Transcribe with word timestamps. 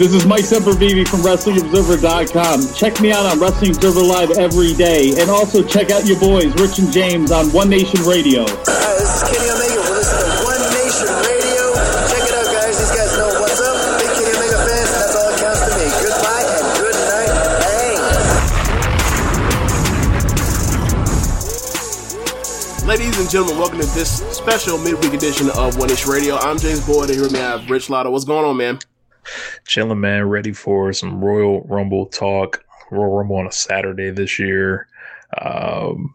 This 0.00 0.14
is 0.14 0.24
Mike 0.24 0.48
Sempervive 0.48 1.08
from 1.08 1.20
WrestlingObserver.com. 1.20 2.72
Check 2.72 3.02
me 3.02 3.12
out 3.12 3.26
on 3.26 3.38
Wrestling 3.38 3.76
Observer 3.76 4.00
Live 4.00 4.30
every 4.30 4.72
day. 4.72 5.12
And 5.20 5.28
also 5.28 5.62
check 5.62 5.90
out 5.90 6.06
your 6.06 6.18
boys, 6.18 6.56
Rich 6.56 6.78
and 6.78 6.90
James, 6.90 7.30
on 7.30 7.52
One 7.52 7.68
Nation 7.68 8.00
Radio. 8.08 8.48
Hi, 8.48 8.96
this 8.96 9.12
is 9.12 9.28
Kenny 9.28 9.52
Omega. 9.52 9.76
We're 9.76 10.00
listening 10.00 10.24
to 10.24 10.40
One 10.40 10.56
Nation 10.72 11.04
Radio. 11.20 11.76
Check 12.08 12.24
it 12.24 12.32
out, 12.32 12.48
guys. 12.48 12.80
These 12.80 12.96
guys 12.96 13.12
know 13.20 13.28
what's 13.44 13.60
up. 13.60 13.76
Big 14.00 14.08
Kenny 14.16 14.32
Omega 14.40 14.56
fans, 14.64 14.88
and 14.88 15.04
that's 15.04 15.20
all 15.20 15.28
that 15.28 15.36
counts 15.36 15.68
to 15.68 15.76
me. 15.76 15.84
Goodbye 16.00 16.48
and 16.48 16.64
good 16.80 16.96
night. 16.96 17.60
Bang. 22.80 22.88
Ladies 22.88 23.20
and 23.20 23.28
gentlemen, 23.28 23.60
welcome 23.60 23.84
to 23.84 23.88
this 23.92 24.24
special 24.32 24.80
midweek 24.80 25.12
edition 25.12 25.52
of 25.60 25.76
One 25.76 25.92
Nation 25.92 26.08
Radio. 26.08 26.40
I'm 26.40 26.56
James 26.56 26.80
Boyd, 26.88 27.12
and 27.12 27.20
here 27.20 27.28
with 27.28 27.36
me 27.36 27.40
I 27.44 27.60
have 27.60 27.68
Rich 27.68 27.92
Latta. 27.92 28.08
What's 28.08 28.24
going 28.24 28.48
on, 28.48 28.56
man? 28.56 28.80
Chilling, 29.66 30.00
man. 30.00 30.28
Ready 30.28 30.52
for 30.52 30.92
some 30.92 31.22
Royal 31.22 31.62
Rumble 31.62 32.06
talk. 32.06 32.64
Royal 32.90 33.16
Rumble 33.16 33.36
on 33.36 33.46
a 33.46 33.52
Saturday 33.52 34.10
this 34.10 34.38
year. 34.38 34.88
Um, 35.40 36.14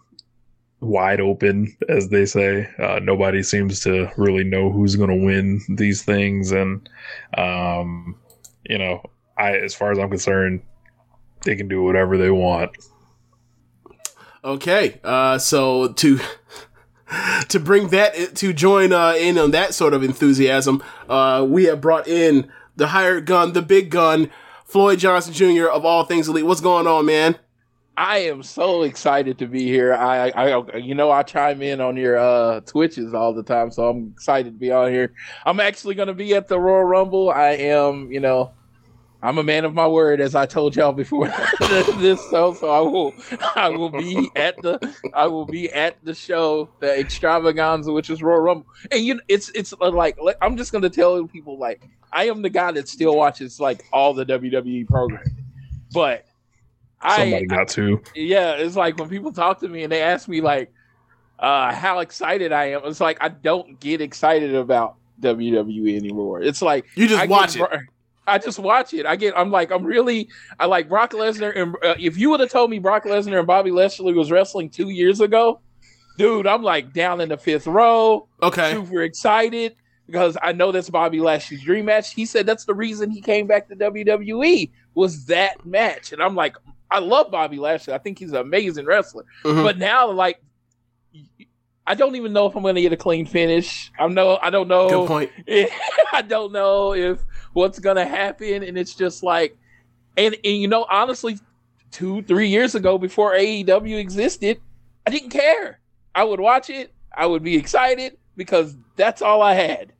wide 0.81 1.19
open, 1.19 1.75
as 1.89 2.09
they 2.09 2.25
say. 2.25 2.69
Uh, 2.79 2.99
nobody 3.01 3.43
seems 3.43 3.79
to 3.81 4.11
really 4.17 4.43
know 4.43 4.71
who's 4.71 4.95
going 4.95 5.09
to 5.09 5.25
win 5.25 5.61
these 5.69 6.03
things, 6.03 6.51
and 6.51 6.87
um, 7.37 8.15
you 8.63 8.77
know, 8.77 9.01
I, 9.37 9.57
as 9.57 9.73
far 9.73 9.91
as 9.91 9.99
I'm 9.99 10.09
concerned, 10.09 10.61
they 11.43 11.55
can 11.55 11.67
do 11.67 11.83
whatever 11.83 12.17
they 12.17 12.31
want. 12.31 12.71
Okay, 14.43 14.99
uh, 15.03 15.37
so 15.37 15.93
to 15.93 16.19
to 17.49 17.59
bring 17.59 17.89
that 17.89 18.35
to 18.35 18.53
join 18.53 18.93
uh, 18.93 19.13
in 19.17 19.37
on 19.37 19.51
that 19.51 19.73
sort 19.73 19.93
of 19.93 20.03
enthusiasm, 20.03 20.83
uh, 21.09 21.45
we 21.47 21.65
have 21.65 21.81
brought 21.81 22.07
in 22.07 22.51
the 22.75 22.87
hired 22.87 23.25
gun, 23.25 23.53
the 23.53 23.61
big 23.61 23.89
gun, 23.89 24.29
Floyd 24.65 24.99
Johnson 24.99 25.33
Jr. 25.33 25.67
of 25.67 25.85
all 25.85 26.03
things 26.03 26.27
elite. 26.27 26.45
What's 26.45 26.61
going 26.61 26.87
on, 26.87 27.05
man? 27.05 27.37
I 27.97 28.17
am 28.19 28.43
so 28.43 28.83
excited 28.83 29.37
to 29.37 29.47
be 29.47 29.63
here. 29.63 29.93
I, 29.93 30.29
I, 30.29 30.77
you 30.77 30.95
know, 30.95 31.11
I 31.11 31.23
chime 31.23 31.61
in 31.61 31.79
on 31.79 31.95
your 31.95 32.17
uh, 32.17 32.59
Twitches 32.61 33.13
all 33.13 33.33
the 33.33 33.43
time, 33.43 33.71
so 33.71 33.87
I'm 33.87 34.11
excited 34.11 34.53
to 34.53 34.59
be 34.59 34.69
on 34.69 34.91
here. 34.91 35.13
I'm 35.45 35.61
actually 35.61 35.95
going 35.95 36.09
to 36.09 36.13
be 36.13 36.35
at 36.35 36.49
the 36.49 36.59
Royal 36.59 36.83
Rumble. 36.83 37.29
I 37.29 37.51
am, 37.51 38.11
you 38.11 38.19
know, 38.19 38.51
I'm 39.25 39.37
a 39.37 39.43
man 39.43 39.65
of 39.65 39.73
my 39.73 39.87
word, 39.87 40.21
as 40.21 40.35
I 40.35 40.45
told 40.45 40.75
y'all 40.75 40.93
before 40.93 41.27
this 41.59 42.21
show. 42.29 42.53
So 42.53 42.69
I 42.69 42.79
will, 42.79 43.13
I 43.55 43.69
will 43.69 43.89
be 43.89 44.29
at 44.35 44.61
the, 44.61 44.95
I 45.13 45.27
will 45.27 45.45
be 45.45 45.71
at 45.71 45.97
the 46.03 46.13
show, 46.13 46.69
the 46.79 46.99
extravaganza, 46.99 47.91
which 47.91 48.09
is 48.09 48.21
Royal 48.21 48.41
Rumble. 48.41 48.67
And 48.91 49.01
you, 49.03 49.15
know, 49.15 49.21
it's, 49.27 49.49
it's 49.49 49.73
like, 49.79 50.17
I'm 50.41 50.57
just 50.57 50.71
going 50.71 50.83
to 50.83 50.89
tell 50.89 51.25
people, 51.27 51.57
like, 51.57 51.81
I 52.13 52.27
am 52.29 52.41
the 52.41 52.49
guy 52.49 52.71
that 52.71 52.87
still 52.87 53.15
watches 53.15 53.59
like 53.59 53.83
all 53.91 54.13
the 54.13 54.25
WWE 54.25 54.87
programming, 54.87 55.35
but 55.93 56.25
Somebody 57.01 57.35
I 57.35 57.45
got 57.45 57.67
to. 57.69 58.01
yeah, 58.15 58.53
it's 58.53 58.75
like 58.75 58.97
when 58.97 59.09
people 59.09 59.31
talk 59.31 59.59
to 59.59 59.67
me 59.67 59.83
and 59.83 59.91
they 59.91 60.01
ask 60.01 60.27
me 60.27 60.41
like 60.41 60.71
uh 61.37 61.73
how 61.73 61.99
excited 61.99 62.51
I 62.51 62.71
am. 62.71 62.81
It's 62.85 63.01
like 63.01 63.17
I 63.21 63.29
don't 63.29 63.79
get 63.79 64.01
excited 64.01 64.55
about 64.55 64.95
WWE 65.21 65.97
anymore. 65.97 66.41
It's 66.41 66.61
like 66.61 66.85
You 66.95 67.07
just 67.07 67.21
I 67.21 67.25
watch 67.27 67.55
get, 67.55 67.71
it. 67.73 67.79
I 68.27 68.37
just 68.39 68.59
watch 68.59 68.93
it. 68.93 69.05
I 69.05 69.15
get. 69.15 69.37
I'm 69.37 69.51
like. 69.51 69.71
I'm 69.71 69.83
really. 69.83 70.29
I 70.59 70.65
like 70.65 70.89
Brock 70.89 71.11
Lesnar. 71.11 71.55
And 71.55 71.75
uh, 71.83 71.95
if 71.99 72.17
you 72.17 72.29
would 72.31 72.39
have 72.39 72.49
told 72.51 72.69
me 72.69 72.79
Brock 72.79 73.03
Lesnar 73.05 73.37
and 73.39 73.47
Bobby 73.47 73.71
Lashley 73.71 74.13
was 74.13 74.31
wrestling 74.31 74.69
two 74.69 74.89
years 74.89 75.21
ago, 75.21 75.59
dude, 76.17 76.47
I'm 76.47 76.63
like 76.63 76.93
down 76.93 77.21
in 77.21 77.29
the 77.29 77.37
fifth 77.37 77.67
row. 77.67 78.27
Okay. 78.41 78.73
Super 78.73 79.03
excited 79.03 79.75
because 80.07 80.37
I 80.41 80.51
know 80.51 80.71
that's 80.71 80.89
Bobby 80.89 81.19
Lashley's 81.19 81.63
dream 81.63 81.85
match. 81.85 82.13
He 82.13 82.25
said 82.25 82.45
that's 82.45 82.65
the 82.65 82.73
reason 82.73 83.09
he 83.09 83.21
came 83.21 83.47
back 83.47 83.67
to 83.69 83.75
WWE 83.75 84.71
was 84.93 85.25
that 85.25 85.65
match, 85.65 86.13
and 86.13 86.21
I'm 86.21 86.35
like, 86.35 86.55
I 86.89 86.99
love 86.99 87.31
Bobby 87.31 87.57
Lashley. 87.57 87.93
I 87.93 87.97
think 87.97 88.19
he's 88.19 88.31
an 88.31 88.37
amazing 88.37 88.85
wrestler. 88.85 89.25
Mhm. 89.43 89.63
But 89.63 89.77
now, 89.77 90.09
like, 90.11 90.41
I 91.87 91.93
don't 91.95 92.15
even 92.15 92.33
know 92.33 92.47
if 92.47 92.55
I'm 92.55 92.63
going 92.63 92.75
to 92.75 92.81
get 92.81 92.93
a 92.93 92.97
clean 92.97 93.25
finish. 93.25 93.91
I 93.99 94.07
know. 94.07 94.39
I 94.41 94.49
don't 94.49 94.67
know. 94.67 94.89
Good 94.89 95.07
point. 95.07 95.31
I 96.13 96.21
don't 96.21 96.51
know 96.51 96.93
if 96.93 97.19
what's 97.55 97.79
to 97.79 98.05
happen, 98.05 98.63
and 98.63 98.77
it's 98.77 98.93
just 98.93 99.23
like, 99.23 99.57
and, 100.17 100.35
and 100.43 100.57
you 100.57 100.67
know, 100.67 100.85
honestly, 100.89 101.39
two, 101.91 102.21
three 102.23 102.49
years 102.49 102.75
ago, 102.75 102.97
before 102.97 103.33
AEW 103.33 103.97
existed, 103.97 104.59
I 105.07 105.11
didn't 105.11 105.29
care. 105.29 105.79
I 106.13 106.23
would 106.23 106.39
watch 106.39 106.69
it. 106.69 106.93
I 107.15 107.25
would 107.25 107.43
be 107.43 107.55
excited 107.55 108.17
because 108.35 108.75
that's 108.97 109.21
all 109.21 109.41
I 109.41 109.53
had. 109.53 109.93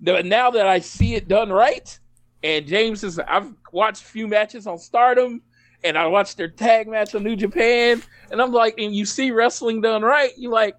But 0.00 0.24
now 0.24 0.52
that 0.52 0.66
I 0.66 0.78
see 0.78 1.14
it 1.14 1.28
done 1.28 1.50
right, 1.50 1.98
and 2.42 2.66
James 2.66 3.02
is, 3.04 3.18
I've 3.18 3.52
watched 3.72 4.02
a 4.02 4.06
few 4.06 4.28
matches 4.28 4.66
on 4.66 4.78
Stardom, 4.78 5.42
and 5.82 5.98
I 5.98 6.06
watched 6.06 6.36
their 6.36 6.48
tag 6.48 6.88
match 6.88 7.14
on 7.14 7.24
New 7.24 7.36
Japan, 7.36 8.02
and 8.30 8.40
I'm 8.40 8.52
like, 8.52 8.78
and 8.78 8.94
you 8.94 9.04
see 9.04 9.30
wrestling 9.30 9.80
done 9.80 10.02
right, 10.02 10.30
you're 10.36 10.52
like, 10.52 10.76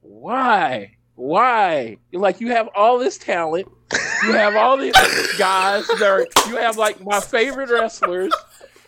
why? 0.00 0.96
Why? 1.16 1.96
You're 2.12 2.22
like, 2.22 2.40
you 2.40 2.52
have 2.52 2.68
all 2.74 2.98
this 2.98 3.18
talent, 3.18 3.68
you 4.24 4.32
have 4.32 4.56
all 4.56 4.76
these 4.76 4.94
guys 5.38 5.86
that 5.86 6.02
are, 6.02 6.26
you 6.48 6.56
have 6.56 6.76
like 6.76 7.02
my 7.04 7.20
favorite 7.20 7.70
wrestlers, 7.70 8.32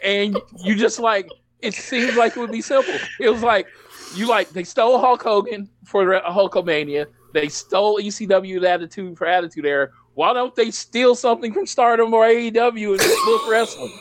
and 0.03 0.39
you 0.59 0.75
just 0.75 0.99
like, 0.99 1.29
it 1.61 1.75
seems 1.75 2.17
like 2.17 2.37
it 2.37 2.41
would 2.41 2.53
be 2.53 2.63
simple. 2.63 2.95
It 3.21 3.29
was 3.29 3.43
like, 3.43 3.67
you 4.15 4.27
like, 4.27 4.51
they 4.51 4.65
stole 4.65 4.99
Hulk 4.99 5.23
Hogan 5.23 5.69
for 5.85 6.21
Hulkamania. 6.23 7.07
They 7.35 7.49
stole 7.49 8.01
ECW 8.01 8.65
Attitude 8.65 9.19
for 9.19 9.27
Attitude 9.27 9.67
Era. 9.67 9.89
Why 10.15 10.33
don't 10.33 10.55
they 10.55 10.71
steal 10.71 11.15
something 11.15 11.53
from 11.53 11.67
Stardom 11.67 12.13
or 12.13 12.25
AEW 12.25 12.91
and 12.91 13.01
just 13.01 13.25
book 13.25 13.49
wrestling? 13.49 13.93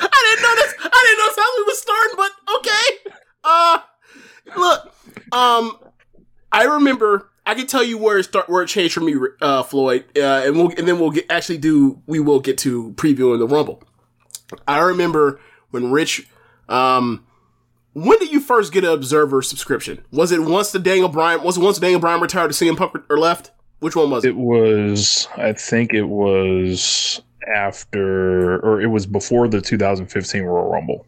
I 0.00 0.08
didn't 0.10 0.42
know 0.42 0.54
this. 0.56 0.74
I 0.80 1.04
didn't 1.06 1.36
know 1.36 1.44
we 1.56 1.62
was 1.64 1.78
starting, 1.80 2.16
but 2.16 2.32
okay. 2.56 3.12
Uh, 3.44 3.78
look, 4.56 4.94
um, 5.32 5.78
I 6.52 6.64
remember. 6.64 7.30
I 7.46 7.54
can 7.54 7.66
tell 7.66 7.82
you 7.82 7.96
where 7.96 8.18
it 8.18 8.24
start, 8.24 8.48
where 8.50 8.62
it 8.62 8.68
changed 8.68 8.92
for 8.92 9.00
me, 9.00 9.14
uh, 9.40 9.62
Floyd, 9.62 10.04
uh, 10.16 10.42
and 10.44 10.54
we'll 10.56 10.68
and 10.76 10.86
then 10.86 10.98
we'll 10.98 11.10
get 11.10 11.24
actually 11.30 11.56
do. 11.58 12.02
We 12.06 12.20
will 12.20 12.40
get 12.40 12.58
to 12.58 12.92
previewing 12.92 13.38
the 13.38 13.46
Rumble. 13.46 13.82
I 14.66 14.80
remember 14.80 15.40
when 15.70 15.90
Rich, 15.90 16.28
um, 16.68 17.26
when 17.94 18.18
did 18.18 18.30
you 18.32 18.40
first 18.40 18.72
get 18.72 18.84
an 18.84 18.90
Observer 18.90 19.40
subscription? 19.42 20.04
Was 20.10 20.30
it 20.30 20.42
once 20.42 20.72
the 20.72 20.78
Daniel 20.78 21.08
Bryan? 21.08 21.42
Was 21.42 21.56
it 21.56 21.60
once 21.60 21.78
Daniel 21.78 22.00
Bryan 22.00 22.20
retired 22.20 22.52
to 22.52 22.64
CM 22.64 22.76
Punk 22.76 22.94
or 23.08 23.18
left? 23.18 23.50
Which 23.80 23.94
one 23.94 24.10
was 24.10 24.24
it? 24.24 24.30
It 24.30 24.36
was, 24.36 25.28
I 25.36 25.52
think 25.52 25.94
it 25.94 26.04
was 26.04 27.22
after, 27.54 28.58
or 28.60 28.80
it 28.80 28.88
was 28.88 29.06
before 29.06 29.48
the 29.48 29.60
2015 29.60 30.42
Royal 30.42 30.68
Rumble. 30.68 31.06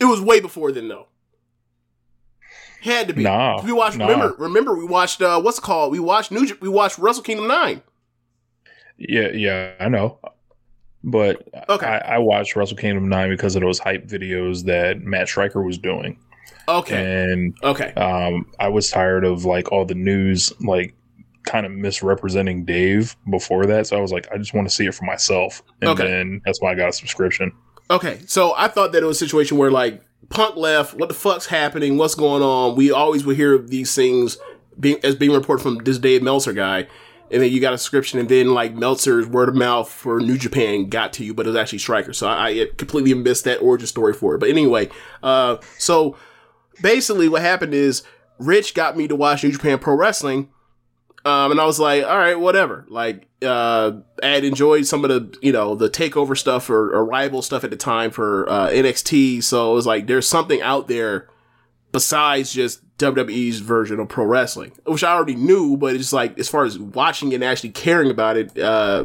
It 0.00 0.04
was 0.04 0.20
way 0.20 0.40
before 0.40 0.72
then, 0.72 0.88
though. 0.88 1.08
Had 2.82 3.08
to 3.08 3.14
be. 3.14 3.22
Nah, 3.22 3.62
we 3.62 3.72
watched. 3.72 3.96
nah. 3.96 4.06
Remember, 4.08 4.34
remember, 4.38 4.76
we 4.76 4.84
watched. 4.84 5.22
uh 5.22 5.40
What's 5.40 5.58
it 5.58 5.62
called? 5.62 5.92
We 5.92 6.00
watched 6.00 6.30
New. 6.30 6.46
We 6.60 6.68
watched 6.68 6.98
Wrestle 6.98 7.22
Kingdom 7.22 7.46
Nine. 7.48 7.82
Yeah, 8.98 9.28
yeah, 9.28 9.72
I 9.80 9.88
know. 9.88 10.18
But 11.04 11.48
Okay. 11.68 11.86
I, 11.86 12.14
I 12.16 12.18
watched 12.18 12.54
Wrestle 12.54 12.76
Kingdom 12.76 13.08
9 13.08 13.30
because 13.30 13.56
of 13.56 13.62
those 13.62 13.80
hype 13.80 14.06
videos 14.06 14.64
that 14.66 15.00
Matt 15.00 15.26
Striker 15.28 15.60
was 15.62 15.76
doing. 15.78 16.16
Okay. 16.68 17.24
And 17.24 17.56
Okay. 17.64 17.92
um, 17.94 18.46
I 18.60 18.68
was 18.68 18.88
tired 18.90 19.24
of 19.24 19.44
like 19.44 19.72
all 19.72 19.84
the 19.84 19.96
news, 19.96 20.52
like 20.60 20.94
kind 21.44 21.66
of 21.66 21.72
misrepresenting 21.72 22.64
Dave 22.64 23.16
before 23.30 23.66
that. 23.66 23.88
So 23.88 23.96
I 23.96 24.00
was 24.00 24.12
like, 24.12 24.28
I 24.32 24.38
just 24.38 24.54
want 24.54 24.68
to 24.68 24.74
see 24.74 24.86
it 24.86 24.94
for 24.94 25.04
myself. 25.04 25.60
And 25.80 25.90
Okay. 25.90 26.04
then 26.06 26.40
that's 26.44 26.60
why 26.60 26.70
I 26.70 26.74
got 26.76 26.90
a 26.90 26.92
subscription. 26.92 27.50
Okay, 27.90 28.20
so 28.26 28.54
I 28.56 28.68
thought 28.68 28.92
that 28.92 29.02
it 29.02 29.06
was 29.06 29.16
a 29.20 29.24
situation 29.26 29.58
where 29.58 29.72
like 29.72 30.02
Punk 30.28 30.56
left. 30.56 30.94
What 30.94 31.08
the 31.08 31.14
fuck's 31.14 31.46
happening? 31.46 31.98
What's 31.98 32.14
going 32.14 32.42
on? 32.42 32.76
We 32.76 32.90
always 32.90 33.24
would 33.24 33.36
hear 33.36 33.58
these 33.58 33.94
things 33.94 34.38
being 34.78 34.98
as 35.04 35.14
being 35.14 35.32
reported 35.32 35.62
from 35.62 35.78
this 35.78 35.98
Dave 35.98 36.22
Meltzer 36.22 36.52
guy, 36.52 36.86
and 37.30 37.42
then 37.42 37.50
you 37.50 37.60
got 37.60 37.72
a 37.72 37.76
description, 37.76 38.18
and 38.18 38.28
then 38.28 38.54
like 38.54 38.74
Meltzer's 38.74 39.26
word 39.26 39.48
of 39.48 39.54
mouth 39.54 39.90
for 39.90 40.20
New 40.20 40.38
Japan 40.38 40.88
got 40.88 41.12
to 41.14 41.24
you, 41.24 41.34
but 41.34 41.46
it 41.46 41.50
was 41.50 41.56
actually 41.56 41.78
Striker. 41.78 42.12
So 42.12 42.28
I, 42.28 42.48
I 42.48 42.66
completely 42.76 43.14
missed 43.14 43.44
that 43.44 43.58
origin 43.58 43.86
story 43.86 44.14
for 44.14 44.34
it. 44.34 44.38
But 44.38 44.48
anyway, 44.48 44.88
uh, 45.22 45.58
so 45.78 46.16
basically 46.80 47.28
what 47.28 47.42
happened 47.42 47.74
is 47.74 48.02
Rich 48.38 48.74
got 48.74 48.96
me 48.96 49.08
to 49.08 49.16
watch 49.16 49.44
New 49.44 49.52
Japan 49.52 49.78
Pro 49.78 49.94
Wrestling. 49.94 50.48
Um, 51.24 51.52
and 51.52 51.60
I 51.60 51.64
was 51.66 51.78
like, 51.78 52.04
all 52.04 52.18
right, 52.18 52.38
whatever. 52.38 52.84
Like, 52.88 53.28
uh, 53.42 53.92
I 54.22 54.26
had 54.26 54.44
enjoyed 54.44 54.86
some 54.86 55.04
of 55.04 55.10
the, 55.10 55.38
you 55.40 55.52
know, 55.52 55.74
the 55.74 55.88
takeover 55.88 56.36
stuff 56.36 56.68
or, 56.68 56.92
or 56.92 57.04
rival 57.04 57.42
stuff 57.42 57.62
at 57.62 57.70
the 57.70 57.76
time 57.76 58.10
for, 58.10 58.48
uh, 58.50 58.68
NXT. 58.70 59.42
So 59.44 59.72
it 59.72 59.74
was 59.74 59.86
like, 59.86 60.06
there's 60.08 60.28
something 60.28 60.60
out 60.62 60.88
there 60.88 61.28
besides 61.92 62.52
just 62.52 62.80
WWE's 62.98 63.60
version 63.60 64.00
of 64.00 64.08
pro 64.08 64.24
wrestling, 64.24 64.72
which 64.84 65.04
I 65.04 65.12
already 65.12 65.36
knew, 65.36 65.76
but 65.76 65.94
it's 65.94 66.12
like, 66.12 66.38
as 66.38 66.48
far 66.48 66.64
as 66.64 66.78
watching 66.78 67.32
and 67.34 67.44
actually 67.44 67.70
caring 67.70 68.10
about 68.10 68.36
it, 68.36 68.58
uh, 68.58 69.04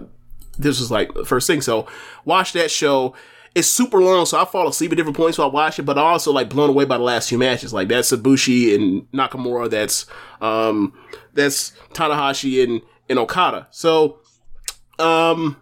this 0.58 0.80
was 0.80 0.90
like 0.90 1.14
the 1.14 1.26
first 1.26 1.46
thing. 1.48 1.62
So 1.62 1.88
watch 2.26 2.54
that 2.54 2.72
show. 2.72 3.14
It's 3.58 3.68
super 3.68 4.00
long, 4.00 4.28
so 4.28 4.40
I 4.40 4.46
fall 4.46 4.68
asleep 4.68 4.92
at 4.92 4.98
different 4.98 5.18
points 5.18 5.40
while 5.40 5.50
I 5.50 5.52
watch 5.52 5.80
it, 5.80 5.82
but 5.82 5.98
I 5.98 6.02
also 6.02 6.32
like 6.32 6.48
blown 6.48 6.70
away 6.70 6.86
by 6.86 7.00
the 7.00 7.04
last 7.04 7.30
few 7.30 7.40
matches. 7.40 7.74
Like 7.74 7.88
that's 7.88 8.12
Ibushi 8.12 8.76
and 8.76 9.12
Nakamura. 9.12 9.68
That's, 9.68 10.06
um, 10.42 10.94
that's 11.34 11.72
Tanahashi 11.92 12.64
and, 12.64 12.84
and 13.10 13.18
Okada. 13.18 13.68
So, 13.72 14.20
um, 15.00 15.60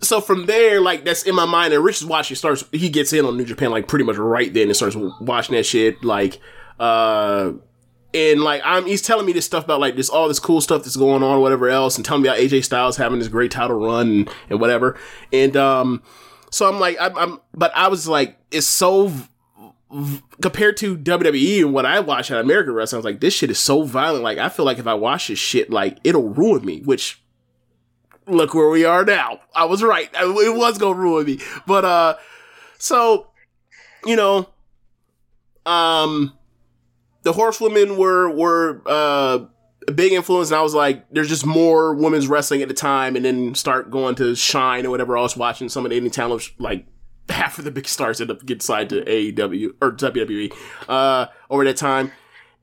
so 0.00 0.20
from 0.20 0.46
there, 0.46 0.80
like 0.80 1.04
that's 1.04 1.24
in 1.24 1.34
my 1.34 1.46
mind, 1.46 1.74
and 1.74 1.82
Rich 1.82 2.02
is 2.02 2.06
watching. 2.06 2.36
Starts 2.36 2.62
he 2.70 2.88
gets 2.88 3.12
in 3.12 3.24
on 3.24 3.36
New 3.36 3.44
Japan 3.44 3.72
like 3.72 3.88
pretty 3.88 4.04
much 4.04 4.16
right 4.16 4.54
then 4.54 4.68
and 4.68 4.76
starts 4.76 4.94
watching 5.20 5.56
that 5.56 5.66
shit. 5.66 6.04
Like, 6.04 6.38
uh, 6.78 7.54
and 8.14 8.40
like 8.40 8.62
I'm, 8.64 8.86
he's 8.86 9.02
telling 9.02 9.26
me 9.26 9.32
this 9.32 9.46
stuff 9.46 9.64
about 9.64 9.80
like 9.80 9.96
this 9.96 10.08
all 10.08 10.28
this 10.28 10.38
cool 10.38 10.60
stuff 10.60 10.84
that's 10.84 10.94
going 10.94 11.24
on, 11.24 11.40
whatever 11.40 11.68
else, 11.68 11.96
and 11.96 12.04
telling 12.04 12.22
me 12.22 12.28
about 12.28 12.38
AJ 12.38 12.64
Styles 12.64 12.96
having 12.96 13.18
this 13.18 13.26
great 13.26 13.50
title 13.50 13.80
run 13.80 14.08
and, 14.08 14.30
and 14.48 14.60
whatever. 14.60 14.96
And 15.32 15.56
um, 15.56 16.02
so 16.50 16.68
I'm 16.68 16.78
like, 16.80 16.96
I'm, 17.00 17.16
I'm, 17.16 17.40
but 17.54 17.72
I 17.74 17.88
was 17.88 18.08
like, 18.08 18.38
it's 18.50 18.66
so 18.66 19.08
v- 19.08 19.28
v- 19.92 20.22
compared 20.40 20.76
to 20.78 20.96
WWE 20.96 21.60
and 21.62 21.72
what 21.72 21.86
I 21.86 22.00
watch 22.00 22.30
at 22.30 22.40
American 22.40 22.74
Wrestling. 22.74 22.98
I 22.98 23.00
was 23.00 23.04
like, 23.04 23.20
this 23.20 23.34
shit 23.34 23.50
is 23.50 23.58
so 23.58 23.82
violent. 23.82 24.24
Like, 24.24 24.38
I 24.38 24.48
feel 24.48 24.64
like 24.64 24.78
if 24.78 24.86
I 24.86 24.94
watch 24.94 25.28
this 25.28 25.38
shit, 25.38 25.70
like 25.70 25.98
it'll 26.04 26.28
ruin 26.30 26.64
me. 26.64 26.80
Which 26.80 27.20
look 28.26 28.54
where 28.54 28.68
we 28.68 28.84
are 28.84 29.04
now. 29.04 29.40
I 29.54 29.64
was 29.64 29.82
right. 29.82 30.10
It 30.14 30.56
was 30.56 30.78
gonna 30.78 30.98
ruin 30.98 31.26
me. 31.26 31.40
But 31.66 31.84
uh, 31.84 32.16
so 32.78 33.28
you 34.04 34.16
know, 34.16 34.48
um, 35.66 36.32
the 37.22 37.32
horsewomen 37.32 37.96
were 37.96 38.30
were 38.30 38.82
uh 38.86 39.40
a 39.88 39.90
big 39.90 40.12
influence, 40.12 40.50
and 40.50 40.58
I 40.58 40.62
was 40.62 40.74
like, 40.74 41.08
there's 41.10 41.30
just 41.30 41.46
more 41.46 41.94
women's 41.94 42.28
wrestling 42.28 42.60
at 42.60 42.68
the 42.68 42.74
time, 42.74 43.16
and 43.16 43.24
then 43.24 43.54
start 43.54 43.90
going 43.90 44.14
to 44.16 44.36
Shine 44.36 44.84
or 44.84 44.90
whatever 44.90 45.16
else, 45.16 45.34
watching 45.34 45.70
some 45.70 45.86
of 45.86 45.90
the 45.90 45.98
indie 45.98 46.12
talent, 46.12 46.50
like 46.58 46.86
half 47.30 47.58
of 47.58 47.64
the 47.64 47.70
big 47.70 47.88
stars 47.88 48.20
end 48.20 48.30
up 48.30 48.44
getting 48.44 48.60
signed 48.60 48.90
to 48.90 49.02
AEW 49.04 49.74
or 49.82 49.92
WWE 49.92 50.54
uh 50.88 51.26
over 51.50 51.64
that 51.64 51.76
time. 51.76 52.12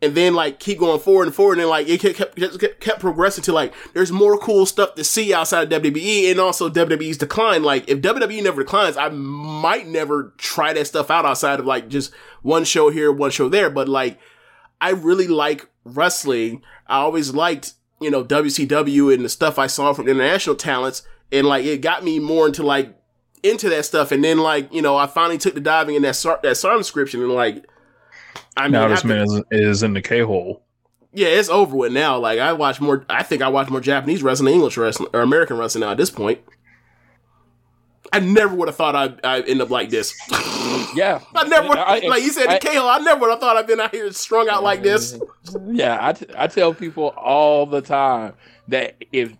And 0.01 0.13
then 0.13 0.35
like 0.35 0.59
keep 0.59 0.77
going 0.79 0.99
forward 0.99 1.27
and 1.27 1.35
forward, 1.35 1.57
and 1.57 1.67
like 1.67 1.87
it 1.87 1.99
kept, 1.99 2.35
kept, 2.35 2.79
kept 2.79 2.99
progressing 2.99 3.43
to 3.45 3.53
like 3.53 3.73
there's 3.93 4.11
more 4.11 4.37
cool 4.37 4.67
stuff 4.67 4.93
to 4.95 5.03
see 5.03 5.33
outside 5.33 5.71
of 5.71 5.81
WWE, 5.81 6.29
and 6.29 6.39
also 6.39 6.69
WWE's 6.69 7.17
decline. 7.17 7.63
Like 7.63 7.89
if 7.89 8.01
WWE 8.01 8.43
never 8.43 8.61
declines, 8.61 8.97
I 8.97 9.09
might 9.09 9.87
never 9.87 10.33
try 10.37 10.73
that 10.73 10.85
stuff 10.85 11.09
out 11.09 11.25
outside 11.25 11.59
of 11.59 11.65
like 11.65 11.87
just 11.87 12.13
one 12.43 12.65
show 12.65 12.89
here, 12.89 13.11
one 13.11 13.31
show 13.31 13.49
there. 13.49 13.71
But 13.71 13.87
like 13.87 14.19
I 14.85 14.91
really 14.91 15.27
like 15.27 15.67
wrestling. 15.83 16.61
I 16.85 16.97
always 16.97 17.33
liked, 17.33 17.73
you 17.99 18.11
know, 18.11 18.23
WCW 18.23 19.11
and 19.11 19.25
the 19.25 19.29
stuff 19.29 19.57
I 19.57 19.65
saw 19.65 19.93
from 19.93 20.07
international 20.07 20.55
talents. 20.55 21.01
And 21.31 21.47
like, 21.47 21.65
it 21.65 21.81
got 21.81 22.03
me 22.03 22.19
more 22.19 22.45
into 22.45 22.61
like, 22.61 22.95
into 23.41 23.67
that 23.69 23.85
stuff. 23.85 24.11
And 24.11 24.23
then 24.23 24.37
like, 24.37 24.71
you 24.71 24.83
know, 24.83 24.95
I 24.95 25.07
finally 25.07 25.39
took 25.39 25.55
the 25.55 25.59
diving 25.59 25.95
in 25.95 26.03
that 26.03 26.15
SAR, 26.15 26.39
that 26.43 26.55
SAR 26.57 26.77
description 26.77 27.21
and 27.21 27.31
like, 27.31 27.65
I 28.55 28.63
mean, 28.65 28.73
now 28.73 28.87
this 28.87 29.03
man 29.03 29.25
is, 29.25 29.41
is 29.49 29.83
in 29.83 29.93
the 29.93 30.03
K 30.03 30.19
hole. 30.19 30.61
yeah, 31.15 31.29
it's 31.29 31.49
over 31.49 31.75
with 31.75 31.93
now. 31.93 32.19
Like 32.19 32.39
I 32.39 32.53
watch 32.53 32.79
more, 32.81 33.05
I 33.09 33.23
think 33.23 33.41
I 33.41 33.47
watch 33.47 33.69
more 33.69 33.81
Japanese 33.81 34.21
wrestling, 34.21 34.53
English 34.53 34.77
wrestling, 34.77 35.09
or 35.13 35.21
American 35.21 35.57
wrestling 35.57 35.81
now 35.81 35.91
at 35.91 35.97
this 35.97 36.11
point. 36.11 36.39
I 38.15 38.19
never 38.19 38.55
would 38.55 38.67
have 38.67 38.75
thought 38.75 38.95
I'd, 38.95 39.23
I'd 39.25 39.47
end 39.49 39.61
up 39.61 39.69
like 39.69 39.89
this. 39.89 40.13
Yeah, 40.95 41.19
I 41.35 41.47
never, 41.47 41.67
would, 41.69 41.77
I- 41.77 41.99
like 42.07 42.23
you 42.23 42.31
said, 42.31 42.47
I- 42.47 42.59
K-hole, 42.59 42.87
I 42.87 42.99
never 42.99 43.19
would 43.21 43.29
have 43.31 43.39
thought 43.39 43.57
I'd 43.57 43.67
been 43.67 43.79
out 43.79 43.93
here 43.93 44.11
strung 44.13 44.49
out 44.49 44.63
like 44.63 44.81
this. 44.83 45.19
Yeah, 45.67 45.99
I, 46.01 46.13
t- 46.13 46.25
I 46.35 46.47
tell 46.47 46.73
people 46.73 47.09
all 47.09 47.65
the 47.67 47.79
time 47.81 48.33
that 48.67 48.95
if 49.11 49.31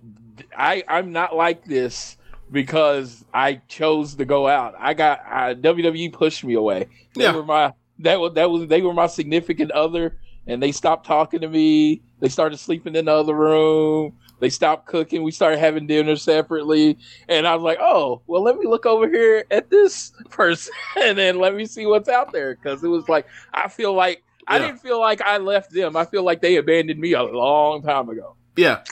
I 0.56 0.84
I'm 0.88 1.12
not 1.12 1.36
like 1.36 1.66
this 1.66 2.16
because 2.52 3.26
I 3.34 3.56
chose 3.68 4.14
to 4.16 4.24
go 4.26 4.48
out. 4.48 4.76
I 4.78 4.94
got 4.94 5.22
I, 5.28 5.56
WWE 5.56 6.14
pushed 6.14 6.44
me 6.44 6.54
away. 6.54 6.88
They 7.16 7.24
Yeah. 7.24 7.32
were 7.36 7.44
my 7.44 7.74
that 8.00 8.20
was 8.20 8.34
that 8.36 8.52
was 8.52 8.68
they 8.68 8.82
were 8.84 8.94
my 8.94 9.08
significant 9.08 9.72
other, 9.72 10.16
and 10.46 10.62
they 10.62 10.72
stopped 10.72 11.08
talking 11.08 11.42
to 11.42 11.50
me. 11.50 12.02
They 12.20 12.30
started 12.30 12.58
sleeping 12.58 12.96
in 12.96 13.06
the 13.06 13.14
other 13.14 13.34
room. 13.34 14.16
They 14.40 14.50
stopped 14.50 14.86
cooking. 14.88 15.24
We 15.24 15.32
started 15.32 15.60
having 15.60 15.88
dinner 15.88 16.16
separately, 16.16 16.98
and 17.30 17.48
I 17.48 17.56
was 17.56 17.64
like, 17.64 17.78
"Oh, 17.80 18.22
well, 18.28 18.42
let 18.44 18.58
me 18.58 18.68
look 18.68 18.86
over 18.86 19.08
here 19.10 19.46
at 19.52 19.70
this 19.70 20.12
person, 20.30 20.74
and 21.02 21.18
then 21.18 21.40
let 21.40 21.56
me 21.56 21.66
see 21.66 21.86
what's 21.86 22.10
out 22.10 22.32
there." 22.34 22.56
Because 22.56 22.84
it 22.84 22.90
was 22.90 23.08
like 23.08 23.26
I 23.54 23.68
feel 23.70 23.94
like 23.94 24.24
I 24.48 24.60
didn't 24.60 24.78
feel 24.80 25.00
like 25.00 25.22
I 25.22 25.38
left 25.38 25.72
them. 25.72 25.96
I 25.96 26.06
feel 26.06 26.24
like 26.24 26.42
they 26.42 26.58
abandoned 26.58 27.00
me 27.00 27.14
a 27.14 27.24
long 27.24 27.82
time 27.82 28.10
ago. 28.10 28.36
Yeah. 28.56 28.84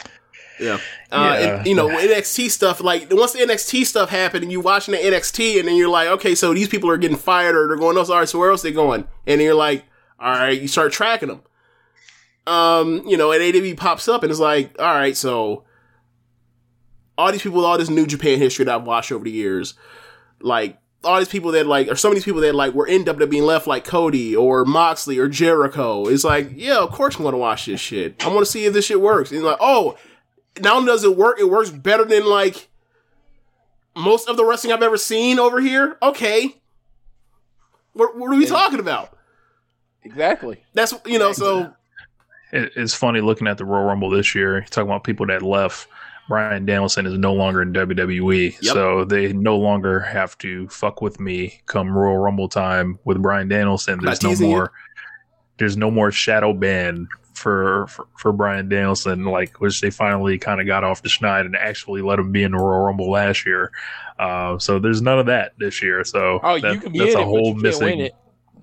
Yeah. 0.59 0.79
Uh, 1.11 1.37
Yeah. 1.39 1.57
and, 1.57 1.67
you 1.67 1.75
know, 1.75 1.87
NXT 1.89 2.49
stuff, 2.49 2.81
like, 2.81 3.07
once 3.11 3.33
the 3.33 3.39
NXT 3.39 3.85
stuff 3.85 4.09
happened 4.09 4.43
and 4.43 4.51
you 4.51 4.61
watching 4.61 4.93
the 4.93 4.99
NXT 4.99 5.59
and 5.59 5.67
then 5.67 5.75
you're 5.75 5.89
like, 5.89 6.07
okay, 6.07 6.35
so 6.35 6.53
these 6.53 6.67
people 6.69 6.89
are 6.89 6.97
getting 6.97 7.17
fired 7.17 7.55
or 7.55 7.67
they're 7.67 7.77
going 7.77 7.97
else. 7.97 8.09
All 8.09 8.19
right, 8.19 8.29
so 8.29 8.39
where 8.39 8.51
else 8.51 8.61
they 8.61 8.71
going? 8.71 9.01
And 9.25 9.39
then 9.39 9.41
you're 9.41 9.55
like, 9.55 9.83
all 10.19 10.31
right, 10.31 10.59
you 10.61 10.67
start 10.67 10.91
tracking 10.91 11.29
them. 11.29 11.41
Um, 12.45 13.07
you 13.07 13.15
know, 13.15 13.31
and 13.31 13.55
AW 13.55 13.75
pops 13.75 14.07
up 14.07 14.23
and 14.23 14.31
it's 14.31 14.39
like, 14.39 14.75
all 14.79 14.93
right, 14.93 15.15
so 15.15 15.63
all 17.17 17.31
these 17.31 17.41
people 17.41 17.57
with 17.57 17.65
all 17.65 17.77
this 17.77 17.89
New 17.89 18.05
Japan 18.05 18.37
history 18.37 18.65
that 18.65 18.75
I've 18.75 18.87
watched 18.87 19.11
over 19.11 19.23
the 19.23 19.31
years, 19.31 19.75
like, 20.41 20.77
all 21.03 21.19
these 21.19 21.29
people 21.29 21.51
that 21.51 21.67
like, 21.67 21.87
or 21.89 21.95
some 21.95 22.11
of 22.11 22.15
these 22.15 22.23
people 22.23 22.41
that 22.41 22.55
like 22.55 22.73
were 22.73 22.87
in 22.87 23.03
WWE 23.03 23.37
and 23.37 23.45
left, 23.45 23.67
like 23.67 23.83
Cody 23.83 24.35
or 24.35 24.65
Moxley 24.65 25.17
or 25.19 25.27
Jericho. 25.27 26.05
It's 26.07 26.23
like, 26.23 26.51
yeah, 26.53 26.77
of 26.77 26.91
course 26.91 27.17
I'm 27.17 27.23
gonna 27.23 27.37
watch 27.37 27.65
this 27.65 27.81
shit. 27.81 28.25
I 28.25 28.29
want 28.29 28.39
to 28.39 28.45
see 28.45 28.65
if 28.65 28.73
this 28.73 28.85
shit 28.85 29.01
works. 29.01 29.31
And 29.31 29.43
like, 29.43 29.57
oh, 29.59 29.97
not 30.61 30.77
only 30.77 30.87
does 30.87 31.03
it 31.03 31.17
work, 31.17 31.39
it 31.39 31.49
works 31.49 31.69
better 31.69 32.05
than 32.05 32.25
like 32.25 32.69
most 33.95 34.29
of 34.29 34.37
the 34.37 34.45
wrestling 34.45 34.73
I've 34.73 34.81
ever 34.83 34.97
seen 34.97 35.39
over 35.39 35.59
here. 35.59 35.97
Okay, 36.01 36.55
what, 37.93 38.17
what 38.17 38.31
are 38.31 38.37
we 38.37 38.45
talking 38.45 38.79
about? 38.79 39.17
Exactly. 40.03 40.63
That's 40.73 40.93
you 41.05 41.19
know, 41.19 41.31
so 41.33 41.73
It, 42.53 42.71
it's 42.75 42.93
funny 42.93 43.19
looking 43.19 43.47
at 43.47 43.57
the 43.57 43.65
Royal 43.65 43.85
Rumble 43.85 44.09
this 44.09 44.33
year. 44.35 44.61
Talking 44.69 44.89
about 44.89 45.03
people 45.03 45.25
that 45.27 45.41
left. 45.41 45.87
Bryan 46.29 46.65
Danielson 46.65 47.05
is 47.05 47.17
no 47.17 47.33
longer 47.33 47.61
in 47.61 47.73
WWE, 47.73 48.53
Yep. 48.61 48.73
so 48.73 49.03
they 49.03 49.33
no 49.33 49.57
longer 49.57 49.99
have 49.99 50.37
to 50.37 50.69
fuck 50.69 51.01
with 51.01 51.19
me 51.19 51.61
come 51.65 51.89
Royal 51.89 52.17
Rumble 52.17 52.47
time 52.47 52.97
with 53.03 53.21
Bryan 53.21 53.49
Danielson. 53.49 53.99
There's 54.01 54.23
no 54.23 54.33
more. 54.37 54.71
There's 55.57 55.75
no 55.75 55.91
more 55.91 56.11
shadow 56.13 56.53
ban 56.53 57.09
for 57.33 57.87
for, 57.87 58.07
for 58.17 58.31
Bryan 58.31 58.69
Danielson, 58.69 59.25
like 59.25 59.59
which 59.59 59.81
they 59.81 59.89
finally 59.89 60.37
kind 60.37 60.61
of 60.61 60.65
got 60.65 60.85
off 60.85 61.01
the 61.01 61.09
schneid 61.09 61.41
and 61.45 61.57
actually 61.57 62.01
let 62.01 62.19
him 62.19 62.31
be 62.31 62.43
in 62.43 62.53
the 62.53 62.57
Royal 62.57 62.85
Rumble 62.85 63.11
last 63.11 63.45
year. 63.45 63.71
Uh, 64.17 64.57
so 64.59 64.79
there's 64.79 65.01
none 65.01 65.19
of 65.19 65.25
that 65.25 65.51
this 65.59 65.81
year. 65.83 66.05
So 66.05 66.39
Oh, 66.41 66.57
that- 66.57 66.73
you 66.75 66.79
can 66.79 66.91
be 66.93 66.99
that's 66.99 67.13
in 67.15 67.19
a 67.19 67.21
it, 67.23 67.25
whole 67.25 67.53
missing. 67.53 68.09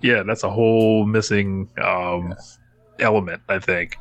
Yeah, 0.01 0.23
that's 0.23 0.43
a 0.43 0.49
whole 0.49 1.05
missing 1.05 1.69
um, 1.79 2.33
element. 3.01 3.41
I 3.49 3.59
think. 3.59 3.97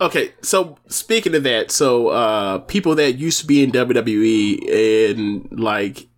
Okay, 0.00 0.32
so 0.42 0.78
speaking 0.88 1.34
of 1.34 1.42
that, 1.44 1.70
so 1.70 2.08
uh 2.08 2.58
people 2.58 2.94
that 2.96 3.12
used 3.12 3.40
to 3.40 3.46
be 3.46 3.62
in 3.62 3.72
WWE 3.72 5.10
and 5.10 5.58
like 5.58 6.08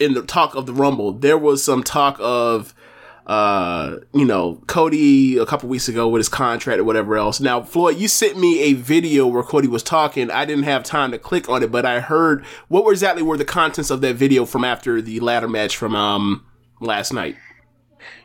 in 0.00 0.14
the 0.14 0.22
talk 0.22 0.54
of 0.54 0.66
the 0.66 0.72
Rumble, 0.72 1.12
there 1.12 1.38
was 1.38 1.62
some 1.62 1.82
talk 1.82 2.16
of 2.20 2.74
uh 3.26 3.96
you 4.12 4.24
know 4.24 4.60
Cody 4.66 5.38
a 5.38 5.46
couple 5.46 5.68
weeks 5.68 5.88
ago 5.88 6.08
with 6.08 6.20
his 6.20 6.28
contract 6.28 6.78
or 6.78 6.84
whatever 6.84 7.16
else. 7.16 7.40
Now, 7.40 7.62
Floyd, 7.62 7.96
you 7.96 8.08
sent 8.08 8.38
me 8.38 8.60
a 8.62 8.74
video 8.74 9.26
where 9.26 9.42
Cody 9.42 9.68
was 9.68 9.82
talking. 9.82 10.30
I 10.30 10.44
didn't 10.44 10.64
have 10.64 10.84
time 10.84 11.10
to 11.10 11.18
click 11.18 11.48
on 11.48 11.62
it, 11.62 11.72
but 11.72 11.84
I 11.84 12.00
heard 12.00 12.44
what 12.68 12.84
were 12.84 12.92
exactly 12.92 13.22
were 13.22 13.36
the 13.36 13.44
contents 13.44 13.90
of 13.90 14.00
that 14.02 14.14
video 14.14 14.44
from 14.44 14.64
after 14.64 15.02
the 15.02 15.20
ladder 15.20 15.48
match 15.48 15.76
from 15.76 15.94
um 15.96 16.46
last 16.80 17.12
night. 17.12 17.36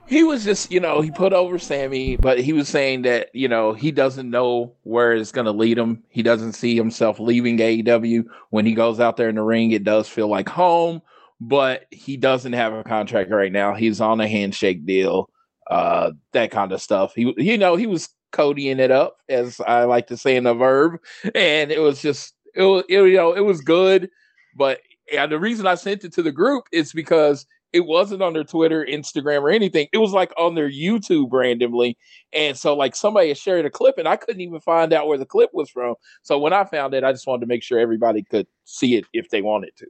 He 0.10 0.24
was 0.24 0.44
just, 0.44 0.72
you 0.72 0.80
know, 0.80 1.02
he 1.02 1.12
put 1.12 1.34
over 1.34 1.60
Sammy, 1.60 2.16
but 2.16 2.40
he 2.40 2.52
was 2.52 2.68
saying 2.68 3.04
that, 3.04 3.30
you 3.34 3.48
know, 3.48 3.74
he 3.74 3.92
doesn't 3.92 4.28
know 4.28 4.74
where 4.82 5.14
it's 5.14 5.32
going 5.32 5.46
to 5.46 5.52
lead 5.52 5.78
him. 5.78 6.04
He 6.10 6.24
doesn't 6.24 6.54
see 6.54 6.76
himself 6.76 7.20
leaving 7.20 7.60
AEW. 7.60 8.24
When 8.50 8.66
he 8.66 8.74
goes 8.74 9.00
out 9.00 9.18
there 9.18 9.30
in 9.30 9.36
the 9.36 9.44
ring, 9.44 9.72
it 9.72 9.84
does 9.84 10.10
feel 10.10 10.28
like 10.28 10.50
home, 10.50 11.04
but 11.40 11.86
he 11.92 12.18
doesn't 12.18 12.54
have 12.54 12.74
a 12.74 12.84
contract 12.84 13.30
right 13.30 13.52
now. 13.52 13.76
He's 13.76 14.02
on 14.02 14.20
a 14.20 14.28
handshake 14.28 14.84
deal, 14.84 15.30
uh, 15.70 16.12
that 16.32 16.50
kind 16.50 16.72
of 16.72 16.82
stuff. 16.82 17.14
He, 17.14 17.32
you 17.38 17.60
know, 17.60 17.76
he 17.76 17.86
was 17.86 18.10
codying 18.32 18.80
it 18.80 18.90
up, 18.90 19.18
as 19.30 19.62
I 19.62 19.84
like 19.84 20.08
to 20.08 20.18
say 20.18 20.36
in 20.36 20.46
the 20.46 20.56
verb, 20.56 21.00
and 21.36 21.72
it 21.72 21.80
was 21.80 22.02
just, 22.02 22.34
it 22.56 22.64
was, 22.64 22.84
it, 22.90 22.98
you 22.98 23.16
know, 23.16 23.34
it 23.34 23.42
was 23.42 23.62
good, 23.62 24.10
but 24.56 24.80
yeah, 25.12 25.28
the 25.28 25.40
reason 25.40 25.68
I 25.68 25.76
sent 25.76 26.04
it 26.04 26.14
to 26.14 26.24
the 26.24 26.32
group 26.32 26.66
is 26.72 26.94
because 26.94 27.46
it 27.72 27.82
wasn't 27.82 28.22
on 28.22 28.34
their 28.34 28.44
Twitter, 28.44 28.86
Instagram, 28.90 29.42
or 29.42 29.50
anything. 29.50 29.88
It 29.94 29.98
was 30.00 30.12
like 30.12 30.34
on 30.38 30.56
their 30.56 30.70
YouTube 30.70 31.30
randomly. 31.32 31.98
And 32.34 32.58
so 32.58 32.76
like 32.76 32.96
somebody 32.96 33.28
had 33.28 33.38
shared 33.38 33.66
a 33.66 33.70
clip 33.70 33.98
and 33.98 34.08
I 34.08 34.16
couldn't 34.16 34.42
even 34.42 34.60
find 34.60 34.92
out 34.92 35.08
where 35.08 35.18
the 35.18 35.26
clip 35.26 35.52
was 35.54 35.70
from. 35.70 35.96
So 36.24 36.40
when 36.40 36.54
I 36.54 36.64
found 36.64 36.94
it, 36.94 37.04
I 37.04 37.12
just 37.12 37.28
wanted 37.28 37.42
to 37.42 37.48
make 37.48 37.62
sure 37.64 37.80
everybody 37.80 38.24
could 38.24 38.48
see 38.66 38.96
it 38.96 39.06
if 39.14 39.30
they 39.30 39.42
wanted 39.42 39.72
to. 39.78 39.88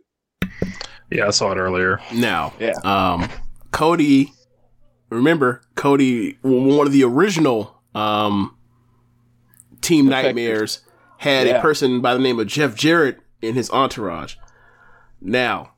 Yeah, 1.12 1.28
I 1.28 1.30
saw 1.32 1.52
it 1.52 1.58
earlier. 1.58 2.00
Now, 2.14 2.54
Yeah. 2.60 2.74
um, 2.84 3.30
Cody, 3.72 4.32
remember 5.10 5.62
Cody, 5.76 6.38
one 6.42 6.86
of 6.86 6.94
the 6.94 7.04
original 7.04 7.82
um, 7.96 8.56
Team 9.82 10.08
Defectors. 10.08 10.24
Nightmares, 10.24 10.80
had 11.18 11.48
a 11.48 11.60
person 11.62 12.00
by 12.00 12.14
the 12.14 12.20
name 12.20 12.40
of 12.40 12.48
Jeff 12.48 12.76
Jarrett 12.76 13.20
in 13.42 13.54
his 13.56 13.70
entourage. 13.72 14.36
Now, 15.20 15.74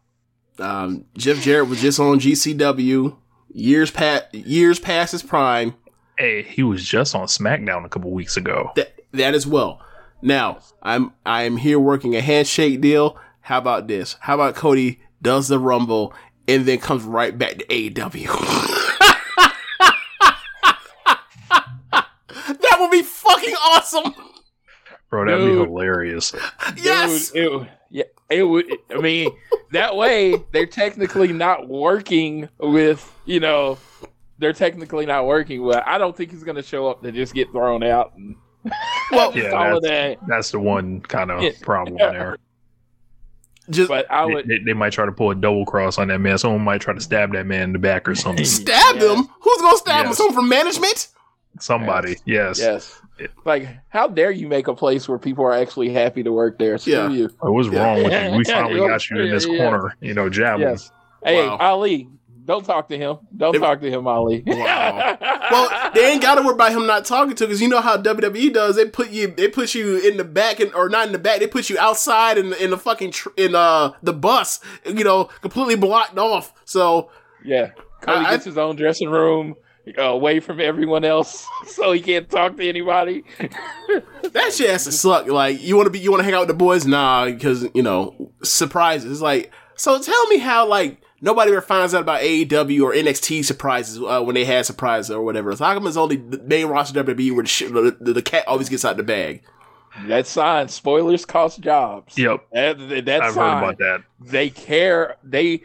um, 0.61 1.05
Jeff 1.17 1.41
Jarrett 1.41 1.69
was 1.69 1.81
just 1.81 1.99
on 1.99 2.19
GCW 2.19 3.15
years 3.53 3.91
past 3.91 4.33
years 4.33 4.79
past 4.79 5.11
his 5.11 5.23
prime. 5.23 5.75
Hey, 6.17 6.43
he 6.43 6.63
was 6.63 6.85
just 6.85 7.15
on 7.15 7.27
SmackDown 7.27 7.85
a 7.85 7.89
couple 7.89 8.11
weeks 8.11 8.37
ago. 8.37 8.71
That 8.75 9.01
that 9.11 9.33
as 9.33 9.47
well. 9.47 9.81
Now, 10.21 10.59
I'm 10.81 11.13
I'm 11.25 11.57
here 11.57 11.79
working 11.79 12.15
a 12.15 12.21
handshake 12.21 12.81
deal. 12.81 13.17
How 13.41 13.57
about 13.57 13.87
this? 13.87 14.17
How 14.21 14.35
about 14.35 14.55
Cody 14.55 15.01
does 15.21 15.47
the 15.47 15.59
Rumble 15.59 16.13
and 16.47 16.65
then 16.65 16.79
comes 16.79 17.03
right 17.03 17.37
back 17.37 17.57
to 17.57 17.65
AEW? 17.65 18.27
that 21.49 22.77
would 22.79 22.91
be 22.91 23.01
fucking 23.03 23.55
awesome. 23.55 24.13
Bro, 25.09 25.25
that'd 25.25 25.45
Dude. 25.45 25.57
be 25.59 25.65
hilarious. 25.65 26.33
Yes. 26.81 27.31
Dude, 27.31 27.63
it, 27.63 27.69
yeah, 27.89 28.03
it 28.31 28.43
would. 28.43 28.65
I 28.89 28.99
mean, 28.99 29.29
that 29.71 29.95
way 29.95 30.35
they're 30.51 30.65
technically 30.65 31.31
not 31.33 31.67
working 31.67 32.49
with, 32.59 33.11
you 33.25 33.39
know, 33.39 33.77
they're 34.39 34.53
technically 34.53 35.05
not 35.05 35.25
working 35.27 35.61
with. 35.63 35.77
I 35.85 35.97
don't 35.97 36.15
think 36.15 36.31
he's 36.31 36.43
going 36.43 36.55
to 36.57 36.63
show 36.63 36.87
up 36.87 37.01
to 37.03 37.11
just 37.11 37.33
get 37.33 37.51
thrown 37.51 37.83
out. 37.83 38.13
And 38.15 38.35
Well, 39.11 39.35
Yeah, 39.37 39.51
all 39.51 39.77
of 39.77 39.83
that's, 39.83 40.19
that. 40.19 40.27
that's 40.27 40.51
the 40.51 40.59
one 40.59 41.01
kind 41.01 41.31
of 41.31 41.41
Yeah. 41.43 41.51
problem 41.61 41.97
there. 41.97 42.37
Just 43.69 43.89
But 43.89 44.11
I 44.11 44.25
They, 44.27 44.33
would. 44.33 44.47
they, 44.47 44.57
they 44.65 44.73
might 44.73 44.91
try 44.91 45.05
to 45.05 45.11
pull 45.11 45.31
a 45.31 45.35
double 45.35 45.65
cross 45.65 45.97
on 45.97 46.07
that 46.07 46.19
man. 46.19 46.37
Someone 46.37 46.61
might 46.61 46.81
try 46.81 46.93
to 46.93 46.99
stab 46.99 47.31
that 47.33 47.45
man 47.45 47.61
in 47.63 47.73
the 47.73 47.79
back 47.79 48.07
or 48.09 48.15
something. 48.15 48.43
stab 48.45 48.95
Yeah. 48.95 49.15
him. 49.15 49.27
Who's 49.41 49.61
gonna 49.61 49.77
stab 49.77 50.05
him? 50.07 50.13
Someone 50.13 50.35
from 50.35 50.49
management? 50.49 51.07
Somebody, 51.61 52.17
yes. 52.25 52.59
Yes. 52.59 53.01
Like, 53.45 53.67
how 53.89 54.07
dare 54.07 54.31
you 54.31 54.47
make 54.47 54.67
a 54.67 54.73
place 54.73 55.07
where 55.07 55.19
people 55.19 55.45
are 55.45 55.53
actually 55.53 55.93
happy 55.93 56.23
to 56.23 56.31
work 56.31 56.57
there? 56.57 56.77
Screw 56.77 56.93
Yeah. 56.93 57.09
you. 57.09 57.29
Oh, 57.41 57.51
What's 57.51 57.69
Yeah. 57.69 57.83
wrong 57.83 58.03
with 58.03 58.11
you? 58.31 58.37
We 58.37 58.43
finally 58.45 58.79
got 58.79 59.09
you 59.09 59.19
in 59.21 59.29
this 59.31 59.47
Yeah. 59.47 59.57
corner, 59.57 59.95
you 60.01 60.13
know, 60.13 60.27
jabbing. 60.29 60.67
Yes. 60.67 60.91
Hey, 61.23 61.47
Wow. 61.47 61.57
Ali, 61.59 62.09
don't 62.45 62.65
talk 62.65 62.89
to 62.89 62.97
him. 62.97 63.17
Don't 63.37 63.51
They- 63.53 63.59
talk 63.59 63.79
to 63.81 63.89
him, 63.91 64.07
Ali. 64.07 64.43
Wow. 64.45 65.17
Well, 65.51 65.91
they 65.93 66.09
ain't 66.13 66.21
got 66.21 66.35
to 66.35 66.41
worry 66.43 66.53
about 66.53 66.71
him 66.71 66.87
not 66.87 67.03
talking 67.03 67.35
to 67.35 67.45
because 67.45 67.61
you 67.61 67.67
know 67.67 67.81
how 67.81 67.97
WWE 67.97 68.53
does. 68.53 68.77
They 68.77 68.85
put 68.85 69.09
you, 69.09 69.27
they 69.27 69.49
put 69.49 69.75
you 69.75 69.97
in 69.97 70.15
the 70.15 70.23
back 70.23 70.61
and 70.61 70.73
or 70.73 70.87
not 70.87 71.07
in 71.07 71.11
the 71.11 71.19
back. 71.19 71.39
They 71.41 71.47
put 71.47 71.69
you 71.69 71.77
outside 71.77 72.37
in 72.37 72.51
the, 72.51 72.63
in 72.63 72.69
the 72.69 72.77
fucking 72.77 73.11
tr- 73.11 73.29
in 73.35 73.53
uh 73.53 73.91
the 74.01 74.13
bus. 74.13 74.61
You 74.85 75.03
know, 75.03 75.25
completely 75.41 75.75
blocked 75.75 76.17
off. 76.17 76.53
So 76.63 77.09
Yeah. 77.43 77.71
Cody 77.99 78.25
I- 78.25 78.31
gets 78.31 78.45
his 78.45 78.57
own 78.57 78.77
dressing 78.77 79.09
room 79.09 79.55
away 79.97 80.39
from 80.39 80.59
everyone 80.59 81.03
else 81.03 81.47
so 81.67 81.91
he 81.91 82.01
can't 82.01 82.29
talk 82.29 82.57
to 82.57 82.67
anybody. 82.67 83.23
that 84.23 84.53
shit 84.53 84.69
has 84.69 84.85
to 84.85 84.91
suck. 84.91 85.27
Like 85.27 85.61
you 85.61 85.75
want 85.75 85.87
to 85.87 85.91
be, 85.91 85.99
you 85.99 86.11
want 86.11 86.21
to 86.21 86.25
hang 86.25 86.33
out 86.33 86.41
with 86.41 86.49
the 86.49 86.53
boys, 86.53 86.85
nah, 86.85 87.25
because 87.25 87.67
you 87.73 87.81
know 87.81 88.31
surprises. 88.43 89.21
Like 89.21 89.51
so. 89.75 90.01
Tell 90.01 90.27
me 90.27 90.37
how 90.37 90.67
like 90.67 91.01
nobody 91.21 91.51
ever 91.51 91.61
finds 91.61 91.93
out 91.93 92.01
about 92.01 92.21
AEW 92.21 92.81
or 92.83 92.93
NXT 92.93 93.45
surprises 93.45 93.99
uh, 93.99 94.21
when 94.21 94.35
they 94.35 94.45
had 94.45 94.65
surprises 94.65 95.11
or 95.11 95.21
whatever. 95.21 95.55
So 95.55 95.65
how 95.65 95.73
come 95.73 95.87
it's 95.87 95.97
only 95.97 96.17
the 96.17 96.39
main 96.39 96.67
roster 96.67 97.03
WWE 97.03 97.33
where 97.33 97.43
the, 97.43 97.49
shit, 97.49 97.73
the, 97.73 97.95
the, 97.99 98.13
the 98.13 98.21
cat 98.21 98.47
always 98.47 98.69
gets 98.69 98.85
out 98.85 98.97
the 98.97 99.03
bag? 99.03 99.43
That 100.07 100.25
sign, 100.25 100.69
spoilers 100.69 101.25
cost 101.25 101.59
jobs. 101.59 102.17
Yep. 102.17 102.45
That, 102.53 103.05
that 103.05 103.21
I've 103.21 103.33
sign, 103.33 103.57
heard 103.57 103.63
about 103.63 103.77
that. 103.79 104.03
they 104.21 104.49
care 104.49 105.17
they 105.23 105.63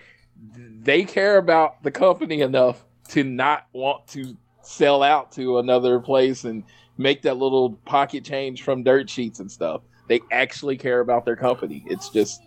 they 0.48 1.04
care 1.04 1.38
about 1.38 1.82
the 1.82 1.90
company 1.90 2.40
enough 2.40 2.84
to 3.08 3.24
not 3.24 3.66
want 3.72 4.06
to 4.08 4.36
sell 4.62 5.02
out 5.02 5.32
to 5.32 5.58
another 5.58 6.00
place 6.00 6.44
and 6.44 6.64
make 6.98 7.22
that 7.22 7.36
little 7.36 7.72
pocket 7.84 8.24
change 8.24 8.62
from 8.62 8.82
dirt 8.82 9.08
sheets 9.08 9.40
and 9.40 9.50
stuff. 9.50 9.82
They 10.08 10.20
actually 10.30 10.76
care 10.76 11.00
about 11.00 11.24
their 11.24 11.36
company. 11.36 11.84
It's 11.86 12.08
just 12.08 12.42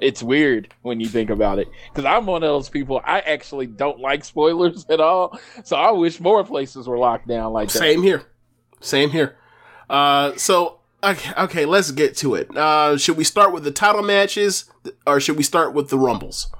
it's 0.00 0.22
weird 0.22 0.72
when 0.82 0.98
you 0.98 1.06
think 1.06 1.28
about 1.28 1.58
it 1.58 1.68
because 1.92 2.04
I'm 2.04 2.26
one 2.26 2.42
of 2.42 2.48
those 2.48 2.68
people. 2.68 3.00
I 3.04 3.20
actually 3.20 3.66
don't 3.66 4.00
like 4.00 4.24
spoilers 4.24 4.86
at 4.90 5.00
all, 5.00 5.38
so 5.64 5.76
I 5.76 5.90
wish 5.90 6.20
more 6.20 6.44
places 6.44 6.88
were 6.88 6.98
locked 6.98 7.28
down 7.28 7.52
like 7.52 7.68
that. 7.68 7.78
Same 7.78 8.02
here. 8.02 8.24
Same 8.80 9.10
here. 9.10 9.36
Uh, 9.88 10.34
so 10.36 10.80
okay, 11.02 11.32
okay, 11.36 11.64
let's 11.66 11.90
get 11.90 12.16
to 12.18 12.34
it. 12.34 12.56
Uh, 12.56 12.96
should 12.96 13.16
we 13.16 13.24
start 13.24 13.52
with 13.52 13.64
the 13.64 13.72
title 13.72 14.02
matches 14.02 14.70
or 15.06 15.20
should 15.20 15.36
we 15.36 15.42
start 15.42 15.74
with 15.74 15.90
the 15.90 15.98
rumbles? 15.98 16.50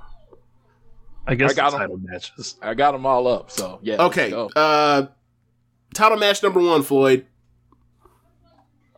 I 1.30 1.34
guess 1.36 1.52
I 1.52 1.54
got 1.54 1.70
the 1.70 1.76
'em. 1.76 1.80
title 1.82 1.98
matches. 1.98 2.56
I 2.60 2.74
got 2.74 2.92
them 2.92 3.06
all 3.06 3.26
up, 3.28 3.50
so 3.50 3.78
yeah. 3.82 4.02
Okay. 4.02 4.32
Uh, 4.56 5.06
title 5.94 6.18
match 6.18 6.42
number 6.42 6.60
one, 6.60 6.82
Floyd. 6.82 7.26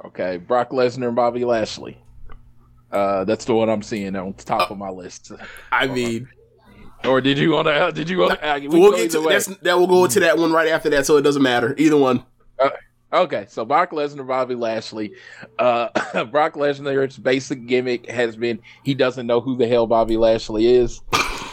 Okay, 0.04 0.38
Brock 0.38 0.70
Lesnar 0.70 1.08
and 1.08 1.16
Bobby 1.16 1.44
Lashley. 1.44 1.98
Uh, 2.90 3.24
that's 3.24 3.44
the 3.44 3.54
one 3.54 3.68
I'm 3.70 3.82
seeing 3.82 4.16
on 4.16 4.34
the 4.36 4.42
top 4.44 4.70
of 4.70 4.76
my 4.78 4.90
list. 4.90 5.30
I 5.70 5.86
mean, 5.86 6.28
Or 7.04 7.20
did 7.20 7.38
you 7.38 7.52
want 7.52 7.68
to? 7.68 7.92
Did 7.94 8.08
you 8.10 8.18
want 8.18 8.40
to? 8.40 8.58
We 8.60 8.68
we'll 8.80 8.90
go 8.92 8.96
get 8.96 9.10
to 9.12 9.20
way. 9.20 9.34
that's, 9.34 9.46
that. 9.46 9.76
We'll 9.78 9.86
go 9.86 10.04
into 10.04 10.20
that 10.20 10.38
one 10.38 10.52
right 10.52 10.68
after 10.68 10.90
that, 10.90 11.06
so 11.06 11.16
it 11.16 11.22
doesn't 11.22 11.42
matter. 11.42 11.74
Either 11.78 11.96
one. 11.96 12.24
Okay, 13.12 13.44
so 13.48 13.66
Brock 13.66 13.90
Lesnar, 13.90 14.26
Bobby 14.26 14.54
Lashley. 14.54 15.12
Uh, 15.58 15.88
Brock 16.30 16.54
Lesnar's 16.54 17.18
basic 17.18 17.66
gimmick 17.66 18.08
has 18.08 18.36
been 18.36 18.58
he 18.84 18.94
doesn't 18.94 19.26
know 19.26 19.40
who 19.40 19.54
the 19.56 19.68
hell 19.68 19.86
Bobby 19.86 20.16
Lashley 20.16 20.66
is. 20.66 21.00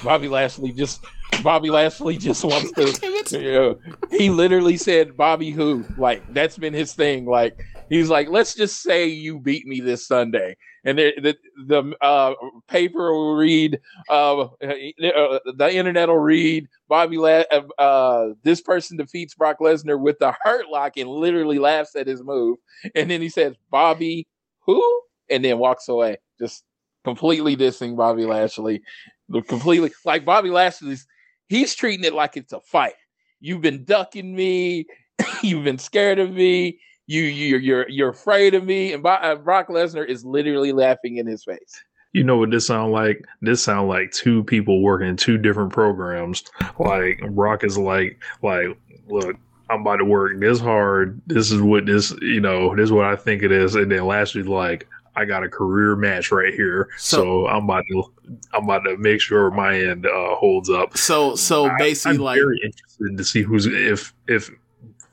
Bobby 0.04 0.28
Lashley 0.28 0.72
just 0.72 1.04
Bobby 1.44 1.70
Lashley 1.70 2.18
just 2.18 2.44
wants 2.44 2.72
to. 2.72 2.94
You 3.32 3.52
know, 3.52 3.80
he 4.10 4.32
literally 4.32 4.76
said 4.76 5.16
Bobby 5.16 5.52
who? 5.52 5.86
Like 5.98 6.24
that's 6.34 6.58
been 6.58 6.74
his 6.74 6.94
thing. 6.94 7.28
Like 7.28 7.64
he's 7.88 8.10
like, 8.10 8.28
let's 8.30 8.56
just 8.56 8.82
say 8.82 9.06
you 9.06 9.40
beat 9.40 9.68
me 9.68 9.82
this 9.82 10.08
Sunday, 10.08 10.58
and 10.84 10.98
the 10.98 11.14
the, 11.22 11.38
the 11.68 11.96
uh, 12.04 12.34
paper 12.68 13.14
will 13.14 13.36
read, 13.36 13.80
uh, 14.10 14.42
uh, 14.42 14.50
the 14.62 15.70
internet 15.72 16.10
will 16.10 16.18
read 16.18 16.68
Bobby 16.88 17.18
La- 17.18 17.44
uh, 17.52 17.62
uh, 17.78 18.30
this 18.44 18.62
person 18.62 18.98
defeats 18.98 19.36
Brock 19.36 19.58
Lesnar 19.60 20.00
with 20.00 20.18
the 20.18 20.34
hurt 20.42 20.68
lock 20.70 20.98
and 20.98 21.08
literally 21.08 21.60
laughs 21.60 21.96
at 21.96 22.08
his 22.08 22.24
move, 22.24 22.58
and 22.96 23.12
then 23.12 23.22
he 23.22 23.30
says 23.30 23.54
Bobby 23.70 24.28
who, 24.62 25.02
and 25.30 25.46
then 25.46 25.60
walks 25.60 25.88
away, 25.88 26.18
just 26.40 26.64
completely 27.04 27.56
dissing 27.56 27.96
Bobby 27.96 28.26
Lashley, 28.26 28.82
completely 29.48 29.92
like 30.06 30.26
Bobby 30.26 30.50
Lashley's. 30.50 31.06
He's 31.48 31.76
treating 31.76 32.06
it 32.06 32.14
like 32.14 32.38
it's 32.38 32.54
a 32.54 32.60
fight. 32.62 32.94
You've 33.40 33.62
been 33.62 33.84
ducking 33.86 34.36
me. 34.36 34.86
You've 35.44 35.64
been 35.64 35.80
scared 35.80 36.20
of 36.20 36.32
me. 36.32 36.80
You 37.08 37.24
you 37.24 37.58
you're 37.58 37.90
you're 37.90 38.10
afraid 38.10 38.54
of 38.54 38.64
me. 38.64 38.94
And 38.94 39.06
uh, 39.06 39.36
Brock 39.36 39.68
Lesnar 39.68 40.08
is 40.08 40.24
literally 40.24 40.72
laughing 40.72 41.18
in 41.18 41.26
his 41.26 41.44
face. 41.44 41.82
You 42.14 42.24
know 42.24 42.38
what 42.38 42.52
this 42.52 42.68
sound 42.68 42.92
like? 42.92 43.26
This 43.42 43.64
sound 43.64 43.88
like 43.88 44.12
two 44.12 44.44
people 44.44 44.82
working 44.82 45.16
two 45.16 45.38
different 45.38 45.72
programs. 45.72 46.44
Like 46.80 47.22
Brock 47.32 47.64
is 47.64 47.78
like, 47.78 48.20
like, 48.42 48.78
look, 49.08 49.36
I'm 49.70 49.82
about 49.82 49.98
to 49.98 50.06
work 50.06 50.40
this 50.40 50.60
hard. 50.60 51.22
This 51.28 51.52
is 51.52 51.62
what 51.62 51.86
this, 51.86 52.12
you 52.22 52.42
know, 52.42 52.76
this 52.76 52.86
is 52.86 52.92
what 52.92 53.06
I 53.06 53.16
think 53.16 53.44
it 53.44 53.52
is. 53.52 53.76
And 53.76 53.92
then 53.92 54.06
last 54.06 54.34
week, 54.34 54.48
like, 54.48 54.88
I 55.16 55.26
got 55.26 55.44
a 55.44 55.50
career 55.50 55.96
match 55.96 56.32
right 56.32 56.54
here, 56.54 56.90
so, 56.98 57.18
So- 57.18 57.48
I'm 57.48 57.64
about 57.66 57.86
to, 57.92 58.04
I'm 58.54 58.64
about 58.66 58.84
to 58.86 58.98
make 58.98 59.22
sure 59.22 59.50
my 59.52 59.78
end 59.78 60.06
uh, 60.06 60.36
holds 60.36 60.70
up. 60.70 60.98
So 60.98 61.36
so 61.36 61.66
I- 61.66 61.78
basically, 61.78 62.16
I'm 62.18 62.22
like 62.24 62.38
very 62.38 62.60
interested 62.64 63.18
to 63.18 63.24
see 63.24 63.42
who's 63.42 63.66
if 63.66 64.14
if 64.28 64.50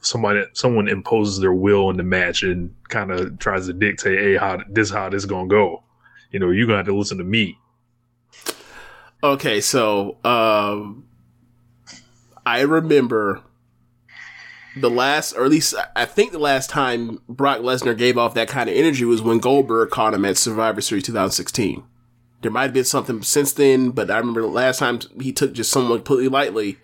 somebody 0.00 0.44
someone 0.52 0.86
imposes 0.88 1.40
their 1.40 1.52
will 1.54 1.90
in 1.90 1.96
the 1.96 2.02
match 2.04 2.42
and 2.44 2.72
kind 2.88 3.10
of 3.10 3.38
tries 3.38 3.66
to 3.66 3.72
dictate, 3.72 4.18
hey, 4.18 4.36
how 4.36 4.58
this 4.68 4.90
how 4.90 5.08
this 5.08 5.24
gonna 5.24 5.48
go. 5.48 5.82
You 6.30 6.38
know, 6.40 6.50
you're 6.50 6.66
gonna 6.66 6.78
have 6.78 6.86
to 6.86 6.94
listen 6.96 7.18
to 7.18 7.24
me. 7.24 7.58
Okay, 9.24 9.60
so 9.60 10.18
um, 10.24 11.06
I 12.44 12.60
remember 12.60 13.40
the 14.76 14.90
last, 14.90 15.32
or 15.32 15.44
at 15.44 15.50
least 15.50 15.74
I 15.94 16.04
think 16.04 16.32
the 16.32 16.38
last 16.38 16.68
time 16.70 17.20
Brock 17.28 17.60
Lesnar 17.60 17.96
gave 17.96 18.18
off 18.18 18.34
that 18.34 18.48
kind 18.48 18.68
of 18.68 18.76
energy 18.76 19.04
was 19.04 19.22
when 19.22 19.38
Goldberg 19.38 19.90
caught 19.90 20.14
him 20.14 20.24
at 20.24 20.36
Survivor 20.36 20.80
Series 20.80 21.04
2016. 21.04 21.82
There 22.42 22.50
might 22.50 22.64
have 22.64 22.74
been 22.74 22.84
something 22.84 23.22
since 23.22 23.52
then, 23.52 23.90
but 23.90 24.10
I 24.10 24.18
remember 24.18 24.42
the 24.42 24.46
last 24.48 24.78
time 24.78 25.00
he 25.20 25.32
took 25.32 25.52
just 25.54 25.70
someone 25.70 25.98
completely 25.98 26.28
lightly. 26.28 26.78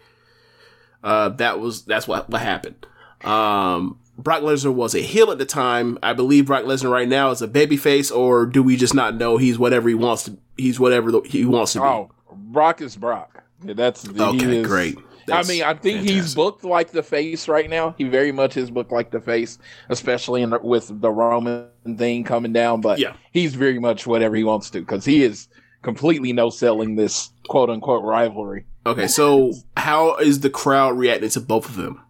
Uh, 1.05 1.29
that 1.31 1.61
was 1.61 1.83
that's 1.85 2.09
what 2.09 2.29
what 2.31 2.41
happened. 2.41 2.87
Um, 3.23 3.99
Brock 4.19 4.43
Lesnar 4.43 4.73
was 4.73 4.95
a 4.95 5.01
heel 5.01 5.31
at 5.31 5.39
the 5.39 5.45
time. 5.45 5.99
I 6.03 6.13
believe 6.13 6.47
Brock 6.47 6.65
Lesnar 6.65 6.91
right 6.91 7.09
now 7.09 7.31
is 7.31 7.43
a 7.43 7.49
babyface, 7.49 8.15
or 8.15 8.47
do 8.47 8.63
we 8.63 8.77
just 8.77 8.95
not 8.95 9.15
know 9.17 9.37
he's 9.37 9.59
whatever 9.59 9.89
he 9.89 9.95
wants 9.95 10.25
to? 10.25 10.37
He's 10.57 10.79
whatever 10.81 11.11
the, 11.11 11.21
he 11.23 11.45
wants 11.45 11.73
to 11.75 11.81
be. 11.81 11.85
Oh, 11.85 12.11
Brock 12.33 12.81
is 12.81 12.97
Brock. 12.97 13.43
Yeah, 13.65 13.75
That's 13.75 14.03
he 14.09 14.21
Okay, 14.21 14.59
is- 14.61 14.67
great. 14.67 14.99
That's 15.27 15.49
I 15.49 15.53
mean, 15.53 15.63
I 15.63 15.75
think 15.75 16.01
he's 16.09 16.35
booked 16.35 16.65
like 16.65 16.91
the 16.91 17.03
face 17.03 17.49
right 17.49 17.69
now. 17.71 17.95
He 17.99 18.05
very 18.05 18.33
much 18.33 18.57
is 18.57 18.71
booked 18.71 18.93
like 18.93 19.11
the 19.11 19.21
face, 19.21 19.59
especially 19.89 20.43
in 20.43 20.51
the, 20.51 20.59
with 20.59 21.01
the 21.01 21.11
Roman 21.11 21.69
thing 21.97 22.25
coming 22.25 22.53
down. 22.53 22.81
But 22.81 22.99
Yeah. 22.99 23.15
he's 23.33 23.55
very 23.55 23.79
much 23.79 24.07
whatever 24.07 24.35
he 24.37 24.45
wants 24.45 24.71
to 24.71 24.81
because 24.81 25.05
he 25.05 25.23
is 25.23 25.49
completely 25.83 26.33
no 26.33 26.51
selling 26.51 26.97
this 26.97 27.31
quote 27.49 27.71
unquote 27.71 28.05
rivalry. 28.05 28.65
Okay, 28.85 29.07
so 29.07 29.53
how 29.77 30.17
is 30.17 30.41
the 30.41 30.51
crowd 30.51 30.99
reacting 30.99 31.31
to 31.31 31.41
both 31.41 31.67
of 31.69 31.77
them? 31.77 32.01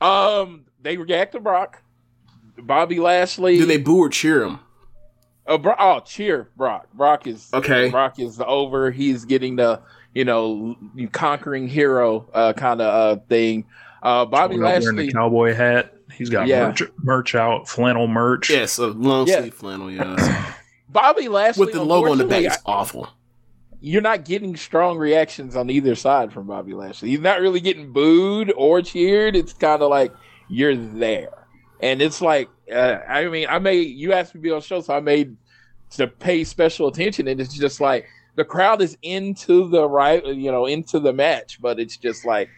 Um, 0.00 0.64
they 0.82 0.96
react 0.96 1.32
to 1.32 1.40
Brock, 1.40 1.82
Bobby 2.58 2.98
Lashley. 2.98 3.58
Do 3.58 3.66
they 3.66 3.76
boo 3.78 3.98
or 3.98 4.08
cheer 4.08 4.44
him? 4.44 4.58
Uh, 5.46 5.58
Bro- 5.58 5.76
oh, 5.78 6.00
cheer 6.00 6.50
Brock. 6.56 6.88
Brock 6.94 7.26
is 7.26 7.50
Okay. 7.52 7.90
Brock 7.90 8.18
is 8.18 8.40
over. 8.44 8.90
He's 8.90 9.24
getting 9.24 9.56
the 9.56 9.80
you 10.14 10.24
know 10.24 10.76
conquering 11.12 11.68
hero 11.68 12.28
uh, 12.32 12.52
kind 12.52 12.80
of 12.80 13.18
uh, 13.18 13.20
thing. 13.28 13.66
Uh, 14.02 14.24
Bobby 14.26 14.56
Going 14.56 14.70
out 14.72 14.82
wearing 14.82 14.96
the 14.96 15.12
cowboy 15.12 15.54
hat. 15.54 15.94
He's 16.12 16.30
got 16.30 16.46
Yeah. 16.46 16.66
merch, 16.68 16.82
merch 17.02 17.34
out, 17.34 17.68
flannel 17.68 18.06
merch. 18.06 18.50
Yes, 18.50 18.78
a 18.78 18.86
long 18.88 19.26
Yeah. 19.26 19.40
sleeve 19.40 19.54
flannel, 19.54 19.90
Yeah. 19.90 20.52
Bobby 20.90 21.28
Lashley 21.28 21.64
With 21.64 21.74
the 21.74 21.82
logo 21.82 22.12
on 22.12 22.18
the 22.18 22.24
back, 22.24 22.36
unfortunately, 22.44 22.46
it's 22.54 22.62
awful. 22.66 23.08
you're 23.80 24.02
not 24.02 24.24
getting 24.24 24.54
strong 24.56 24.96
reactions 24.98 25.56
on 25.56 25.68
either 25.70 25.94
side 25.94 26.32
from 26.32 26.46
Bobby 26.46 26.72
Lashley. 26.74 27.08
He's 27.10 27.20
not 27.20 27.40
really 27.40 27.60
getting 27.60 27.92
booed 27.92 28.52
or 28.56 28.80
cheered. 28.82 29.34
It's 29.34 29.52
kind 29.54 29.82
of 29.82 29.90
like 29.90 30.12
you're 30.48 30.76
there, 30.76 31.46
and 31.80 32.00
it's 32.00 32.20
like 32.20 32.48
uh, 32.72 32.98
I 33.08 33.26
mean, 33.28 33.46
I 33.48 33.58
made 33.58 33.88
you 33.88 34.12
asked 34.12 34.34
me 34.34 34.38
to 34.38 34.42
be 34.42 34.50
on 34.50 34.60
the 34.60 34.64
show, 34.66 34.80
so 34.82 34.94
I 34.94 35.00
made 35.00 35.36
to 35.92 36.06
pay 36.06 36.44
special 36.44 36.88
attention, 36.88 37.26
and 37.28 37.40
it's 37.40 37.54
just 37.54 37.80
like 37.80 38.06
the 38.36 38.44
crowd 38.44 38.82
is 38.82 38.96
into 39.02 39.68
the 39.68 39.88
right, 39.88 40.24
you 40.24 40.50
know, 40.50 40.66
into 40.66 40.98
the 40.98 41.12
match, 41.12 41.60
but 41.60 41.78
it's 41.78 41.96
just 41.96 42.24
like 42.24 42.48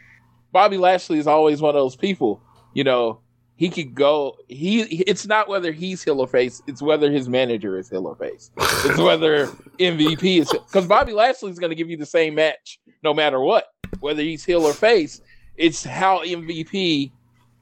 Bobby 0.53 0.79
Lashley 0.79 1.19
is 1.19 1.27
always 1.27 1.61
one 1.61 1.71
of 1.71 1.81
those 1.81 1.97
people, 1.97 2.41
you 2.75 2.85
know. 2.85 3.21
He 3.59 3.71
could 3.71 3.95
go. 3.95 4.37
He. 4.49 4.83
It's 4.83 5.27
not 5.27 5.49
whether 5.49 5.73
he's 5.73 6.03
hill 6.03 6.21
or 6.21 6.27
face. 6.27 6.61
It's 6.67 6.83
whether 6.83 7.11
his 7.11 7.27
manager 7.27 7.79
is 7.79 7.89
hill 7.89 8.07
or 8.07 8.15
face. 8.15 8.51
It's 8.59 8.99
whether 8.99 9.47
MVP 9.79 10.41
is 10.41 10.51
because 10.51 10.87
Bobby 10.87 11.13
Lashley 11.13 11.51
is 11.51 11.59
going 11.59 11.71
to 11.71 11.75
give 11.75 11.89
you 11.89 11.97
the 11.97 12.05
same 12.05 12.35
match 12.35 12.79
no 13.03 13.15
matter 13.15 13.41
what, 13.41 13.69
whether 14.01 14.21
he's 14.21 14.45
hill 14.45 14.67
or 14.67 14.75
face. 14.75 15.23
It's 15.57 15.83
how 15.83 16.23
MVP 16.23 17.13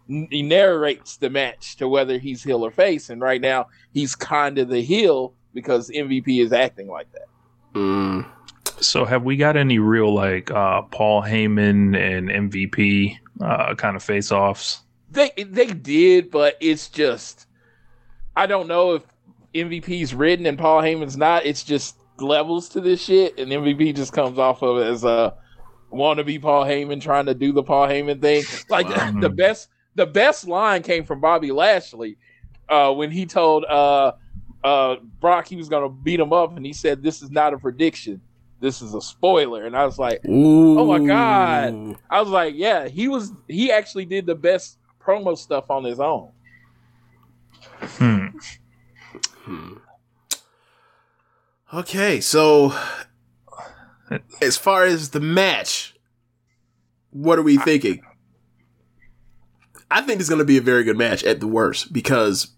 narrates 0.09 1.17
the 1.17 1.31
match 1.31 1.77
to 1.77 1.89
whether 1.89 2.19
he's 2.19 2.43
hill 2.43 2.65
or 2.65 2.73
face, 2.73 3.09
and 3.09 3.21
right 3.21 3.41
now 3.41 3.69
he's 3.93 4.17
kind 4.17 4.59
of 4.59 4.69
the 4.69 4.83
heel 4.83 5.33
because 5.53 5.91
MVP 5.91 6.43
is 6.43 6.53
acting 6.53 6.89
like 6.89 7.11
that. 7.13 7.29
Mm. 7.75 8.27
So 8.81 9.05
have 9.05 9.23
we 9.23 9.37
got 9.37 9.57
any 9.57 9.79
real 9.79 10.13
like 10.13 10.51
uh, 10.51 10.83
Paul 10.83 11.23
Heyman 11.23 11.97
and 11.97 12.29
MVP 12.29 13.19
uh, 13.41 13.75
kind 13.75 13.97
of 13.97 14.03
face 14.03 14.33
offs? 14.33 14.81
They 15.11 15.31
they 15.37 15.67
did, 15.67 16.31
but 16.31 16.57
it's 16.61 16.89
just 16.89 17.47
I 18.37 18.47
don't 18.47 18.69
know 18.69 18.95
if 18.95 19.03
MVP's 19.55 20.15
written 20.15 20.47
and 20.47 20.59
Paul 20.59 20.83
Heyman's 20.83 21.17
not. 21.17 21.47
It's 21.47 21.63
just 21.63 21.97
levels 22.19 22.69
to 22.71 22.81
this 22.81 23.03
shit, 23.03 23.39
and 23.39 23.51
MVP 23.51 23.95
just 23.95 24.13
comes 24.13 24.39
off 24.39 24.63
of 24.63 24.79
it 24.79 24.87
as 24.87 25.05
a 25.05 25.35
wannabe 25.93 26.43
Paul 26.43 26.65
Heyman 26.65 27.01
trying 27.01 27.27
to 27.27 27.35
do 27.35 27.53
the 27.53 27.63
Paul 27.63 27.89
Heyman 27.89 28.21
thing. 28.21 28.45
Like 28.69 28.89
the 29.21 29.31
best 29.31 29.69
the 29.95 30.07
best 30.07 30.47
line 30.47 30.83
came 30.83 31.05
from 31.05 31.21
Bobby 31.21 31.53
Lashley 31.53 32.17
uh, 32.69 32.93
when 32.93 33.11
he 33.11 33.27
told 33.27 33.65
uh, 33.65 34.13
uh, 34.65 34.97
Brock 35.21 35.47
he 35.47 35.57
was 35.57 35.69
going 35.69 35.83
to 35.83 35.95
beat 35.95 36.19
him 36.19 36.33
up, 36.33 36.57
and 36.57 36.65
he 36.65 36.73
said, 36.73 37.03
"This 37.03 37.23
is 37.23 37.31
not 37.31 37.53
a 37.53 37.59
prediction. 37.59 38.21
This 38.61 38.83
is 38.83 38.95
a 38.95 39.01
spoiler." 39.01 39.67
And 39.67 39.77
I 39.77 39.85
was 39.85 39.99
like, 39.99 40.25
Ooh. 40.27 40.81
"Oh 40.81 40.87
my 40.87 41.07
god!" 41.07 41.97
I 42.11 42.21
was 42.21 42.31
like, 42.31 42.55
"Yeah, 42.57 42.89
he 42.89 43.09
was. 43.09 43.33
He 43.47 43.71
actually 43.71 44.07
did 44.07 44.27
the 44.27 44.35
best 44.35 44.79
promo 45.01 45.37
stuff 45.37 45.71
on 45.71 45.85
his 45.85 46.01
own." 46.01 46.31
Hmm. 47.81 48.29
Okay, 51.73 52.21
so 52.21 52.73
as 54.41 54.57
far 54.57 54.85
as 54.85 55.11
the 55.11 55.21
match, 55.21 55.95
what 57.11 57.39
are 57.39 57.43
we 57.43 57.57
thinking? 57.59 58.03
I 59.91 60.03
think 60.03 60.21
it's 60.21 60.29
going 60.29 60.39
to 60.39 60.45
be 60.45 60.57
a 60.57 60.63
very 60.63 60.85
good 60.85 60.97
match 60.97 61.25
at 61.25 61.41
the 61.41 61.49
worst 61.49 61.93
because, 61.93 62.55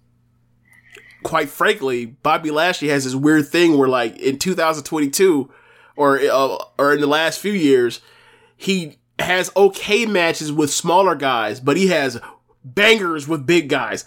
quite 1.26 1.48
frankly, 1.48 2.06
Bobby 2.06 2.50
Lashley 2.52 2.88
has 2.88 3.04
this 3.04 3.14
weird 3.14 3.48
thing 3.48 3.76
where, 3.76 3.88
like, 3.88 4.16
in 4.18 4.38
2022 4.38 5.50
or 5.96 6.20
uh, 6.20 6.56
or 6.78 6.92
in 6.94 7.00
the 7.00 7.06
last 7.08 7.40
few 7.40 7.52
years, 7.52 8.00
he 8.56 8.98
has 9.18 9.50
okay 9.56 10.06
matches 10.06 10.52
with 10.52 10.70
smaller 10.70 11.14
guys, 11.16 11.58
but 11.58 11.76
he 11.76 11.88
has 11.88 12.20
bangers 12.64 13.26
with 13.26 13.44
big 13.46 13.68
guys. 13.68 14.04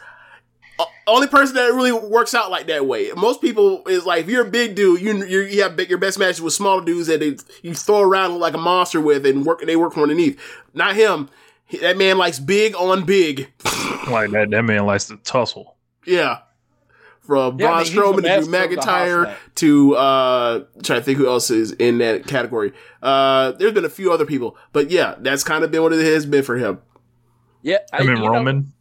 O- 0.79 0.85
Only 1.07 1.27
person 1.27 1.55
that 1.55 1.73
really 1.73 1.91
works 1.91 2.33
out 2.33 2.49
like 2.51 2.67
that 2.67 2.85
way. 2.85 3.11
Most 3.17 3.41
people 3.41 3.85
is 3.87 4.05
like, 4.05 4.21
if 4.21 4.29
you're 4.29 4.47
a 4.47 4.49
big 4.49 4.75
dude, 4.75 5.01
you 5.01 5.25
you, 5.25 5.41
you 5.41 5.61
have 5.63 5.75
big, 5.75 5.89
your 5.89 5.97
best 5.99 6.17
matches 6.19 6.41
with 6.41 6.53
smaller 6.53 6.83
dudes 6.85 7.07
that 7.07 7.19
they, 7.19 7.35
you 7.63 7.73
throw 7.73 7.99
around 8.01 8.39
like 8.39 8.53
a 8.53 8.57
monster 8.59 9.01
with 9.01 9.25
and 9.25 9.45
work. 9.45 9.61
They 9.65 9.75
work 9.75 9.93
from 9.93 10.03
underneath. 10.03 10.39
Not 10.73 10.95
him. 10.95 11.29
He- 11.65 11.79
That 11.79 11.97
man 11.97 12.17
likes 12.17 12.39
big 12.39 12.75
on 12.75 13.03
big. 13.05 13.51
Like 14.09 14.31
that, 14.31 14.49
that 14.49 14.63
man 14.63 14.87
likes 14.87 15.05
to 15.07 15.17
tussle. 15.17 15.75
Yeah. 16.03 16.39
From 17.29 17.59
Yeah, 17.59 17.67
I 17.67 17.69
Braun 17.69 17.77
mean, 17.77 17.85
he's 17.85 17.93
the 17.93 18.01
Strowman 18.01 18.15
to 18.15 18.21
Drew 18.21 18.29
master 18.29 18.43
of 18.43 18.51
the 18.51 18.81
house 18.81 18.87
McIntyre 18.87 19.35
to 19.55 19.95
uh 19.95 20.63
trying 20.81 20.99
to 20.99 21.03
think 21.05 21.19
who 21.19 21.27
else 21.27 21.51
is 21.51 21.73
in 21.73 21.99
that 21.99 22.25
category. 22.25 22.73
Uh 23.03 23.51
there's 23.51 23.71
been 23.71 23.85
a 23.85 23.89
few 23.89 24.11
other 24.11 24.25
people. 24.25 24.57
But 24.73 24.89
yeah, 24.89 25.13
that's 25.19 25.43
kind 25.43 25.63
of 25.63 25.69
been 25.69 25.83
what 25.83 25.93
it 25.93 26.03
has 26.03 26.25
been 26.25 26.43
for 26.43 26.57
him. 26.57 26.81
Yeah, 27.61 27.77
I 27.93 27.99
mean 27.99 28.17
you 28.17 28.23
know- 28.23 28.29
Roman. 28.29 28.73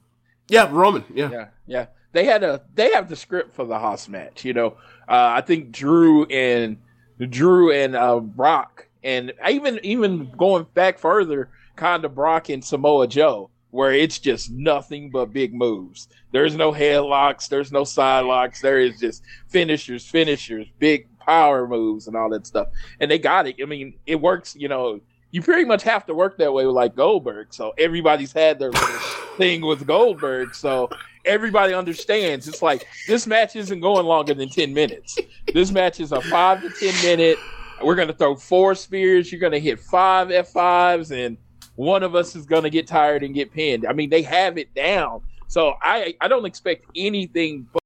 Yeah, 0.49 0.67
Roman. 0.73 1.05
Yeah. 1.15 1.31
yeah, 1.31 1.49
yeah. 1.67 1.87
They 2.13 2.25
had 2.25 2.43
a 2.43 2.63
they 2.75 2.91
have 2.95 3.11
the 3.11 3.17
script 3.17 3.55
for 3.55 3.67
the 3.67 3.79
Haas 3.79 4.09
match. 4.09 4.47
You 4.47 4.55
know, 4.55 4.69
uh, 5.07 5.37
I 5.37 5.43
think 5.43 5.71
Drew 5.71 6.25
and 6.25 6.79
Drew 7.19 7.71
and 7.71 7.95
uh, 7.95 8.19
Brock, 8.21 8.89
and 9.05 9.35
even 9.47 9.79
even 9.83 10.33
going 10.39 10.67
back 10.73 10.99
further, 10.99 11.51
kind 11.77 12.07
of 12.07 12.15
Brock 12.15 12.49
and 12.49 12.65
Samoa 12.65 13.09
Joe, 13.09 13.51
where 13.71 13.93
it's 13.93 14.19
just 14.19 14.51
nothing 14.51 15.11
but 15.11 15.33
big 15.33 15.55
moves. 15.55 16.09
There's 16.33 16.55
no 16.55 16.73
headlocks, 16.73 17.49
there's 17.49 17.73
no 17.73 17.85
side 17.85 18.25
locks. 18.25 18.61
There 18.61 18.81
is 18.81 18.99
just 18.99 19.23
finishers, 19.49 20.07
finishers, 20.07 20.67
big 20.79 21.07
power 21.19 21.67
moves, 21.67 22.07
and 22.07 22.17
all 22.17 22.31
that 22.31 22.47
stuff. 22.47 22.69
And 23.01 23.11
they 23.11 23.19
got 23.19 23.47
it. 23.47 23.57
I 23.63 23.67
mean, 23.67 23.95
it 24.07 24.21
works. 24.21 24.57
You 24.57 24.69
know, 24.69 25.01
you 25.31 25.43
pretty 25.43 25.65
much 25.65 25.83
have 25.83 26.07
to 26.07 26.15
work 26.15 26.39
that 26.39 26.53
way 26.53 26.67
with 26.67 26.75
like 26.75 26.95
Goldberg. 26.95 27.53
So 27.53 27.73
everybody's 27.79 28.33
had 28.33 28.59
their 28.59 28.73
thing 29.37 29.61
with 29.61 29.87
Goldberg. 29.87 30.55
So 30.55 30.89
everybody 31.25 31.75
understands. 31.75 32.49
It's 32.49 32.63
like 32.63 32.87
this 33.07 33.27
match 33.27 33.55
isn't 33.57 33.81
going 33.81 34.07
longer 34.07 34.35
than 34.35 34.49
10 34.49 34.73
minutes. 34.73 35.19
This 35.53 35.71
match 35.71 36.01
is 36.01 36.13
a 36.13 36.21
five 36.21 36.63
to 36.63 36.71
10 36.71 37.03
minute. 37.03 37.39
We're 37.83 37.95
going 37.95 38.09
to 38.09 38.15
throw 38.15 38.35
four 38.35 38.75
spears. 38.75 39.31
You're 39.31 39.41
going 39.41 39.53
to 39.53 39.61
hit 39.61 39.79
five 39.79 40.29
F5s, 40.29 41.13
and 41.13 41.37
one 41.79 42.03
of 42.03 42.17
us 42.17 42.35
is 42.35 42.45
going 42.45 42.65
to 42.65 42.71
get 42.71 42.89
tired 42.89 43.23
and 43.23 43.33
get 43.35 43.53
pinned. 43.53 43.87
I 43.87 43.93
mean, 43.93 44.11
they 44.11 44.23
have 44.23 44.59
it 44.59 44.75
down. 44.75 45.23
So 45.47 45.75
I, 45.81 46.17
I 46.21 46.27
don't 46.27 46.45
expect 46.45 46.87
anything 46.97 47.69
but 47.73 47.81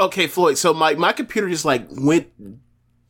Okay, 0.00 0.26
Floyd. 0.26 0.56
So 0.56 0.72
my 0.72 0.94
my 0.94 1.12
computer 1.12 1.48
just 1.48 1.66
like 1.66 1.86
went 1.90 2.28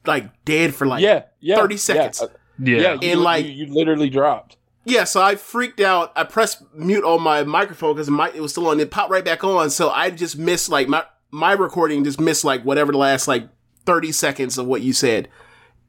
like 0.04 0.44
dead 0.44 0.74
for 0.74 0.86
like 0.88 1.02
yeah, 1.02 1.22
yeah, 1.38 1.56
30 1.56 1.76
seconds. 1.76 2.20
Yeah, 2.20 2.26
uh, 2.26 2.30
Yeah. 2.58 2.80
yeah, 2.82 2.98
you, 3.00 3.12
And, 3.12 3.20
like- 3.22 3.46
you, 3.46 3.52
you 3.52 3.66
literally 3.72 4.10
dropped. 4.10 4.56
Yeah, 4.84 5.04
so 5.04 5.22
I 5.22 5.36
freaked 5.36 5.78
out. 5.78 6.10
I 6.16 6.24
pressed 6.24 6.60
mute 6.74 7.04
on 7.04 7.22
my 7.22 7.44
microphone 7.44 7.94
because 7.94 8.08
it 8.34 8.40
was 8.42 8.50
still 8.50 8.66
on. 8.66 8.80
It 8.80 8.90
popped 8.90 9.12
right 9.12 9.24
back 9.24 9.44
on. 9.44 9.70
So 9.70 9.90
I 9.90 10.10
just 10.10 10.36
missed 10.36 10.68
like 10.68 10.88
my 10.88 11.04
my 11.30 11.52
recording 11.52 12.02
just 12.02 12.20
missed 12.20 12.44
like 12.44 12.64
whatever 12.64 12.90
the 12.90 12.98
last 12.98 13.28
like 13.28 13.48
thirty 13.86 14.10
seconds 14.10 14.58
of 14.58 14.66
what 14.66 14.82
you 14.82 14.92
said. 14.92 15.28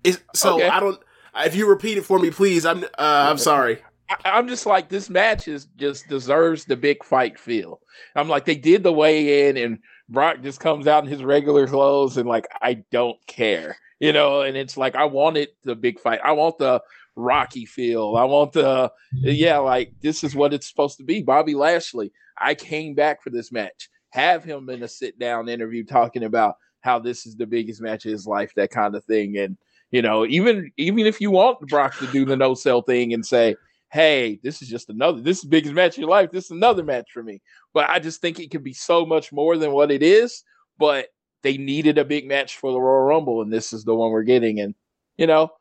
It's, 0.04 0.20
so 0.36 0.58
Okay. 0.58 0.68
I 0.70 0.80
don't. 0.80 1.00
If 1.36 1.56
you 1.56 1.68
repeat 1.68 1.98
it 1.98 2.06
for 2.06 2.20
me, 2.20 2.30
please. 2.30 2.68
I'm 2.68 2.84
uh, 2.84 2.88
I'm 3.00 3.40
sorry. 3.40 3.80
I, 4.10 4.18
I'm 4.26 4.48
just 4.48 4.66
like 4.66 4.90
this 4.90 5.10
match 5.10 5.48
is 5.48 5.66
just 5.78 6.08
deserves 6.08 6.66
the 6.66 6.76
big 6.76 7.04
fight 7.04 7.40
feel. 7.40 7.82
I'm 8.16 8.30
like 8.30 8.46
they 8.46 8.56
did 8.56 8.84
the 8.84 8.94
weigh 8.94 9.48
in 9.48 9.58
and 9.58 9.80
Brock 10.10 10.42
just 10.42 10.60
comes 10.60 10.88
out 10.88 11.04
in 11.04 11.10
his 11.10 11.24
regular 11.24 11.68
clothes 11.68 12.18
and 12.18 12.28
like 12.28 12.46
I 12.62 12.84
don't 12.92 13.26
care, 13.28 13.78
you 14.00 14.14
know. 14.14 14.42
And 14.42 14.58
it's 14.58 14.78
like 14.78 14.96
I 14.96 15.06
wanted 15.06 15.50
the 15.64 15.76
big 15.76 16.00
fight. 16.00 16.20
I 16.24 16.34
want 16.34 16.58
the 16.58 16.82
Rocky 17.16 17.66
feel. 17.66 18.16
I 18.16 18.24
want 18.24 18.54
the 18.54 18.92
yeah, 19.14 19.58
like 19.58 19.94
this 20.02 20.24
is 20.24 20.36
what 20.36 20.54
it's 20.54 20.68
supposed 20.68 20.98
to 20.98 21.04
be. 21.04 21.22
Bobby 21.22 21.56
Lashley. 21.56 22.12
I 22.38 22.56
came 22.56 22.96
back 22.96 23.22
for 23.22 23.30
this 23.30 23.52
match. 23.52 23.90
Have 24.10 24.44
him 24.44 24.70
in 24.70 24.84
a 24.84 24.88
sit 24.88 25.18
down 25.20 25.50
interview 25.50 25.84
talking 25.84 26.24
about 26.24 26.56
how 26.82 27.00
this 27.00 27.26
is 27.26 27.36
the 27.36 27.46
biggest 27.46 27.82
match 27.82 28.06
of 28.06 28.12
his 28.12 28.28
life, 28.28 28.54
that 28.56 28.70
kind 28.70 28.96
of 28.96 29.04
thing. 29.06 29.38
And 29.38 29.58
you 29.92 30.02
know, 30.02 30.26
even 30.26 30.72
even 30.78 31.06
if 31.06 31.22
you 31.22 31.32
want 31.32 31.60
Brock 31.68 31.98
to 32.00 32.08
do 32.08 32.26
the 32.26 32.36
no 32.36 32.56
sell 32.56 32.82
thing 32.82 33.14
and 33.14 33.26
say, 33.26 33.56
"Hey, 33.94 34.40
this 34.44 34.62
is 34.62 34.68
just 34.68 34.90
another, 34.90 35.22
this 35.22 35.38
is 35.38 35.44
the 35.44 35.50
biggest 35.50 35.76
match 35.76 35.94
of 35.94 36.00
your 36.00 36.10
life. 36.10 36.32
This 36.32 36.46
is 36.46 36.52
another 36.52 36.84
match 36.84 37.12
for 37.14 37.24
me." 37.24 37.42
But 37.74 37.90
I 37.90 38.00
just 38.00 38.22
think 38.22 38.40
it 38.40 38.52
could 38.52 38.64
be 38.64 38.74
so 38.74 39.06
much 39.06 39.32
more 39.32 39.56
than 39.58 39.72
what 39.72 39.92
it 39.92 40.02
is. 40.02 40.44
But 40.80 41.10
they 41.44 41.58
needed 41.58 41.98
a 41.98 42.06
big 42.06 42.28
match 42.28 42.58
for 42.58 42.72
the 42.72 42.82
Royal 42.82 43.06
Rumble, 43.06 43.42
and 43.42 43.54
this 43.54 43.72
is 43.74 43.84
the 43.84 43.94
one 43.94 44.12
we're 44.12 44.24
getting. 44.24 44.60
And 44.60 44.74
you 45.18 45.28
know, 45.28 45.52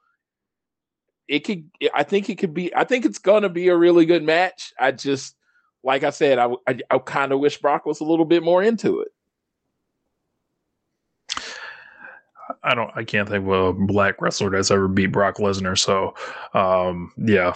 it 1.28 1.40
could. 1.40 1.68
I 1.94 2.02
think 2.04 2.30
it 2.30 2.38
could 2.38 2.54
be. 2.54 2.74
I 2.74 2.84
think 2.84 3.04
it's 3.04 3.18
gonna 3.18 3.50
be 3.50 3.68
a 3.68 3.76
really 3.76 4.06
good 4.06 4.22
match. 4.22 4.72
I 4.78 4.92
just, 4.92 5.36
like 5.82 6.02
I 6.04 6.10
said, 6.10 6.38
I 6.38 6.52
I, 6.66 6.78
I 6.90 6.98
kind 6.98 7.32
of 7.32 7.40
wish 7.40 7.58
Brock 7.60 7.84
was 7.84 8.00
a 8.00 8.04
little 8.04 8.24
bit 8.24 8.42
more 8.42 8.62
into 8.62 9.00
it. 9.00 9.08
I 12.64 12.74
don't. 12.76 12.90
I 12.94 13.02
can't 13.02 13.28
think 13.28 13.44
of 13.46 13.50
a 13.52 13.72
black 13.72 14.20
wrestler 14.20 14.50
that's 14.50 14.70
ever 14.70 14.86
beat 14.86 15.06
Brock 15.06 15.38
Lesnar. 15.38 15.76
So, 15.76 16.14
um, 16.54 17.12
yeah, 17.16 17.54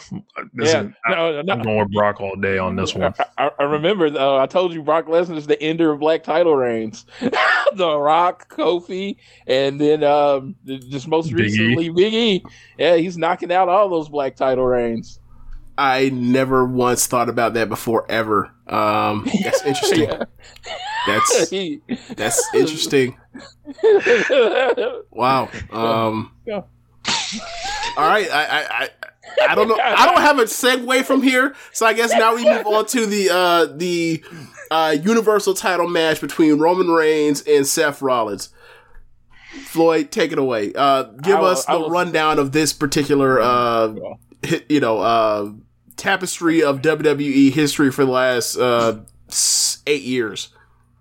this 0.52 0.72
Yeah, 0.72 0.82
is- 0.82 0.92
no, 1.08 1.42
no, 1.42 1.52
I'm 1.52 1.62
going 1.62 1.78
with 1.78 1.92
Brock 1.92 2.20
all 2.20 2.34
day 2.34 2.58
on 2.58 2.74
this 2.74 2.92
one. 2.94 3.14
I, 3.38 3.50
I 3.58 3.62
remember 3.64 4.06
uh, 4.06 4.38
I 4.38 4.46
told 4.46 4.72
you 4.72 4.82
Brock 4.82 5.06
Lesnar 5.06 5.36
is 5.36 5.46
the 5.46 5.60
ender 5.62 5.92
of 5.92 6.00
black 6.00 6.24
title 6.24 6.56
reigns. 6.56 7.06
the 7.20 7.96
Rock, 7.98 8.52
Kofi, 8.52 9.16
and 9.46 9.80
then 9.80 10.02
um, 10.02 10.56
just 10.66 11.06
most 11.06 11.28
Big 11.30 11.38
E. 11.38 11.42
recently 11.42 11.88
Big 11.90 12.12
E. 12.12 12.44
Yeah, 12.76 12.96
he's 12.96 13.16
knocking 13.16 13.52
out 13.52 13.68
all 13.68 13.88
those 13.88 14.08
black 14.08 14.34
title 14.34 14.64
reigns. 14.66 15.20
I 15.78 16.08
never 16.08 16.64
once 16.64 17.06
thought 17.06 17.28
about 17.28 17.52
that 17.54 17.68
before 17.68 18.10
ever. 18.10 18.50
Um, 18.66 19.28
that's 19.44 19.62
interesting. 19.66 20.08
Yeah. 20.08 20.24
That's 21.06 21.50
that's 22.16 22.54
interesting. 22.54 23.16
Wow. 25.10 25.48
Um, 25.70 26.32
Yeah. 26.46 26.62
all 27.96 28.08
right. 28.08 28.28
I, 28.30 28.44
I, 28.44 28.66
I, 28.70 28.88
I 29.50 29.54
don't 29.54 29.68
know. 29.68 29.78
I 29.82 30.06
don't 30.06 30.20
have 30.20 30.38
a 30.38 30.44
segue 30.44 31.04
from 31.04 31.22
here, 31.22 31.54
so 31.72 31.84
I 31.86 31.92
guess 31.92 32.10
now 32.12 32.34
we 32.34 32.44
move 32.44 32.66
on 32.66 32.86
to 32.86 33.06
the 33.06 33.28
uh, 33.30 33.66
the 33.66 34.22
uh, 34.70 34.96
Universal 35.02 35.54
Title 35.54 35.88
match 35.88 36.20
between 36.20 36.58
Roman 36.58 36.88
Reigns 36.88 37.42
and 37.42 37.66
Seth 37.66 38.00
Rollins. 38.02 38.50
Floyd, 39.64 40.10
take 40.10 40.32
it 40.32 40.38
away. 40.38 40.72
Uh, 40.74 41.04
give 41.04 41.38
will- 41.38 41.46
us 41.46 41.64
the 41.66 41.88
rundown 41.88 42.38
of 42.38 42.52
this 42.52 42.72
particular, 42.72 43.40
uh, 43.40 43.94
you 44.68 44.80
know, 44.80 44.98
uh, 45.00 45.50
tapestry 45.96 46.62
of 46.62 46.80
WWE 46.82 47.52
history 47.52 47.90
for 47.90 48.04
the 48.04 48.10
last 48.10 48.56
uh, 48.56 49.00
eight 49.86 50.02
years. 50.02 50.48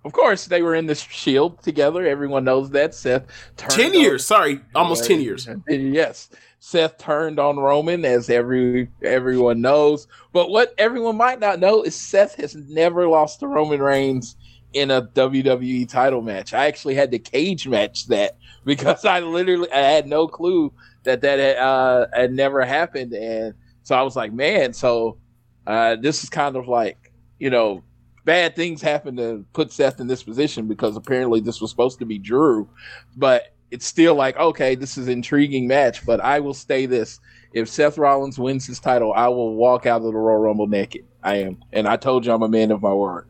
Of 0.05 0.13
course, 0.13 0.45
they 0.45 0.61
were 0.61 0.75
in 0.75 0.85
the 0.85 0.93
Shield 0.93 1.61
together. 1.63 2.05
Everyone 2.05 2.43
knows 2.43 2.69
that. 2.69 2.93
Seth 2.93 3.25
turned 3.57 3.71
Ten 3.71 3.95
on- 3.95 3.99
years. 3.99 4.23
Sorry, 4.25 4.61
almost 4.75 5.05
ten 5.05 5.19
years. 5.19 5.49
Yes, 5.67 6.29
Seth 6.59 6.99
turned 6.99 7.39
on 7.39 7.57
Roman, 7.57 8.05
as 8.05 8.29
every 8.29 8.87
everyone 9.03 9.61
knows. 9.61 10.07
But 10.31 10.51
what 10.51 10.75
everyone 10.77 11.17
might 11.17 11.39
not 11.39 11.59
know 11.59 11.81
is 11.81 11.95
Seth 11.95 12.35
has 12.35 12.55
never 12.55 13.07
lost 13.07 13.39
to 13.39 13.47
Roman 13.47 13.81
Reigns 13.81 14.35
in 14.73 14.91
a 14.91 15.01
WWE 15.01 15.89
title 15.89 16.21
match. 16.21 16.53
I 16.53 16.67
actually 16.67 16.93
had 16.93 17.09
to 17.11 17.17
cage 17.19 17.67
match 17.67 18.05
that 18.07 18.37
because 18.65 19.05
I 19.05 19.21
literally 19.21 19.71
I 19.71 19.79
had 19.79 20.05
no 20.05 20.27
clue 20.27 20.71
that 21.03 21.21
that 21.21 21.39
had, 21.39 21.57
uh, 21.57 22.05
had 22.13 22.31
never 22.31 22.63
happened, 22.63 23.13
and 23.13 23.55
so 23.81 23.95
I 23.95 24.03
was 24.03 24.15
like, 24.15 24.31
man, 24.31 24.71
so 24.71 25.17
uh, 25.65 25.95
this 25.95 26.23
is 26.23 26.29
kind 26.29 26.55
of 26.55 26.67
like 26.67 27.11
you 27.39 27.49
know. 27.49 27.83
Bad 28.25 28.55
things 28.55 28.81
happen 28.81 29.15
to 29.17 29.45
put 29.53 29.71
Seth 29.71 29.99
in 29.99 30.07
this 30.07 30.23
position 30.23 30.67
because 30.67 30.97
apparently 30.97 31.39
this 31.39 31.61
was 31.61 31.69
supposed 31.69 31.99
to 31.99 32.05
be 32.05 32.17
Drew, 32.17 32.67
but 33.15 33.53
it's 33.71 33.85
still 33.85 34.15
like 34.15 34.37
okay, 34.37 34.75
this 34.75 34.97
is 34.97 35.07
intriguing 35.07 35.67
match. 35.67 36.05
But 36.05 36.19
I 36.21 36.39
will 36.39 36.53
stay 36.53 36.85
this: 36.85 37.19
if 37.53 37.69
Seth 37.69 37.97
Rollins 37.97 38.39
wins 38.39 38.65
his 38.65 38.79
title, 38.79 39.13
I 39.13 39.27
will 39.27 39.55
walk 39.55 39.85
out 39.85 39.97
of 39.97 40.03
the 40.03 40.13
Royal 40.13 40.39
Rumble 40.39 40.67
naked. 40.67 41.05
I 41.23 41.37
am, 41.37 41.59
and 41.71 41.87
I 41.87 41.97
told 41.97 42.25
you 42.25 42.33
I'm 42.33 42.43
a 42.43 42.49
man 42.49 42.71
of 42.71 42.81
my 42.81 42.93
word. 42.93 43.27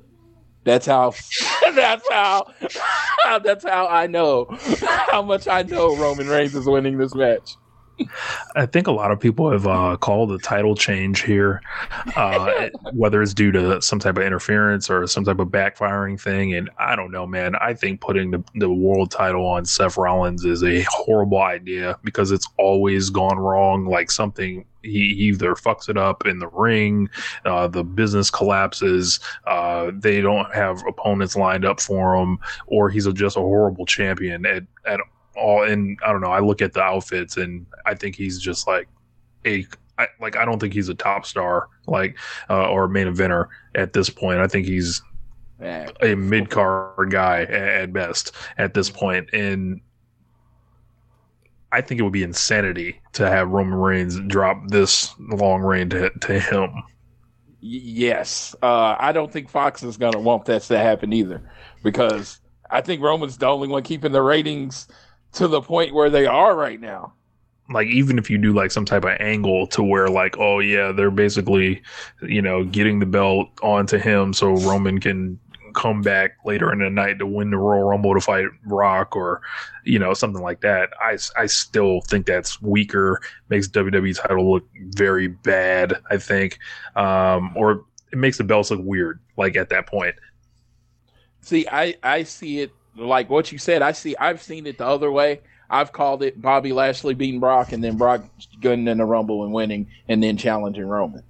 That's 0.64 0.86
how. 0.86 1.14
that's 1.76 2.10
how. 2.10 2.54
that's 3.44 3.64
how 3.64 3.88
I 3.88 4.08
know 4.08 4.48
how 5.10 5.22
much 5.22 5.48
I 5.48 5.64
know 5.64 5.96
Roman 5.96 6.28
Reigns 6.28 6.56
is 6.56 6.66
winning 6.66 6.98
this 6.98 7.16
match. 7.16 7.56
I 8.56 8.66
think 8.66 8.88
a 8.88 8.92
lot 8.92 9.12
of 9.12 9.20
people 9.20 9.52
have 9.52 9.68
uh, 9.68 9.98
called 9.98 10.30
the 10.30 10.40
title 10.40 10.76
change 10.76 11.24
here, 11.24 11.62
uh, 12.16 12.70
whether 12.94 13.22
it's 13.22 13.34
due 13.34 13.52
to 13.52 13.82
some 13.82 14.00
type 14.00 14.18
of 14.18 14.24
interference 14.24 14.90
or 14.90 15.08
some 15.08 15.24
type 15.24 15.40
of 15.40 15.50
backfiring 15.50 16.20
thing. 16.20 16.54
And 16.54 16.70
I 16.78 16.96
don't 16.96 17.12
know, 17.12 17.26
man. 17.26 17.56
I 17.56 17.74
think 17.74 18.02
putting 18.02 18.32
the, 18.32 18.44
the 18.56 18.70
world 18.70 19.12
title 19.12 19.46
on 19.46 19.66
Seth 19.66 19.98
Rollins 19.98 20.46
is 20.46 20.64
a 20.64 20.84
horrible 20.90 21.42
idea 21.42 21.98
because 22.04 22.32
it's 22.32 22.48
always 22.58 23.10
gone 23.10 23.38
wrong. 23.38 23.86
Like 23.86 24.12
something 24.12 24.66
he 24.86 25.16
he 25.16 25.26
either 25.26 25.56
fucks 25.56 25.90
it 25.90 25.98
up 25.98 26.26
in 26.26 26.40
the 26.40 26.48
ring, 26.48 27.10
uh, 27.46 27.68
the 27.68 27.84
business 27.84 28.30
collapses, 28.30 29.20
uh, 29.48 29.92
they 29.94 30.22
don't 30.22 30.54
have 30.54 30.84
opponents 30.88 31.36
lined 31.36 31.66
up 31.66 31.80
for 31.80 32.16
him, 32.16 32.38
or 32.68 32.90
he's 32.90 33.08
a, 33.08 33.14
just 33.14 33.38
a 33.38 33.42
horrible 33.42 33.86
champion 33.86 34.46
at, 34.46 34.64
at 34.86 35.00
all. 35.36 35.64
And 35.64 35.98
I 36.06 36.12
don't 36.12 36.22
know. 36.22 36.32
I 36.32 36.40
look 36.40 36.62
at 36.62 36.74
the 36.74 36.82
outfits 36.82 37.38
and 37.38 37.66
I 37.86 37.96
think 37.96 38.16
he's 38.16 38.40
just 38.40 38.68
like 38.68 38.88
a 39.46 39.66
I, 39.98 40.08
like 40.20 40.36
I 40.36 40.46
don't 40.46 40.60
think 40.60 40.74
he's 40.74 40.90
a 40.90 40.96
top 40.96 41.26
star 41.26 41.70
like 41.88 42.18
uh, 42.50 42.70
or 42.70 42.88
main 42.88 43.08
eventer 43.08 43.48
at 43.76 43.94
this 43.94 44.10
point. 44.10 44.40
I 44.40 44.48
think 44.48 44.66
he's 44.68 45.02
Man, 45.60 45.90
a 46.02 46.16
mid 46.16 46.50
card 46.50 47.12
guy 47.12 47.44
at, 47.44 47.94
best 47.94 48.34
at 48.58 48.74
this 48.74 48.90
point. 48.90 49.30
and 49.32 49.80
I 51.72 51.82
think 51.82 52.00
it 52.00 52.04
would 52.04 52.14
be 52.14 52.24
insanity 52.24 53.02
to 53.14 53.30
have 53.30 53.50
Roman 53.50 53.76
Reigns 53.76 54.20
drop 54.28 54.68
this 54.68 55.14
long 55.20 55.62
reign 55.62 55.90
to, 55.90 56.10
to 56.10 56.40
him. 56.40 56.72
yes, 57.60 58.56
uh, 58.62 58.96
I 58.98 59.12
don't 59.12 59.32
think 59.32 59.50
Fox 59.50 59.84
is 59.84 59.98
gonna 59.98 60.20
want 60.20 60.46
that 60.46 60.62
to 60.64 60.78
happen 60.78 61.12
either, 61.14 61.42
because 61.84 62.40
I 62.70 62.82
think 62.82 63.02
Roman's 63.02 63.38
the 63.38 63.48
only 63.48 63.68
one 63.68 63.84
keeping 63.84 64.12
the 64.12 64.22
ratings 64.22 64.88
to 65.36 65.48
the 65.48 65.62
point 65.62 65.94
where 65.94 66.10
they 66.10 66.26
are 66.26 66.56
right 66.56 66.80
now. 66.80 67.14
Like 67.70 67.88
even 67.88 68.18
if 68.18 68.30
you 68.30 68.38
do 68.38 68.54
like 68.54 68.72
some 68.72 68.86
type 68.86 69.06
of 69.06 69.18
angle 69.20 69.66
to 69.68 69.82
where 69.82 70.08
like 70.08 70.38
oh 70.38 70.60
yeah 70.60 70.92
they're 70.92 71.10
basically 71.10 71.82
you 72.22 72.42
know 72.42 72.64
getting 72.64 73.00
the 73.00 73.08
belt 73.08 73.50
onto 73.64 73.98
him 73.98 74.34
so 74.34 74.54
Roman 74.58 75.00
can 75.00 75.40
come 75.74 76.02
back 76.02 76.38
later 76.46 76.72
in 76.72 76.80
the 76.80 76.90
night 76.90 77.20
to 77.20 77.26
win 77.26 77.50
the 77.50 77.58
Royal 77.58 77.84
Rumble 77.84 78.14
to 78.14 78.22
fight 78.22 78.46
Rock 78.66 79.16
or 79.16 79.42
you 79.84 80.00
know 80.00 80.14
something 80.14 80.42
like 80.42 80.62
that. 80.62 80.90
I, 81.00 81.18
I 81.38 81.48
still 81.48 82.02
think 82.02 82.26
that's 82.26 82.62
weaker. 82.62 83.20
Makes 83.50 83.68
WWE 83.70 84.22
title 84.22 84.54
look 84.54 84.68
very 84.92 85.28
bad. 85.28 85.96
I 86.10 86.18
think, 86.18 86.60
um, 86.96 87.56
or 87.58 87.84
it 88.12 88.18
makes 88.18 88.38
the 88.38 88.44
belts 88.44 88.72
look 88.72 88.82
weird. 88.84 89.20
Like 89.38 89.58
at 89.58 89.70
that 89.70 89.88
point, 89.88 90.16
See, 91.46 91.68
I 91.72 91.96
I 92.02 92.24
see 92.24 92.62
it 92.62 92.72
like 92.96 93.30
what 93.30 93.52
you 93.52 93.58
said. 93.58 93.82
I 93.82 93.92
see. 93.92 94.16
I've 94.18 94.42
seen 94.42 94.66
it 94.68 94.78
the 94.78 94.86
other 94.86 95.12
way. 95.12 95.42
I've 95.70 95.92
called 95.92 96.24
it 96.24 96.42
Bobby 96.42 96.74
Lashley 96.74 97.16
beating 97.16 97.40
Brock, 97.40 97.72
and 97.72 97.84
then 97.84 97.98
Brock 97.98 98.24
getting 98.60 98.88
in 98.88 99.00
the 99.00 99.06
Rumble 99.06 99.44
and 99.44 99.52
winning, 99.54 99.88
and 100.08 100.22
then 100.22 100.38
challenging 100.38 100.86
Roman, 100.86 101.24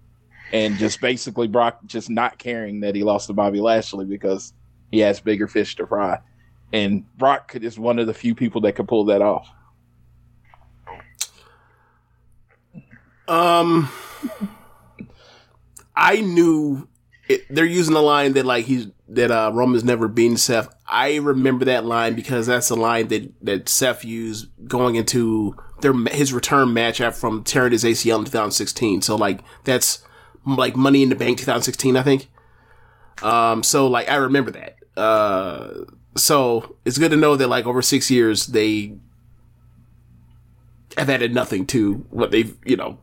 and 0.52 0.76
just 0.78 1.00
basically 1.00 1.48
Brock 1.48 1.80
just 1.86 2.10
not 2.10 2.38
caring 2.38 2.82
that 2.82 2.96
he 2.96 3.04
lost 3.04 3.28
to 3.28 3.34
Bobby 3.34 3.62
Lashley 3.62 4.06
because 4.06 4.54
he 4.92 5.00
has 5.00 5.20
bigger 5.22 5.48
fish 5.48 5.76
to 5.78 5.88
fry, 5.88 6.20
and 6.74 7.06
Brock 7.18 7.48
could- 7.48 7.64
is 7.64 7.80
one 7.80 7.98
of 7.98 8.08
the 8.08 8.14
few 8.14 8.36
people 8.36 8.62
that 8.62 8.74
could 8.74 8.88
pull 8.88 9.06
that 9.06 9.22
off. 9.22 9.50
Um, 13.28 13.90
I 15.96 16.22
knew 16.22 16.88
it, 17.28 17.46
they're 17.50 17.66
using 17.66 17.94
the 17.94 18.02
line 18.02 18.34
that 18.34 18.46
like 18.46 18.66
he's 18.66 18.88
that 19.08 19.32
uh, 19.32 19.52
Roman's 19.54 19.84
never 19.84 20.08
beaten 20.08 20.38
Seth. 20.38 20.74
I 20.88 21.18
remember 21.18 21.66
that 21.66 21.86
line 21.86 22.16
because 22.16 22.48
that's 22.48 22.70
the 22.70 22.76
line 22.76 23.08
that 23.10 23.32
that 23.44 23.70
Seth 23.70 24.04
used 24.04 24.50
going 24.68 24.96
into 24.96 25.56
their 25.82 25.94
his 25.94 26.34
return 26.34 26.74
match 26.74 27.02
after 27.02 27.20
from 27.20 27.44
tearing 27.44 27.72
his 27.72 27.84
ACL 27.84 28.20
in 28.20 28.26
2016. 28.26 29.02
So 29.02 29.16
like 29.16 29.42
that's 29.64 30.04
like 30.46 30.76
Money 30.76 31.04
in 31.04 31.10
the 31.10 31.16
Bank 31.16 31.38
2016, 31.38 31.96
I 31.98 32.04
think. 32.04 32.30
Um, 33.22 33.64
so 33.64 33.88
like 33.88 34.10
I 34.10 34.16
remember 34.16 34.52
that. 34.52 34.78
Uh, 34.98 35.86
so 36.16 36.76
it's 36.86 36.98
good 36.98 37.12
to 37.12 37.18
know 37.18 37.36
that 37.36 37.48
like 37.48 37.66
over 37.66 37.82
six 37.82 38.10
years 38.10 38.48
they 38.48 38.94
have 40.98 41.10
added 41.10 41.34
nothing 41.34 41.66
to 41.68 42.06
what 42.10 42.32
they've 42.32 42.56
you 42.66 42.78
know. 42.78 43.00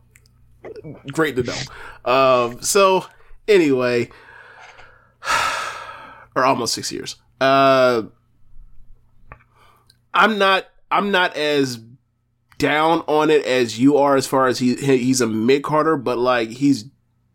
Great 1.11 1.35
to 1.35 1.43
know. 1.43 2.11
Um, 2.11 2.61
so 2.61 3.05
anyway, 3.47 4.09
or 6.35 6.43
almost 6.43 6.73
six 6.73 6.91
years. 6.91 7.15
Uh, 7.39 8.03
I'm 10.13 10.37
not. 10.37 10.67
I'm 10.91 11.11
not 11.11 11.35
as 11.35 11.79
down 12.59 12.99
on 13.07 13.29
it 13.29 13.45
as 13.45 13.79
you 13.79 13.97
are 13.97 14.15
as 14.15 14.27
far 14.27 14.47
as 14.47 14.59
he 14.59 14.75
he's 14.75 15.21
a 15.21 15.27
mid 15.27 15.63
carder, 15.63 15.97
but 15.97 16.17
like 16.17 16.49
he's 16.49 16.85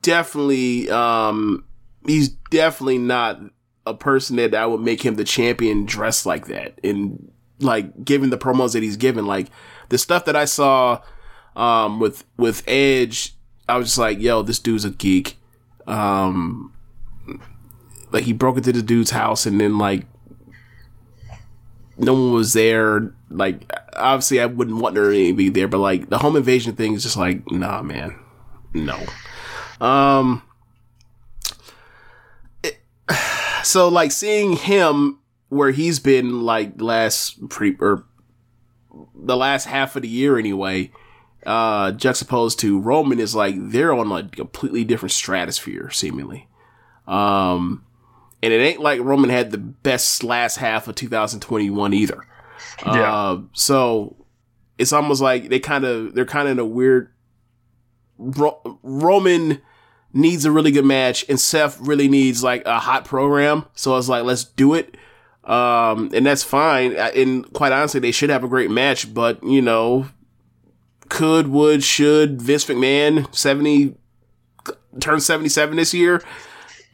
definitely 0.02 0.88
um 0.90 1.64
he's 2.06 2.28
definitely 2.28 2.98
not 2.98 3.40
a 3.86 3.94
person 3.94 4.36
that 4.36 4.54
I 4.54 4.66
would 4.66 4.80
make 4.80 5.02
him 5.02 5.16
the 5.16 5.24
champion 5.24 5.84
dressed 5.84 6.26
like 6.26 6.46
that 6.46 6.78
and 6.84 7.30
like 7.60 8.04
given 8.04 8.30
the 8.30 8.38
promos 8.38 8.72
that 8.72 8.82
he's 8.82 8.96
given 8.96 9.26
like 9.26 9.48
the 9.88 9.98
stuff 9.98 10.24
that 10.26 10.36
I 10.36 10.44
saw 10.44 11.02
um 11.56 11.98
with 11.98 12.24
with 12.36 12.62
Edge 12.68 13.34
I 13.68 13.76
was 13.76 13.88
just 13.88 13.98
like 13.98 14.20
yo 14.20 14.42
this 14.42 14.58
dude's 14.58 14.84
a 14.84 14.90
geek 14.90 15.36
um 15.86 16.72
like 18.10 18.24
he 18.24 18.32
broke 18.32 18.56
into 18.56 18.72
the 18.72 18.82
dude's 18.82 19.10
house 19.10 19.46
and 19.46 19.60
then 19.60 19.78
like 19.78 20.06
no 21.98 22.14
one 22.14 22.32
was 22.32 22.52
there. 22.52 23.12
Like 23.30 23.70
obviously 23.94 24.40
I 24.40 24.46
wouldn't 24.46 24.78
want 24.78 24.96
her 24.96 25.12
to 25.12 25.34
be 25.34 25.48
there 25.48 25.68
but 25.68 25.78
like 25.78 26.08
the 26.08 26.18
home 26.18 26.36
invasion 26.36 26.74
thing 26.74 26.94
is 26.94 27.02
just 27.02 27.16
like 27.16 27.50
nah 27.50 27.82
man. 27.82 28.18
No. 28.72 28.98
Um 29.80 30.42
it, 32.62 32.80
so 33.62 33.88
like 33.88 34.12
seeing 34.12 34.52
him 34.56 35.18
where 35.48 35.70
he's 35.70 35.98
been 35.98 36.42
like 36.42 36.80
last 36.80 37.48
pre 37.48 37.76
or 37.80 38.04
the 39.14 39.36
last 39.36 39.64
half 39.64 39.96
of 39.96 40.02
the 40.02 40.08
year 40.08 40.38
anyway 40.38 40.90
uh 41.46 41.92
juxtaposed 41.92 42.58
to 42.58 42.80
Roman 42.80 43.20
is 43.20 43.34
like 43.34 43.54
they're 43.56 43.92
on 43.92 44.10
a 44.10 44.28
completely 44.28 44.84
different 44.84 45.12
stratosphere 45.12 45.90
seemingly. 45.90 46.48
Um 47.06 47.84
and 48.42 48.52
it 48.52 48.58
ain't 48.58 48.80
like 48.80 49.00
Roman 49.00 49.30
had 49.30 49.50
the 49.50 49.58
best 49.58 50.22
last 50.22 50.56
half 50.56 50.88
of 50.88 50.94
2021 50.94 51.92
either. 51.92 52.26
Yeah. 52.86 53.14
Uh, 53.14 53.40
so 53.52 54.16
it's 54.78 54.92
almost 54.92 55.20
like 55.20 55.48
they 55.48 55.58
kind 55.58 55.84
of 55.84 56.14
they're 56.14 56.24
kind 56.24 56.48
of 56.48 56.52
in 56.52 56.58
a 56.58 56.64
weird. 56.64 57.12
Ro- 58.16 58.78
Roman 58.82 59.60
needs 60.12 60.44
a 60.44 60.50
really 60.50 60.70
good 60.70 60.84
match, 60.84 61.24
and 61.28 61.38
Seth 61.38 61.80
really 61.80 62.08
needs 62.08 62.42
like 62.42 62.64
a 62.66 62.78
hot 62.78 63.04
program. 63.04 63.66
So 63.74 63.92
I 63.92 63.96
was 63.96 64.08
like 64.08 64.24
let's 64.24 64.44
do 64.44 64.74
it, 64.74 64.96
um, 65.44 66.10
and 66.14 66.24
that's 66.24 66.44
fine. 66.44 66.94
And 66.94 67.52
quite 67.52 67.72
honestly, 67.72 68.00
they 68.00 68.12
should 68.12 68.30
have 68.30 68.44
a 68.44 68.48
great 68.48 68.70
match. 68.70 69.12
But 69.12 69.42
you 69.42 69.62
know, 69.62 70.08
could, 71.08 71.48
would, 71.48 71.82
should 71.82 72.40
Vince 72.40 72.66
McMahon 72.66 73.34
seventy 73.34 73.96
turn 75.00 75.20
seventy 75.20 75.48
seven 75.48 75.76
this 75.76 75.92
year? 75.92 76.22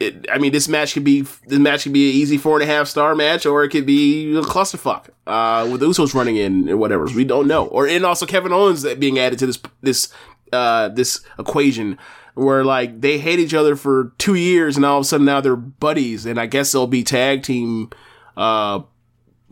It, 0.01 0.27
I 0.31 0.39
mean, 0.39 0.53
this 0.53 0.69
match 0.69 0.95
could 0.95 1.05
be 1.05 1.23
this 1.23 1.59
match 1.59 1.85
could 1.85 1.93
be 1.93 2.11
an 2.11 2.17
easy 2.17 2.37
four 2.37 2.61
and 2.61 2.69
a 2.69 2.73
half 2.73 2.89
star 2.89 3.15
match, 3.15 3.47
or 3.47 3.65
it 3.65 3.69
could 3.71 3.87
be 3.87 4.37
a 4.37 4.43
clusterfuck 4.43 5.09
uh, 5.27 5.69
with 5.71 5.81
Usos 5.83 6.15
running 6.15 6.37
in 6.37 6.69
and 6.69 6.79
whatever. 6.79 7.05
We 7.05 7.25
don't 7.25 7.47
know. 7.47 7.67
Or 7.67 7.87
and 7.87 8.05
also 8.05 8.27
Kevin 8.27 8.53
Owens 8.53 8.85
being 8.95 9.19
added 9.19 9.39
to 9.41 9.47
this 9.47 9.61
this 9.83 10.13
uh, 10.53 10.89
this 10.89 11.21
equation 11.39 11.99
where 12.35 12.65
like 12.65 13.01
they 13.01 13.19
hate 13.19 13.39
each 13.39 13.55
other 13.55 13.77
for 13.77 14.13
two 14.19 14.35
years 14.35 14.77
and 14.77 14.85
all 14.85 14.99
of 14.99 15.03
a 15.03 15.05
sudden 15.05 15.27
now 15.27 15.41
they're 15.41 15.57
buddies, 15.57 16.27
and 16.27 16.41
I 16.41 16.47
guess 16.47 16.73
they'll 16.73 16.89
be 16.89 17.05
tag 17.05 17.45
team 17.45 17.91
uh, 18.37 18.81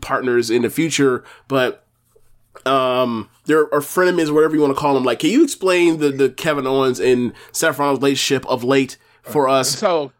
partners 0.01 0.49
in 0.49 0.63
the 0.63 0.69
future, 0.69 1.23
but 1.47 1.79
um 2.65 3.29
there 3.45 3.61
are 3.73 3.81
frenemies, 3.81 4.33
whatever 4.33 4.55
you 4.55 4.61
want 4.61 4.73
to 4.73 4.79
call 4.79 4.93
them. 4.93 5.03
Like, 5.03 5.19
can 5.19 5.29
you 5.29 5.43
explain 5.43 5.99
the 5.99 6.09
the 6.09 6.29
Kevin 6.29 6.67
Owens 6.67 6.99
and 6.99 7.33
Seth 7.51 7.79
Rollins 7.79 7.99
relationship 7.99 8.45
of 8.47 8.63
late 8.63 8.97
for 9.21 9.49
us? 9.49 9.77
So, 9.79 10.11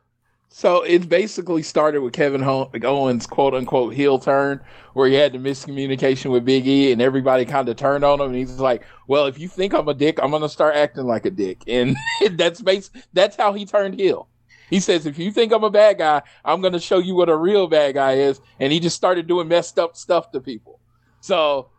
so 0.56 0.84
it 0.84 1.10
basically 1.10 1.64
started 1.64 2.02
with 2.02 2.14
Kevin 2.14 2.44
Owens' 2.44 3.26
quote 3.26 3.56
unquote 3.56 3.96
heel 3.96 4.20
turn, 4.20 4.62
where 4.94 5.10
he 5.10 5.16
had 5.16 5.34
the 5.34 5.40
miscommunication 5.40 6.30
with 6.30 6.46
Big 6.46 6.68
E, 6.68 6.92
and 6.92 7.02
everybody 7.02 7.44
kind 7.44 7.68
of 7.68 7.76
turned 7.76 8.04
on 8.04 8.22
him. 8.22 8.28
And 8.28 8.36
he's 8.36 8.60
like, 8.60 8.84
"Well, 9.08 9.26
if 9.26 9.40
you 9.40 9.48
think 9.48 9.74
I'm 9.74 9.88
a 9.88 9.96
dick, 9.96 10.20
I'm 10.22 10.30
gonna 10.30 10.48
start 10.48 10.76
acting 10.76 11.06
like 11.06 11.26
a 11.26 11.32
dick," 11.32 11.64
and 11.68 11.98
that's 12.34 12.62
base. 12.62 12.92
That's 13.14 13.36
how 13.36 13.54
he 13.54 13.66
turned 13.66 13.96
heel. 13.96 14.30
He 14.70 14.80
says, 14.80 15.08
"If 15.08 15.18
you 15.18 15.32
think 15.32 15.52
I'm 15.52 15.64
a 15.64 15.72
bad 15.72 15.98
guy, 15.98 16.22
I'm 16.46 16.62
gonna 16.62 16.80
show 16.80 17.00
you 17.00 17.16
what 17.16 17.30
a 17.30 17.36
real 17.36 17.66
bad 17.66 17.96
guy 17.96 18.14
is," 18.14 18.40
and 18.60 18.72
he 18.72 18.80
just 18.80 18.96
started 18.96 19.26
doing 19.26 19.48
messed 19.48 19.80
up 19.80 19.98
stuff 19.98 20.32
to 20.34 20.40
people. 20.40 20.80
So 21.20 21.70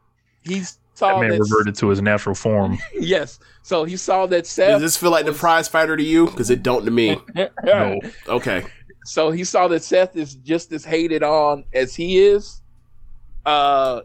he's 0.43 0.81
saw 0.95 1.15
That 1.15 1.21
man 1.21 1.31
that 1.31 1.41
reverted 1.41 1.75
to 1.77 1.89
his 1.89 2.01
natural 2.01 2.35
form. 2.35 2.79
yes. 2.95 3.41
So 3.63 3.85
he 3.85 3.97
saw 3.97 4.27
that 4.27 4.47
Seth. 4.47 4.71
Does 4.71 4.83
this 4.83 4.97
feel 4.97 5.11
like 5.11 5.27
the 5.27 5.33
prize 5.33 5.69
fighter 5.69 5.97
to 5.97 6.03
you? 6.03 6.27
Because 6.27 6.51
it 6.51 6.63
don't 6.63 6.85
to 6.85 6.91
me. 6.91 7.21
No. 7.65 8.01
Okay. 8.29 8.65
So 9.05 9.31
he 9.31 9.45
saw 9.45 9.69
that 9.69 9.83
Seth 9.83 10.17
is 10.17 10.37
just 10.37 10.73
as 10.73 10.85
hated 10.85 11.23
on 11.23 11.65
as 11.73 11.95
he 11.95 12.19
is. 12.19 12.63
Uh 13.45 14.03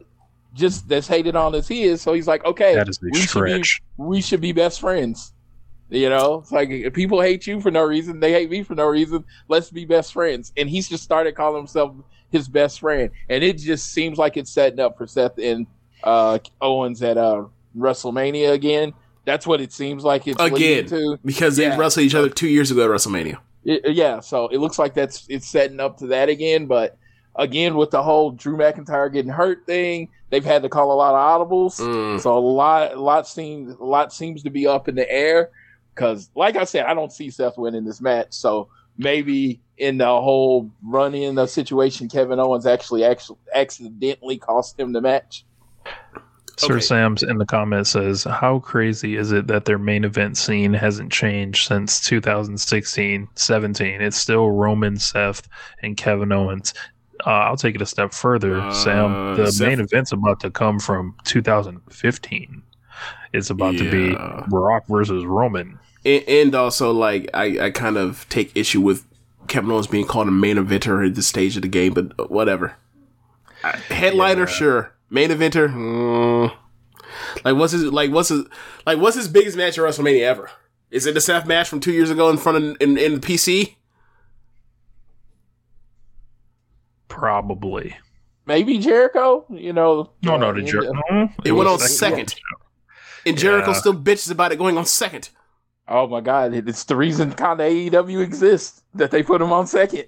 just 0.54 0.92
as 0.92 1.08
hated 1.08 1.36
on 1.36 1.54
as 1.56 1.68
he 1.68 1.84
is. 1.84 2.02
So 2.02 2.14
he's 2.14 2.28
like, 2.28 2.44
okay, 2.44 2.74
That 2.74 2.90
is 2.90 3.00
a 3.02 3.06
we 3.12 3.20
should, 3.20 3.46
be, 3.46 3.64
we 3.98 4.22
should 4.22 4.42
be 4.42 4.52
best 4.52 4.80
friends. 4.80 5.34
You 5.90 6.10
know, 6.10 6.40
it's 6.40 6.52
like 6.52 6.70
if 6.70 6.94
people 6.94 7.22
hate 7.22 7.48
you 7.48 7.62
for 7.62 7.72
no 7.72 7.84
reason, 7.84 8.20
they 8.20 8.32
hate 8.32 8.50
me 8.50 8.64
for 8.64 8.76
no 8.76 8.86
reason. 8.86 9.24
Let's 9.48 9.72
be 9.72 9.86
best 9.86 10.14
friends. 10.14 10.52
And 10.56 10.70
he's 10.70 10.88
just 10.88 11.04
started 11.04 11.36
calling 11.36 11.58
himself 11.58 11.96
his 12.32 12.48
best 12.48 12.80
friend. 12.80 13.10
And 13.30 13.44
it 13.44 13.58
just 13.58 13.92
seems 13.92 14.18
like 14.18 14.38
it's 14.38 14.52
setting 14.52 14.80
up 14.80 14.98
for 14.98 15.08
Seth 15.08 15.38
and 15.40 15.66
uh 16.04 16.40
Owens 16.62 17.02
at 17.04 17.18
uh 17.18 17.46
WrestleMania 17.78 18.52
again. 18.52 18.94
That's 19.26 19.46
what 19.46 19.62
it 19.62 19.72
seems 19.72 20.04
like 20.04 20.28
it's 20.28 20.42
Again. 20.42 20.88
to. 20.88 21.20
Because 21.24 21.58
they 21.58 21.64
Yeah. 21.64 21.78
wrestled 21.78 22.06
each 22.06 22.16
other 22.16 22.30
two 22.30 22.48
years 22.48 22.72
ago 22.72 22.84
at 22.84 22.90
WrestleMania. 22.90 23.38
It- 23.64 23.94
yeah, 23.96 24.22
so 24.22 24.48
it 24.48 24.58
looks 24.58 24.80
like 24.80 24.94
that's 24.94 25.26
it's 25.30 25.48
setting 25.48 25.80
up 25.80 25.98
to 25.98 26.08
that 26.08 26.30
again. 26.30 26.66
But 26.66 26.98
again, 27.36 27.76
with 27.76 27.92
the 27.92 28.02
whole 28.02 28.32
Drew 28.32 28.58
McIntyre 28.58 29.12
getting 29.12 29.32
hurt 29.32 29.66
thing, 29.68 30.10
they've 30.30 30.44
had 30.44 30.64
to 30.64 30.70
call 30.70 30.92
a 30.92 30.96
lot 30.96 31.14
of 31.14 31.48
audibles. 31.50 31.80
Mm. 31.80 32.20
So 32.22 32.38
a 32.38 32.40
lot, 32.40 32.94
a 32.94 33.00
lot 33.02 33.28
seems, 33.28 33.76
a 33.76 33.84
lot 33.84 34.12
seems 34.14 34.42
to 34.44 34.50
be 34.50 34.66
up 34.66 34.88
in 34.88 34.96
the 34.96 35.10
air. 35.12 35.50
Because, 35.94 36.30
like 36.34 36.56
I 36.56 36.64
said, 36.64 36.86
I 36.86 36.94
don't 36.94 37.12
see 37.12 37.30
Seth 37.30 37.58
winning 37.58 37.84
this 37.84 38.00
match. 38.02 38.28
So 38.32 38.70
maybe 38.98 39.60
in 39.78 39.98
the 39.98 40.06
whole 40.06 40.72
run-in 40.82 41.36
the 41.36 41.46
situation, 41.46 42.08
Kevin 42.08 42.40
Owens 42.40 42.66
actually, 42.66 43.04
actually 43.04 43.38
accidentally 43.54 44.38
cost 44.38 44.80
him 44.80 44.94
the 44.94 45.02
match. 45.02 45.46
Sir 46.58 46.74
Okay. 46.74 46.82
Sam's 46.82 47.24
in 47.24 47.38
the 47.38 47.46
comments 47.46 47.92
says, 47.92 48.26
"How 48.26 48.60
crazy 48.60 49.16
is 49.16 49.32
it 49.32 49.48
that 49.48 49.64
their 49.64 49.78
main 49.78 50.04
event 50.04 50.38
scene 50.38 50.74
hasn't 50.74 51.10
changed 51.10 51.68
since 51.68 52.02
2016, 52.02 53.30
17? 53.36 54.02
It's 54.02 54.18
still 54.18 54.52
Roman, 54.52 54.98
Seth, 54.98 55.48
and 55.82 55.96
Kevin 55.96 56.32
Owens." 56.34 56.74
Uh, 57.26 57.30
I'll 57.32 57.58
take 57.58 57.76
it 57.76 57.82
a 57.82 57.86
step 57.86 58.14
further, 58.14 58.60
Uh, 58.60 58.74
Sam. 58.74 59.36
The 59.38 59.52
Seth- 59.52 59.68
main 59.68 59.80
event's 59.80 60.12
about 60.12 60.40
to 60.42 60.50
come 60.52 60.80
from 60.80 61.16
2015. 61.26 62.62
It's 63.34 63.50
about 63.50 63.78
to 63.78 63.90
be 63.92 64.12
Yeah. 64.14 64.44
Brock 64.50 64.84
versus 64.90 65.26
Roman. 65.26 65.80
And, 66.06 66.24
and 66.28 66.56
also, 66.56 66.92
like, 66.92 67.30
I, 67.34 67.68
I 67.68 67.72
kind 67.72 67.98
of 67.98 68.26
take 68.30 68.52
issue 68.56 68.82
with 68.82 69.06
Kevin 69.48 69.72
Owens 69.72 69.88
being 69.88 70.06
called 70.06 70.28
a 70.28 70.32
main 70.32 70.56
eventer 70.58 71.06
at 71.08 71.16
this 71.16 71.28
stage 71.28 71.56
of 71.56 71.62
the 71.62 71.68
game, 71.68 71.94
but 71.94 72.30
whatever. 72.30 72.76
Headliner, 73.64 74.48
sure. 74.48 74.94
Main 75.10 75.30
eventer, 75.30 75.70
mm. 75.74 76.54
like 77.44 77.56
what's 77.56 77.74
his 77.74 77.86
like 77.86 78.12
what's 78.12 78.30
his 78.30 78.46
like 78.86 79.00
what's 79.00 79.16
his 79.16 79.28
biggest 79.28 79.58
match 79.58 79.78
at 79.78 79.84
WrestleMania 79.84 80.22
ever? 80.22 80.52
Is 80.92 81.06
it 81.06 81.14
the 81.14 81.22
Seth 81.22 81.48
match 81.48 81.68
from 81.68 81.80
two 81.80 81.92
years 81.92 82.10
ago 82.10 82.30
in 82.30 82.38
front 82.38 82.58
of 82.58 82.78
in, 82.80 82.98
in 82.98 83.16
the 83.16 83.20
PC? 83.20 83.76
Probably. 87.08 87.96
Maybe 88.46 88.78
Jericho, 88.78 89.46
you 89.50 89.74
know. 89.74 90.12
No, 90.24 90.36
uh, 90.36 90.38
no, 90.38 90.54
the 90.54 90.62
Jericho. 90.62 90.94
Jer- 90.94 91.02
the- 91.10 91.16
no, 91.16 91.30
It 91.46 91.52
went 91.52 91.68
on 91.68 91.76
was 91.76 91.98
second. 91.98 92.36
And 93.26 93.38
Jericho 93.38 93.72
Yeah. 93.72 93.78
still 93.78 93.94
bitches 93.94 94.32
about 94.32 94.52
it 94.52 94.58
going 94.58 94.78
on 94.78 94.86
second. 94.86 95.30
Oh 95.88 96.08
my 96.08 96.22
God! 96.22 96.54
It's 96.54 96.84
the 96.84 96.96
reason 96.96 97.34
kind 97.34 97.60
of 97.60 97.66
AEW 97.68 98.22
exists 98.22 98.84
that 98.94 99.10
they 99.10 99.24
put 99.24 99.42
him 99.42 99.52
on 99.52 99.66
second. 99.66 100.06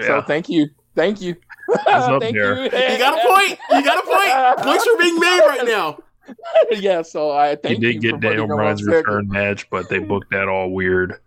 So 0.00 0.22
thank 0.22 0.48
you, 0.48 0.68
thank 0.94 1.20
you. 1.20 1.36
Up 1.68 2.20
Thank 2.22 2.34
there. 2.36 2.56
you. 2.56 2.62
You 2.64 2.98
got 2.98 3.18
a 3.18 3.28
point. 3.28 3.58
You 3.72 3.84
got 3.84 3.98
a 4.02 4.06
point. 4.06 4.66
Points 4.66 4.86
are 4.86 4.98
being 4.98 5.18
made 5.18 5.40
right 5.40 5.64
now. 5.66 5.98
yeah, 6.70 7.02
so 7.02 7.30
I 7.32 7.50
He 7.50 7.56
thank 7.56 7.80
did 7.80 7.94
you 7.94 8.00
get 8.12 8.20
Daniel 8.20 8.44
him 8.44 8.56
Bryan's 8.56 8.82
return 8.82 9.28
match, 9.28 9.68
but 9.70 9.88
they 9.90 9.98
booked 9.98 10.30
that 10.30 10.48
all 10.48 10.70
weird. 10.70 11.20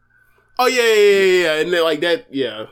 Oh 0.59 0.65
yeah, 0.65 0.81
yeah, 0.81 0.93
yeah, 0.93 1.43
yeah, 1.55 1.61
and 1.61 1.71
then 1.73 1.83
like 1.83 1.99
that, 1.99 2.25
yeah. 2.31 2.65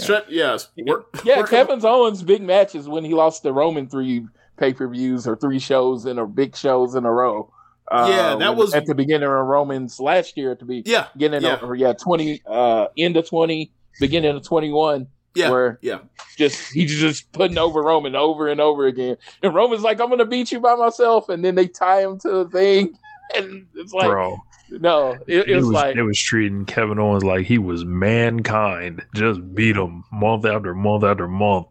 Shut, 0.00 0.30
yes. 0.30 0.68
Work, 0.86 1.06
Yeah, 1.24 1.38
work- 1.38 1.50
Kevin 1.50 1.84
Owens' 1.84 2.22
big 2.22 2.40
matches 2.42 2.88
when 2.88 3.04
he 3.04 3.14
lost 3.14 3.42
to 3.42 3.52
Roman 3.52 3.88
three 3.88 4.26
pay 4.58 4.72
per 4.72 4.86
views 4.88 5.26
or 5.26 5.34
three 5.36 5.58
shows 5.58 6.06
in 6.06 6.18
a 6.20 6.26
big 6.26 6.54
shows 6.56 6.94
in 6.94 7.04
a 7.04 7.10
row. 7.12 7.52
Uh, 7.90 8.06
Yeah, 8.08 8.36
that 8.36 8.50
when- 8.50 8.56
was- 8.58 8.74
at 8.74 8.86
the 8.86 8.94
beginning 8.94 9.24
of 9.28 9.32
Roman's 9.46 9.98
last 9.98 10.36
year 10.36 10.54
To 10.54 10.64
be- 10.64 10.84
Yeah, 10.86 11.06
beginning 11.14 11.42
yeah. 11.42 11.54
of 11.56 11.76
yeah 11.76 11.92
twenty 11.94 12.40
uh 12.46 12.86
end 12.96 13.16
of 13.16 13.28
twenty 13.28 13.72
beginning 13.98 14.36
of 14.36 14.44
twenty 14.46 14.70
one. 14.70 15.08
Yeah, 15.34 15.50
where 15.50 15.78
yeah. 15.80 16.00
just 16.36 16.72
he's 16.72 16.98
just 16.98 17.30
putting 17.32 17.56
over 17.56 17.82
Roman 17.82 18.16
over 18.16 18.48
and 18.48 18.60
over 18.60 18.86
again, 18.86 19.16
and 19.42 19.54
Roman's 19.54 19.82
like, 19.82 20.00
"I'm 20.00 20.10
gonna 20.10 20.24
beat 20.24 20.50
you 20.50 20.58
by 20.58 20.74
myself," 20.74 21.28
and 21.28 21.44
then 21.44 21.54
they 21.54 21.68
tie 21.68 22.02
him 22.02 22.18
to 22.20 22.28
the 22.28 22.48
thing, 22.48 22.98
and 23.36 23.66
it's 23.76 23.92
like, 23.92 24.08
Bro, 24.08 24.38
no, 24.70 25.12
it, 25.12 25.22
it 25.28 25.48
it 25.48 25.56
was, 25.56 25.66
was, 25.66 25.74
like, 25.74 25.96
it 25.96 26.02
was 26.02 26.18
treating 26.18 26.64
Kevin 26.64 26.98
Owens 26.98 27.24
like 27.24 27.46
he 27.46 27.58
was 27.58 27.84
mankind. 27.84 29.02
Just 29.14 29.54
beat 29.54 29.76
him 29.76 30.04
month 30.12 30.44
after 30.44 30.74
month 30.74 31.04
after 31.04 31.28
month. 31.28 31.68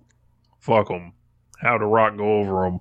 Fuck 0.59 0.89
him. 0.89 1.13
How 1.61 1.77
the 1.77 1.85
Rock 1.85 2.15
go 2.15 2.39
over 2.39 2.65
him? 2.65 2.79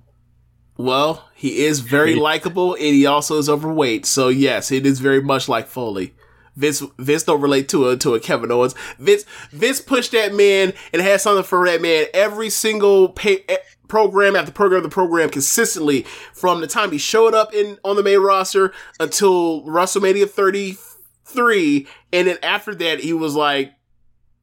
Well, 0.77 1.27
he 1.35 1.65
is 1.65 1.81
very 1.81 2.15
likable, 2.15 2.73
and 2.73 2.95
he 2.95 3.05
also 3.05 3.37
is 3.37 3.49
overweight. 3.49 4.05
So 4.05 4.29
yes, 4.29 4.71
it 4.71 4.85
is 4.85 5.01
very 5.01 5.21
much 5.21 5.49
like 5.49 5.67
Foley. 5.67 6.13
Vince 6.59 6.83
Vince 6.97 7.23
don't 7.23 7.39
relate 7.39 7.69
to 7.69 7.87
a 7.87 7.97
to 7.97 8.15
a 8.15 8.19
Kevin 8.19 8.51
Owens. 8.51 8.75
Vince 8.99 9.23
Vince 9.51 9.79
pushed 9.79 10.11
that 10.11 10.33
man 10.33 10.73
and 10.91 11.01
had 11.01 11.21
something 11.21 11.43
for 11.43 11.65
that 11.65 11.81
man 11.81 12.05
every 12.13 12.49
single 12.49 13.09
pay, 13.09 13.45
eh, 13.47 13.57
program 13.87 14.35
after 14.35 14.51
program 14.51 14.83
the 14.83 14.89
program 14.89 15.29
consistently 15.29 16.03
from 16.33 16.59
the 16.59 16.67
time 16.67 16.91
he 16.91 16.97
showed 16.97 17.33
up 17.33 17.53
in 17.53 17.77
on 17.85 17.95
the 17.95 18.03
main 18.03 18.19
roster 18.19 18.73
until 18.99 19.63
WrestleMania 19.63 20.29
33, 20.29 21.87
and 22.11 22.27
then 22.27 22.37
after 22.43 22.75
that 22.75 22.99
he 22.99 23.13
was 23.13 23.35
like, 23.35 23.73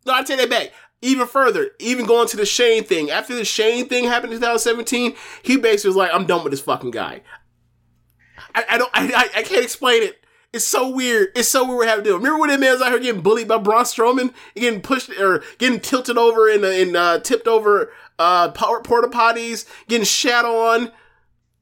no, 0.06 0.14
I 0.14 0.22
take 0.22 0.38
that 0.38 0.50
back. 0.50 0.72
Even 1.02 1.26
further, 1.26 1.70
even 1.78 2.06
going 2.06 2.26
to 2.28 2.38
the 2.38 2.46
Shane 2.46 2.82
thing. 2.82 3.10
After 3.10 3.34
the 3.34 3.44
Shane 3.44 3.86
thing 3.88 4.04
happened 4.04 4.32
in 4.32 4.38
2017, 4.38 5.14
he 5.42 5.58
basically 5.58 5.90
was 5.90 5.96
like, 5.96 6.10
"I'm 6.12 6.24
done 6.24 6.42
with 6.42 6.52
this 6.52 6.62
fucking 6.62 6.90
guy." 6.90 7.20
I, 8.54 8.64
I 8.70 8.78
don't, 8.78 8.90
I, 8.94 9.12
I, 9.12 9.40
I 9.40 9.42
can't 9.42 9.62
explain 9.62 10.02
it. 10.02 10.25
It's 10.56 10.66
so 10.66 10.88
weird. 10.88 11.28
It's 11.36 11.48
so 11.48 11.66
weird 11.66 11.76
what 11.76 11.88
happened 11.88 12.06
to. 12.06 12.14
Remember 12.14 12.40
when 12.40 12.48
that 12.48 12.58
man 12.58 12.72
was 12.72 12.80
out 12.80 12.92
here 12.92 12.98
getting 12.98 13.20
bullied 13.20 13.46
by 13.46 13.58
Braun 13.58 13.84
Strowman, 13.84 14.32
getting 14.54 14.80
pushed 14.80 15.10
or 15.10 15.44
getting 15.58 15.80
tilted 15.80 16.16
over 16.16 16.48
and 16.50 16.64
and 16.64 16.96
uh, 16.96 17.20
tipped 17.20 17.46
over 17.46 17.92
uh, 18.18 18.50
porta 18.52 19.08
potties, 19.08 19.66
getting 19.86 20.06
shat 20.06 20.46
on. 20.46 20.90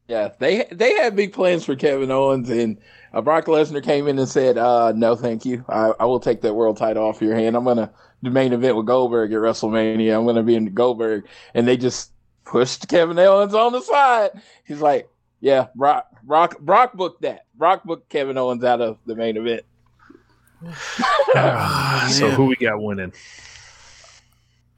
Yeah, 0.07 0.31
they 0.39 0.69
they 0.71 0.95
had 0.95 1.17
big 1.17 1.33
plans 1.33 1.65
for 1.65 1.75
Kevin 1.75 2.13
Owens, 2.13 2.49
and 2.51 2.79
uh, 3.13 3.21
Brock 3.21 3.47
Lesnar 3.47 3.83
came 3.83 4.07
in 4.07 4.17
and 4.17 4.29
said, 4.29 4.59
uh, 4.59 4.93
"No, 4.93 5.17
thank 5.17 5.45
you. 5.45 5.65
I, 5.69 5.93
I 5.99 6.05
will 6.05 6.21
take 6.21 6.43
that 6.43 6.55
world 6.55 6.77
title 6.77 7.05
off 7.05 7.21
your 7.21 7.35
hand. 7.35 7.57
I'm 7.57 7.65
gonna 7.65 7.91
the 8.23 8.31
main 8.31 8.53
event 8.53 8.77
with 8.77 8.87
Goldberg 8.87 9.33
at 9.33 9.39
WrestleMania. 9.39 10.17
I'm 10.17 10.25
gonna 10.25 10.45
be 10.45 10.55
in 10.55 10.73
Goldberg." 10.73 11.27
And 11.53 11.67
they 11.67 11.77
just 11.77 12.13
pushed 12.45 12.87
Kevin 12.87 13.19
Owens 13.19 13.55
on 13.55 13.73
the 13.73 13.81
side. 13.81 14.41
He's 14.65 14.81
like, 14.81 15.09
"Yeah, 15.41 15.67
Brock, 15.75 16.14
Brock, 16.27 16.59
Brock 16.59 16.95
booked 16.95 17.23
that. 17.23 17.47
Brock 17.55 17.85
booked 17.85 18.09
Kevin 18.09 18.39
Owens 18.39 18.65
out 18.65 18.81
of 18.81 18.99
the 19.07 19.15
main 19.15 19.37
event." 19.37 19.65
Ah, 21.37 22.09
so 22.11 22.31
who 22.31 22.47
we 22.47 22.57
got 22.57 22.81
winning? 22.81 23.13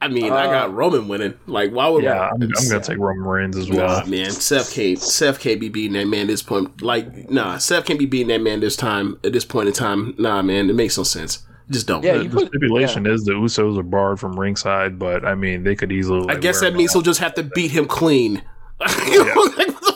I 0.01 0.09
mean, 0.09 0.33
I 0.33 0.47
uh, 0.47 0.51
got 0.51 0.75
Roman 0.75 1.09
winning. 1.09 1.35
Like, 1.47 1.73
why 1.73 1.89
would? 1.89 2.05
Yeah, 2.05 2.29
I'm, 2.29 2.43
I'm 2.43 2.69
gonna 2.69 2.81
take 2.81 2.99
Roman 2.99 3.25
Reigns 3.25 3.57
as 3.57 3.71
well. 3.71 4.01
Nah, 4.01 4.07
man, 4.07 4.31
Seth 4.31 4.75
can't. 4.75 4.99
Seth 4.99 5.41
can't 5.41 5.61
be 5.61 5.69
beating 5.69 5.95
that 5.95 6.07
man 6.07 6.27
this 6.27 6.43
point. 6.43 6.83
Like, 6.83 7.31
nah, 7.31 7.59
Seth 7.59 7.87
can't 7.87 7.99
be 7.99 8.07
beating 8.07 8.29
that 8.29 8.41
man 8.41 8.61
this 8.61 8.77
time. 8.77 9.19
At 9.25 9.33
this 9.33 9.45
point 9.45 9.69
in 9.69 9.75
time, 9.75 10.15
nah, 10.19 10.43
man, 10.43 10.69
it 10.69 10.75
makes 10.75 10.97
no 10.99 11.05
sense. 11.05 11.47
Just 11.71 11.87
don't. 11.87 12.03
the, 12.03 12.29
the 12.29 12.47
stipulation 12.47 13.07
is 13.07 13.25
the 13.25 13.33
Usos 13.33 13.79
are 13.79 13.83
barred 13.83 14.21
from 14.21 14.39
ringside, 14.39 14.99
but 14.99 15.25
I 15.25 15.35
mean 15.35 15.65
they 15.65 15.75
could 15.75 15.91
easily. 15.91 16.29
I 16.29 16.39
guess 16.39 16.61
that 16.61 16.75
means 16.75 16.93
he'll 16.93 17.03
just 17.03 17.21
have 17.21 17.35
to 17.35 17.43
beat 17.43 17.71
him 17.71 17.87
clean. 17.87 18.43
like, 18.81 18.91
what 18.91 19.57
the 19.57 19.77
fuck? 19.81 19.96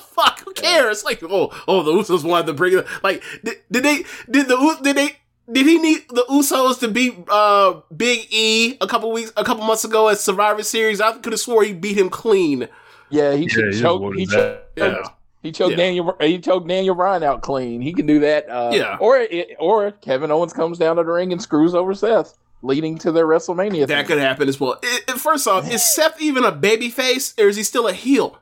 Who 0.50 0.54
cares? 0.62 1.04
Like, 1.04 1.22
oh, 1.22 1.50
oh, 1.68 1.82
the 1.84 1.92
Usos 1.92 2.24
wanted 2.24 2.46
to 2.48 2.52
bring 2.54 2.76
it. 2.76 2.84
Like, 3.04 3.22
did, 3.44 3.56
did 3.70 3.84
they? 3.84 4.04
Did 4.28 4.48
the 4.48 4.78
did 4.82 4.96
they? 4.96 5.16
Did 5.52 5.66
he 5.66 5.78
need 5.78 6.08
the 6.08 6.24
Usos 6.28 6.80
to 6.80 6.88
beat 6.88 7.14
uh, 7.28 7.80
Big 7.96 8.26
E 8.30 8.76
a 8.80 8.86
couple 8.88 9.10
weeks, 9.12 9.32
a 9.36 9.44
couple 9.44 9.64
months 9.64 9.84
ago 9.84 10.08
at 10.08 10.18
Survivor 10.18 10.62
Series? 10.64 11.00
I 11.00 11.12
could 11.18 11.32
have 11.32 11.40
swore 11.40 11.62
he 11.64 11.72
beat 11.72 11.96
him 11.96 12.10
clean. 12.10 12.68
Yeah, 13.10 13.34
he 13.34 13.42
Yeah, 13.44 13.48
choked. 13.48 13.74
he 13.74 13.80
choked 13.80 14.18
he 14.18 14.26
choked. 14.26 14.62
Yeah. 14.76 15.02
He 15.42 15.52
choked 15.52 15.70
Yeah. 15.72 15.76
Daniel. 15.76 16.16
He 16.20 16.38
choked 16.38 16.68
Daniel 16.68 16.94
Bryan 16.94 17.22
out 17.22 17.42
clean. 17.42 17.80
He 17.80 17.92
can 17.94 18.06
do 18.06 18.18
that. 18.20 18.48
Uh, 18.50 18.70
Yeah. 18.74 18.96
Or 19.00 19.26
or 19.58 19.90
Kevin 19.92 20.30
Owens 20.30 20.52
comes 20.52 20.78
down 20.78 20.96
to 20.96 21.02
the 21.04 21.10
ring 21.10 21.32
and 21.32 21.40
screws 21.40 21.74
over 21.74 21.94
Seth, 21.94 22.36
leading 22.62 22.98
to 22.98 23.10
their 23.10 23.26
WrestleMania. 23.26 23.86
That 23.86 23.96
thing. 23.96 24.06
could 24.06 24.18
happen 24.18 24.48
as 24.48 24.60
well. 24.60 24.78
I- 24.84 25.00
I- 25.08 25.12
first 25.18 25.48
off, 25.48 25.68
is 25.72 25.82
Seth 25.82 26.20
even 26.20 26.44
a 26.44 26.52
baby 26.52 26.90
face 26.90 27.34
or 27.38 27.48
is 27.48 27.56
he 27.56 27.62
still 27.62 27.88
a 27.88 27.92
heel? 27.92 28.38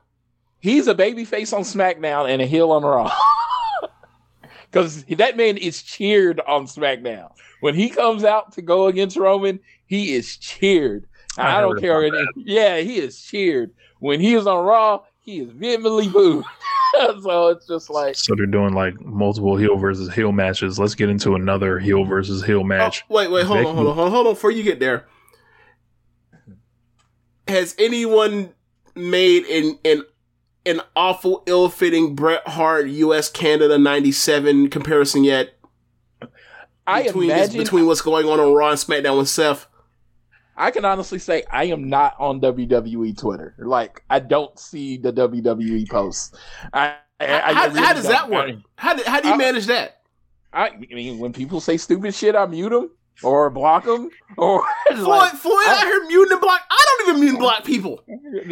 He's 0.59 0.87
a 0.87 0.95
baby 0.95 1.25
face 1.25 1.53
on 1.53 1.61
SmackDown 1.61 2.29
and 2.29 2.41
a 2.41 2.45
heel 2.45 2.71
on 2.71 2.83
Raw. 2.83 3.11
Because 4.71 5.03
that 5.05 5.35
man 5.35 5.57
is 5.57 5.81
cheered 5.81 6.39
on 6.41 6.67
SmackDown. 6.67 7.31
When 7.61 7.73
he 7.73 7.89
comes 7.89 8.23
out 8.23 8.51
to 8.51 8.61
go 8.61 8.85
against 8.85 9.17
Roman, 9.17 9.59
he 9.87 10.13
is 10.13 10.37
cheered. 10.37 11.07
I 11.39 11.57
I, 11.57 11.61
don't 11.61 11.79
care. 11.79 12.03
about 12.03 12.27
yeah, 12.35 12.77
he 12.77 12.97
is 12.97 13.19
cheered. 13.19 13.71
When 13.99 14.19
he 14.19 14.35
is 14.35 14.45
on 14.45 14.63
Raw, 14.63 15.01
he 15.19 15.39
is 15.39 15.49
vehemently 15.51 16.07
booed. 16.07 16.45
so 17.21 17.47
it's 17.47 17.65
just 17.67 17.89
like 17.89 18.15
So 18.15 18.35
they're 18.35 18.45
doing 18.45 18.73
like 18.73 18.99
multiple 19.01 19.57
heel 19.57 19.77
versus 19.77 20.13
heel 20.13 20.31
matches. 20.31 20.77
Let's 20.77 20.95
get 20.95 21.09
into 21.09 21.35
another 21.35 21.79
heel 21.79 22.03
versus 22.03 22.43
heel 22.43 22.59
oh, 22.59 22.63
match. 22.63 23.03
Oh, 23.09 23.15
wait, 23.15 23.31
wait, 23.31 23.45
hold 23.45 23.59
on, 23.59 23.75
hold 23.75 23.87
on, 23.87 23.95
hold 23.95 24.05
on, 24.07 24.11
hold 24.11 24.27
on. 24.27 24.33
Before 24.33 24.51
you 24.51 24.63
get 24.63 24.79
there, 24.79 25.07
has 27.47 27.75
anyone 27.79 28.53
made 28.95 29.45
an 29.45 29.79
an 29.83 30.03
an 30.65 30.81
awful, 30.95 31.43
ill-fitting 31.45 32.15
Bret 32.15 32.47
Hart 32.47 32.87
U.S. 32.87 33.29
Canada 33.29 33.77
'97 33.77 34.69
comparison 34.69 35.23
yet? 35.23 35.51
I 36.85 37.03
between 37.03 37.29
this- 37.29 37.37
imagine 37.37 37.57
between 37.59 37.85
what's 37.85 38.01
going 38.01 38.27
on 38.27 38.39
on 38.39 38.53
Raw 38.53 38.69
and 38.71 38.79
SmackDown 38.79 39.17
with 39.17 39.29
Seth. 39.29 39.67
I 40.57 40.71
can 40.71 40.83
honestly 40.83 41.19
say 41.19 41.43
I 41.49 41.65
am 41.65 41.89
not 41.89 42.15
on 42.19 42.41
WWE 42.41 43.17
Twitter. 43.17 43.55
Like 43.59 44.03
I 44.09 44.19
don't 44.19 44.57
see 44.59 44.97
the 44.97 45.13
WWE 45.13 45.87
posts. 45.89 46.35
I, 46.73 46.95
I, 47.19 47.25
I 47.25 47.53
how, 47.53 47.67
really 47.67 47.79
how 47.79 47.93
does 47.93 48.07
that 48.07 48.29
work? 48.29 48.55
How 48.75 48.93
do, 48.93 49.03
how 49.05 49.21
do 49.21 49.27
you 49.29 49.35
I- 49.35 49.37
manage 49.37 49.67
that? 49.67 50.01
I, 50.51 50.69
I 50.69 50.77
mean, 50.77 51.19
when 51.19 51.31
people 51.31 51.61
say 51.61 51.77
stupid 51.77 52.13
shit, 52.15 52.35
I 52.35 52.45
mute 52.47 52.69
them 52.71 52.89
or 53.23 53.49
block 53.49 53.85
them. 53.85 54.09
Or 54.37 54.63
Floyd, 54.87 55.07
like, 55.07 55.33
Floyd, 55.33 55.67
I, 55.67 55.81
heard 55.85 56.07
muting 56.07 56.31
and 56.31 56.41
block. 56.41 56.61
I 56.69 56.85
don't 56.87 57.09
even 57.09 57.21
mute 57.21 57.29
and 57.31 57.39
block 57.39 57.65
people. 57.65 58.01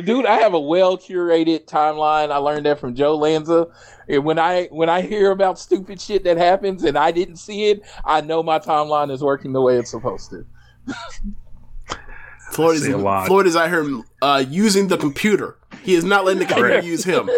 dude, 0.04 0.26
I 0.26 0.40
have 0.40 0.54
a 0.54 0.60
well 0.60 0.98
curated 0.98 1.66
timeline. 1.66 2.32
I 2.32 2.38
learned 2.38 2.66
that 2.66 2.80
from 2.80 2.96
Joe 2.96 3.16
Lanza. 3.16 3.68
And 4.08 4.24
when 4.24 4.40
I 4.40 4.66
when 4.72 4.90
I 4.90 5.02
hear 5.02 5.32
about 5.32 5.60
stupid 5.60 6.00
shit 6.00 6.24
that 6.24 6.38
happens 6.38 6.84
and 6.84 6.98
I 6.98 7.12
didn't 7.12 7.38
see 7.38 7.66
it, 7.66 7.82
I 8.06 8.22
know 8.22 8.44
my 8.44 8.60
timeline 8.60 9.12
is 9.12 9.22
working 9.22 9.54
the 9.54 9.62
way 9.62 9.78
it's 9.78 9.92
supposed 9.92 10.30
to. 10.32 10.46
Floyd 12.52 12.76
is, 12.78 12.88
a 12.88 12.98
lot. 12.98 13.28
Floyd 13.28 13.46
is 13.46 13.56
out 13.56 13.70
here 13.70 14.02
uh, 14.22 14.44
using 14.48 14.88
the 14.88 14.98
computer. 14.98 15.58
He 15.84 15.94
is 15.96 16.04
not 16.04 16.26
letting 16.26 16.40
the 16.40 16.46
computer 16.46 16.70
Correct. 16.70 16.86
use 16.86 17.04
him. 17.04 17.30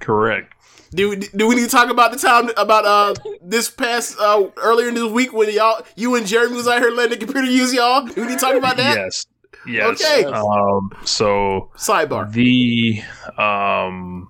Correct. 0.00 0.54
Do, 0.90 1.16
do 1.16 1.46
we 1.46 1.54
need 1.54 1.64
to 1.64 1.68
talk 1.68 1.90
about 1.90 2.12
the 2.12 2.18
time 2.18 2.50
about 2.56 2.84
uh 2.84 3.14
this 3.42 3.70
past 3.70 4.16
uh 4.18 4.48
earlier 4.56 4.88
in 4.88 4.94
this 4.94 5.10
week 5.10 5.32
when 5.32 5.52
y'all 5.52 5.84
you 5.96 6.14
and 6.14 6.26
Jeremy 6.26 6.56
was 6.56 6.66
out 6.66 6.80
here 6.80 6.90
letting 6.90 7.18
the 7.18 7.24
computer 7.24 7.50
use 7.50 7.74
y'all? 7.74 8.06
Do 8.06 8.22
we 8.22 8.28
need 8.28 8.38
to 8.38 8.44
talk 8.44 8.54
about 8.54 8.76
that? 8.78 8.96
Yes. 8.96 9.26
Yes. 9.66 10.02
Okay. 10.02 10.24
Um, 10.24 10.90
so 11.04 11.70
Sidebar. 11.76 12.32
the 12.32 13.02
um 13.40 14.28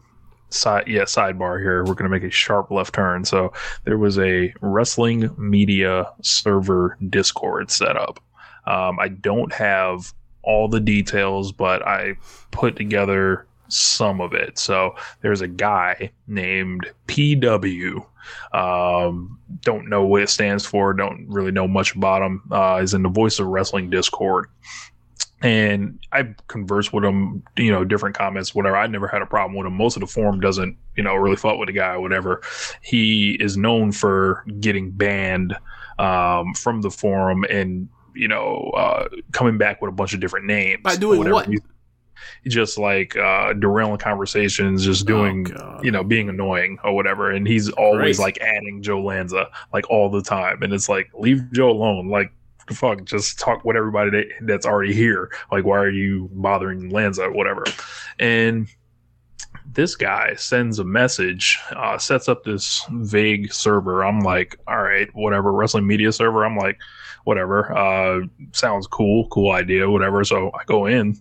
side 0.50 0.88
yeah 0.88 1.02
sidebar 1.02 1.60
here 1.60 1.84
we're 1.84 1.94
going 1.94 2.10
to 2.10 2.16
make 2.16 2.22
a 2.22 2.30
sharp 2.30 2.70
left 2.70 2.94
turn 2.94 3.24
so 3.24 3.52
there 3.84 3.98
was 3.98 4.18
a 4.18 4.52
wrestling 4.62 5.30
media 5.36 6.10
server 6.22 6.96
discord 7.10 7.70
set 7.70 7.96
up 7.96 8.18
um, 8.66 8.98
i 8.98 9.08
don't 9.08 9.52
have 9.52 10.14
all 10.42 10.66
the 10.66 10.80
details 10.80 11.52
but 11.52 11.86
i 11.86 12.14
put 12.50 12.76
together 12.76 13.46
some 13.68 14.20
of 14.20 14.32
it 14.32 14.58
so 14.58 14.94
there's 15.20 15.40
a 15.40 15.48
guy 15.48 16.10
named 16.26 16.90
pw 17.06 18.04
um, 18.52 19.38
don't 19.60 19.88
know 19.88 20.04
what 20.04 20.22
it 20.22 20.28
stands 20.28 20.64
for 20.64 20.92
don't 20.92 21.26
really 21.28 21.52
know 21.52 21.68
much 21.68 21.94
about 21.94 22.22
him 22.22 22.42
uh, 22.50 22.80
is 22.82 22.94
in 22.94 23.02
the 23.02 23.08
voice 23.08 23.38
of 23.38 23.46
wrestling 23.46 23.90
discord 23.90 24.48
and 25.40 26.00
I 26.10 26.34
converse 26.48 26.92
with 26.92 27.04
him, 27.04 27.42
you 27.56 27.70
know, 27.70 27.84
different 27.84 28.16
comments, 28.16 28.54
whatever. 28.54 28.76
I 28.76 28.86
never 28.88 29.06
had 29.06 29.22
a 29.22 29.26
problem 29.26 29.56
with 29.56 29.66
him. 29.66 29.74
Most 29.74 29.96
of 29.96 30.00
the 30.00 30.06
forum 30.06 30.40
doesn't, 30.40 30.76
you 30.96 31.02
know, 31.02 31.14
really 31.14 31.36
fuck 31.36 31.58
with 31.58 31.68
the 31.68 31.72
guy 31.72 31.92
or 31.92 32.00
whatever. 32.00 32.42
He 32.82 33.36
is 33.38 33.56
known 33.56 33.92
for 33.92 34.44
getting 34.58 34.90
banned 34.90 35.56
um, 35.98 36.54
from 36.54 36.82
the 36.82 36.90
forum 36.90 37.44
and, 37.48 37.88
you 38.14 38.26
know, 38.26 38.72
uh, 38.76 39.08
coming 39.32 39.58
back 39.58 39.80
with 39.80 39.90
a 39.90 39.92
bunch 39.92 40.12
of 40.12 40.18
different 40.18 40.46
names. 40.46 40.82
By 40.82 40.96
doing 40.96 41.30
what? 41.30 41.48
Just 42.46 42.78
like 42.78 43.16
uh, 43.16 43.52
derailing 43.54 43.98
conversations, 43.98 44.84
just 44.84 45.06
doing, 45.06 45.46
Oh, 45.56 45.80
you 45.82 45.90
know, 45.90 46.04
being 46.04 46.28
annoying 46.28 46.78
or 46.84 46.94
whatever. 46.94 47.30
And 47.30 47.46
he's 47.46 47.68
always 47.70 48.18
like 48.18 48.38
adding 48.40 48.82
Joe 48.82 49.02
Lanza 49.02 49.48
like 49.72 49.88
all 49.90 50.10
the 50.10 50.22
time. 50.22 50.62
And 50.62 50.72
it's 50.72 50.88
like, 50.88 51.10
leave 51.14 51.52
Joe 51.52 51.70
alone. 51.70 52.08
Like, 52.08 52.32
fuck? 52.72 53.04
Just 53.04 53.38
talk 53.38 53.64
with 53.64 53.76
everybody 53.76 54.10
that, 54.10 54.26
that's 54.42 54.66
already 54.66 54.94
here. 54.94 55.30
Like, 55.50 55.64
why 55.64 55.78
are 55.78 55.90
you 55.90 56.28
bothering 56.32 56.90
Lanza, 56.90 57.24
or 57.24 57.32
whatever? 57.32 57.64
And 58.18 58.68
this 59.72 59.96
guy 59.96 60.34
sends 60.34 60.78
a 60.78 60.84
message, 60.84 61.58
uh, 61.76 61.98
sets 61.98 62.28
up 62.28 62.44
this 62.44 62.84
vague 62.90 63.52
server. 63.52 64.04
I'm 64.04 64.20
like, 64.20 64.58
all 64.66 64.82
right, 64.82 65.08
whatever, 65.14 65.52
wrestling 65.52 65.86
media 65.86 66.12
server. 66.12 66.44
I'm 66.44 66.56
like, 66.56 66.78
whatever, 67.24 67.76
uh, 67.76 68.20
sounds 68.52 68.86
cool, 68.86 69.28
cool 69.28 69.52
idea, 69.52 69.90
whatever. 69.90 70.24
So 70.24 70.50
I 70.58 70.64
go 70.64 70.86
in, 70.86 71.20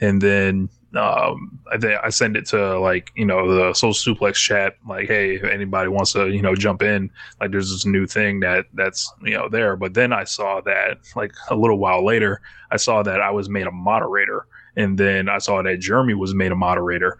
and 0.00 0.20
then 0.20 0.68
um, 0.96 1.58
I 1.72 1.76
th- 1.76 1.98
I 2.02 2.10
send 2.10 2.36
it 2.36 2.46
to 2.46 2.78
like 2.78 3.10
you 3.16 3.24
know 3.24 3.52
the 3.52 3.74
social 3.74 4.14
suplex 4.14 4.34
chat, 4.34 4.76
like, 4.88 5.08
hey, 5.08 5.36
if 5.36 5.44
anybody 5.44 5.88
wants 5.88 6.12
to 6.12 6.28
you 6.28 6.42
know 6.42 6.54
jump 6.54 6.82
in, 6.82 7.10
like 7.40 7.50
there's 7.50 7.70
this 7.70 7.84
new 7.84 8.06
thing 8.06 8.40
that 8.40 8.66
that's 8.74 9.12
you 9.22 9.34
know 9.34 9.48
there. 9.48 9.76
But 9.76 9.94
then 9.94 10.12
I 10.12 10.24
saw 10.24 10.60
that 10.62 10.98
like 11.16 11.32
a 11.50 11.56
little 11.56 11.78
while 11.78 12.04
later, 12.04 12.40
I 12.70 12.76
saw 12.76 13.02
that 13.02 13.20
I 13.20 13.30
was 13.30 13.48
made 13.48 13.66
a 13.66 13.72
moderator, 13.72 14.46
and 14.76 14.98
then 14.98 15.28
I 15.28 15.38
saw 15.38 15.62
that 15.62 15.80
Jeremy 15.80 16.14
was 16.14 16.34
made 16.34 16.52
a 16.52 16.56
moderator 16.56 17.18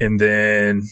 and 0.00 0.20
then 0.20 0.88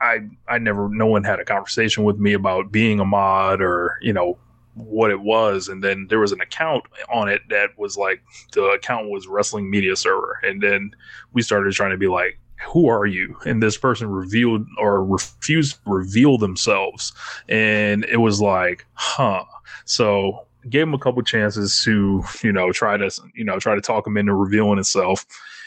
I 0.00 0.20
I 0.48 0.58
never 0.58 0.88
no 0.88 1.06
one 1.06 1.24
had 1.24 1.40
a 1.40 1.44
conversation 1.44 2.04
with 2.04 2.18
me 2.18 2.32
about 2.32 2.72
being 2.72 3.00
a 3.00 3.04
mod 3.04 3.60
or 3.60 3.98
you 4.02 4.12
know 4.12 4.38
what 4.76 5.10
it 5.10 5.20
was 5.20 5.68
and 5.68 5.82
then 5.82 6.06
there 6.08 6.20
was 6.20 6.32
an 6.32 6.40
account 6.40 6.84
on 7.10 7.28
it 7.28 7.40
that 7.48 7.70
was 7.78 7.96
like 7.96 8.22
the 8.52 8.62
account 8.62 9.08
was 9.08 9.26
wrestling 9.26 9.70
media 9.70 9.96
server 9.96 10.38
and 10.42 10.62
then 10.62 10.90
we 11.32 11.40
started 11.40 11.72
trying 11.72 11.90
to 11.90 11.96
be 11.96 12.08
like 12.08 12.38
who 12.66 12.86
are 12.86 13.06
you 13.06 13.36
and 13.46 13.62
this 13.62 13.78
person 13.78 14.06
revealed 14.08 14.66
or 14.78 15.02
refused 15.02 15.82
to 15.82 15.90
reveal 15.90 16.36
themselves 16.36 17.12
and 17.48 18.04
it 18.04 18.18
was 18.18 18.40
like 18.40 18.86
huh 18.92 19.42
so 19.86 20.46
gave 20.68 20.82
him 20.82 20.94
a 20.94 20.98
couple 20.98 21.22
chances 21.22 21.82
to 21.82 22.22
you 22.42 22.52
know 22.52 22.70
try 22.70 22.98
to 22.98 23.10
you 23.34 23.44
know 23.44 23.58
try 23.58 23.74
to 23.74 23.80
talk 23.80 24.06
him 24.06 24.18
into 24.18 24.34
revealing 24.34 24.76
himself 24.76 25.24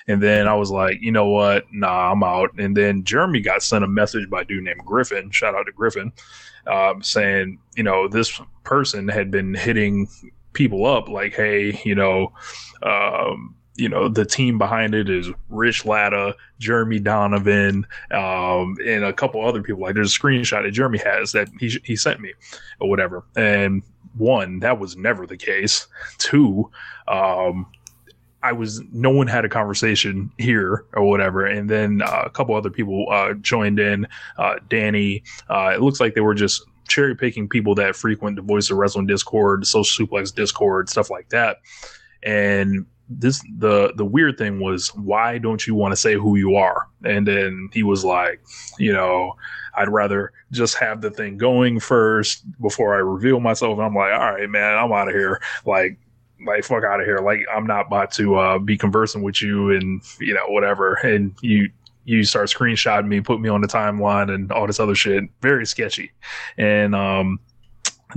and 0.09 0.23
then 0.23 0.47
I 0.47 0.55
was 0.55 0.71
like, 0.71 0.99
you 1.01 1.11
know 1.11 1.27
what? 1.27 1.65
Nah, 1.71 2.11
I'm 2.11 2.23
out. 2.23 2.49
And 2.57 2.75
then 2.75 3.03
Jeremy 3.03 3.41
got 3.41 3.61
sent 3.61 3.83
a 3.83 3.87
message 3.87 4.27
by 4.27 4.41
a 4.41 4.43
dude 4.43 4.63
named 4.63 4.79
Griffin. 4.83 5.29
Shout 5.29 5.53
out 5.53 5.67
to 5.67 5.71
Griffin, 5.71 6.11
um, 6.69 7.01
saying, 7.03 7.59
you 7.75 7.83
know, 7.83 8.07
this 8.07 8.39
person 8.63 9.07
had 9.07 9.31
been 9.31 9.53
hitting 9.53 10.07
people 10.53 10.85
up 10.85 11.09
like, 11.09 11.33
hey, 11.33 11.79
you 11.83 11.95
know, 11.95 12.31
um, 12.83 13.55
you 13.75 13.87
know, 13.87 14.09
the 14.09 14.25
team 14.25 14.57
behind 14.57 14.93
it 14.93 15.09
is 15.09 15.29
Rich 15.47 15.85
Latta, 15.85 16.35
Jeremy 16.59 16.99
Donovan, 16.99 17.87
um, 18.11 18.75
and 18.85 19.05
a 19.05 19.13
couple 19.13 19.45
other 19.45 19.63
people. 19.63 19.81
Like 19.81 19.95
there's 19.95 20.15
a 20.15 20.19
screenshot 20.19 20.63
that 20.63 20.71
Jeremy 20.71 20.99
has 20.99 21.31
that 21.31 21.47
he, 21.59 21.79
he 21.83 21.95
sent 21.95 22.19
me 22.19 22.33
or 22.79 22.89
whatever. 22.89 23.23
And 23.37 23.81
one, 24.17 24.59
that 24.59 24.79
was 24.79 24.97
never 24.97 25.25
the 25.25 25.37
case. 25.37 25.87
Two, 26.17 26.69
um, 27.07 27.67
I 28.41 28.53
was 28.53 28.81
no 28.91 29.09
one 29.09 29.27
had 29.27 29.43
a 29.45 29.49
conversation 29.49 30.31
here 30.37 30.85
or 30.93 31.03
whatever, 31.03 31.45
and 31.45 31.69
then 31.69 32.01
uh, 32.01 32.23
a 32.25 32.29
couple 32.29 32.55
other 32.55 32.69
people 32.69 33.05
uh, 33.11 33.33
joined 33.33 33.79
in. 33.79 34.07
Uh, 34.37 34.55
Danny, 34.69 35.23
uh, 35.49 35.71
it 35.75 35.81
looks 35.81 35.99
like 35.99 36.15
they 36.15 36.21
were 36.21 36.35
just 36.35 36.63
cherry 36.87 37.15
picking 37.15 37.47
people 37.47 37.75
that 37.75 37.95
frequent 37.95 38.35
the 38.35 38.41
Voice 38.41 38.69
of 38.69 38.77
Wrestling 38.77 39.07
Discord, 39.07 39.65
Social 39.67 40.07
Suplex 40.07 40.33
Discord, 40.33 40.89
stuff 40.89 41.09
like 41.09 41.29
that. 41.29 41.57
And 42.23 42.85
this 43.09 43.41
the 43.57 43.93
the 43.95 44.05
weird 44.05 44.37
thing 44.37 44.59
was, 44.59 44.93
why 44.95 45.37
don't 45.37 45.65
you 45.65 45.75
want 45.75 45.91
to 45.91 45.97
say 45.97 46.13
who 46.13 46.35
you 46.37 46.55
are? 46.55 46.87
And 47.03 47.27
then 47.27 47.69
he 47.73 47.83
was 47.83 48.05
like, 48.05 48.41
you 48.77 48.93
know, 48.93 49.33
I'd 49.75 49.89
rather 49.89 50.31
just 50.51 50.75
have 50.77 51.01
the 51.01 51.11
thing 51.11 51.37
going 51.37 51.79
first 51.79 52.43
before 52.61 52.95
I 52.95 52.99
reveal 52.99 53.39
myself. 53.39 53.77
And 53.77 53.85
I'm 53.85 53.95
like, 53.95 54.13
all 54.13 54.33
right, 54.33 54.49
man, 54.49 54.77
I'm 54.77 54.91
out 54.91 55.07
of 55.07 55.13
here. 55.13 55.41
Like 55.65 55.97
like 56.45 56.63
fuck 56.63 56.83
out 56.83 56.99
of 56.99 57.05
here. 57.05 57.19
Like 57.19 57.41
i'm 57.53 57.67
not 57.67 57.87
about 57.87 58.11
to 58.13 58.35
uh, 58.35 58.59
be 58.59 58.77
conversing 58.77 59.21
with 59.21 59.41
you 59.41 59.71
and 59.71 60.01
you 60.19 60.33
know 60.33 60.47
whatever. 60.47 60.95
And 60.95 61.35
you 61.41 61.69
you 62.05 62.23
start 62.23 62.49
screenshotting 62.49 63.07
me 63.07 63.21
put 63.21 63.39
me 63.39 63.49
on 63.49 63.61
the 63.61 63.67
timeline 63.67 64.33
and 64.33 64.51
all 64.51 64.67
this 64.67 64.79
other 64.79 64.95
shit. 64.95 65.23
Very 65.41 65.65
sketchy. 65.65 66.11
And 66.57 66.95
um 66.95 67.39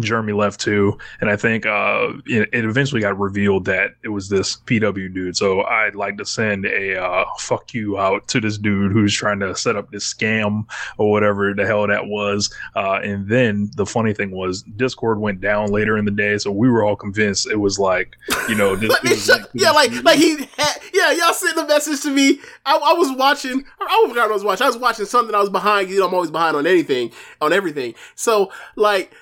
Jeremy 0.01 0.33
left 0.33 0.59
too, 0.61 0.97
and 1.21 1.29
I 1.29 1.37
think 1.37 1.67
uh, 1.67 2.13
it, 2.25 2.49
it, 2.53 2.65
eventually 2.65 3.03
got 3.03 3.19
revealed 3.19 3.67
that 3.67 3.95
it 4.03 4.09
was 4.09 4.29
this 4.31 4.57
PW 4.57 5.13
dude. 5.13 5.37
So 5.37 5.65
I'd 5.65 5.95
like 5.95 6.17
to 6.17 6.25
send 6.25 6.65
a 6.65 7.03
uh, 7.03 7.25
fuck 7.39 7.75
you 7.75 7.99
out 7.99 8.27
to 8.29 8.41
this 8.41 8.57
dude 8.57 8.93
who's 8.93 9.15
trying 9.15 9.41
to 9.41 9.55
set 9.55 9.77
up 9.77 9.91
this 9.91 10.13
scam 10.13 10.65
or 10.97 11.11
whatever 11.11 11.53
the 11.53 11.67
hell 11.67 11.87
that 11.87 12.07
was. 12.07 12.53
Uh, 12.75 13.01
and 13.03 13.29
then 13.29 13.71
the 13.77 13.85
funny 13.85 14.15
thing 14.15 14.31
was, 14.31 14.63
Discord 14.63 15.21
went 15.21 15.43
down 15.43 15.71
later 15.71 15.99
in 15.99 16.07
the 16.07 16.11
day, 16.11 16.39
so 16.39 16.51
we 16.51 16.71
were 16.71 16.85
all 16.85 16.97
convinced 16.97 17.47
it 17.51 17.61
was 17.61 17.79
like, 17.79 18.17
you 18.49 18.55
know, 18.55 18.75
this, 18.75 18.99
was 19.03 19.29
like, 19.29 19.43
yeah, 19.53 19.73
like 19.73 19.93
like 20.05 20.19
he 20.19 20.49
had, 20.57 20.77
yeah, 20.95 21.13
y'all 21.13 21.35
sent 21.35 21.57
the 21.57 21.67
message 21.67 22.01
to 22.03 22.11
me. 22.11 22.41
I, 22.65 22.77
I 22.77 22.95
was 22.95 23.15
watching. 23.17 23.65
I 23.79 24.07
forgot 24.09 24.31
I 24.31 24.33
was 24.33 24.45
watching. 24.45 24.65
I 24.65 24.69
was 24.69 24.79
watching 24.79 25.05
something. 25.05 25.35
I 25.35 25.41
was 25.41 25.51
behind. 25.51 25.91
You 25.91 26.01
know, 26.01 26.09
I'm 26.09 26.15
always 26.15 26.31
behind 26.31 26.57
on 26.57 26.67
anything, 26.67 27.13
on 27.43 27.53
everything. 27.53 27.95
So 28.15 28.51
like 28.75 29.13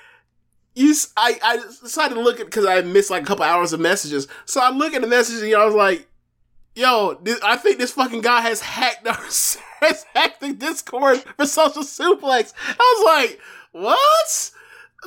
you, 0.75 0.93
I, 1.17 1.39
I 1.43 1.57
decided 1.57 2.15
to 2.15 2.21
look 2.21 2.39
at 2.39 2.45
because 2.45 2.65
I 2.65 2.81
missed 2.81 3.09
like 3.09 3.23
a 3.23 3.25
couple 3.25 3.43
hours 3.43 3.73
of 3.73 3.79
messages. 3.79 4.27
So 4.45 4.61
I 4.61 4.69
look 4.69 4.93
at 4.93 5.01
the 5.01 5.07
messages 5.07 5.41
and 5.41 5.53
I 5.53 5.65
was 5.65 5.75
like, 5.75 6.07
"Yo, 6.75 7.19
this, 7.21 7.39
I 7.41 7.57
think 7.57 7.77
this 7.77 7.93
fucking 7.93 8.21
guy 8.21 8.41
has 8.41 8.61
hacked 8.61 9.07
our 9.07 9.15
has 9.81 10.05
hacked 10.13 10.41
the 10.41 10.53
Discord 10.53 11.23
for 11.37 11.45
Social 11.45 11.83
Suplex." 11.83 12.53
I 12.67 12.95
was 12.97 13.05
like, 13.05 13.39
"What?" 13.71 14.51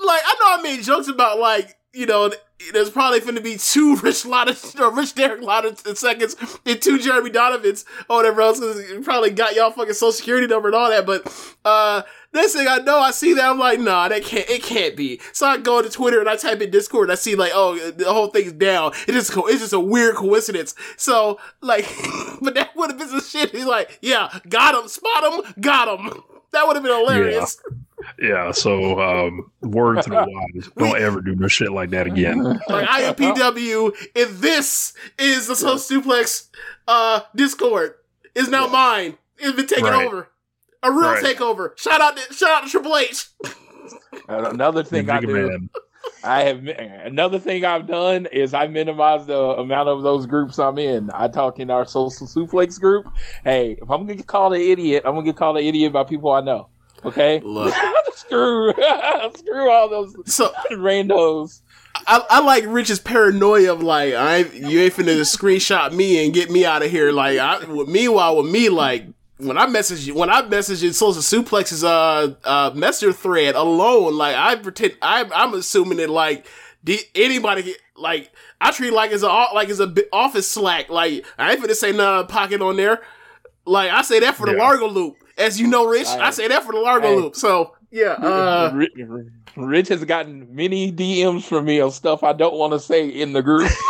Like 0.05 0.23
I 0.25 0.35
know 0.41 0.59
I 0.59 0.63
made 0.63 0.83
jokes 0.85 1.09
about 1.09 1.39
like 1.39 1.77
you 1.93 2.07
know 2.07 2.33
there's 2.73 2.91
probably 2.91 3.21
going 3.21 3.35
to 3.35 3.41
be 3.41 3.57
two 3.57 3.97
Rich 4.03 4.25
Latta 4.25 4.57
or 4.83 4.95
Rich 4.95 5.15
Derek 5.15 5.43
Latta 5.43 5.77
seconds 5.97 6.37
and 6.65 6.81
two 6.81 6.99
Jeremy 6.99 7.31
Donovans 7.31 7.85
or 8.09 8.17
whatever 8.17 8.43
else. 8.43 8.61
Probably 9.03 9.31
got 9.31 9.55
y'all 9.55 9.71
fucking 9.71 9.95
social 9.95 10.13
security 10.13 10.47
number 10.47 10.69
and 10.69 10.75
all 10.75 10.91
that. 10.91 11.07
But 11.07 11.57
uh 11.65 12.03
next 12.33 12.55
thing 12.55 12.67
I 12.69 12.79
know, 12.79 12.99
I 12.99 13.11
see 13.11 13.35
that 13.35 13.45
I'm 13.45 13.59
like, 13.59 13.81
nah, 13.81 14.09
that 14.09 14.23
can't. 14.25 14.49
It 14.49 14.63
can't 14.63 14.97
be. 14.97 15.21
So 15.33 15.47
I 15.47 15.59
go 15.59 15.83
to 15.83 15.89
Twitter 15.89 16.21
and 16.21 16.29
I 16.29 16.37
type 16.37 16.61
in 16.61 16.71
Discord. 16.71 17.09
and 17.09 17.13
I 17.13 17.17
see 17.17 17.35
like, 17.35 17.53
oh, 17.55 17.77
the 17.91 18.13
whole 18.13 18.29
thing's 18.29 18.53
down. 18.53 18.93
It's 19.09 19.13
just 19.13 19.33
it's 19.37 19.61
just 19.61 19.73
a 19.73 19.81
weird 19.81 20.17
coincidence. 20.17 20.75
So 20.97 21.41
like, 21.61 21.87
but 22.41 22.55
that 22.55 22.75
would 22.77 22.91
have 22.91 22.99
been 22.99 23.09
some 23.09 23.21
shit. 23.21 23.51
He's 23.51 23.67
like, 23.67 23.99
yeah, 24.01 24.39
got 24.49 24.81
him, 24.81 24.89
spot 24.89 25.33
him, 25.33 25.55
got 25.61 25.99
him. 25.99 26.23
That 26.53 26.67
would 26.67 26.77
have 26.77 26.85
been 26.85 26.97
hilarious. 26.97 27.61
Yeah. 27.69 27.77
Yeah, 28.21 28.53
so 28.53 29.01
um, 29.01 29.51
word 29.63 30.03
to 30.03 30.11
the 30.11 30.17
wise, 30.55 30.71
don't 30.77 31.01
ever 31.01 31.21
do 31.21 31.35
no 31.35 31.49
shit 31.49 31.73
like 31.73 31.91
that 31.91 32.07
again. 32.07 32.43
Like 32.69 32.89
IMPW, 32.89 33.95
if 34.15 34.41
this 34.41 34.95
is 35.19 35.49
the 35.49 35.57
Soul 35.57 35.77
Suplex 35.77 36.49
uh, 36.87 37.21
Discord, 37.35 37.95
is 38.35 38.49
now 38.49 38.67
yeah. 38.67 38.73
mine. 38.73 39.19
It's 39.39 39.57
been 39.57 39.67
taken 39.67 39.85
right. 39.85 40.07
over. 40.07 40.29
A 40.83 40.91
real 40.91 41.01
right. 41.01 41.25
takeover. 41.25 41.77
Shout 41.79 42.01
out 42.01 42.17
to 42.17 42.35
shout 42.35 42.51
out 42.51 42.65
to 42.65 42.71
Triple 42.71 42.97
H. 42.97 43.29
Another 44.29 44.85
thing 44.85 45.09
I 45.11 45.21
do. 45.21 45.49
Man. 45.49 45.71
I 46.23 46.43
have 46.43 46.67
another 46.67 47.39
thing 47.39 47.65
I've 47.65 47.87
done 47.87 48.27
is 48.27 48.55
I 48.55 48.67
minimize 48.67 49.27
the 49.27 49.39
amount 49.39 49.89
of 49.89 50.03
those 50.03 50.27
groups 50.27 50.59
I'm 50.59 50.79
in. 50.79 51.11
I 51.13 51.29
talk 51.29 51.59
in 51.59 51.71
our 51.71 51.85
social 51.85 52.27
suplex 52.27 52.81
group. 52.81 53.07
Hey, 53.45 53.73
if 53.73 53.91
I'm 53.91 54.03
gonna 54.03 54.15
get 54.15 54.27
called 54.27 54.55
an 54.55 54.61
idiot, 54.61 55.03
I'm 55.05 55.15
gonna 55.15 55.27
get 55.27 55.37
called 55.37 55.59
an 55.59 55.65
idiot 55.65 55.93
by 55.93 56.05
people 56.05 56.31
I 56.33 56.41
know. 56.41 56.69
Okay, 57.05 57.41
look, 57.41 57.75
screw, 58.15 58.73
screw 59.37 59.71
all 59.71 59.89
those 59.89 60.17
so 60.27 60.53
randos. 60.73 61.61
I, 62.07 62.25
I 62.29 62.41
like 62.41 62.65
Rich's 62.67 62.99
paranoia 62.99 63.73
of 63.73 63.83
like 63.83 64.15
I 64.15 64.39
you 64.39 64.81
ain't 64.81 64.95
finna 64.95 65.21
screenshot 65.21 65.93
me 65.93 66.25
and 66.25 66.35
get 66.35 66.51
me 66.51 66.65
out 66.65 66.83
of 66.83 66.91
here. 66.91 67.13
Like, 67.13 67.39
I, 67.39 67.65
meanwhile 67.67 68.37
with 68.37 68.51
me 68.51 68.69
like 68.69 69.07
when 69.39 69.59
I 69.59 69.67
message 69.67 70.07
you, 70.07 70.15
when 70.15 70.31
I 70.31 70.43
message 70.43 70.83
in 70.83 70.93
Social 70.93 71.23
Suplex's 71.23 71.85
uh 71.85 72.35
uh 72.45 72.73
messenger 72.75 73.13
thread 73.13 73.55
alone, 73.55 74.17
like 74.17 74.37
I 74.37 74.57
pretend 74.57 74.97
I 75.03 75.29
I'm 75.35 75.55
assuming 75.55 75.99
that 75.99 76.11
like 76.11 76.47
did 76.83 77.01
anybody 77.15 77.75
like 77.97 78.31
I 78.61 78.71
treat 78.71 78.93
like 78.93 79.13
it's 79.13 79.23
a 79.23 79.27
like 79.27 79.69
it's 79.69 79.81
a 79.81 79.93
office 80.13 80.49
slack. 80.51 80.89
Like 80.89 81.25
I 81.39 81.53
ain't 81.53 81.63
finna 81.63 81.75
say 81.75 81.93
none 81.93 82.27
pocket 82.27 82.61
on 82.63 82.77
there. 82.77 83.03
Like 83.67 83.91
I 83.91 84.03
say 84.03 84.21
that 84.21 84.37
for 84.37 84.47
the 84.47 84.53
yeah. 84.53 84.63
Largo 84.63 84.89
loop. 84.89 85.17
As 85.37 85.61
you 85.61 85.67
know, 85.67 85.87
Rich, 85.87 86.07
I, 86.07 86.29
I 86.29 86.31
say 86.31 86.49
that 86.49 86.63
for 86.65 86.73
the 86.73 86.81
Largo 86.81 87.13
I, 87.13 87.15
loop. 87.15 87.37
So 87.37 87.75
yeah, 87.91 88.13
uh, 88.13 88.73
Rich 89.57 89.89
has 89.89 90.05
gotten 90.05 90.55
many 90.55 90.93
DMs 90.93 91.45
from 91.45 91.65
me 91.65 91.81
of 91.81 91.95
stuff 91.95 92.23
I 92.23 92.33
don't 92.33 92.55
want 92.55 92.73
to 92.73 92.81
say 92.81 93.09
in 93.09 93.33
the 93.33 93.43
group. 93.43 93.71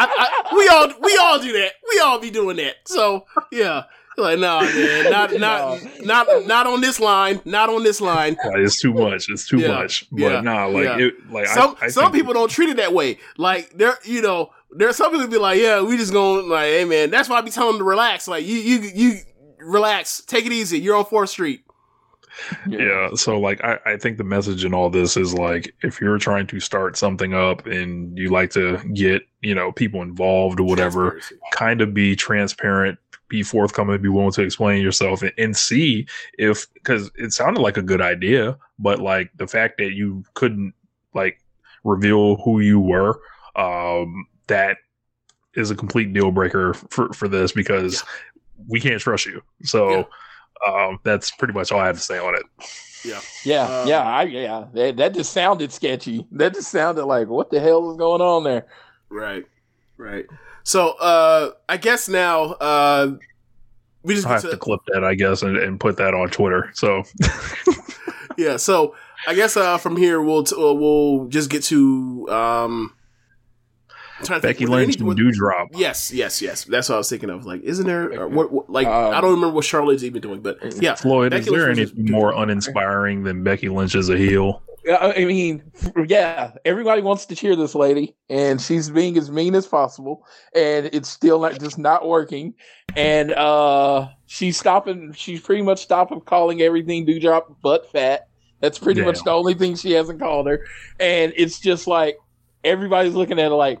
I, 0.00 0.06
I, 0.50 0.56
we 0.56 0.68
all 0.68 0.88
we 1.00 1.18
all 1.18 1.38
do 1.38 1.52
that. 1.52 1.72
We 1.90 2.00
all 2.00 2.18
be 2.18 2.30
doing 2.30 2.56
that. 2.56 2.76
So 2.86 3.26
yeah. 3.52 3.84
Like 4.18 4.40
no, 4.40 4.60
man, 4.60 5.10
not 5.10 5.32
not 5.38 5.78
not 6.00 6.46
not 6.46 6.66
on 6.66 6.80
this 6.80 6.98
line, 6.98 7.40
not 7.44 7.70
on 7.70 7.84
this 7.84 8.00
line. 8.00 8.36
It's 8.42 8.80
too 8.80 8.92
much. 8.92 9.28
It's 9.30 9.46
too 9.46 9.58
yeah, 9.58 9.68
much. 9.68 10.10
But 10.10 10.20
yeah, 10.20 10.40
nah, 10.40 10.66
like 10.66 10.84
yeah. 10.84 10.98
it, 10.98 11.30
like 11.30 11.46
some 11.46 11.76
I, 11.80 11.86
I 11.86 11.88
some 11.88 12.10
people 12.10 12.34
don't 12.34 12.50
treat 12.50 12.68
it 12.68 12.78
that 12.78 12.92
way. 12.92 13.18
Like 13.36 13.78
there, 13.78 13.96
you 14.04 14.20
know, 14.20 14.50
there's 14.72 14.96
some 14.96 15.12
people 15.12 15.28
be 15.28 15.38
like, 15.38 15.60
yeah, 15.60 15.82
we 15.82 15.96
just 15.96 16.12
going 16.12 16.48
like, 16.48 16.66
hey 16.66 16.84
man, 16.84 17.10
that's 17.10 17.28
why 17.28 17.38
I 17.38 17.42
be 17.42 17.50
telling 17.50 17.74
them 17.74 17.78
to 17.78 17.84
relax. 17.84 18.26
Like 18.26 18.44
you 18.44 18.56
you 18.56 18.80
you 18.92 19.20
relax, 19.60 20.22
take 20.22 20.46
it 20.46 20.52
easy. 20.52 20.78
You're 20.78 20.96
on 20.96 21.04
Fourth 21.04 21.30
Street. 21.30 21.62
Yeah. 22.68 23.10
So 23.14 23.38
like 23.38 23.62
I, 23.64 23.78
I 23.84 23.96
think 23.96 24.18
the 24.18 24.24
message 24.24 24.64
in 24.64 24.74
all 24.74 24.90
this 24.90 25.16
is 25.16 25.34
like 25.34 25.74
if 25.82 26.00
you're 26.00 26.18
trying 26.18 26.46
to 26.48 26.60
start 26.60 26.96
something 26.96 27.34
up 27.34 27.66
and 27.66 28.16
you 28.16 28.30
like 28.30 28.50
to 28.50 28.78
get, 28.94 29.22
you 29.40 29.54
know, 29.54 29.72
people 29.72 30.02
involved 30.02 30.60
or 30.60 30.64
whatever, 30.64 31.20
kind 31.52 31.80
of 31.80 31.92
be 31.94 32.14
transparent, 32.14 32.98
be 33.28 33.42
forthcoming, 33.42 34.00
be 34.00 34.08
willing 34.08 34.32
to 34.32 34.42
explain 34.42 34.82
yourself 34.82 35.22
and, 35.22 35.32
and 35.36 35.56
see 35.56 36.06
if 36.38 36.72
because 36.74 37.10
it 37.16 37.32
sounded 37.32 37.60
like 37.60 37.76
a 37.76 37.82
good 37.82 38.00
idea, 38.00 38.56
but 38.78 39.00
like 39.00 39.30
the 39.36 39.46
fact 39.46 39.78
that 39.78 39.92
you 39.92 40.24
couldn't 40.34 40.74
like 41.14 41.40
reveal 41.84 42.36
who 42.36 42.60
you 42.60 42.78
were, 42.78 43.20
um, 43.56 44.26
that 44.46 44.78
is 45.54 45.70
a 45.70 45.74
complete 45.74 46.12
deal 46.12 46.30
breaker 46.30 46.74
for, 46.74 47.12
for 47.12 47.26
this 47.26 47.52
because 47.52 48.04
we 48.66 48.80
can't 48.80 49.00
trust 49.00 49.26
you. 49.26 49.42
So 49.62 50.08
um, 50.66 50.98
that's 51.04 51.30
pretty 51.30 51.54
much 51.54 51.70
all 51.72 51.80
I 51.80 51.86
have 51.86 51.96
to 51.96 52.02
say 52.02 52.18
on 52.18 52.34
it. 52.34 52.42
Yeah, 53.44 53.62
Um, 53.64 53.88
yeah, 53.88 54.02
I, 54.02 54.22
yeah. 54.24 54.64
That, 54.74 54.96
that 54.96 55.14
just 55.14 55.32
sounded 55.32 55.72
sketchy. 55.72 56.26
That 56.32 56.54
just 56.54 56.70
sounded 56.70 57.04
like 57.04 57.28
what 57.28 57.50
the 57.50 57.60
hell 57.60 57.90
is 57.92 57.96
going 57.96 58.20
on 58.20 58.42
there? 58.44 58.66
Right. 59.08 59.44
Right. 59.96 60.26
So 60.64 60.90
uh 60.98 61.52
I 61.68 61.76
guess 61.76 62.08
now 62.08 62.42
uh 62.60 63.12
we 64.02 64.14
just 64.14 64.26
I'll 64.26 64.34
have 64.34 64.42
to, 64.42 64.50
to 64.50 64.56
clip 64.56 64.80
that, 64.88 65.04
I 65.04 65.14
guess, 65.14 65.42
and, 65.42 65.56
and 65.56 65.78
put 65.80 65.96
that 65.98 66.12
on 66.14 66.28
Twitter. 66.30 66.70
So 66.74 67.04
yeah, 68.36 68.56
so 68.56 68.94
I 69.26 69.34
guess 69.34 69.56
uh 69.56 69.78
from 69.78 69.96
here 69.96 70.20
we'll 70.20 70.44
t- 70.44 70.56
uh, 70.56 70.72
we'll 70.72 71.26
just 71.28 71.50
get 71.50 71.62
to 71.64 72.28
um 72.30 72.94
I'm 74.18 74.26
trying 74.26 74.40
to 74.40 74.46
think, 74.46 74.58
Becky 74.58 74.64
were 74.64 74.70
there 74.76 74.86
Lynch 74.86 75.00
any- 75.00 75.10
and 75.10 75.18
Doudrop. 75.18 75.66
Yes, 75.74 76.12
yes, 76.12 76.42
yes. 76.42 76.64
That's 76.64 76.88
what 76.88 76.96
I 76.96 76.98
was 76.98 77.08
thinking 77.08 77.30
of. 77.30 77.46
Like, 77.46 77.62
isn't 77.62 77.86
there 77.86 78.24
uh, 78.24 78.28
what, 78.28 78.50
what 78.52 78.70
like 78.70 78.86
Um, 78.86 79.14
I 79.14 79.20
don't 79.20 79.30
remember 79.30 79.54
what 79.54 79.64
Charlotte's 79.64 80.04
even 80.04 80.20
doing, 80.20 80.40
but 80.40 80.58
yeah, 80.82 80.94
Floyd, 80.94 81.30
Becky 81.30 81.42
is 81.42 81.50
there 81.50 81.66
Lynch 81.66 81.78
anything 81.78 82.10
more 82.10 82.32
uninspiring 82.32 83.24
than 83.24 83.44
Becky 83.44 83.68
Lynch 83.68 83.94
as 83.94 84.08
a 84.08 84.16
heel? 84.16 84.62
Yeah, 84.84 85.12
I 85.16 85.24
mean, 85.26 85.70
yeah, 86.06 86.52
everybody 86.64 87.02
wants 87.02 87.26
to 87.26 87.36
cheer 87.36 87.54
this 87.56 87.74
lady, 87.74 88.16
and 88.30 88.58
she's 88.60 88.88
being 88.88 89.18
as 89.18 89.30
mean 89.30 89.54
as 89.54 89.66
possible, 89.66 90.24
and 90.54 90.88
it's 90.92 91.08
still 91.10 91.40
not 91.40 91.60
just 91.60 91.78
not 91.78 92.08
working. 92.08 92.54
And 92.96 93.32
uh 93.32 94.08
she's 94.26 94.58
stopping. 94.58 95.12
She's 95.12 95.40
pretty 95.40 95.62
much 95.62 95.82
stopping 95.82 96.20
calling 96.22 96.62
everything 96.62 97.06
Doudrop 97.06 97.56
butt 97.60 97.90
fat. 97.92 98.28
That's 98.60 98.78
pretty 98.78 99.02
much 99.02 99.22
the 99.22 99.30
only 99.30 99.54
thing 99.54 99.76
she 99.76 99.92
hasn't 99.92 100.18
called 100.20 100.46
her. 100.48 100.64
And 100.98 101.32
it's 101.36 101.60
just 101.60 101.86
like 101.86 102.16
everybody's 102.64 103.14
looking 103.14 103.38
at 103.38 103.50
her 103.50 103.56
like 103.56 103.78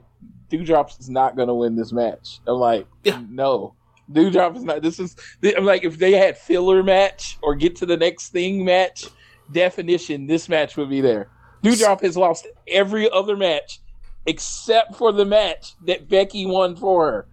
Doudrops 0.50 0.98
is 1.00 1.10
not 1.10 1.36
going 1.36 1.48
to 1.48 1.54
win 1.54 1.76
this 1.76 1.92
match. 1.92 2.40
I'm 2.46 2.56
like, 2.56 2.86
Yeah. 3.04 3.22
no. 3.28 3.74
Doudrop 4.10 4.56
is 4.56 4.64
not. 4.64 4.80
This 4.82 4.98
is. 4.98 5.16
I'm 5.56 5.64
like, 5.64 5.84
if 5.84 5.98
they 5.98 6.12
had 6.12 6.38
filler 6.38 6.82
match 6.82 7.36
or 7.42 7.54
get 7.54 7.76
to 7.76 7.86
the 7.86 7.96
next 7.96 8.30
thing 8.30 8.64
match, 8.64 9.06
definition, 9.52 10.26
this 10.26 10.48
match 10.48 10.76
would 10.78 10.88
be 10.88 11.00
there. 11.02 11.28
Doudrop 11.62 12.00
has 12.00 12.16
lost 12.16 12.46
every 12.66 13.10
other 13.10 13.36
match 13.36 13.80
except 14.26 14.96
for 14.96 15.12
the 15.12 15.24
match 15.24 15.74
that 15.86 16.08
Becky 16.08 16.46
won 16.46 16.74
for 16.76 17.10
her. 17.10 17.26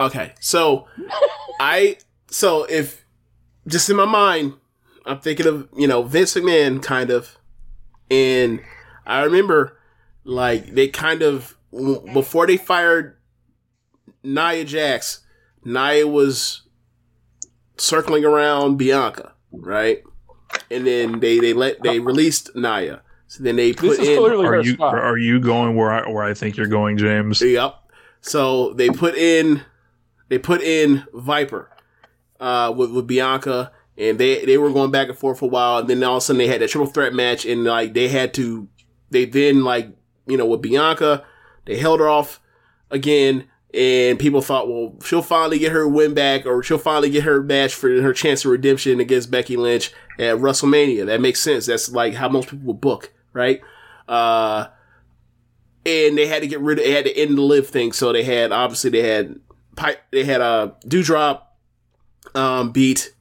Okay, 0.00 0.32
so 0.40 0.86
I 1.60 1.98
so 2.28 2.64
if 2.64 3.04
just 3.66 3.90
in 3.90 3.96
my 3.96 4.04
mind, 4.04 4.54
I'm 5.04 5.18
thinking 5.20 5.46
of 5.46 5.68
you 5.76 5.86
know 5.86 6.02
Vince 6.04 6.34
McMahon 6.34 6.82
kind 6.82 7.10
of, 7.10 7.36
and 8.10 8.60
I 9.06 9.22
remember 9.24 9.78
like 10.24 10.74
they 10.74 10.88
kind 10.88 11.22
of 11.22 11.55
before 12.12 12.46
they 12.46 12.56
fired 12.56 13.16
Nia 14.22 14.64
Jax, 14.64 15.20
Nia 15.64 16.06
was 16.06 16.62
circling 17.76 18.24
around 18.24 18.76
Bianca, 18.76 19.34
right? 19.52 20.02
And 20.70 20.86
then 20.86 21.20
they 21.20 21.38
they 21.38 21.52
let 21.52 21.82
they 21.82 21.98
released 22.00 22.54
Nia. 22.54 23.02
So 23.28 23.42
then 23.42 23.56
they 23.56 23.72
put 23.72 23.98
This 23.98 23.98
is 24.00 24.08
in 24.08 24.18
Are 24.18 24.60
you 24.60 24.74
spot. 24.74 24.94
are 24.94 25.18
you 25.18 25.40
going 25.40 25.74
where 25.74 25.90
I 25.90 26.08
where 26.08 26.22
I 26.24 26.34
think 26.34 26.56
you're 26.56 26.68
going, 26.68 26.96
James? 26.96 27.42
Yep. 27.42 27.74
So 28.20 28.72
they 28.74 28.90
put 28.90 29.16
in 29.16 29.62
they 30.28 30.38
put 30.38 30.62
in 30.62 31.04
Viper 31.12 31.70
uh, 32.40 32.72
with 32.76 32.92
with 32.92 33.06
Bianca, 33.06 33.72
and 33.98 34.18
they 34.18 34.44
they 34.44 34.58
were 34.58 34.70
going 34.70 34.90
back 34.90 35.08
and 35.08 35.18
forth 35.18 35.40
for 35.40 35.46
a 35.46 35.48
while, 35.48 35.78
and 35.78 35.88
then 35.88 36.02
all 36.04 36.16
of 36.16 36.18
a 36.18 36.20
sudden 36.20 36.38
they 36.38 36.46
had 36.46 36.60
that 36.60 36.70
triple 36.70 36.86
threat 36.86 37.12
match, 37.14 37.44
and 37.44 37.64
like 37.64 37.94
they 37.94 38.08
had 38.08 38.32
to 38.34 38.68
they 39.10 39.24
then 39.24 39.64
like 39.64 39.90
you 40.26 40.36
know 40.36 40.46
with 40.46 40.62
Bianca 40.62 41.24
they 41.66 41.76
held 41.76 42.00
her 42.00 42.08
off 42.08 42.40
again. 42.90 43.48
And 43.74 44.18
people 44.18 44.40
thought, 44.40 44.68
well, 44.68 44.94
she'll 45.04 45.20
finally 45.20 45.58
get 45.58 45.72
her 45.72 45.86
win 45.86 46.14
back, 46.14 46.46
or 46.46 46.62
she'll 46.62 46.78
finally 46.78 47.10
get 47.10 47.24
her 47.24 47.42
match 47.42 47.74
for 47.74 48.00
her 48.00 48.14
chance 48.14 48.44
of 48.44 48.50
redemption 48.52 49.00
against 49.00 49.30
Becky 49.30 49.56
Lynch 49.56 49.92
at 50.18 50.36
WrestleMania. 50.36 51.04
That 51.04 51.20
makes 51.20 51.40
sense. 51.40 51.66
That's 51.66 51.90
like 51.90 52.14
how 52.14 52.30
most 52.30 52.48
people 52.48 52.72
book, 52.72 53.12
right? 53.34 53.60
Uh, 54.08 54.68
and 55.86 56.18
they 56.18 56.26
had 56.26 56.42
to 56.42 56.48
get 56.48 56.60
rid 56.60 56.78
of 56.78 56.84
they 56.84 56.90
had 56.90 57.04
to 57.04 57.16
end 57.16 57.38
the 57.38 57.42
live 57.42 57.68
thing 57.68 57.92
so 57.92 58.12
they 58.12 58.24
had 58.24 58.52
obviously 58.52 58.90
they 58.90 59.08
had 59.08 59.38
pipe 59.76 60.00
they 60.10 60.24
had 60.24 60.40
a 60.40 60.44
uh, 60.44 60.70
Doudrop 60.84 61.42
um 62.34 62.72
beat 62.72 63.14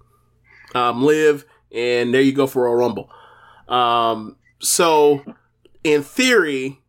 um 0.74 1.04
live 1.04 1.46
and 1.72 2.14
there 2.14 2.22
you 2.22 2.34
go 2.34 2.48
for 2.48 2.68
a 2.68 2.76
rumble 2.76 3.10
um 3.70 4.36
so 4.60 5.24
in 5.84 6.02
theory 6.02 6.80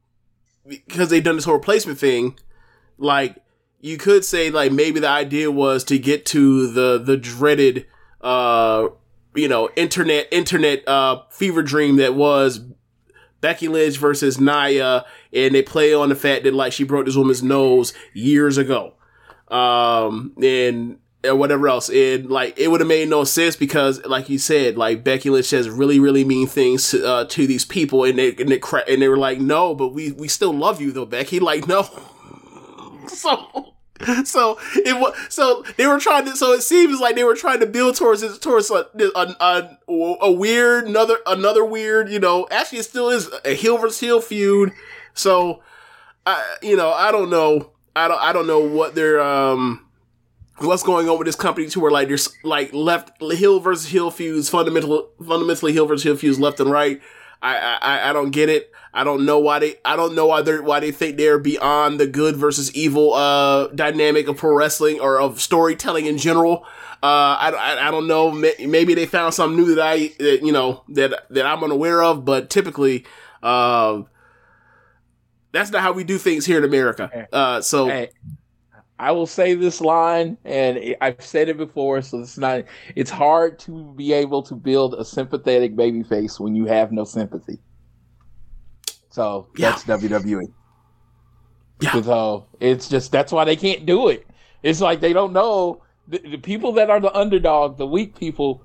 because 0.69 1.11
they've 1.11 1.25
done 1.25 1.37
this 1.37 1.45
whole 1.45 1.55
replacement 1.55 1.99
thing 1.99 2.39
like 2.99 3.37
you 3.81 3.97
could 3.97 4.25
say 4.25 4.51
like 4.51 4.73
maybe 4.73 5.01
the 5.01 5.09
idea 5.09 5.51
was 5.51 5.85
to 5.85 5.99
get 5.99 6.27
to 6.27 6.71
the 6.73 6.99
the 6.99 7.17
dreaded 7.17 7.87
uh 8.21 8.89
you 9.35 9.49
know 9.49 9.69
internet 9.77 10.27
internet 10.31 10.87
uh 10.89 11.23
fever 11.31 11.62
dream 11.62 11.97
that 11.97 12.14
was 12.14 12.61
Becky 13.41 13.69
Lynch 13.69 13.99
versus 13.99 14.41
Nia, 14.41 15.05
and 15.33 15.55
they 15.55 15.62
play 15.62 15.95
on 15.95 16.09
the 16.09 16.14
fact 16.14 16.45
that 16.45 16.55
like 16.55 16.73
she 16.73 16.85
broke 16.85 17.07
this 17.07 17.17
woman's 17.17 17.43
nose 17.43 17.93
years 18.12 18.59
ago, 18.59 18.95
um, 19.49 20.33
and 20.43 20.99
and 21.27 21.39
whatever 21.39 21.68
else. 21.68 21.89
And 21.89 22.31
like 22.31 22.59
it 22.59 22.68
would 22.68 22.81
have 22.81 22.89
made 22.89 23.09
no 23.09 23.24
sense 23.24 23.57
because, 23.57 24.05
like 24.05 24.29
you 24.29 24.39
said, 24.39 24.77
like 24.77 25.05
Becky 25.05 25.31
Lynch 25.31 25.47
says 25.47 25.68
really 25.68 25.99
really 25.99 26.24
mean 26.24 26.47
things 26.47 26.91
to, 26.91 27.07
uh, 27.07 27.24
to 27.27 27.47
these 27.47 27.64
people, 27.64 28.05
and 28.05 28.18
they 28.18 28.35
and 28.37 28.49
they 28.49 28.59
cra- 28.59 28.85
and 28.89 29.01
they 29.01 29.09
were 29.09 29.18
like, 29.18 29.41
no, 29.41 29.74
but 29.74 29.89
we 29.89 30.12
we 30.12 30.29
still 30.29 30.53
love 30.53 30.81
you 30.81 30.93
though, 30.93 31.07
Becky. 31.07 31.41
Like 31.41 31.68
no, 31.68 31.83
so. 33.09 33.72
So 34.24 34.59
it 34.74 35.01
was 35.01 35.16
so 35.31 35.64
they 35.79 35.87
were 35.87 35.99
trying 35.99 36.27
to. 36.27 36.37
So 36.37 36.53
it 36.53 36.61
seems 36.62 37.01
like 37.01 37.14
they 37.14 37.24
were 37.24 37.35
trying 37.35 37.61
to 37.61 37.66
build 37.66 37.97
towards 37.97 38.20
this, 38.20 38.39
towards 38.39 38.70
a, 38.70 38.87
a, 39.14 39.37
a, 39.41 39.79
a 40.20 40.31
weird 40.31 40.87
another 40.87 41.16
another 41.27 41.64
weird. 41.64 42.11
You 42.11 42.18
know, 42.18 42.47
actually 42.51 42.81
it 42.81 42.85
still 42.85 43.09
is 43.09 43.31
a 43.47 43.55
heel 43.55 43.79
versus 43.79 43.99
heel 43.99 44.20
feud. 44.20 44.72
So 45.14 45.62
I 46.27 46.57
you 46.61 46.77
know 46.77 46.91
I 46.91 47.11
don't 47.11 47.31
know 47.31 47.70
I 47.97 48.09
don't 48.09 48.20
I 48.20 48.33
don't 48.33 48.47
know 48.47 48.61
what 48.61 48.95
they're 48.95 49.20
um 49.20 49.86
what's 50.59 50.83
going 50.83 51.09
on 51.09 51.19
with 51.19 51.27
this 51.27 51.37
company 51.37 51.69
too 51.69 51.81
where 51.81 51.91
like 51.91 52.09
there's 52.09 52.29
like 52.43 52.73
left 52.73 53.21
hill 53.21 53.61
versus 53.61 53.89
hill 53.91 54.11
feuds 54.11 54.49
fundamental 54.49 55.11
fundamentally 55.25 55.73
hill 55.73 55.87
versus 55.87 56.03
hill 56.03 56.17
feuds 56.17 56.39
left 56.39 56.61
and 56.61 56.71
right. 56.71 57.01
I, 57.43 57.79
I 57.83 58.11
I 58.11 58.13
don't 58.13 58.31
get 58.31 58.49
it. 58.49 58.73
I 58.95 59.05
don't 59.05 59.27
know 59.27 59.39
why 59.39 59.59
they 59.59 59.75
I 59.85 59.95
don't 59.95 60.15
know 60.15 60.27
why 60.27 60.41
they 60.41 60.59
why 60.59 60.81
they 60.81 60.91
think 60.91 61.17
they're 61.19 61.39
beyond 61.39 62.01
the 62.01 62.07
good 62.07 62.37
versus 62.37 62.75
evil 62.75 63.13
uh 63.13 63.69
dynamic 63.69 64.27
of 64.29 64.39
pro 64.39 64.55
wrestling 64.55 65.01
or 65.01 65.21
of 65.21 65.41
storytelling 65.41 66.07
in 66.07 66.17
general. 66.17 66.67
Uh, 67.03 67.37
I, 67.39 67.51
I, 67.51 67.89
I 67.89 67.91
don't 67.91 68.07
know. 68.07 68.33
Maybe 68.33 68.95
they 68.95 69.05
found 69.05 69.35
something 69.35 69.57
new 69.57 69.75
that 69.75 69.87
I 69.87 70.13
that, 70.19 70.41
you 70.43 70.51
know 70.51 70.83
that 70.89 71.27
that 71.31 71.45
I'm 71.45 71.63
unaware 71.63 72.03
of. 72.03 72.25
But 72.25 72.49
typically, 72.49 73.05
uh, 73.43 74.03
that's 75.53 75.71
not 75.71 75.83
how 75.83 75.93
we 75.93 76.05
do 76.05 76.17
things 76.17 76.47
here 76.47 76.57
in 76.59 76.65
America. 76.65 77.29
Uh, 77.33 77.61
so 77.61 77.89
Hey, 77.89 78.11
I 78.99 79.13
will 79.13 79.27
say 79.27 79.55
this 79.55 79.81
line, 79.81 80.39
and 80.45 80.97
I've 81.03 81.23
said 81.23 81.49
it 81.51 81.59
before, 81.59 82.01
so 82.01 82.21
it's 82.21 82.39
not. 82.39 82.65
It's 82.95 83.11
hard 83.11 83.59
to 83.61 83.93
be 83.95 84.13
able 84.13 84.43
to 84.45 84.55
build 84.55 84.95
a 84.95 85.05
sympathetic 85.05 85.77
baby 85.77 86.03
face 86.03 86.41
when 86.41 86.55
you 86.55 86.65
have 86.67 86.93
no 86.93 87.05
sympathy. 87.05 87.59
So 89.11 89.49
Yeah. 89.57 89.71
that's 89.71 89.85
WWE. 89.85 90.47
Yeah. 91.81 92.01
So 92.01 92.47
it's 92.61 92.89
just 92.89 93.13
that's 93.13 93.33
why 93.33 93.45
they 93.45 93.57
can't 93.57 93.85
do 93.85 94.09
it. 94.09 94.27
It's 94.63 94.81
like 94.81 95.01
they 95.01 95.13
don't 95.13 95.33
know 95.33 95.83
the, 96.09 96.19
the 96.19 96.39
people 96.39 96.73
that 96.73 96.89
are 96.91 97.01
the 97.01 97.15
underdog, 97.15 97.77
the 97.77 97.87
weak 97.87 98.19
people. 98.19 98.63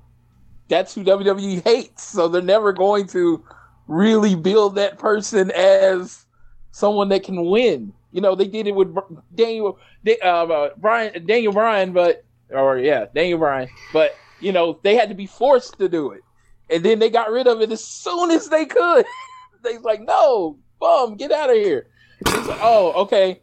That's 0.70 0.96
who 0.96 1.04
WWE 1.04 1.64
hates. 1.64 2.04
So 2.04 2.30
they're 2.30 2.42
never 2.42 2.72
going 2.72 3.08
to 3.08 3.44
really 3.88 4.36
build 4.36 4.76
that 4.76 4.98
person 4.98 5.52
as 5.52 6.26
someone 6.72 7.10
that 7.10 7.24
can 7.24 7.44
win. 7.46 7.94
You 8.12 8.22
know, 8.22 8.36
they 8.36 8.48
did 8.48 8.68
it 8.68 8.76
with 8.76 8.96
Daniel, 9.34 9.80
Da- 10.04 10.20
uh, 10.20 10.70
Brian, 10.78 11.26
Daniel 11.26 11.54
Bryan, 11.54 11.94
but 11.94 12.26
or 12.50 12.78
yeah, 12.78 13.06
Daniel 13.14 13.40
Bryan, 13.40 13.70
but 13.94 14.16
you 14.40 14.52
know 14.52 14.80
they 14.84 14.96
had 14.96 15.10
to 15.10 15.16
be 15.16 15.26
forced 15.26 15.78
to 15.80 15.88
do 15.88 16.12
it, 16.12 16.22
and 16.70 16.84
then 16.84 17.00
they 17.00 17.10
got 17.10 17.32
rid 17.32 17.48
of 17.48 17.62
it 17.62 17.72
as 17.72 17.84
soon 17.84 18.32
as 18.32 18.50
they 18.50 18.66
could. 18.66 19.06
they 19.64 19.78
like, 19.78 20.02
no, 20.02 20.60
bum, 20.80 21.16
get 21.16 21.32
out 21.32 21.50
of 21.50 21.56
here. 21.56 21.88
Like, 22.26 22.60
oh, 22.62 22.94
okay, 23.04 23.42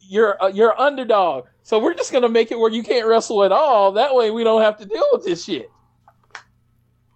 you're 0.00 0.42
uh, 0.42 0.48
you're 0.48 0.78
underdog, 0.78 1.46
so 1.62 1.78
we're 1.78 1.94
just 1.94 2.12
gonna 2.12 2.28
make 2.28 2.50
it 2.50 2.58
where 2.58 2.70
you 2.70 2.82
can't 2.82 3.06
wrestle 3.06 3.44
at 3.44 3.52
all. 3.52 3.92
That 3.92 4.14
way, 4.14 4.30
we 4.30 4.44
don't 4.44 4.62
have 4.62 4.76
to 4.78 4.84
deal 4.84 5.06
with 5.12 5.24
this 5.24 5.44
shit. 5.44 5.70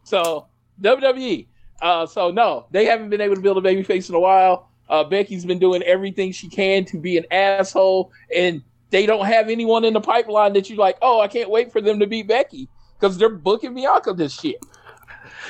So 0.05 0.47
WWE. 0.81 1.47
Uh, 1.83 2.07
so 2.07 2.31
no, 2.31 2.67
they 2.71 2.85
haven't 2.85 3.11
been 3.11 3.21
able 3.21 3.37
to 3.37 3.41
build 3.41 3.57
a 3.59 3.61
baby 3.61 3.83
face 3.83 4.09
in 4.09 4.15
a 4.15 4.21
while. 4.21 4.70
Uh, 4.91 5.05
Becky's 5.05 5.45
been 5.45 5.59
doing 5.59 5.83
everything 5.85 6.33
she 6.33 6.49
can 6.49 6.85
to 6.87 6.99
be 6.99 7.17
an 7.17 7.25
asshole, 7.31 8.13
and 8.35 8.63
they 8.91 9.07
don't 9.07 9.25
have 9.25 9.49
anyone 9.49 9.85
in 9.85 9.95
the 9.95 10.01
pipeline 10.01 10.53
that 10.55 10.69
you're 10.69 10.79
like. 10.79 10.99
Oh, 11.01 11.21
I 11.21 11.29
can't 11.29 11.49
wait 11.49 11.73
for 11.73 11.81
them 11.81 12.01
to 12.01 12.07
beat 12.07 12.27
Becky 12.27 12.69
because 12.99 13.17
they're 13.17 13.29
booking 13.29 13.75
Bianca 13.75 14.13
this 14.13 14.33
shit. 14.33 14.57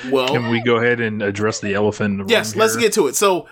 Well, 0.05 0.27
Can 0.27 0.49
we 0.49 0.61
go 0.61 0.77
ahead 0.77 0.99
and 0.99 1.21
address 1.21 1.59
the 1.59 1.73
elephant? 1.73 2.21
In 2.21 2.27
the 2.27 2.31
Yes, 2.31 2.53
room 2.53 2.61
let's 2.61 2.75
get 2.75 2.93
to 2.93 3.07
it. 3.07 3.15
So, 3.15 3.47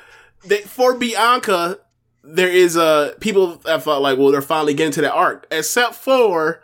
they, 0.45 0.61
for 0.61 0.95
Bianca, 0.97 1.79
there 2.23 2.49
is 2.49 2.77
uh 2.77 3.13
people 3.19 3.61
have 3.65 3.83
felt 3.83 4.01
like, 4.01 4.17
well, 4.17 4.31
they're 4.31 4.41
finally 4.41 4.73
getting 4.73 4.93
to 4.93 5.01
that 5.01 5.13
arc, 5.13 5.47
except 5.51 5.95
for 5.95 6.61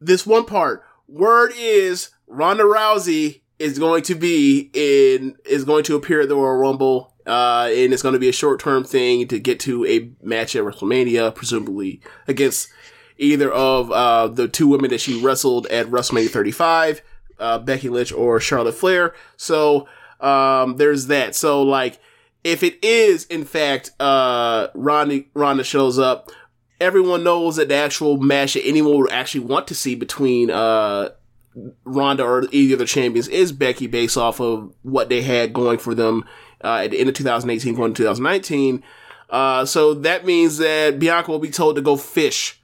this 0.00 0.26
one 0.26 0.44
part. 0.44 0.82
Word 1.08 1.52
is 1.56 2.10
Ronda 2.26 2.64
Rousey 2.64 3.42
is 3.58 3.78
going 3.78 4.02
to 4.04 4.14
be 4.14 4.70
in 4.72 5.36
is 5.44 5.64
going 5.64 5.84
to 5.84 5.94
appear 5.94 6.22
at 6.22 6.28
the 6.28 6.36
Royal 6.36 6.56
Rumble, 6.56 7.11
uh, 7.26 7.68
and 7.70 7.92
it's 7.92 8.02
going 8.02 8.14
to 8.14 8.18
be 8.18 8.28
a 8.28 8.32
short 8.32 8.60
term 8.60 8.84
thing 8.84 9.28
to 9.28 9.38
get 9.38 9.60
to 9.60 9.86
a 9.86 10.10
match 10.24 10.56
at 10.56 10.64
WrestleMania, 10.64 11.34
presumably 11.34 12.00
against 12.26 12.68
either 13.18 13.52
of 13.52 13.92
uh 13.92 14.26
the 14.26 14.48
two 14.48 14.66
women 14.66 14.90
that 14.90 15.00
she 15.00 15.20
wrestled 15.20 15.66
at 15.66 15.86
WrestleMania 15.86 16.30
35, 16.30 17.02
uh, 17.38 17.58
Becky 17.58 17.88
Lynch 17.88 18.12
or 18.12 18.40
Charlotte 18.40 18.74
Flair. 18.74 19.14
So 19.36 19.86
um, 20.20 20.76
there's 20.76 21.06
that. 21.06 21.34
So 21.34 21.62
like, 21.62 21.98
if 22.42 22.62
it 22.62 22.82
is 22.82 23.24
in 23.26 23.44
fact 23.44 23.90
uh 24.00 24.68
Ronda 24.74 25.24
Ronda 25.34 25.64
shows 25.64 25.98
up, 25.98 26.30
everyone 26.80 27.22
knows 27.22 27.56
that 27.56 27.68
the 27.68 27.76
actual 27.76 28.16
match 28.16 28.54
that 28.54 28.66
anyone 28.66 28.98
would 28.98 29.12
actually 29.12 29.44
want 29.44 29.68
to 29.68 29.74
see 29.74 29.94
between 29.94 30.50
uh 30.50 31.10
Ronda 31.84 32.24
or 32.24 32.44
either 32.50 32.74
of 32.74 32.78
the 32.78 32.86
champions 32.86 33.28
is 33.28 33.52
Becky, 33.52 33.86
based 33.86 34.16
off 34.16 34.40
of 34.40 34.72
what 34.82 35.08
they 35.08 35.22
had 35.22 35.52
going 35.52 35.78
for 35.78 35.94
them 35.94 36.24
uh, 36.64 36.76
at 36.84 36.90
the 36.90 36.98
end 36.98 37.08
of 37.08 37.14
2018, 37.14 37.74
going 37.74 37.94
to 37.94 38.02
2019. 38.02 38.82
Uh, 39.30 39.64
so 39.64 39.94
that 39.94 40.24
means 40.26 40.58
that 40.58 40.98
Bianca 40.98 41.30
will 41.30 41.38
be 41.38 41.50
told 41.50 41.76
to 41.76 41.82
go 41.82 41.96
fish 41.96 42.60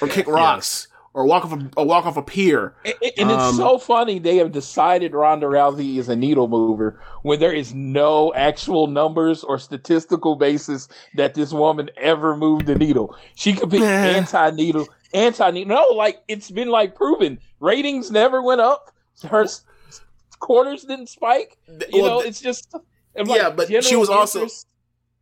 or 0.00 0.08
kick 0.08 0.26
rocks 0.26 0.88
or 1.14 1.24
walk 1.24 1.44
off 1.44 1.52
a, 1.52 1.70
or 1.76 1.86
walk 1.86 2.04
off 2.06 2.16
a 2.16 2.22
pier. 2.22 2.74
And, 2.84 2.94
and 3.02 3.30
it's 3.30 3.42
Um, 3.42 3.54
so 3.56 3.78
funny 3.78 4.18
they 4.18 4.36
have 4.36 4.52
decided 4.52 5.14
Ronda 5.14 5.46
Rousey 5.46 5.96
is 5.96 6.08
a 6.08 6.14
needle 6.14 6.48
mover 6.48 7.00
when 7.22 7.40
there 7.40 7.52
is 7.52 7.74
no 7.74 8.32
actual 8.34 8.86
numbers 8.88 9.42
or 9.42 9.58
statistical 9.58 10.36
basis 10.36 10.86
that 11.16 11.34
this 11.34 11.52
woman 11.52 11.90
ever 11.96 12.36
moved 12.36 12.66
the 12.66 12.74
needle. 12.74 13.16
She 13.34 13.54
could 13.54 13.70
be 13.70 13.82
anti 13.82 14.50
needle, 14.50 14.86
anti 15.14 15.50
needle. 15.50 15.74
No, 15.76 15.94
like 15.96 16.22
it's 16.28 16.50
been 16.50 16.68
like 16.68 16.94
proven. 16.94 17.40
Ratings 17.58 18.10
never 18.10 18.42
went 18.42 18.60
up. 18.60 18.92
Her 19.24 19.46
quarters 20.40 20.84
didn't 20.84 21.08
spike. 21.08 21.58
You 21.92 22.02
Well, 22.02 22.04
know, 22.06 22.18
th- 22.20 22.30
it's 22.30 22.40
just 22.40 22.74
I'm 23.18 23.26
Yeah, 23.26 23.50
but 23.50 23.68
she 23.84 23.96
was 23.96 24.08
also- 24.08 24.40
interest- 24.40 24.66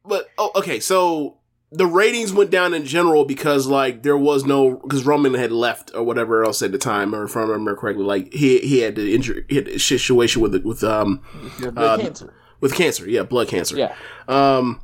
but 0.04 0.28
oh, 0.38 0.50
okay, 0.56 0.78
so 0.80 1.38
the 1.72 1.86
ratings 1.86 2.32
went 2.32 2.50
down 2.50 2.74
in 2.74 2.84
general 2.84 3.24
because 3.24 3.66
like 3.66 4.02
there 4.04 4.16
was 4.16 4.44
no 4.44 4.76
because 4.76 5.04
Roman 5.04 5.34
had 5.34 5.50
left 5.50 5.90
or 5.94 6.02
whatever 6.04 6.44
else 6.44 6.62
at 6.62 6.70
the 6.72 6.78
time, 6.78 7.12
or 7.14 7.24
if 7.24 7.36
I 7.36 7.40
remember 7.40 7.74
correctly, 7.74 8.04
like 8.04 8.32
he 8.32 8.58
he 8.60 8.80
had 8.80 8.94
the 8.94 9.14
injury, 9.14 9.44
he 9.48 9.56
had 9.56 9.64
the 9.66 9.78
situation 9.78 10.42
with 10.42 10.54
with 10.64 10.84
um 10.84 11.22
Yeah, 11.60 11.70
uh, 11.76 11.98
cancer. 11.98 12.32
with 12.60 12.74
cancer, 12.74 13.08
yeah, 13.10 13.24
blood 13.24 13.48
cancer, 13.48 13.76
Yeah. 13.76 13.94
um, 14.28 14.80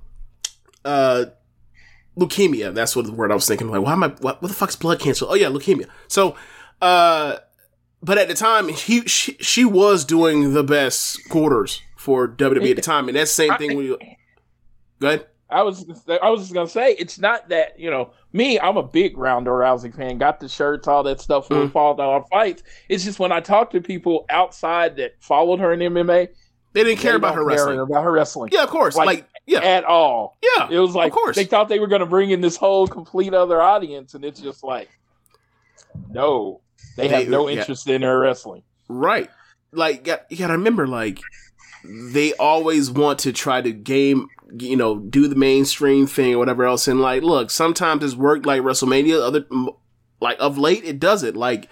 uh, 0.84 1.26
leukemia. 2.18 2.74
That's 2.74 2.96
what 2.96 3.06
the 3.06 3.12
word 3.12 3.30
I 3.30 3.34
was 3.34 3.46
thinking. 3.46 3.68
Like, 3.68 3.82
why 3.82 3.92
am 3.92 4.02
I? 4.02 4.08
What, 4.08 4.42
what 4.42 4.48
the 4.48 4.54
fuck's 4.54 4.76
blood 4.76 4.98
cancer? 4.98 5.26
Oh 5.28 5.34
yeah, 5.34 5.46
leukemia. 5.48 5.86
So, 6.08 6.34
uh, 6.80 7.36
but 8.02 8.18
at 8.18 8.28
the 8.28 8.34
time, 8.34 8.68
he 8.68 9.02
she, 9.06 9.36
she 9.40 9.64
was 9.64 10.04
doing 10.04 10.54
the 10.54 10.64
best 10.64 11.28
quarters 11.28 11.80
for 11.96 12.26
WWE 12.28 12.70
at 12.70 12.76
the 12.76 12.82
time, 12.82 13.08
and 13.08 13.16
that's 13.16 13.34
the 13.36 13.46
same 13.48 13.56
thing. 13.58 13.76
We 13.76 13.96
go 15.00 15.08
ahead. 15.08 15.26
I 15.48 15.62
was 15.62 15.84
I 16.08 16.30
was 16.30 16.40
just 16.40 16.54
gonna 16.54 16.66
say 16.66 16.92
it's 16.98 17.18
not 17.18 17.50
that 17.50 17.78
you 17.78 17.90
know 17.90 18.10
me. 18.32 18.58
I'm 18.58 18.76
a 18.78 18.82
big 18.82 19.18
Ronda 19.18 19.50
Rousey 19.50 19.94
fan. 19.94 20.16
Got 20.18 20.40
the 20.40 20.48
shirts, 20.48 20.88
all 20.88 21.02
that 21.02 21.20
stuff. 21.20 21.48
Mm. 21.48 21.64
We 21.64 21.68
followed 21.68 22.00
our 22.00 22.24
fights. 22.30 22.62
It's 22.88 23.04
just 23.04 23.18
when 23.18 23.32
I 23.32 23.40
talk 23.40 23.70
to 23.72 23.80
people 23.80 24.24
outside 24.30 24.96
that 24.96 25.12
followed 25.20 25.60
her 25.60 25.74
in 25.74 25.80
MMA, 25.80 26.28
They 26.72 26.84
didn't 26.84 27.00
care 27.00 27.12
they 27.12 27.16
about 27.16 27.34
her 27.34 27.44
wrestling. 27.44 27.78
About 27.80 28.02
her 28.02 28.12
wrestling, 28.12 28.48
Yeah, 28.50 28.62
of 28.62 28.70
course. 28.70 28.96
Like, 28.96 29.06
Like, 29.06 29.28
yeah, 29.46 29.58
at 29.58 29.84
all. 29.84 30.38
yeah. 30.56 30.68
It 30.70 30.78
was 30.78 30.94
like 30.94 31.12
of 31.12 31.18
course. 31.18 31.36
they 31.36 31.44
thought 31.44 31.68
they 31.68 31.80
were 31.80 31.86
gonna 31.86 32.06
bring 32.06 32.30
in 32.30 32.40
this 32.40 32.56
whole 32.56 32.88
complete 32.88 33.34
other 33.34 33.60
audience, 33.60 34.14
and 34.14 34.24
it's 34.24 34.40
just 34.40 34.64
like, 34.64 34.88
no, 36.08 36.61
they, 36.96 37.08
They- 37.08 37.14
have 37.24 37.28
no 37.28 37.48
yeah. 37.48 37.58
interest 37.60 37.88
in 37.88 38.02
her 38.02 38.18
wrestling. 38.20 38.62
right. 38.88 39.30
Like, 39.74 39.98
you 39.98 40.02
got- 40.02 40.30
gotta 40.38 40.52
remember, 40.52 40.86
like, 40.86 41.18
they 41.84 42.34
always 42.34 42.90
want 42.90 43.18
to 43.20 43.32
try 43.32 43.60
to 43.62 43.72
game, 43.72 44.28
you 44.58 44.76
know, 44.76 44.98
do 44.98 45.26
the 45.28 45.34
mainstream 45.34 46.06
thing 46.06 46.34
or 46.34 46.38
whatever 46.38 46.64
else. 46.64 46.86
And 46.86 47.00
like, 47.00 47.22
look, 47.22 47.50
sometimes 47.50 48.04
it's 48.04 48.14
worked 48.14 48.44
like 48.46 48.60
WrestleMania. 48.62 49.20
Other, 49.20 49.46
like 50.20 50.36
of 50.40 50.58
late, 50.58 50.84
it 50.84 51.00
doesn't. 51.00 51.34
Like 51.36 51.68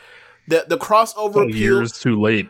the 0.48 0.64
the 0.66 0.78
crossover 0.78 1.34
Some 1.34 1.42
appeal. 1.50 1.54
years 1.56 1.92
too 1.92 2.18
late. 2.20 2.48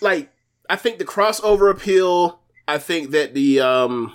like 0.00 0.30
I 0.70 0.76
think 0.76 0.98
the 0.98 1.04
crossover 1.04 1.70
appeal. 1.70 2.40
I 2.66 2.78
think 2.78 3.10
that 3.10 3.34
the 3.34 3.60
um 3.60 4.14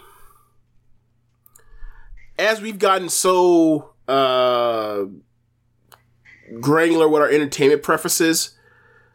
as 2.40 2.62
we've 2.62 2.80
gotten 2.80 3.10
so 3.10 3.92
uh 4.08 5.04
granular 6.60 7.08
with 7.08 7.22
our 7.22 7.30
entertainment 7.30 7.84
preferences, 7.84 8.58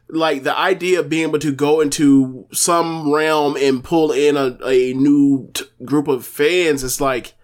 like 0.08 0.42
the 0.42 0.56
idea 0.56 1.00
of 1.00 1.08
being 1.08 1.28
able 1.28 1.38
to 1.38 1.52
go 1.52 1.80
into 1.80 2.46
some 2.52 3.12
realm 3.12 3.56
and 3.56 3.82
pull 3.82 4.12
in 4.12 4.36
a, 4.36 4.58
a 4.66 4.92
new 4.92 5.50
t- 5.54 5.64
group 5.84 6.06
of 6.06 6.26
fans 6.26 6.84
it's 6.84 7.00
like 7.00 7.34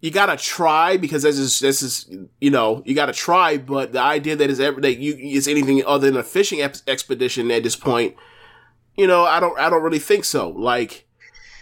you 0.00 0.10
gotta 0.10 0.36
try 0.36 0.96
because 0.96 1.22
this 1.22 1.38
is 1.38 1.60
this 1.60 1.80
is 1.80 2.10
you 2.40 2.50
know 2.50 2.82
you 2.84 2.94
gotta 2.94 3.12
try 3.12 3.56
but 3.56 3.92
the 3.92 4.00
idea 4.00 4.34
that 4.34 4.50
is 4.50 4.58
ever 4.58 4.80
that 4.80 4.98
you 4.98 5.14
is 5.14 5.46
anything 5.46 5.84
other 5.86 6.10
than 6.10 6.18
a 6.18 6.24
fishing 6.24 6.60
ex- 6.60 6.82
expedition 6.88 7.50
at 7.52 7.62
this 7.62 7.76
point 7.76 8.16
you 8.96 9.06
know 9.06 9.24
i 9.24 9.38
don't 9.38 9.58
i 9.58 9.70
don't 9.70 9.82
really 9.82 9.98
think 9.98 10.24
so. 10.24 10.50
Like 10.50 11.06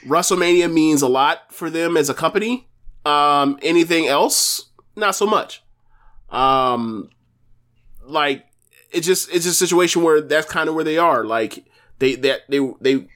wrestlemania 0.07 0.73
means 0.73 1.03
a 1.03 1.09
lot 1.09 1.53
for 1.53 1.69
them 1.71 1.97
as 1.97 2.09
a 2.09 2.15
company. 2.15 2.69
Um 3.05 3.59
anything 3.63 4.07
else? 4.07 4.71
Not 4.97 5.15
so 5.15 5.27
much. 5.27 5.63
Um 6.31 7.11
like 8.05 8.47
it's 8.91 9.07
just 9.07 9.33
it's 9.33 9.47
a 9.47 9.55
situation 9.55 10.03
where 10.03 10.21
that's 10.21 10.51
kind 10.51 10.69
of 10.69 10.75
where 10.75 10.85
they 10.85 10.99
are. 10.99 11.25
Like 11.25 11.65
they 11.99 12.15
that 12.17 12.43
they 12.49 12.61
they 12.81 13.09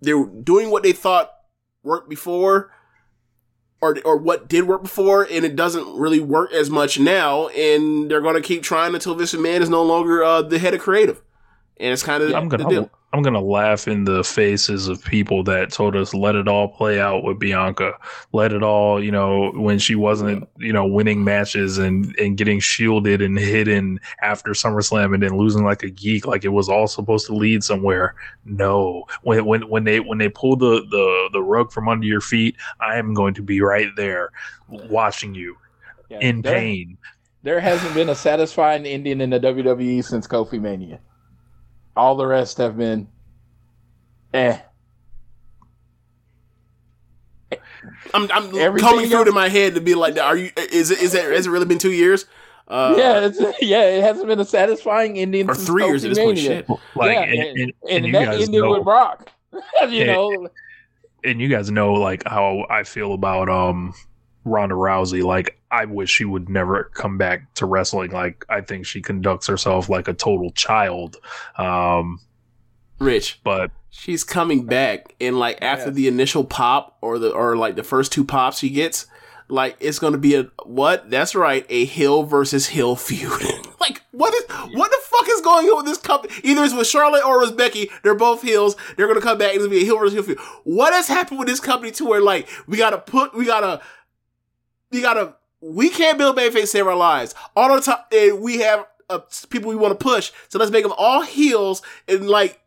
they're 0.00 0.24
doing 0.24 0.70
what 0.70 0.82
they 0.82 0.92
thought 0.92 1.32
worked 1.82 2.08
before 2.08 2.72
or 3.80 3.96
or 4.04 4.16
what 4.16 4.48
did 4.48 4.66
work 4.66 4.82
before 4.82 5.26
and 5.30 5.44
it 5.44 5.56
doesn't 5.56 5.98
really 5.98 6.20
work 6.20 6.52
as 6.52 6.70
much 6.70 6.98
now 6.98 7.48
and 7.48 8.10
they're 8.10 8.20
to 8.34 8.40
keep 8.40 8.62
trying 8.62 8.94
until 8.94 9.14
Vince 9.14 9.34
McMahon 9.34 9.60
is 9.60 9.70
no 9.70 9.82
longer 9.82 10.22
uh, 10.22 10.42
the 10.42 10.58
head 10.58 10.74
of 10.74 10.80
creative 10.80 11.22
and 11.80 11.92
it's 11.92 12.02
kind 12.02 12.22
of 12.22 12.34
I'm 12.34 12.48
gonna 12.48 12.68
deal. 12.68 12.90
I'm 13.12 13.22
gonna 13.22 13.40
laugh 13.40 13.88
in 13.88 14.04
the 14.04 14.22
faces 14.22 14.86
of 14.86 15.02
people 15.04 15.42
that 15.44 15.72
told 15.72 15.96
us 15.96 16.14
let 16.14 16.36
it 16.36 16.46
all 16.46 16.68
play 16.68 17.00
out 17.00 17.24
with 17.24 17.40
Bianca, 17.40 17.94
let 18.32 18.52
it 18.52 18.62
all 18.62 19.02
you 19.02 19.10
know 19.10 19.50
when 19.56 19.80
she 19.80 19.96
wasn't 19.96 20.48
you 20.58 20.72
know 20.72 20.86
winning 20.86 21.24
matches 21.24 21.78
and 21.78 22.14
and 22.18 22.36
getting 22.36 22.60
shielded 22.60 23.20
and 23.20 23.36
hidden 23.36 23.98
after 24.22 24.50
SummerSlam 24.50 25.12
and 25.12 25.22
then 25.24 25.36
losing 25.36 25.64
like 25.64 25.82
a 25.82 25.90
geek 25.90 26.24
like 26.26 26.44
it 26.44 26.50
was 26.50 26.68
all 26.68 26.86
supposed 26.86 27.26
to 27.26 27.34
lead 27.34 27.64
somewhere. 27.64 28.14
No, 28.44 29.04
when 29.22 29.44
when 29.44 29.62
when 29.68 29.82
they 29.84 29.98
when 29.98 30.18
they 30.18 30.28
pull 30.28 30.54
the 30.56 30.82
the 30.90 31.30
the 31.32 31.42
rug 31.42 31.72
from 31.72 31.88
under 31.88 32.06
your 32.06 32.20
feet, 32.20 32.54
I 32.80 32.96
am 32.98 33.14
going 33.14 33.34
to 33.34 33.42
be 33.42 33.60
right 33.60 33.88
there 33.96 34.30
watching 34.68 35.34
you 35.34 35.56
Yeah, 36.10 36.18
in 36.20 36.42
there- 36.42 36.54
pain. 36.54 36.96
There 37.42 37.58
hasn't 37.58 37.94
been 37.94 38.10
a 38.10 38.14
satisfying 38.14 38.84
ending 38.84 39.22
in 39.22 39.30
the 39.30 39.40
WWE 39.40 40.04
since 40.04 40.26
Kofi 40.28 40.60
Mania. 40.60 41.00
All 42.00 42.14
the 42.16 42.24
rest 42.26 42.56
have 42.56 42.78
been, 42.78 43.08
eh. 44.32 44.58
I'm 48.14 48.30
I'm 48.32 48.56
Everything 48.56 48.88
coming 48.88 49.06
through 49.08 49.18
else- 49.18 49.26
to 49.28 49.32
my 49.32 49.50
head 49.50 49.74
to 49.74 49.82
be 49.82 49.94
like 49.94 50.18
are 50.18 50.34
you 50.36 50.50
is 50.56 50.90
it 50.90 51.02
is 51.02 51.12
that 51.12 51.24
has 51.30 51.46
it 51.46 51.50
really 51.50 51.66
been 51.66 51.78
2 51.78 51.90
years 51.92 52.24
uh 52.68 52.94
yeah, 52.96 53.26
it's, 53.26 53.38
yeah, 53.60 53.82
it 53.82 54.02
hasn't 54.02 54.28
been 54.28 54.40
a 54.40 54.44
satisfying 54.46 55.18
ending 55.18 55.50
or 55.50 55.54
3 55.54 55.84
years 55.86 56.02
Kofi 56.02 56.06
at 56.06 56.08
this 56.08 56.18
point 56.18 56.38
shit 56.38 56.66
Like 56.94 57.12
yeah, 57.16 57.22
and, 57.24 57.32
and, 57.38 57.48
and, 57.48 57.58
and 57.58 57.72
and 57.90 58.06
you 58.06 58.12
that 58.12 58.24
guys 58.24 58.42
ended 58.46 58.62
know. 58.62 58.70
with 58.70 58.84
Brock. 58.84 59.30
you 59.52 59.60
Yeah. 59.88 60.14
know, 60.14 60.48
and 61.22 61.38
you 61.40 61.48
guys 61.48 61.70
know 61.70 61.92
like 61.94 62.22
how 62.26 62.64
I 62.70 62.84
feel 62.84 63.12
about 63.12 63.48
um 63.50 63.92
Ronda 64.44 64.74
Rousey. 64.74 65.22
Like 65.22 65.58
I 65.70 65.84
wish 65.84 66.10
she 66.10 66.24
would 66.24 66.48
never 66.48 66.84
come 66.94 67.18
back 67.18 67.52
to 67.54 67.66
wrestling. 67.66 68.10
Like 68.10 68.44
I 68.48 68.60
think 68.60 68.86
she 68.86 69.00
conducts 69.00 69.46
herself 69.46 69.88
like 69.88 70.08
a 70.08 70.14
total 70.14 70.50
child. 70.52 71.16
Um, 71.56 72.20
Rich 72.98 73.40
but 73.42 73.70
she's 73.88 74.24
coming 74.24 74.66
back 74.66 75.14
and 75.20 75.38
like 75.38 75.58
after 75.62 75.86
Yes. 75.86 75.94
the 75.94 76.08
initial 76.08 76.44
pop 76.44 76.98
or 77.00 77.18
the 77.18 77.30
or 77.30 77.56
like 77.56 77.74
the 77.76 77.82
first 77.82 78.12
two 78.12 78.24
pops 78.26 78.58
she 78.58 78.68
gets 78.68 79.06
like 79.48 79.76
it's 79.80 79.98
going 79.98 80.12
to 80.12 80.18
be 80.18 80.34
a 80.34 80.44
what 80.64 81.10
that's 81.10 81.34
right 81.34 81.64
a 81.70 81.86
hill 81.86 82.24
versus 82.24 82.66
hill 82.68 82.94
feud 82.96 83.32
like 83.80 84.02
what 84.12 84.34
is 84.34 84.44
what 84.74 84.90
the 84.90 84.98
fuck 85.02 85.26
is 85.30 85.40
going 85.40 85.66
on 85.66 85.78
with 85.78 85.86
this 85.86 85.96
company? 85.98 86.32
Either 86.44 86.62
it's 86.62 86.74
with 86.74 86.86
Charlotte 86.86 87.24
or 87.24 87.40
with 87.40 87.56
Becky. 87.56 87.90
They're 88.02 88.14
both 88.14 88.42
heels. 88.42 88.76
They're 88.96 89.08
gonna 89.08 89.20
come 89.22 89.38
back 89.38 89.54
and 89.54 89.56
it's 89.56 89.64
gonna 89.64 89.76
be 89.76 89.82
a 89.82 89.86
hill 89.86 89.98
versus 89.98 90.12
hill 90.12 90.22
feud. 90.22 90.38
What 90.64 90.92
has 90.92 91.08
happened 91.08 91.38
with 91.38 91.48
this 91.48 91.58
company 91.60 91.90
to 91.92 92.04
where 92.04 92.20
like 92.20 92.46
we 92.66 92.76
gotta 92.76 92.98
put 92.98 93.34
we 93.34 93.46
gotta 93.46 93.80
we 94.90 95.00
gotta 95.00 95.34
we 95.60 95.88
can't 95.90 96.16
build 96.18 96.36
babyface 96.36 96.68
save 96.68 96.86
our 96.86 96.96
lives 96.96 97.34
all 97.54 97.74
the 97.74 97.80
time. 97.82 97.98
And 98.12 98.40
we 98.40 98.58
have 98.58 98.86
uh, 99.08 99.18
people 99.50 99.68
we 99.68 99.76
want 99.76 99.98
to 99.98 100.02
push, 100.02 100.30
so 100.48 100.58
let's 100.58 100.70
make 100.70 100.82
them 100.84 100.94
all 100.96 101.22
heels 101.22 101.82
and 102.08 102.28
like 102.28 102.60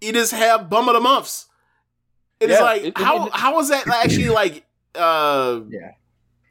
you 0.00 0.12
just 0.12 0.32
have 0.32 0.68
bum 0.70 0.88
of 0.88 0.94
the 0.94 1.00
months. 1.00 1.46
It's 2.40 2.52
Yeah, 2.52 2.60
like 2.60 2.84
it- 2.84 2.98
how 2.98 3.26
it- 3.26 3.32
how 3.32 3.58
is 3.60 3.68
that 3.70 3.88
actually 3.88 4.28
like 4.28 4.64
uh 4.94 5.60
Yeah. 5.68 5.92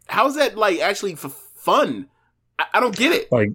how 0.08 0.28
is 0.28 0.36
that 0.36 0.58
like 0.58 0.80
actually 0.80 1.14
f- 1.14 1.32
fun? 1.56 2.10
I, 2.60 2.66
I 2.76 2.80
don't 2.80 2.96
get 2.96 3.12
it. 3.12 3.32
like 3.32 3.50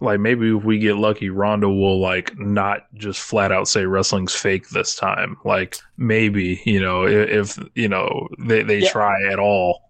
like 0.00 0.20
maybe 0.20 0.54
if 0.54 0.62
we 0.62 0.78
get 0.78 0.96
lucky 0.96 1.30
Ronda 1.30 1.68
will 1.68 1.98
like 2.00 2.38
not 2.38 2.86
just 2.94 3.20
flat 3.20 3.50
out 3.50 3.66
say 3.66 3.84
wrestling's 3.86 4.34
fake 4.34 4.68
this 4.70 4.94
time 4.94 5.36
like 5.44 5.78
maybe 5.96 6.60
you 6.66 6.80
know 6.80 7.06
if, 7.06 7.56
if 7.58 7.68
you 7.74 7.88
know 7.88 8.28
they, 8.38 8.62
they 8.62 8.78
Yeah. 8.80 8.90
try 8.90 9.22
at 9.30 9.38
all 9.38 9.85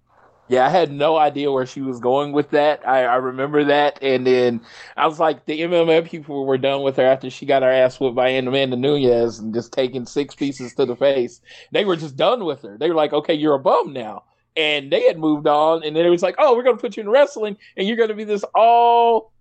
Yeah, 0.48 0.64
I 0.64 0.68
had 0.68 0.92
no 0.92 1.16
idea 1.16 1.50
where 1.50 1.66
she 1.66 1.80
was 1.80 1.98
going 1.98 2.30
with 2.32 2.50
that. 2.50 2.86
I, 2.86 3.04
I 3.04 3.16
remember 3.16 3.64
that, 3.64 3.98
and 4.00 4.24
then 4.24 4.60
I 4.96 5.08
was 5.08 5.18
like, 5.18 5.44
the 5.44 5.60
MMA 5.62 6.02
people 6.02 6.46
were 6.46 6.56
done 6.58 6.82
with 6.82 6.96
her 6.96 7.04
after 7.04 7.30
she 7.30 7.46
got 7.46 7.62
her 7.62 7.70
ass 7.70 7.98
whipped 7.98 8.14
by 8.14 8.28
Amanda 8.28 8.76
Nunes 8.76 9.40
and 9.40 9.52
just 9.52 9.72
taking 9.72 10.06
six 10.06 10.36
pieces 10.36 10.72
to 10.74 10.86
the 10.86 10.94
face. 10.94 11.40
They 11.72 11.84
were 11.84 11.96
just 11.96 12.16
done 12.16 12.44
with 12.44 12.62
her. 12.62 12.78
They 12.78 12.88
were 12.88 12.94
like, 12.94 13.12
okay, 13.12 13.34
you're 13.34 13.56
a 13.56 13.58
bum 13.58 13.92
now, 13.92 14.22
and 14.56 14.92
they 14.92 15.02
had 15.02 15.18
moved 15.18 15.48
on. 15.48 15.82
And 15.82 15.96
then 15.96 16.06
it 16.06 16.10
was 16.10 16.22
like, 16.22 16.36
oh, 16.38 16.56
we're 16.56 16.62
gonna 16.62 16.76
put 16.76 16.96
you 16.96 17.02
in 17.02 17.10
wrestling, 17.10 17.56
and 17.76 17.88
you're 17.88 17.96
gonna 17.96 18.14
be 18.14 18.24
this 18.24 18.44
all 18.54 19.32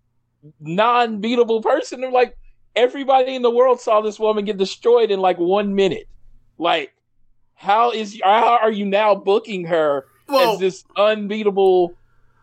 non-beatable 0.59 1.61
person. 1.61 2.01
They're 2.01 2.11
like, 2.11 2.35
everybody 2.75 3.35
in 3.35 3.43
the 3.43 3.51
world 3.51 3.79
saw 3.79 4.01
this 4.01 4.19
woman 4.19 4.45
get 4.45 4.57
destroyed 4.57 5.11
in 5.11 5.19
like 5.19 5.37
one 5.37 5.75
minute. 5.75 6.07
Like, 6.57 6.93
how 7.53 7.91
is 7.91 8.19
how 8.23 8.57
are 8.57 8.71
you 8.71 8.85
now 8.85 9.13
booking 9.13 9.65
her? 9.65 10.05
Well, 10.27 10.53
as 10.53 10.59
this 10.59 10.83
unbeatable. 10.95 11.95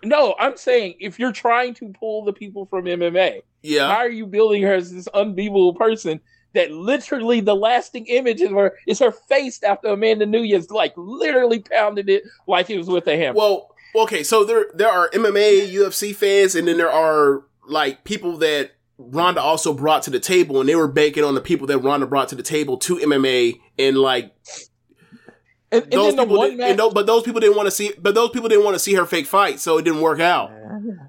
No, 0.04 0.34
I'm 0.38 0.56
saying 0.56 0.96
if 0.98 1.18
you're 1.18 1.32
trying 1.32 1.74
to 1.74 1.88
pull 1.88 2.24
the 2.24 2.32
people 2.32 2.66
from 2.66 2.86
MMA, 2.86 3.34
how 3.34 3.40
yeah, 3.62 3.88
are 3.88 4.10
you 4.10 4.26
building 4.26 4.62
her 4.62 4.74
as 4.74 4.92
this 4.92 5.08
unbeatable 5.14 5.74
person 5.74 6.20
that 6.54 6.70
literally 6.70 7.40
the 7.40 7.54
lasting 7.54 8.06
image 8.06 8.40
of 8.40 8.52
her 8.52 8.76
is 8.86 8.98
her 8.98 9.12
face 9.12 9.62
after 9.62 9.88
Amanda 9.88 10.26
Nunes 10.26 10.70
like 10.70 10.92
literally 10.96 11.60
pounded 11.60 12.08
it 12.08 12.24
like 12.46 12.70
it 12.70 12.78
was 12.78 12.88
with 12.88 13.06
a 13.06 13.16
hammer. 13.16 13.36
well, 13.36 13.74
okay. 13.94 14.22
So 14.22 14.44
there 14.44 14.66
there 14.74 14.90
are 14.90 15.08
MMA, 15.10 15.72
UFC 15.72 16.14
fans, 16.14 16.54
and 16.54 16.66
then 16.66 16.78
there 16.78 16.90
are 16.90 17.44
like 17.66 18.04
people 18.04 18.38
that 18.38 18.72
Ronda 18.98 19.40
also 19.40 19.72
brought 19.72 20.02
to 20.04 20.10
the 20.10 20.20
table, 20.20 20.60
and 20.60 20.68
they 20.68 20.76
were 20.76 20.88
banking 20.88 21.24
on 21.24 21.34
the 21.34 21.40
people 21.40 21.66
that 21.68 21.78
Ronda 21.78 22.06
brought 22.06 22.28
to 22.28 22.34
the 22.34 22.42
table 22.42 22.76
to 22.78 22.96
MMA, 22.96 23.60
and 23.78 23.96
like 23.96 24.34
and, 25.72 25.82
and 25.84 25.92
those 25.92 26.06
then 26.08 26.16
the 26.16 26.22
people, 26.22 26.38
one 26.38 26.50
did, 26.50 26.58
match, 26.58 26.70
and 26.70 26.78
tho- 26.78 26.90
but 26.90 27.06
those 27.06 27.22
people 27.22 27.40
didn't 27.40 27.56
want 27.56 27.66
to 27.66 27.70
see, 27.70 27.92
but 27.98 28.14
those 28.14 28.30
people 28.30 28.48
didn't 28.48 28.64
want 28.64 28.74
to 28.74 28.78
see 28.80 28.94
her 28.94 29.06
fake 29.06 29.26
fight, 29.26 29.58
so 29.58 29.78
it 29.78 29.82
didn't 29.82 30.02
work 30.02 30.20
out. 30.20 30.52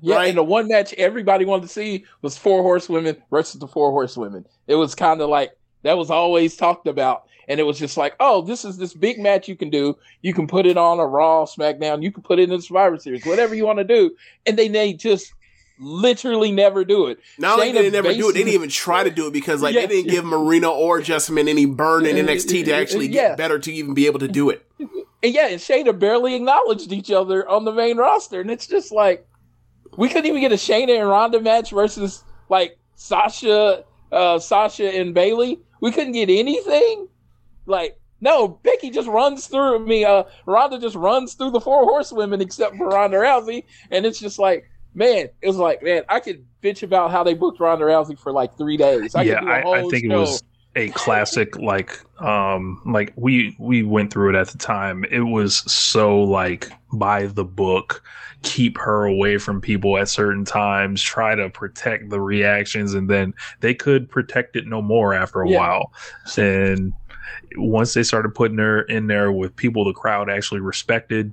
yeah, 0.02 0.16
right? 0.16 0.30
and 0.30 0.38
the 0.38 0.44
one 0.44 0.68
match 0.68 0.94
everybody 0.94 1.46
wanted 1.46 1.64
to 1.64 1.68
see 1.74 2.06
was 2.22 2.38
four 2.38 2.64
horsewomen 2.64 3.18
versus 3.30 3.60
the 3.60 3.68
four 3.68 3.92
horsewomen. 3.92 4.46
It 4.68 4.76
was 4.76 4.96
kind 4.96 5.22
of 5.22 5.30
like 5.30 5.56
that 5.84 5.98
was 5.98 6.10
always 6.10 6.56
talked 6.56 6.88
about. 6.88 7.26
And 7.50 7.60
it 7.60 7.64
was 7.64 7.78
just 7.78 7.98
like, 7.98 8.16
oh, 8.22 8.42
this 8.42 8.64
is 8.64 8.78
this 8.78 8.94
big 8.94 9.20
match 9.20 9.50
you 9.50 9.58
can 9.58 9.70
do. 9.70 9.98
You 10.22 10.34
can 10.34 10.48
put 10.48 10.66
it 10.66 10.78
on 10.78 11.00
a 11.00 11.06
Raw, 11.06 11.44
SmackDown. 11.44 12.02
You 12.02 12.10
can 12.10 12.24
put 12.24 12.40
it 12.40 12.44
in 12.44 12.52
the 12.52 12.62
Survivor 12.62 12.98
Series, 12.98 13.26
whatever 13.26 13.54
you 13.54 13.66
want 13.66 13.80
to 13.80 13.84
do. 13.84 14.16
And 14.46 14.58
then 14.58 14.72
they 14.72 14.94
just 14.94 15.34
literally 15.80 16.52
never 16.52 16.86
do 16.86 17.08
it. 17.08 17.20
Not 17.40 17.60
only 17.60 17.72
did 17.72 17.86
they 17.86 17.90
never 17.90 18.14
do 18.14 18.30
it, 18.30 18.34
they 18.34 18.40
didn't 18.40 18.54
even 18.54 18.70
try 18.70 19.04
to 19.04 19.10
do 19.10 19.28
it 19.28 19.34
because 19.34 19.62
like 19.62 19.74
Yeah. 19.76 19.82
they 19.82 19.88
didn't 20.04 20.12
give 20.12 20.26
Marina 20.26 20.70
or 20.70 21.00
Jessamyn 21.02 21.48
any 21.50 21.66
burn 21.66 22.06
in 22.06 22.16
NXT 22.18 22.64
to 22.66 22.74
actually 22.74 23.08
get 23.08 23.30
Yeah. 23.30 23.36
better 23.36 23.60
to 23.60 23.72
even 23.74 23.94
be 23.94 24.06
able 24.06 24.20
to 24.20 24.28
do 24.28 24.50
it. 24.50 24.66
And 24.80 25.34
yeah, 25.34 25.48
and 25.48 25.60
Shayna 25.60 25.98
barely 25.98 26.36
acknowledged 26.36 26.92
each 26.92 27.10
other 27.12 27.48
on 27.48 27.66
the 27.66 27.72
main 27.72 27.98
roster. 27.98 28.42
And 28.42 28.52
it's 28.52 28.68
just 28.68 28.92
like, 28.92 29.26
we 29.98 30.10
couldn't 30.10 30.26
even 30.26 30.42
get 30.42 30.52
a 30.52 30.56
Shayna 30.56 31.00
and 31.00 31.08
Ronda 31.10 31.40
match 31.40 31.72
versus 31.72 32.24
like 32.50 32.78
Sasha, 32.96 33.84
uh, 34.12 34.40
Sasha 34.40 34.90
and 34.94 35.14
Bayley. 35.14 35.60
We 35.82 35.92
couldn't 35.92 36.14
get 36.14 36.30
anything. 36.30 37.08
Like, 37.66 38.00
no, 38.22 38.48
Becky 38.48 38.90
just 38.90 39.08
runs 39.08 39.48
through 39.48 39.86
me. 39.86 40.06
Uh, 40.06 40.24
Ronda 40.46 40.80
just 40.80 40.96
runs 40.96 41.34
through 41.34 41.52
the 41.52 41.60
four 41.62 41.84
horsewomen 41.84 42.42
except 42.42 42.76
for 42.78 42.88
Ronda 42.90 43.18
Rousey. 43.18 43.64
And 43.92 44.06
it's 44.06 44.20
just 44.20 44.40
like, 44.40 44.70
man, 44.94 45.30
it 45.42 45.48
was 45.48 45.58
like, 45.58 45.84
man, 45.84 46.04
I 46.10 46.20
could 46.20 46.46
bitch 46.62 46.84
about 46.84 47.12
how 47.12 47.24
they 47.24 47.34
booked 47.34 47.60
Ronda 47.60 47.86
Rousey 47.86 48.18
for 48.18 48.32
like 48.32 48.58
three 48.58 48.78
days. 48.78 49.16
I 49.16 49.24
yeah 49.24 49.40
could 49.40 49.46
do 49.46 49.52
a 49.52 49.54
I, 49.54 49.80
I 49.80 49.90
think 49.90 50.04
it 50.06 50.16
was 50.16 50.44
a 50.76 50.90
classic 50.90 51.56
like 51.58 52.00
um 52.22 52.82
like 52.86 53.14
we 53.16 53.56
we 53.60 53.84
went 53.84 54.12
through 54.12 54.30
it 54.30 54.36
at 54.36 54.48
the 54.48 54.58
time 54.58 55.06
it 55.12 55.20
was 55.22 55.58
so 55.72 56.20
like 56.24 56.68
by 56.94 57.28
the 57.28 57.44
book 57.44 58.02
keep 58.42 58.78
her 58.80 59.06
away 59.06 59.38
from 59.38 59.62
people 59.62 59.98
at 60.00 60.10
certain 60.10 60.44
times 60.44 61.00
try 61.02 61.36
to 61.36 61.48
protect 61.50 62.10
the 62.10 62.20
reactions 62.20 62.96
and 62.96 63.08
then 63.08 63.36
they 63.60 63.76
could 63.76 64.10
protect 64.10 64.56
it 64.56 64.66
no 64.66 64.82
more 64.82 65.14
after 65.14 65.42
a 65.42 65.50
Yeah. 65.50 65.60
while 65.60 65.94
and 66.38 66.92
once 67.56 67.94
they 67.94 68.02
started 68.04 68.34
putting 68.34 68.58
her 68.58 68.82
in 68.82 69.06
there 69.06 69.32
with 69.32 69.56
people 69.56 69.86
the 69.86 69.94
crowd 69.94 70.28
actually 70.28 70.60
respected 70.62 71.32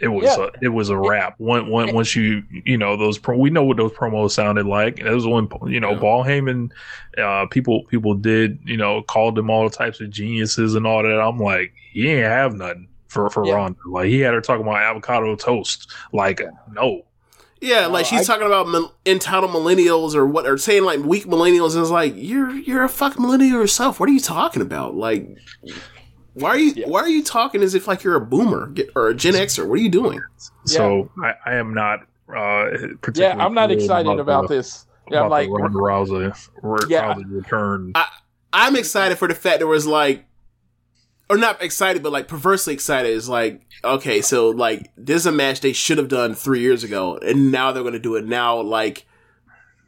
it 0.00 0.08
was 0.08 0.24
Yeah. 0.24 0.46
a, 0.46 0.50
it 0.64 0.68
was 0.68 0.88
a 0.88 0.96
wrap. 0.96 1.34
One, 1.38 1.68
one, 1.70 1.94
once 1.94 2.16
you 2.16 2.42
you 2.64 2.76
know 2.76 2.96
those 2.96 3.18
pro, 3.18 3.36
we 3.36 3.50
know 3.50 3.62
what 3.62 3.76
those 3.76 3.92
promos 3.92 4.32
sounded 4.32 4.66
like. 4.66 4.98
It 4.98 5.10
was 5.12 5.26
when 5.26 5.48
you 5.68 5.80
know 5.80 5.92
Yeah. 5.92 5.98
Paul 6.00 6.24
Heyman, 6.24 6.70
uh, 7.18 7.46
people 7.46 7.84
people 7.84 8.14
did 8.14 8.58
you 8.64 8.76
know 8.76 9.02
called 9.02 9.34
them 9.36 9.50
all 9.50 9.68
types 9.70 10.00
of 10.00 10.10
geniuses 10.10 10.74
and 10.74 10.86
all 10.86 11.02
that. 11.02 11.20
I'm 11.20 11.38
like, 11.38 11.72
he 11.92 12.08
ain't 12.10 12.24
have 12.26 12.54
nothing 12.54 12.88
for 13.08 13.28
for 13.30 13.46
Yeah. 13.46 13.54
Ronda. 13.54 13.78
Like 13.88 14.06
he 14.06 14.20
had 14.20 14.34
her 14.34 14.40
talking 14.40 14.62
about 14.66 14.76
avocado 14.82 15.36
toast. 15.36 15.92
Like 16.12 16.40
no, 16.72 17.02
Yeah, 17.60 17.86
like 17.86 18.06
No, 18.06 18.08
she's 18.18 18.28
I- 18.28 18.32
talking 18.32 18.46
about 18.46 18.68
mil- 18.68 18.92
entitled 19.06 19.52
millennials 19.52 20.14
or 20.16 20.26
what, 20.26 20.46
or 20.46 20.58
saying 20.58 20.82
like 20.84 21.00
weak 21.00 21.26
millennials. 21.26 21.74
And 21.74 21.82
it's 21.82 21.90
like 21.90 22.14
you're 22.16 22.50
you're 22.50 22.82
a 22.82 22.88
fuck 22.88 23.20
millennial 23.20 23.60
yourself. 23.60 24.00
What 24.00 24.08
are 24.08 24.12
you 24.12 24.18
talking 24.20 24.62
about? 24.62 24.96
Like, 24.96 25.28
why 26.34 26.50
are 26.50 26.58
you 26.58 26.72
Yeah. 26.76 26.88
why 26.88 27.00
are 27.00 27.08
you 27.08 27.22
talking 27.22 27.62
as 27.62 27.74
if 27.74 27.86
like 27.86 28.02
you're 28.04 28.16
a 28.16 28.20
boomer 28.20 28.72
or 28.94 29.08
a 29.08 29.14
Gen 29.14 29.34
Xer? 29.34 29.66
What 29.66 29.78
are 29.78 29.82
you 29.82 29.88
doing? 29.90 30.20
so 30.64 31.10
I, 31.22 31.34
I 31.46 31.54
am 31.54 31.74
not. 31.74 32.00
Uh, 32.34 32.70
Yeah, 33.14 33.36
I'm 33.38 33.52
not 33.54 33.70
excited 33.70 34.18
about 34.18 34.48
the, 34.48 34.56
this. 34.56 34.86
Yeah, 35.10 35.22
I'm 35.24 35.28
like, 35.30 35.48
the 35.48 35.52
Ronda 35.52 35.78
Rousey, 35.78 36.88
Yeah. 36.88 37.14
Rousey 37.14 37.24
return. 37.28 37.92
I'm 38.52 38.76
excited 38.76 39.18
for 39.18 39.28
the 39.28 39.34
fact 39.34 39.58
there 39.58 39.66
was 39.66 39.86
like, 39.86 40.24
or 41.28 41.36
not 41.36 41.62
excited, 41.62 42.02
but 42.02 42.12
like 42.12 42.28
perversely 42.28 42.72
excited. 42.74 43.10
Is 43.10 43.28
like, 43.28 43.62
okay, 43.84 44.22
so 44.22 44.50
like 44.50 44.90
this 44.96 45.16
is 45.16 45.26
a 45.26 45.32
match 45.32 45.60
they 45.60 45.72
should 45.72 45.98
have 45.98 46.08
done 46.08 46.34
three 46.34 46.60
years 46.60 46.84
ago, 46.84 47.18
and 47.18 47.50
now 47.52 47.72
they're 47.72 47.82
going 47.82 47.94
to 47.94 47.98
do 47.98 48.16
it 48.16 48.24
now. 48.26 48.60
Like, 48.62 49.04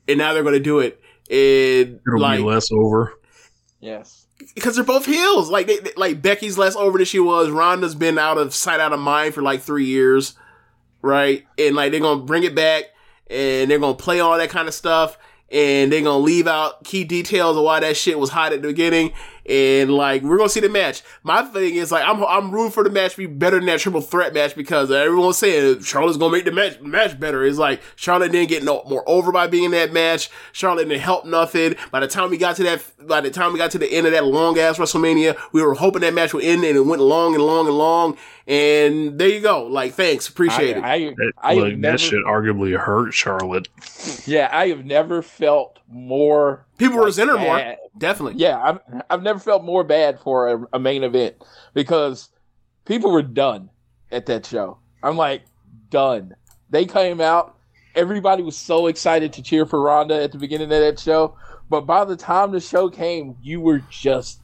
and 0.08 0.18
now 0.18 0.34
they're 0.34 0.42
going 0.42 0.54
to 0.54 0.60
do 0.60 0.80
it. 0.80 1.00
And 1.30 2.00
It'll 2.06 2.20
like, 2.20 2.38
be 2.38 2.44
less 2.44 2.68
over. 2.72 3.14
yes. 3.80 4.23
Because 4.54 4.74
they're 4.76 4.84
both 4.84 5.06
heels. 5.06 5.50
Like 5.50 5.66
they, 5.66 5.78
they- 5.78 5.92
like 5.96 6.22
Becky's 6.22 6.58
less 6.58 6.76
over 6.76 6.98
than 6.98 7.04
she 7.06 7.18
was. 7.20 7.50
Ronda's 7.50 7.94
been 7.94 8.18
out 8.18 8.38
of 8.38 8.54
sight, 8.54 8.80
out 8.80 8.92
of 8.92 9.00
mind 9.00 9.34
for 9.34 9.42
like 9.42 9.60
three 9.62 9.86
years, 9.86 10.34
right? 11.02 11.44
And 11.58 11.74
like 11.76 11.92
they're 11.92 12.00
gonna 12.00 12.22
bring 12.24 12.44
it 12.44 12.54
back, 12.54 12.84
and 13.28 13.70
they're 13.70 13.78
gonna 13.78 13.94
play 13.94 14.20
all 14.20 14.36
that 14.36 14.50
kind 14.50 14.68
of 14.68 14.74
stuff, 14.74 15.16
and 15.50 15.92
they're 15.92 16.02
gonna 16.02 16.18
leave 16.18 16.46
out 16.46 16.84
key 16.84 17.04
details 17.04 17.56
of 17.56 17.62
why 17.64 17.80
that 17.80 17.96
shit 17.96 18.18
was 18.18 18.30
hot 18.30 18.52
at 18.52 18.62
the 18.62 18.68
beginning. 18.68 19.12
And 19.46 19.92
like 19.92 20.22
we're 20.22 20.38
gonna 20.38 20.48
see 20.48 20.60
the 20.60 20.68
match. 20.68 21.02
My 21.22 21.42
thing 21.42 21.74
is 21.74 21.92
like 21.92 22.02
I'm 22.06 22.24
I'm 22.24 22.50
rooting 22.50 22.72
for 22.72 22.82
the 22.82 22.90
match 22.90 23.12
to 23.12 23.18
be 23.18 23.26
better 23.26 23.56
than 23.56 23.66
that 23.66 23.80
triple 23.80 24.00
threat 24.00 24.32
match 24.32 24.54
because 24.54 24.90
everyone's 24.90 25.36
saying 25.36 25.80
Charlotte's 25.80 26.16
gonna 26.16 26.32
make 26.32 26.46
the 26.46 26.52
match 26.52 26.80
match 26.80 27.20
better. 27.20 27.44
It's 27.44 27.58
like 27.58 27.82
Charlotte 27.94 28.32
didn't 28.32 28.48
get 28.48 28.62
no 28.62 28.82
more 28.88 29.04
over 29.06 29.32
by 29.32 29.46
being 29.46 29.64
in 29.64 29.70
that 29.72 29.92
match. 29.92 30.30
Charlotte 30.52 30.88
didn't 30.88 31.02
help 31.02 31.26
nothing. 31.26 31.74
By 31.90 32.00
the 32.00 32.08
time 32.08 32.30
we 32.30 32.38
got 32.38 32.56
to 32.56 32.62
that, 32.62 32.84
by 33.06 33.20
the 33.20 33.30
time 33.30 33.52
we 33.52 33.58
got 33.58 33.70
to 33.72 33.78
the 33.78 33.92
end 33.92 34.06
of 34.06 34.12
that 34.12 34.24
long 34.24 34.58
ass 34.58 34.78
WrestleMania, 34.78 35.38
we 35.52 35.62
were 35.62 35.74
hoping 35.74 36.00
that 36.00 36.14
match 36.14 36.32
would 36.32 36.44
end, 36.44 36.64
and 36.64 36.76
it 36.76 36.80
went 36.80 37.02
long 37.02 37.34
and 37.34 37.44
long 37.44 37.66
and 37.66 37.76
long. 37.76 38.16
And 38.46 39.18
there 39.18 39.28
you 39.28 39.40
go. 39.40 39.66
Like 39.66 39.92
thanks, 39.92 40.28
appreciate 40.28 40.76
it. 40.78 40.84
I, 40.84 40.94
I, 40.94 40.98
That, 41.16 41.32
I 41.38 41.54
look, 41.54 41.76
never, 41.76 41.92
that 41.92 42.00
shit 42.00 42.24
arguably 42.24 42.78
hurt 42.78 43.12
Charlotte. 43.12 43.68
yeah, 44.26 44.48
I 44.52 44.68
have 44.68 44.84
never 44.84 45.22
felt 45.22 45.78
more. 45.88 46.66
People 46.78 46.98
like, 46.98 47.06
resent 47.06 47.30
her 47.30 47.38
more. 47.38 47.76
Definitely. 47.96 48.40
Yeah, 48.40 48.60
I've 48.62 49.02
I've 49.10 49.22
never 49.22 49.38
felt 49.38 49.64
more 49.64 49.84
bad 49.84 50.18
for 50.20 50.48
a, 50.48 50.66
a 50.74 50.78
main 50.78 51.04
event 51.04 51.36
because 51.74 52.30
people 52.84 53.10
were 53.12 53.22
done 53.22 53.70
at 54.10 54.26
that 54.26 54.44
show. 54.46 54.78
I'm 55.02 55.16
like 55.16 55.42
done. 55.90 56.34
They 56.70 56.84
came 56.86 57.20
out. 57.20 57.56
Everybody 57.94 58.42
was 58.42 58.56
so 58.56 58.88
excited 58.88 59.32
to 59.34 59.42
cheer 59.42 59.64
for 59.66 59.80
Ronda 59.80 60.20
at 60.20 60.32
the 60.32 60.38
beginning 60.38 60.72
of 60.72 60.80
that 60.80 60.98
show, 60.98 61.36
but 61.70 61.82
by 61.82 62.04
the 62.04 62.16
time 62.16 62.50
the 62.50 62.58
show 62.60 62.88
came, 62.90 63.36
you 63.40 63.60
were 63.60 63.78
just 63.90 64.40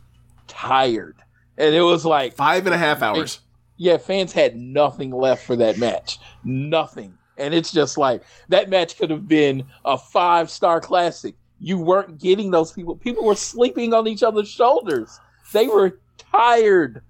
tired, 0.46 1.16
and 1.58 1.74
it 1.74 1.82
was 1.82 2.04
like 2.04 2.34
Five 2.36 2.66
and 2.66 2.74
a 2.74 2.78
half 2.78 3.02
hours. 3.02 3.40
yeah, 3.76 3.96
fans 3.96 4.32
had 4.32 4.54
nothing 4.56 5.10
left 5.10 5.44
for 5.44 5.56
that 5.56 5.78
match. 5.78 6.18
Nothing. 6.44 7.14
And 7.38 7.54
it's 7.54 7.72
just 7.72 7.96
like 7.98 8.22
that 8.50 8.68
match 8.68 8.96
could 8.98 9.10
have 9.10 9.26
been 9.26 9.64
a 9.84 9.96
five 9.98 10.50
star 10.50 10.80
classic. 10.80 11.34
You 11.60 11.78
weren't 11.78 12.18
getting 12.18 12.50
those 12.50 12.72
people. 12.72 12.96
People 12.96 13.24
were 13.24 13.34
sleeping 13.34 13.92
on 13.94 14.06
each 14.08 14.22
other's 14.22 14.48
shoulders. 14.48 15.20
They 15.52 15.66
were 15.68 16.00
tired. 16.18 17.02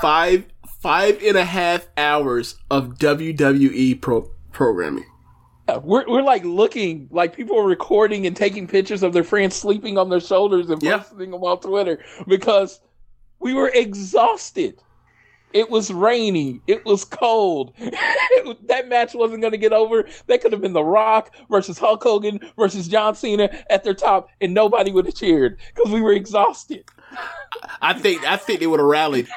Five 0.00 0.46
five 0.80 1.22
and 1.22 1.36
a 1.36 1.44
half 1.44 1.86
hours 1.96 2.56
of 2.70 2.98
WWE 2.98 4.00
pro- 4.00 4.28
programming. 4.50 5.04
Yeah, 5.68 5.76
We're, 5.78 6.04
we're 6.08 6.22
like 6.22 6.44
looking 6.44 7.08
like 7.12 7.36
people 7.36 7.54
were 7.56 7.68
recording 7.68 8.26
and 8.26 8.36
taking 8.36 8.66
pictures 8.66 9.04
of 9.04 9.12
their 9.12 9.22
friends 9.22 9.54
sleeping 9.54 9.96
on 9.96 10.10
their 10.10 10.20
shoulders 10.20 10.68
and 10.70 10.82
Yeah. 10.82 10.98
posting 10.98 11.30
them 11.30 11.42
on 11.44 11.60
Twitter 11.60 12.00
because 12.26 12.80
we 13.38 13.54
were 13.54 13.68
exhausted. 13.68 14.80
It 15.52 15.70
was 15.70 15.90
rainy. 15.92 16.60
It 16.66 16.84
was 16.84 17.04
cold. 17.04 17.74
That 18.66 18.88
match 18.88 19.14
wasn't 19.14 19.40
going 19.40 19.52
to 19.52 19.58
get 19.58 19.72
over. 19.72 20.08
That 20.26 20.40
could 20.40 20.50
have 20.52 20.60
been 20.60 20.72
The 20.72 20.82
Rock 20.82 21.30
versus 21.50 21.78
Hulk 21.78 22.02
Hogan 22.02 22.40
versus 22.56 22.88
John 22.88 23.14
Cena 23.14 23.50
at 23.70 23.84
their 23.84 23.94
top, 23.94 24.28
and 24.40 24.52
nobody 24.54 24.90
would 24.90 25.06
have 25.06 25.14
cheered 25.14 25.58
because 25.74 25.92
we 25.92 26.00
were 26.00 26.12
exhausted. 26.12 26.84
I 27.80 27.92
think 27.92 28.24
I 28.24 28.36
think 28.36 28.60
they 28.60 28.66
would 28.66 28.80
have 28.80 28.88
rallied 28.88 29.28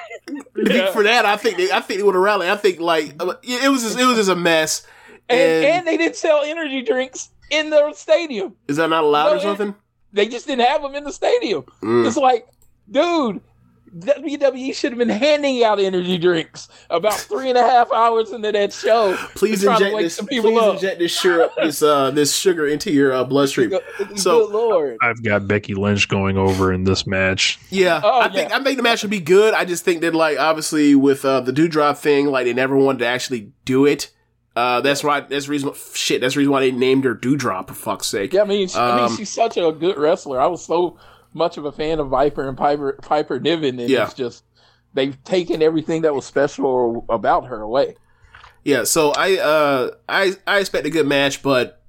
Yeah. 0.55 0.91
for 0.91 1.03
that. 1.03 1.25
I 1.25 1.37
think 1.37 1.57
they, 1.57 1.71
I 1.71 1.81
think 1.81 1.99
they 1.99 2.03
would 2.03 2.15
have 2.15 2.23
rallied. 2.23 2.49
I 2.49 2.55
think 2.55 2.79
like 2.79 3.13
uh, 3.21 3.33
it 3.43 3.69
was 3.69 3.83
just, 3.83 3.99
it 3.99 4.05
was 4.05 4.15
just 4.17 4.29
a 4.29 4.35
mess. 4.35 4.87
And, 5.29 5.39
And, 5.39 5.65
and 5.65 5.87
they 5.87 5.97
didn't 5.97 6.15
sell 6.15 6.41
energy 6.43 6.81
drinks 6.81 7.29
in 7.51 7.69
the 7.69 7.93
stadium. 7.93 8.55
is 8.67 8.77
that 8.77 8.89
not 8.89 9.03
allowed 9.03 9.31
No, 9.31 9.35
or 9.37 9.41
something? 9.41 9.75
They 10.13 10.27
just 10.27 10.47
didn't 10.47 10.65
have 10.65 10.81
them 10.81 10.95
in 10.95 11.03
the 11.03 11.11
stadium. 11.13 11.63
Mm. 11.83 12.07
It's 12.07 12.17
like, 12.17 12.47
dude, 12.89 13.41
WWE 13.97 14.75
should 14.75 14.91
have 14.91 14.99
been 14.99 15.07
handing 15.09 15.63
out 15.63 15.79
energy 15.79 16.17
drinks 16.17 16.67
about 16.89 17.13
three 17.13 17.49
and 17.49 17.57
a 17.57 17.61
half 17.63 17.91
hours 17.93 18.31
into 18.31 18.51
that 18.51 18.73
show. 18.73 19.15
Please 19.35 19.61
to 19.61 19.71
inject 19.71 19.97
this. 19.97 20.15
some 20.15 20.27
people 20.27 20.51
Please 20.51 20.59
up. 20.61 20.73
inject 20.75 20.99
this 20.99 21.17
sugar, 21.17 21.49
this 21.57 21.81
uh, 21.81 22.11
this 22.11 22.35
sugar 22.35 22.67
into 22.67 22.91
your 22.91 23.13
uh, 23.13 23.23
bloodstream. 23.23 23.71
So- 24.15 24.47
Good 24.47 24.53
lord. 24.53 24.97
I've 25.01 25.23
got 25.23 25.47
Becky 25.47 25.73
Lynch 25.75 26.07
going 26.09 26.37
over 26.37 26.73
in 26.73 26.83
this 26.83 27.07
match. 27.07 27.57
Yeah, 27.69 28.01
Oh, 28.03 28.19
I 28.21 28.29
think. 28.29 28.51
I 28.51 28.61
think 28.63 28.77
the 28.77 28.83
match 28.83 29.01
would 29.03 29.11
be 29.11 29.19
good. 29.21 29.53
I 29.53 29.63
just 29.65 29.85
think 29.85 30.01
that 30.01 30.13
like 30.13 30.37
obviously 30.37 30.95
with 30.95 31.23
uh, 31.23 31.39
the 31.41 31.51
Doudrop 31.53 31.97
thing, 31.97 32.27
like 32.27 32.45
they 32.45 32.53
never 32.53 32.75
wanted 32.75 32.99
to 32.99 33.07
actually 33.07 33.51
do 33.63 33.85
it. 33.85 34.11
Uh, 34.57 34.79
that's 34.81 35.03
why. 35.03 35.19
That's 35.21 35.47
reason. 35.49 35.71
Shit. 35.93 36.21
That's 36.21 36.33
the 36.33 36.39
reason 36.39 36.51
why 36.51 36.61
they 36.61 36.71
named 36.71 37.03
her 37.03 37.13
Doudrop. 37.15 37.67
For 37.67 37.73
fuck's 37.73 38.07
sake. 38.07 38.33
Yeah, 38.33 38.41
I 38.41 38.45
mean, 38.45 38.67
she, 38.67 38.77
I 38.77 38.95
mean, 38.95 39.05
Um, 39.05 39.15
she's 39.17 39.29
such 39.29 39.57
a 39.57 39.71
good 39.71 39.97
wrestler. 39.97 40.39
I 40.39 40.47
was 40.47 40.63
so 40.65 40.97
much 41.35 41.57
of 41.57 41.65
a 41.65 41.71
fan 41.71 41.99
of 41.99 42.07
Viper 42.07 42.47
and 42.47 42.57
Piper 42.57 42.93
Piper 43.03 43.39
Niven, 43.39 43.79
and 43.79 43.89
Yeah. 43.89 44.05
it's 44.05 44.13
just 44.15 44.43
they've 44.95 45.21
taken 45.23 45.61
everything 45.61 46.01
that 46.03 46.15
was 46.15 46.25
special 46.25 47.05
about 47.09 47.45
her 47.47 47.61
away. 47.61 47.95
Yeah, 48.63 48.83
so 48.85 49.11
I 49.15 49.37
uh 49.37 49.91
I 50.09 50.33
I 50.47 50.57
expect 50.59 50.87
a 50.87 50.89
good 50.89 51.05
match, 51.05 51.43
but 51.43 51.83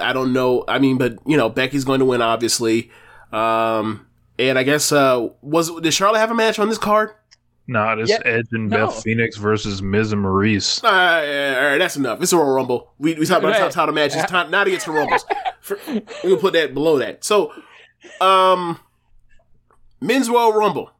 I 0.00 0.12
don't 0.12 0.32
know. 0.32 0.64
I 0.66 0.78
mean, 0.80 0.98
but 0.98 1.18
you 1.26 1.36
know, 1.36 1.48
Becky's 1.48 1.84
going 1.84 2.00
to 2.00 2.04
win, 2.04 2.20
obviously. 2.20 2.90
Um, 3.32 4.06
and 4.38 4.58
I 4.58 4.62
guess 4.64 4.90
uh 4.90 5.28
was 5.42 5.70
did 5.80 5.92
Charlotte 5.94 6.18
have 6.18 6.30
a 6.30 6.34
match 6.34 6.58
on 6.58 6.68
this 6.68 6.78
card? 6.78 7.10
Nah, 7.70 7.96
this 7.96 8.08
Yeah, 8.08 8.20
Edge 8.24 8.46
and 8.52 8.70
no. 8.70 8.86
Beth 8.86 9.02
Phoenix 9.02 9.36
versus 9.36 9.82
Miz 9.82 10.10
and 10.10 10.22
Maurice. 10.22 10.82
All 10.82 10.90
right, 10.90 11.54
all 11.54 11.64
right, 11.72 11.78
that's 11.78 11.96
enough. 11.96 12.22
It's 12.22 12.32
a 12.32 12.36
Royal 12.38 12.54
Rumble. 12.54 12.94
We 12.98 13.14
we 13.14 13.26
talked 13.26 13.40
about 13.44 13.52
Right. 13.52 13.60
top 13.60 13.72
title 13.72 13.94
matches. 13.94 14.22
Time 14.24 14.50
now 14.50 14.64
to 14.64 14.70
get 14.70 14.80
to 14.82 14.92
Rumbles. 14.92 15.24
For, 15.60 15.78
we'll 16.24 16.38
put 16.38 16.54
that 16.54 16.72
below 16.72 16.98
that. 16.98 17.24
So, 17.24 17.52
um, 18.20 18.78
men's 20.00 20.28
Royal 20.28 20.52
Rumble. 20.52 20.90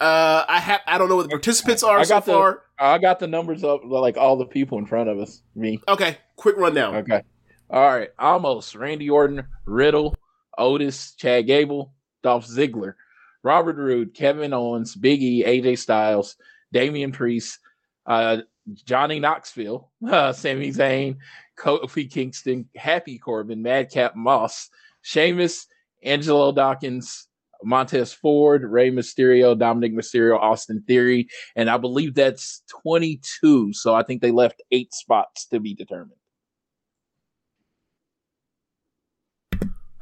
Uh, 0.00 0.44
I 0.48 0.60
have 0.60 0.80
I 0.86 0.96
don't 0.98 1.08
know 1.08 1.16
what 1.16 1.24
the 1.24 1.30
participants 1.30 1.82
are 1.82 1.98
I 1.98 2.04
so 2.04 2.14
got 2.14 2.24
the- 2.26 2.32
far. 2.32 2.62
I 2.80 2.98
got 2.98 3.18
the 3.18 3.26
numbers 3.26 3.64
up, 3.64 3.80
like 3.84 4.16
all 4.16 4.36
the 4.36 4.46
people 4.46 4.78
in 4.78 4.86
front 4.86 5.08
of 5.08 5.18
us. 5.18 5.42
Me. 5.56 5.80
Okay, 5.88 6.16
quick 6.36 6.56
rundown. 6.56 6.94
Okay. 6.96 7.22
All 7.70 7.82
right. 7.88 8.10
Almost. 8.20 8.76
Randy 8.76 9.10
Orton, 9.10 9.44
Riddle, 9.66 10.14
Otis, 10.56 11.14
Chad 11.16 11.48
Gable, 11.48 11.92
Dolph 12.22 12.46
Ziggler, 12.46 12.94
Robert 13.42 13.74
Roode, 13.76 14.14
Kevin 14.14 14.52
Owens, 14.52 14.94
Big 14.94 15.20
E, 15.20 15.42
AJ 15.44 15.78
Styles, 15.78 16.36
Damian 16.72 17.10
Priest, 17.10 17.58
uh, 18.06 18.38
Johnny 18.84 19.18
Knoxville, 19.18 19.90
uh, 20.08 20.32
Sami 20.32 20.70
Zayn, 20.70 21.16
Kofi 21.58 22.10
Kingston, 22.10 22.68
Happy 22.76 23.18
Corbin, 23.18 23.62
Madcap 23.62 24.14
Moss, 24.16 24.68
Sheamus, 25.02 25.66
Angelo 26.02 26.52
Dawkins, 26.52 27.28
Montez 27.62 28.12
Ford, 28.12 28.62
Rey 28.64 28.90
Mysterio, 28.90 29.58
Dominic 29.58 29.92
Mysterio, 29.92 30.38
Austin 30.38 30.82
Theory, 30.86 31.28
and 31.56 31.68
I 31.68 31.76
believe 31.76 32.14
that's 32.14 32.62
22. 32.82 33.72
So 33.72 33.94
I 33.94 34.02
think 34.02 34.22
they 34.22 34.30
left 34.30 34.62
eight 34.70 34.92
spots 34.94 35.46
to 35.46 35.60
be 35.60 35.74
determined. 35.74 36.20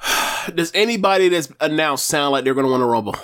Does 0.54 0.70
anybody 0.74 1.28
that's 1.28 1.50
announced 1.60 2.06
sound 2.06 2.32
like 2.32 2.44
they're 2.44 2.54
going 2.54 2.66
to 2.66 2.72
win 2.72 2.82
a 2.82 2.86
Rumble? 2.86 3.16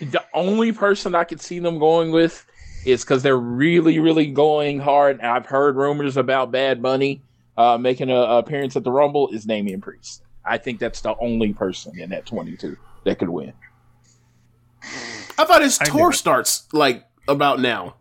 The 0.00 0.22
only 0.34 0.72
person 0.72 1.14
I 1.14 1.24
could 1.24 1.40
see 1.40 1.58
them 1.58 1.78
going 1.78 2.12
with 2.12 2.44
is 2.86 3.04
because 3.04 3.22
they're 3.22 3.36
really, 3.36 3.98
really 3.98 4.26
going 4.26 4.78
hard. 4.78 5.18
And 5.18 5.26
I've 5.26 5.46
heard 5.46 5.76
rumors 5.76 6.16
about 6.16 6.52
Bad 6.52 6.80
Bunny 6.80 7.20
uh, 7.56 7.76
making 7.78 8.10
a, 8.10 8.14
a 8.14 8.38
appearance 8.38 8.76
at 8.76 8.84
the 8.84 8.92
Rumble 8.92 9.28
is 9.30 9.44
Damian 9.44 9.80
Priest. 9.80 10.22
I 10.44 10.58
think 10.58 10.78
that's 10.78 11.00
the 11.00 11.16
only 11.18 11.52
person 11.52 11.98
in 11.98 12.10
that 12.10 12.26
22 12.26 12.76
that 13.04 13.18
could 13.18 13.28
win. 13.28 13.52
I 15.38 15.44
thought 15.44 15.62
his 15.62 15.78
tour 15.78 16.12
starts 16.12 16.68
like 16.72 17.04
about 17.28 17.60
now. 17.60 17.96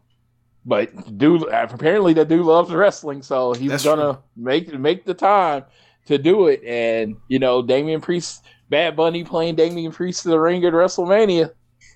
But 0.66 1.18
dude, 1.18 1.44
apparently 1.52 2.14
that 2.14 2.28
dude 2.28 2.46
loves 2.46 2.72
wrestling, 2.72 3.22
so 3.22 3.54
he's 3.54 3.72
That's 3.72 3.84
gonna 3.84 4.20
make 4.36 4.74
make 4.74 5.06
the 5.06 5.14
time 5.14 5.64
to 6.08 6.18
do 6.18 6.48
it. 6.48 6.64
And 6.64 7.18
you 7.28 7.40
know, 7.40 7.62
Damian 7.62 8.02
Priest, 8.02 8.44
Bad 8.70 8.96
Bunny 8.96 9.24
playing 9.24 9.56
Damian 9.56 9.92
Priest 9.92 10.24
to 10.24 10.30
the 10.30 10.40
ring 10.40 10.66
at 10.66 10.74
WrestleMania. 10.74 11.52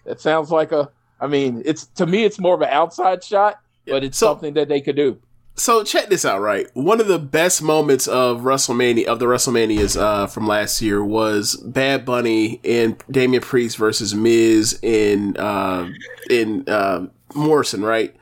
That 0.06 0.20
sounds 0.22 0.52
like 0.52 0.72
a. 0.72 0.92
I 1.22 1.28
mean, 1.28 1.62
it's 1.66 1.86
to 1.96 2.06
me, 2.06 2.24
it's 2.24 2.40
more 2.40 2.56
of 2.56 2.62
an 2.62 2.70
outside 2.70 3.24
shot, 3.24 3.60
but 3.86 4.04
it's 4.04 4.18
So- 4.18 4.28
something 4.28 4.54
that 4.56 4.70
they 4.70 4.82
could 4.82 4.96
do. 4.96 5.18
So 5.56 5.84
check 5.84 6.08
this 6.08 6.24
out, 6.24 6.40
right? 6.40 6.68
One 6.74 7.02
of 7.02 7.08
the 7.08 7.20
best 7.20 7.62
moments 7.62 8.08
of 8.08 8.42
WrestleMania 8.44 9.04
of 9.08 9.20
the 9.20 9.26
WrestleManias 9.26 10.00
uh, 10.00 10.26
from 10.28 10.48
last 10.48 10.82
year 10.82 11.04
was 11.04 11.58
Bad 11.58 12.06
Bunny 12.06 12.62
and 12.64 12.96
Damian 13.12 13.42
Priest 13.44 13.76
versus 13.76 14.16
Miz 14.16 14.80
in 14.82 15.36
uh, 15.36 15.90
in 16.30 16.64
uh, 16.70 17.08
Morrison, 17.36 17.84
right? 17.84 18.16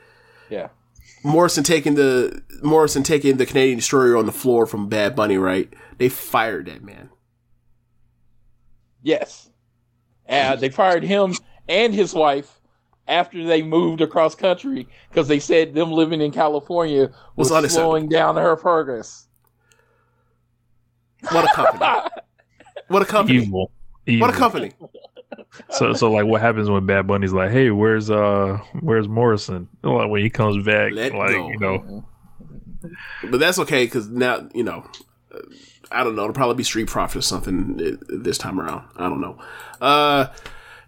Yeah. 0.49 0.69
Morrison 1.23 1.63
taking 1.63 1.93
the 1.93 2.41
Morrison 2.63 3.03
taking 3.03 3.37
the 3.37 3.45
Canadian 3.45 3.77
Destroyer 3.77 4.17
on 4.17 4.25
the 4.25 4.31
floor 4.31 4.65
from 4.65 4.89
Bad 4.89 5.15
Bunny, 5.15 5.37
right? 5.37 5.71
They 5.99 6.09
fired 6.09 6.65
that 6.65 6.83
man. 6.83 7.09
Yes. 9.03 9.49
Uh, 10.27 10.55
they 10.55 10.69
fired 10.69 11.03
him 11.03 11.35
and 11.69 11.93
his 11.93 12.13
wife 12.15 12.56
after 13.07 13.43
they 13.45 13.61
moved 13.63 14.01
across 14.01 14.35
country 14.35 14.87
because 15.09 15.27
they 15.27 15.39
said 15.39 15.73
them 15.73 15.91
living 15.91 16.21
in 16.21 16.31
California 16.31 17.03
was 17.35 17.49
Was 17.49 17.51
unacceptable. 17.51 17.91
slowing 17.91 18.09
down 18.09 18.35
her 18.37 18.55
progress. 18.55 19.27
What 21.31 21.45
a 21.45 21.53
company! 21.55 22.09
what 22.87 23.01
a 23.01 23.05
company! 23.05 23.37
Evil. 23.39 23.71
Evil. 24.05 24.27
What 24.27 24.35
a 24.35 24.37
company! 24.37 24.71
So, 25.71 25.93
so 25.93 26.11
like, 26.11 26.25
what 26.25 26.41
happens 26.41 26.69
when 26.69 26.85
Bad 26.85 27.07
Bunny's 27.07 27.33
like, 27.33 27.51
"Hey, 27.51 27.71
where's 27.71 28.09
uh, 28.09 28.59
where's 28.81 29.07
Morrison?" 29.07 29.67
Like 29.83 30.09
when 30.09 30.21
he 30.21 30.29
comes 30.29 30.63
back, 30.65 30.91
Let 30.93 31.13
like 31.13 31.31
go. 31.31 31.49
you 31.49 31.59
know, 31.59 32.05
But 33.29 33.39
that's 33.39 33.59
okay 33.59 33.85
because 33.85 34.07
now 34.09 34.47
you 34.53 34.63
know. 34.63 34.85
uh, 35.33 35.39
I 35.91 36.03
don't 36.03 36.15
know. 36.15 36.23
It'll 36.23 36.33
probably 36.33 36.55
be 36.55 36.63
Street 36.63 36.87
Profit 36.87 37.17
or 37.17 37.21
something 37.21 37.79
uh, 37.81 38.05
this 38.09 38.37
time 38.37 38.59
around. 38.59 38.85
I 38.97 39.07
don't 39.09 39.21
know. 39.21 39.37
Uh, 39.81 40.27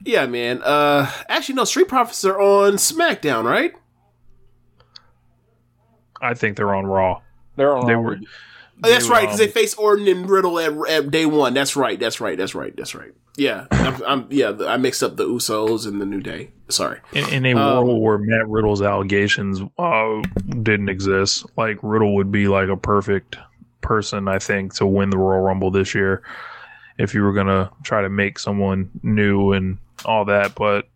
yeah, 0.05 0.25
man. 0.25 0.61
Uh, 0.63 1.09
actually, 1.27 1.55
no. 1.55 1.63
Street 1.65 1.87
Profits 1.87 2.23
are 2.25 2.39
on 2.39 2.73
SmackDown, 2.73 3.43
right? 3.43 3.73
I 6.21 6.33
think 6.33 6.57
they're 6.57 6.73
on 6.75 6.85
Raw. 6.85 7.21
They're 7.55 7.75
on 7.75 7.87
They 7.87 7.95
Raw. 7.95 8.01
were. 8.01 8.17
Oh, 8.81 8.89
that's 8.89 9.05
they 9.05 9.09
were, 9.09 9.15
right 9.15 9.21
because 9.21 9.39
um, 9.41 9.45
they 9.45 9.51
face 9.51 9.73
Orton 9.75 10.07
and 10.07 10.29
Riddle 10.29 10.57
at, 10.59 10.71
at 10.89 11.11
day 11.11 11.25
one. 11.25 11.53
That's 11.53 11.75
right. 11.75 11.99
That's 11.99 12.21
right. 12.21 12.37
That's 12.37 12.55
right. 12.55 12.75
That's 12.75 12.95
right. 12.95 13.11
Yeah, 13.35 13.67
I'm, 13.71 14.03
I'm 14.05 14.27
yeah. 14.29 14.53
I 14.67 14.77
mixed 14.77 15.01
up 15.03 15.15
the 15.17 15.25
Usos 15.25 15.85
and 15.87 16.01
the 16.01 16.05
New 16.05 16.21
Day. 16.21 16.51
Sorry. 16.69 16.99
in, 17.13 17.45
in 17.45 17.57
a 17.57 17.59
Um, 17.59 17.87
world 17.87 18.01
where 18.01 18.17
Matt 18.17 18.47
Riddle's 18.47 18.81
allegations 18.81 19.61
uh, 19.77 20.21
didn't 20.61 20.89
exist, 20.89 21.45
like 21.57 21.77
Riddle 21.81 22.15
would 22.15 22.31
be 22.31 22.47
like 22.47 22.69
a 22.69 22.77
perfect 22.77 23.37
person, 23.81 24.27
I 24.27 24.39
think, 24.39 24.75
to 24.75 24.85
win 24.85 25.09
the 25.09 25.17
Royal 25.17 25.41
Rumble 25.41 25.71
this 25.71 25.95
year. 25.95 26.21
If 26.97 27.13
you 27.13 27.23
were 27.23 27.33
gonna 27.33 27.71
try 27.83 28.01
to 28.01 28.09
make 28.09 28.39
someone 28.39 28.89
new 29.03 29.53
and 29.53 29.77
all 30.05 30.25
that, 30.25 30.55
but 30.55 30.87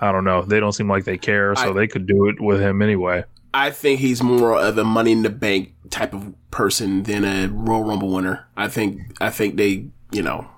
I 0.00 0.12
don't 0.12 0.24
know, 0.24 0.42
they 0.42 0.60
don't 0.60 0.72
seem 0.72 0.88
like 0.88 1.04
they 1.04 1.18
care, 1.18 1.54
so 1.56 1.70
I- 1.70 1.72
they 1.72 1.86
could 1.86 2.06
do 2.06 2.28
it 2.28 2.40
with 2.40 2.60
him 2.60 2.82
anyway. 2.82 3.24
I 3.56 3.70
think 3.70 4.00
he's 4.00 4.20
more 4.22 4.58
of 4.60 4.76
a 4.78 4.84
Money 4.84 5.12
in 5.12 5.22
the 5.22 5.30
Bank 5.30 5.74
type 5.90 6.12
of 6.12 6.34
person 6.50 7.04
than 7.04 7.24
a 7.24 7.46
Royal 7.48 7.84
Rumble 7.84 8.12
winner. 8.12 8.48
I 8.56 8.66
think 8.66 9.00
I 9.20 9.30
think 9.30 9.56
they, 9.56 9.86
you 10.10 10.22
know, 10.22 10.48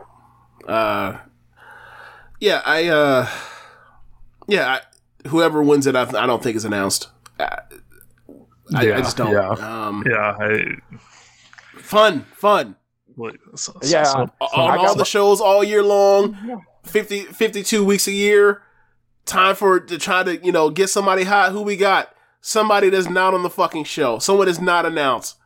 uh, 0.66 1.18
yeah, 2.40 2.62
I, 2.64 2.86
uh, 2.88 3.28
yeah, 4.48 4.78
I, 5.24 5.28
whoever 5.28 5.62
wins 5.62 5.86
it, 5.86 5.94
I, 5.94 6.02
I 6.02 6.26
don't 6.26 6.42
think 6.42 6.56
is 6.56 6.64
announced. 6.64 7.08
I, 7.38 7.58
I 8.74 8.82
Yeah, 8.84 8.96
just 8.98 9.18
don't. 9.18 9.30
yeah. 9.32 9.48
Um, 9.50 10.02
Yeah, 10.08 10.34
I, 10.40 10.76
Fun, 11.78 12.24
fun. 12.34 12.76
like, 13.18 13.38
so- 13.56 13.72
so- 13.80 13.88
Yeah. 13.88 14.04
so- 14.04 14.18
on 14.40 14.70
I 14.70 14.76
all 14.78 14.86
got- 14.86 14.96
the 14.98 15.04
shows 15.04 15.40
all 15.42 15.62
year 15.62 15.82
long, 15.82 16.62
50, 16.86 17.24
52 17.24 17.84
weeks 17.84 18.08
a 18.08 18.12
year. 18.12 18.62
Time 19.24 19.56
for 19.56 19.80
to 19.80 19.98
try 19.98 20.22
to 20.22 20.36
you 20.44 20.52
know 20.52 20.70
get 20.70 20.88
somebody 20.88 21.24
hot. 21.24 21.52
Who 21.52 21.62
we 21.62 21.76
got? 21.76 22.14
Somebody 22.40 22.90
that's 22.90 23.08
not 23.08 23.34
on 23.34 23.42
the 23.42 23.50
fucking 23.50 23.84
show. 23.84 24.20
Someone 24.20 24.46
that's 24.46 24.60
not 24.60 24.86
announced. 24.86 25.36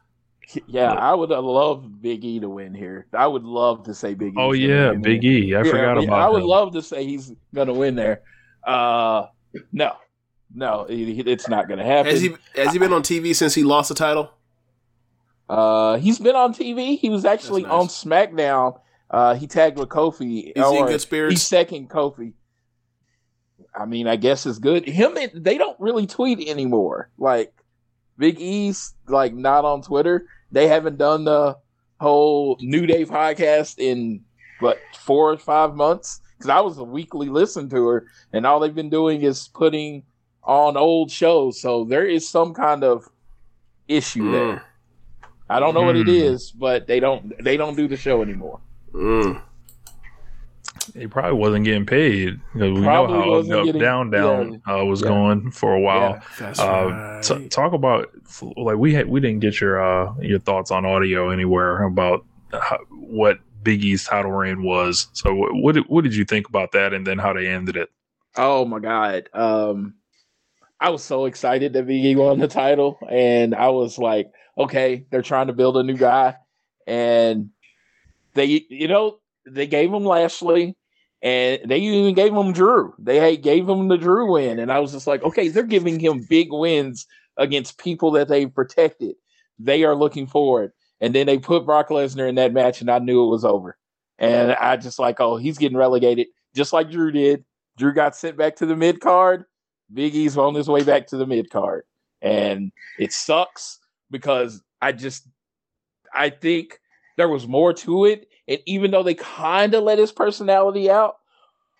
Yeah, 0.66 0.92
I 0.92 1.14
would 1.14 1.30
love 1.30 2.02
Big 2.02 2.24
E 2.24 2.40
to 2.40 2.48
win 2.48 2.74
here. 2.74 3.06
I 3.14 3.26
would 3.26 3.44
love 3.44 3.84
to 3.84 3.94
say 3.94 4.14
Big 4.14 4.34
E. 4.34 4.36
oh 4.36 4.52
yeah, 4.52 4.92
Big 4.92 5.24
E. 5.24 5.56
I 5.56 5.62
forgot 5.62 5.96
yeah, 5.96 6.08
about 6.08 6.20
I 6.20 6.28
would 6.28 6.42
him. 6.42 6.48
love 6.48 6.72
to 6.72 6.82
say 6.82 7.06
he's 7.06 7.32
gonna 7.54 7.72
win 7.72 7.94
there. 7.94 8.22
Uh, 8.64 9.26
no, 9.72 9.92
no, 10.54 10.86
it's 10.88 11.48
not 11.48 11.68
gonna 11.68 11.84
happen. 11.84 12.10
Has 12.10 12.20
he 12.20 12.34
has 12.56 12.72
he 12.72 12.78
been 12.78 12.92
on 12.92 13.02
TV 13.02 13.34
since 13.34 13.54
he 13.54 13.62
lost 13.62 13.88
the 13.88 13.94
title? 13.94 14.30
Uh, 15.48 15.96
he's 15.98 16.18
been 16.18 16.36
on 16.36 16.52
TV. 16.52 16.98
He 16.98 17.08
was 17.08 17.24
actually 17.24 17.62
That's 17.62 17.74
on. 17.74 17.88
SmackDown. 17.88 18.78
Uh, 19.10 19.34
he 19.34 19.46
tagged 19.46 19.76
with 19.78 19.88
Kofi. 19.88 20.52
Is 20.54 20.70
he 20.70 20.78
in 20.78 20.86
good 20.86 21.00
spirits? 21.00 21.32
He's 21.34 21.42
second 21.42 21.90
Kofi. 21.90 22.32
I 23.74 23.84
mean, 23.84 24.06
I 24.06 24.16
guess 24.16 24.46
it's 24.46 24.58
good. 24.58 24.86
Him, 24.88 25.16
and- 25.16 25.44
they 25.44 25.58
don't 25.58 25.78
really 25.80 26.06
tweet 26.06 26.48
anymore. 26.48 27.10
Like 27.18 27.52
Big 28.18 28.40
E's, 28.40 28.94
like 29.08 29.34
not 29.34 29.64
on 29.64 29.82
Twitter. 29.82 30.26
They 30.52 30.66
haven't 30.68 30.98
done 30.98 31.24
the 31.24 31.56
whole 32.00 32.56
New 32.60 32.86
Day 32.86 33.04
podcast 33.04 33.78
in 33.78 34.24
what 34.60 34.78
four 34.98 35.30
or 35.32 35.38
five 35.38 35.74
months. 35.74 36.20
Because 36.36 36.50
I 36.50 36.60
was 36.60 36.78
a 36.78 36.84
weekly 36.84 37.28
listen 37.28 37.68
to 37.70 37.86
her, 37.88 38.06
and 38.32 38.46
all 38.46 38.60
they've 38.60 38.74
been 38.74 38.88
doing 38.90 39.22
is 39.22 39.48
putting 39.48 40.04
on 40.42 40.76
old 40.76 41.10
shows. 41.10 41.60
So 41.60 41.84
there 41.84 42.06
is 42.06 42.26
some 42.28 42.54
kind 42.54 42.82
of 42.82 43.06
issue 43.88 44.22
Mm. 44.24 44.32
there. 44.32 44.64
I 45.50 45.60
don't 45.60 45.74
know 45.74 45.82
what 45.82 45.96
it 45.96 46.06
Hmm. 46.06 46.12
but 46.54 46.86
they 46.86 46.98
don't 47.00 47.32
they 47.44 47.56
don't 47.56 47.76
do 47.76 47.88
the 47.88 47.96
show 47.96 48.22
anymore. 48.22 48.60
Mm. 48.92 49.42
He 50.94 51.06
probably 51.06 51.38
wasn't 51.38 51.64
getting 51.64 51.86
paid. 51.86 52.40
'cause 52.52 52.62
We 52.72 52.82
Probably 52.82 53.14
know 53.16 53.22
how 53.22 53.38
up, 53.60 53.64
getting- 53.66 53.80
down, 53.80 54.10
down 54.10 54.62
uh, 54.68 54.84
was 54.84 55.02
Yeah. 55.02 55.08
going 55.08 55.50
for 55.50 55.74
a 55.74 55.80
while. 55.80 56.12
Yeah. 56.12 56.20
That's 56.38 56.60
Uh, 56.60 56.88
right. 56.90 57.22
t- 57.22 57.48
talk 57.48 57.72
about 57.72 58.08
like 58.56 58.76
we 58.76 58.94
had 58.94 59.08
we 59.08 59.20
didn't 59.20 59.40
get 59.40 59.60
your 59.60 59.80
uh 59.80 60.12
your 60.20 60.38
thoughts 60.38 60.70
on 60.70 60.84
audio 60.84 61.30
anywhere 61.30 61.82
about 61.84 62.24
how, 62.52 62.78
what 62.90 63.38
Big 63.62 63.84
E's 63.84 64.04
title 64.04 64.32
reign 64.32 64.62
was. 64.62 65.08
So 65.12 65.34
what 65.34 65.54
what 65.54 65.74
did, 65.74 65.84
what 65.88 66.02
did 66.04 66.14
you 66.16 66.24
think 66.24 66.48
about 66.48 66.72
that, 66.72 66.92
and 66.92 67.06
then 67.06 67.18
how 67.18 67.32
they 67.34 67.46
ended 67.46 67.76
it? 67.76 67.90
Oh 68.36 68.64
my 68.64 68.78
god. 68.80 69.28
Um 69.34 69.94
I 70.80 70.88
was 70.90 71.04
so 71.04 71.26
excited 71.26 71.74
that 71.74 71.86
Big 71.86 72.04
E 72.04 72.16
won 72.16 72.38
the 72.38 72.48
title 72.48 72.98
and 73.10 73.54
I 73.54 73.68
was 73.68 73.98
like, 73.98 74.28
okay, 74.56 75.04
they're 75.10 75.20
trying 75.22 75.48
to 75.48 75.52
build 75.52 75.76
a 75.76 75.82
new 75.82 75.96
guy 75.96 76.36
and 76.86 77.50
they 78.34 78.66
you 78.68 78.88
know, 78.88 79.18
they 79.46 79.66
gave 79.66 79.92
him 79.92 80.04
Lashley 80.04 80.76
and 81.22 81.60
they 81.66 81.78
even 81.78 82.14
gave 82.14 82.34
him 82.34 82.52
Drew. 82.52 82.94
They 82.98 83.36
gave 83.36 83.68
him 83.68 83.88
the 83.88 83.98
Drew 83.98 84.32
win 84.32 84.58
and 84.58 84.72
I 84.72 84.78
was 84.78 84.92
just 84.92 85.06
like, 85.06 85.22
okay, 85.22 85.48
they're 85.48 85.62
giving 85.62 85.98
him 85.98 86.26
big 86.28 86.48
wins 86.50 87.06
against 87.36 87.78
people 87.78 88.10
that 88.12 88.28
they've 88.28 88.52
protected. 88.52 89.16
They 89.58 89.84
are 89.84 89.94
looking 89.94 90.26
forward. 90.26 90.72
And 91.00 91.14
then 91.14 91.26
they 91.26 91.38
put 91.38 91.64
Brock 91.64 91.88
Lesnar 91.88 92.28
in 92.28 92.34
that 92.34 92.52
match 92.52 92.80
and 92.80 92.90
I 92.90 92.98
knew 92.98 93.24
it 93.24 93.30
was 93.30 93.44
over. 93.44 93.76
And 94.18 94.52
I 94.52 94.76
just 94.76 94.98
like, 94.98 95.18
oh, 95.18 95.38
he's 95.38 95.56
getting 95.56 95.78
relegated 95.78 96.26
just 96.54 96.72
like 96.72 96.90
Drew 96.90 97.10
did. 97.10 97.44
Drew 97.76 97.94
got 97.94 98.16
sent 98.16 98.36
back 98.36 98.56
to 98.56 98.66
the 98.66 98.76
mid 98.76 99.00
card. 99.00 99.44
Big 99.92 100.14
E's 100.14 100.36
on 100.36 100.54
his 100.54 100.68
way 100.68 100.82
back 100.82 101.06
to 101.08 101.16
the 101.16 101.26
mid 101.26 101.50
card. 101.50 101.84
And 102.22 102.72
it 102.98 103.12
sucks 103.12 103.78
because 104.10 104.62
I 104.80 104.92
just 104.92 105.26
I 106.12 106.30
think 106.30 106.79
there 107.20 107.28
was 107.28 107.46
more 107.46 107.74
to 107.74 108.06
it. 108.06 108.28
And 108.48 108.60
even 108.64 108.90
though 108.90 109.02
they 109.02 109.14
kind 109.14 109.74
of 109.74 109.82
let 109.82 109.98
his 109.98 110.10
personality 110.10 110.90
out, 110.90 111.16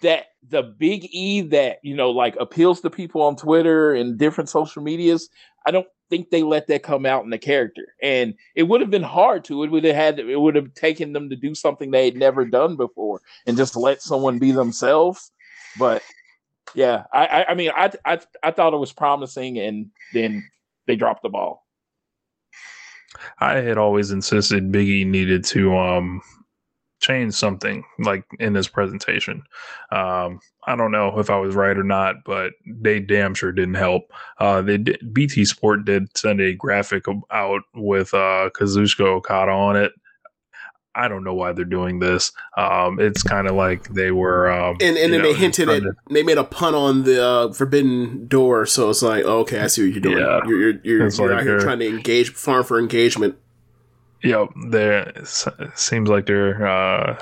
that 0.03 0.26
the 0.47 0.62
big 0.62 1.09
E 1.12 1.41
that, 1.41 1.78
you 1.82 1.95
know, 1.95 2.11
like 2.11 2.36
appeals 2.38 2.82
to 2.82 2.91
people 2.91 3.22
on 3.22 3.36
Twitter 3.36 3.95
and 3.95 4.18
different 4.18 4.51
social 4.51 4.82
medias, 4.82 5.30
I 5.66 5.70
don't 5.70 5.86
think 6.11 6.28
they 6.28 6.43
let 6.43 6.66
that 6.66 6.82
come 6.82 7.07
out 7.07 7.24
in 7.24 7.30
the 7.30 7.38
character. 7.38 7.95
And 8.03 8.34
it 8.55 8.64
would 8.64 8.82
have 8.82 8.91
been 8.91 9.03
hard 9.03 9.45
to. 9.45 9.64
It 9.64 9.70
would 9.70 9.84
have 9.84 9.95
had 9.95 10.18
it 10.18 10.41
would 10.41 10.57
have 10.57 10.74
taken 10.74 11.14
them 11.14 11.30
to 11.30 11.36
do 11.36 11.55
something 11.55 11.91
they 11.91 12.05
had 12.05 12.16
never 12.16 12.45
done 12.45 12.76
before 12.76 13.22
and 13.47 13.57
just 13.57 13.76
let 13.76 14.03
someone 14.03 14.38
be 14.38 14.53
themselves. 14.53 15.32
But 15.78 16.03
yeah, 16.74 17.05
I 17.14 17.26
I, 17.26 17.51
I 17.51 17.55
mean 17.55 17.70
I, 17.74 17.93
I 18.05 18.20
I 18.43 18.51
thought 18.51 18.74
it 18.74 18.78
was 18.78 18.93
promising 18.93 19.59
and 19.59 19.91
then 20.12 20.47
they 20.86 20.97
dropped 20.97 21.22
the 21.22 21.30
ball. 21.30 21.64
I 23.41 23.57
had 23.57 23.79
always 23.79 24.11
insisted 24.11 24.73
Big 24.73 24.89
E 24.89 25.05
needed 25.05 25.45
to 25.47 25.77
um 25.77 26.23
change 27.01 27.35
something 27.35 27.83
like 27.99 28.25
in 28.39 28.53
this 28.53 28.68
presentation. 28.68 29.43
Um, 29.91 30.39
I 30.66 30.77
don't 30.77 30.93
know 30.93 31.18
if 31.18 31.31
I 31.31 31.39
was 31.39 31.55
right 31.55 31.77
or 31.77 31.83
not, 31.83 32.16
but 32.25 32.53
they 32.66 33.01
damn 33.01 33.35
sure 33.35 33.53
didn't 33.53 33.75
help. 33.75 34.12
Uh, 34.39 34.62
they 34.62 34.79
did, 34.79 34.99
BT 35.12 35.47
Sport 35.47 35.85
did 35.85 36.16
send 36.16 36.41
a 36.41 36.55
graphic 36.55 37.07
out 37.31 37.62
with 37.75 38.12
uh, 38.12 38.51
Kazuchika 38.55 39.07
Okada 39.07 39.51
on 39.51 39.77
it. 39.77 39.93
I 40.95 41.07
don't 41.09 41.22
know 41.22 41.34
why 41.34 41.53
they're 41.53 41.64
doing 41.64 42.01
this. 42.01 42.32
Um, 42.57 42.99
it's 42.99 43.22
kind 43.22 43.47
of 43.47 43.55
like 43.55 43.88
they 43.91 44.11
were, 44.11 44.51
um, 44.51 44.76
and 44.80 44.97
and 44.97 45.12
then 45.12 45.22
know, 45.22 45.32
they 45.32 45.34
hinted 45.38 45.68
at 45.68 45.82
to- 45.82 45.93
they 46.11 46.22
made 46.22 46.38
a 46.38 46.45
pun 46.45 46.74
on 46.74 47.05
the 47.05 47.24
uh, 47.24 47.53
forbidden 47.53 48.26
door, 48.26 48.66
so 48.66 48.91
it's 48.91 49.03
like, 49.03 49.24
oh, 49.24 49.38
okay, 49.41 49.61
I 49.61 49.68
see 49.68 49.82
what 49.84 49.93
you're 49.93 50.01
doing. 50.01 50.18
Yeah. 50.18 50.41
You're 50.47 50.59
you're, 50.61 50.80
you're, 50.82 50.99
you're 51.09 51.11
like 51.11 51.38
out 51.38 51.43
here 51.45 51.61
trying 51.61 51.78
to 51.78 51.88
engage, 51.88 52.30
farm 52.34 52.64
for 52.64 52.78
engagement. 52.78 53.36
Yep, 54.22 54.49
there 54.70 55.12
seems 55.76 56.09
like 56.11 56.26
they're 56.26 56.66
uh, 56.66 57.18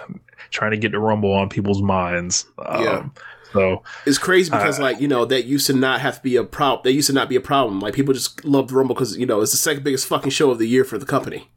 trying 0.50 0.70
to 0.72 0.76
get 0.78 0.92
the 0.92 0.98
rumble 0.98 1.32
on 1.32 1.48
people's 1.48 1.82
minds. 1.82 2.46
Um, 2.58 2.82
Yeah. 2.82 3.08
So 3.52 3.82
It's 4.04 4.18
crazy 4.18 4.50
because 4.50 4.78
Uh, 4.78 4.82
like 4.82 5.00
you 5.00 5.08
know 5.08 5.24
that 5.24 5.44
used 5.46 5.66
to 5.68 5.72
not 5.72 6.00
have 6.00 6.16
to 6.16 6.22
be 6.22 6.36
a 6.36 6.44
problem. 6.44 6.82
That 6.84 6.92
used 6.92 7.06
to 7.06 7.14
not 7.14 7.28
be 7.30 7.36
a 7.36 7.40
problem. 7.40 7.80
Like 7.80 7.94
people 7.94 8.12
just 8.12 8.44
love 8.44 8.68
the 8.68 8.74
Rumble 8.76 8.94
because 8.94 9.16
you 9.16 9.24
know 9.26 9.40
it's 9.40 9.52
the 9.52 9.56
second 9.58 9.84
biggest 9.84 10.06
fucking 10.06 10.30
show 10.32 10.50
of 10.50 10.58
the 10.58 10.66
year 10.66 10.84
for 10.84 10.98
the 10.98 11.06
company. 11.06 11.48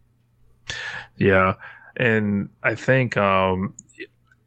yeah, 1.18 1.56
and 1.98 2.50
I 2.64 2.76
think 2.76 3.18
um, 3.18 3.76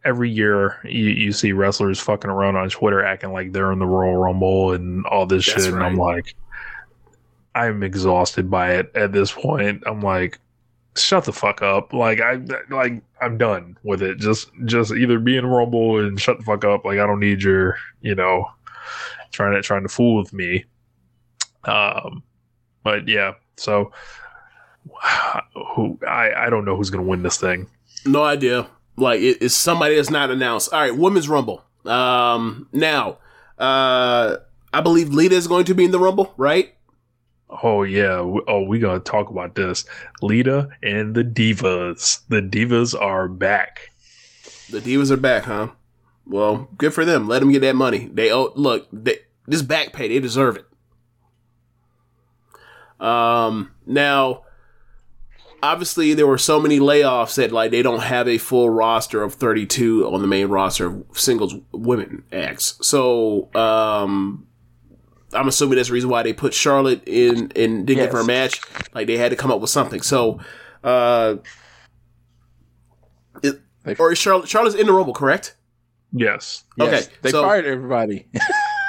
every 0.05 0.30
year 0.30 0.80
you, 0.84 1.07
you 1.07 1.32
see 1.32 1.53
wrestlers 1.53 2.01
fucking 2.01 2.30
around 2.30 2.57
on 2.57 2.68
Twitter 2.70 3.05
acting 3.05 3.32
like 3.32 3.53
they're 3.53 3.72
in 3.72 3.78
the 3.78 3.86
Royal 3.86 4.16
Rumble 4.16 4.72
and 4.72 5.07
all 5.07 5.26
this 5.26 5.47
That's 5.47 5.64
shit, 5.64 5.74
and 5.74 5.82
I'm 5.82 5.97
like, 5.97 6.34
I'm 7.55 7.82
exhausted 7.82 8.51
by 8.51 8.74
it 8.74 8.90
at 8.95 9.12
this 9.12 9.32
point. 9.32 9.82
I'm 9.86 10.01
like. 10.01 10.38
Shut 10.97 11.24
the 11.24 11.32
fuck 11.32 11.61
up! 11.61 11.92
Like 11.92 12.20
I 12.20 12.38
like 12.70 13.03
I'm 13.20 13.36
done 13.36 13.76
with 13.82 14.01
it. 14.01 14.18
Just 14.18 14.49
just 14.64 14.92
either 14.92 15.18
be 15.18 15.36
in 15.36 15.45
Rumble 15.45 15.99
and 15.99 16.20
shut 16.20 16.38
the 16.38 16.45
fuck 16.45 16.64
up. 16.64 16.84
Like 16.84 17.01
I 17.01 17.07
don't 17.09 17.18
need 17.18 17.42
your 17.42 17.76
you 18.01 18.14
know 18.14 18.47
trying 19.32 19.55
to 19.55 19.61
trying 19.61 19.82
to 19.82 19.88
fool 19.88 20.16
with 20.16 20.32
me. 20.32 20.64
Um, 21.64 22.22
but 22.84 23.09
yeah, 23.09 23.32
so 23.57 23.92
who 25.74 25.99
I 26.07 26.32
I 26.35 26.51
don't 26.51 26.64
know 26.64 26.76
who's 26.76 26.91
gonna 26.91 27.05
win 27.05 27.22
this 27.22 27.39
thing. 27.39 27.66
No 28.07 28.22
idea. 28.22 28.66
Like 28.97 29.20
it, 29.20 29.39
it's 29.41 29.55
somebody 29.55 29.97
that's 29.97 30.11
not 30.11 30.30
announced. 30.30 30.72
All 30.72 30.80
right, 30.80 30.97
Women's 30.97 31.28
Rumble. 31.28 31.64
Um, 31.85 32.68
now, 32.72 33.18
uh, 33.59 34.37
I 34.72 34.80
believe 34.80 35.11
Lita 35.11 35.35
is 35.35 35.47
going 35.47 35.64
to 35.66 35.74
be 35.74 35.85
in 35.85 35.91
the 35.91 35.99
Rumble, 35.99 36.32
right? 36.37 36.74
Oh 37.49 37.82
yeah, 37.82 38.18
oh 38.18 38.64
we 38.66 38.78
gonna 38.78 39.01
talk 39.01 39.30
about 39.30 39.55
this. 39.55 39.85
Lita 40.22 40.68
and 40.82 41.14
the 41.14 41.24
Divas. 41.24 42.20
The 42.28 42.41
Divas 42.41 43.01
are 43.01 43.28
back. 43.28 43.91
The 44.70 44.80
Divas 44.80 45.11
are 45.11 45.16
back, 45.16 45.45
huh? 45.45 45.68
Well, 46.26 46.68
good 46.78 46.95
for 46.95 47.05
them. 47.05 47.28
Let 47.28 47.41
them 47.41 47.53
get 47.53 47.61
that 47.61 47.76
money. 47.76 48.09
They 48.12 48.32
owe. 48.32 48.53
Look, 48.55 48.89
they, 48.93 49.18
this 49.47 49.62
back 49.62 49.93
pay, 49.93 50.09
they 50.09 50.20
deserve 50.20 50.57
it. 50.57 50.66
Um, 53.05 53.72
now, 53.87 54.43
obviously, 55.64 56.14
there 56.14 56.26
were 56.26 56.38
so 56.38 56.60
many 56.60 56.78
layoffs 56.78 57.36
that 57.36 57.52
like 57.52 57.70
they 57.70 57.82
don't 57.82 58.02
have 58.02 58.28
a 58.28 58.38
full 58.38 58.70
roster 58.70 59.22
of 59.22 59.34
thirty-two 59.34 60.06
on 60.06 60.20
the 60.22 60.26
main 60.28 60.48
roster 60.48 60.86
of 60.86 61.04
singles 61.12 61.54
women 61.72 62.22
acts. 62.32 62.78
So, 62.82 63.48
um, 63.54 64.46
I'm 65.32 65.48
assuming 65.48 65.76
that's 65.76 65.88
the 65.88 65.94
reason 65.94 66.10
why 66.10 66.22
they 66.22 66.32
put 66.32 66.54
Charlotte 66.54 67.02
in 67.06 67.50
and 67.56 67.86
didn't 67.86 68.02
give 68.04 68.12
her 68.12 68.20
a 68.20 68.24
match. 68.24 68.60
Like 68.94 69.06
they 69.06 69.16
had 69.16 69.30
to 69.30 69.36
come 69.36 69.50
up 69.50 69.60
with 69.60 69.70
something. 69.70 70.02
So, 70.02 70.40
uh, 70.84 71.36
it, 73.42 73.60
or 73.98 74.12
is 74.12 74.18
Charlotte 74.18 74.48
Charlotte's 74.48 74.76
in 74.76 74.86
the 74.86 74.92
Rumble, 74.92 75.12
correct? 75.14 75.56
Yes. 76.12 76.62
Yes, 76.76 77.06
Okay, 77.06 77.14
they 77.22 77.30
so- 77.30 77.42
fired 77.42 77.66
everybody. 77.66 78.28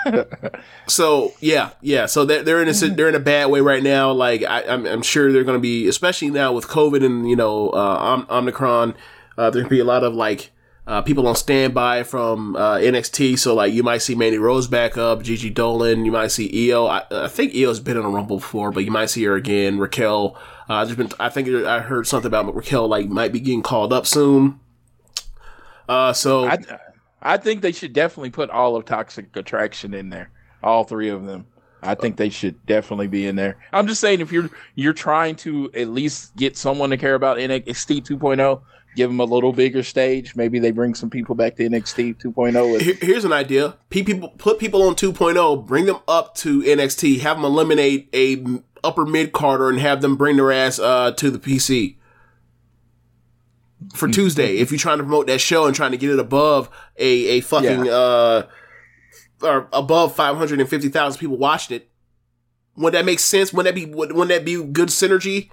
So 0.88 1.34
yeah, 1.40 1.72
yeah. 1.82 2.06
So 2.06 2.26
they're, 2.26 2.44
they're 2.44 2.62
in 2.62 2.70
a 2.70 2.74
they're 2.74 3.10
in 3.10 3.16
a 3.16 3.20
bad 3.20 3.48
way 3.48 3.60
right 3.62 3.82
now. 3.82 4.12
Like 4.12 4.44
I, 4.44 4.64
I'm, 4.64 4.86
I'm 4.86 5.02
sure 5.02 5.32
they're 5.32 5.44
going 5.44 5.58
to 5.58 5.62
be, 5.62 5.88
especially 5.88 6.30
now 6.30 6.54
with 6.54 6.68
COVID 6.68 7.04
and 7.04 7.30
you 7.30 7.36
know 7.36 7.70
uh, 7.70 7.98
Om- 8.00 8.28
Omicron. 8.30 8.94
Uh, 9.38 9.50
there's 9.50 9.64
going 9.64 9.66
to 9.66 9.70
be 9.70 9.80
a 9.80 9.86
lot 9.86 10.04
of 10.04 10.14
like 10.14 10.52
uh, 10.88 11.02
people 11.02 11.28
on 11.28 11.36
standby 11.36 12.04
from 12.04 12.56
uh, 12.56 12.76
NXT. 12.76 13.40
So 13.40 13.56
like 13.56 13.74
you 13.74 13.84
might 13.84 14.00
see 14.00 14.16
Mandy 14.16 14.38
Rose 14.38 14.68
back 14.68 14.98
up, 14.98 15.24
Gigi 15.24 15.50
Dolan. 15.50 16.06
You 16.06 16.12
might 16.12 16.28
see 16.28 16.72
Io. 16.72 16.86
I, 16.86 17.04
I 17.10 17.28
think 17.28 17.56
Io's 17.56 17.80
been 17.80 17.98
in 17.98 18.06
a 18.06 18.10
Rumble 18.10 18.38
before, 18.38 18.72
but 18.72 18.86
you 18.86 18.92
might 18.92 19.08
see 19.08 19.24
her 19.24 19.36
again. 19.36 19.80
Raquel. 19.80 20.38
Uh, 20.70 20.86
there's 20.86 20.98
been 20.98 21.10
I 21.20 21.30
think 21.30 21.48
I 21.50 21.80
heard 21.80 22.08
something 22.08 22.28
about 22.28 22.54
Raquel 22.54 22.88
like 22.88 23.08
might 23.08 23.34
be 23.34 23.40
getting 23.40 23.64
called 23.64 23.92
up 23.92 24.06
soon. 24.06 24.60
Uh, 25.88 26.14
so 26.14 26.46
I, 26.46 26.58
I 27.26 27.38
think 27.38 27.62
they 27.62 27.72
should 27.72 27.92
definitely 27.92 28.30
put 28.30 28.52
all 28.52 28.76
of 28.76 28.86
Toxic 28.86 29.36
Attraction 29.36 29.96
in 29.96 30.10
there. 30.10 30.30
All 30.62 30.84
three 30.84 31.10
of 31.10 31.26
them. 31.26 31.48
I 31.82 31.96
think 31.96 32.18
they 32.18 32.30
should 32.30 32.64
definitely 32.68 33.08
be 33.08 33.26
in 33.26 33.36
there. 33.36 33.58
I'm 33.74 33.88
just 33.88 34.00
saying 34.00 34.22
if 34.22 34.32
you're 34.32 34.50
you're 34.76 34.94
trying 34.94 35.36
to 35.38 35.72
at 35.74 35.90
least 35.90 36.36
get 36.36 36.56
someone 36.56 36.92
to 36.92 36.98
care 36.98 37.16
about 37.16 37.38
NXT 37.38 38.08
2.0, 38.08 38.62
give 38.96 39.10
them 39.10 39.20
a 39.20 39.26
little 39.26 39.54
bigger 39.54 39.82
stage. 39.84 40.36
Maybe 40.36 40.60
they 40.60 40.72
bring 40.72 40.94
some 40.94 41.10
people 41.10 41.36
back 41.36 41.56
to 41.56 41.68
NXT 41.68 42.22
2.0. 42.22 42.82
Here- 42.82 42.98
here's 43.02 43.26
an 43.26 43.34
idea: 43.34 43.76
people 43.90 44.30
put 44.38 44.60
people 44.60 44.84
on 44.84 44.96
2.0, 44.96 45.66
bring 45.66 45.86
them 45.86 46.00
up 46.08 46.36
to 46.36 46.62
NXT, 46.62 47.20
have 47.22 47.38
them 47.38 47.46
eliminate 47.46 48.08
a 48.14 48.44
upper 48.84 49.06
mid 49.06 49.32
carder, 49.32 49.70
and 49.70 49.80
have 49.80 50.02
them 50.02 50.16
bring 50.16 50.38
their 50.38 50.52
ass 50.52 50.80
uh, 50.80 51.12
to 51.12 51.32
the 51.32 51.40
PC 51.40 51.96
for 53.94 54.08
Tuesday. 54.08 54.58
If 54.58 54.72
you're 54.72 54.80
trying 54.80 54.98
to 54.98 55.04
promote 55.04 55.28
that 55.28 55.40
show 55.40 55.66
and 55.66 55.76
trying 55.76 55.92
to 55.92 55.98
get 55.98 56.10
it 56.10 56.20
above 56.20 56.70
a 56.98 57.06
a 57.38 57.42
fucking 57.42 57.88
uh 57.90 58.48
or 59.42 59.68
above 59.74 60.16
550,000 60.16 61.20
people 61.20 61.38
watched 61.38 61.72
it, 61.72 61.90
would 62.78 62.94
that 62.94 63.06
make 63.06 63.20
sense? 63.20 63.54
Would 63.54 63.66
that 63.66 63.76
be 63.76 63.86
would, 63.86 64.12
wouldn't 64.14 64.30
that 64.30 64.46
be 64.46 64.64
good 64.64 64.90
synergy? 64.90 65.50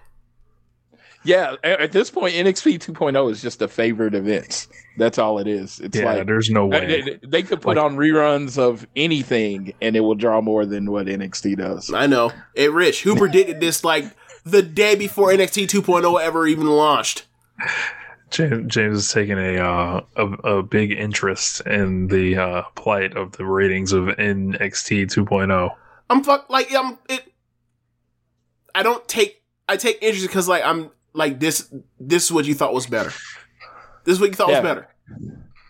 Yeah, 1.24 1.54
at, 1.62 1.80
at 1.80 1.92
this 1.92 2.10
point, 2.10 2.34
NXT 2.34 2.80
2.0 2.80 3.30
is 3.30 3.40
just 3.40 3.62
a 3.62 3.68
favorite 3.68 4.12
event. 4.14 4.66
That's 4.98 5.18
all 5.18 5.38
it 5.38 5.46
is. 5.46 5.78
It's 5.78 5.96
Yeah, 5.96 6.14
like 6.14 6.26
there's 6.26 6.50
no 6.50 6.66
way. 6.66 7.00
they- 7.02 7.18
they 7.24 7.42
could 7.44 7.60
put 7.60 7.78
on 7.78 7.96
reruns 7.96 8.58
of 8.58 8.84
anything, 8.96 9.72
and 9.80 9.94
it 9.94 10.00
will 10.00 10.16
draw 10.16 10.40
more 10.40 10.66
than 10.66 10.90
what 10.90 11.06
NXT 11.06 11.58
does. 11.58 11.92
I 11.92 12.06
know. 12.08 12.32
Hey, 12.56 12.68
Rich, 12.68 13.02
who 13.04 13.14
predicted 13.14 13.60
this 13.60 13.84
like 13.84 14.04
the 14.44 14.62
day 14.62 14.96
before 14.96 15.28
NXT 15.28 15.68
2.0 15.68 16.20
ever 16.20 16.44
even 16.48 16.66
launched? 16.66 17.26
James, 18.32 18.72
James 18.72 18.98
is 18.98 19.12
taking 19.12 19.38
a, 19.38 19.58
uh, 19.58 20.00
a 20.16 20.22
a 20.56 20.62
big 20.62 20.90
interest 20.92 21.60
in 21.62 22.08
the 22.08 22.36
uh, 22.36 22.62
plight 22.74 23.16
of 23.16 23.32
the 23.32 23.44
ratings 23.44 23.92
of 23.92 24.04
NXT 24.04 25.04
2.0. 25.06 25.70
I'm 26.10 26.24
fuck 26.24 26.48
like 26.50 26.74
I'm 26.74 26.98
it. 27.08 27.32
I 28.74 28.82
don't 28.82 29.06
take 29.08 29.42
I 29.68 29.76
take 29.76 29.98
interest 30.02 30.26
because 30.26 30.48
like 30.48 30.64
I'm 30.64 30.90
like 31.12 31.40
this. 31.40 31.72
This 32.00 32.24
is 32.24 32.32
what 32.32 32.44
you 32.46 32.54
thought 32.54 32.74
was 32.74 32.86
better. 32.86 33.10
This 34.04 34.14
is 34.14 34.20
what 34.20 34.30
you 34.30 34.34
thought 34.34 34.48
Yeah. 34.50 34.60
was 34.60 34.68
better. 34.68 34.88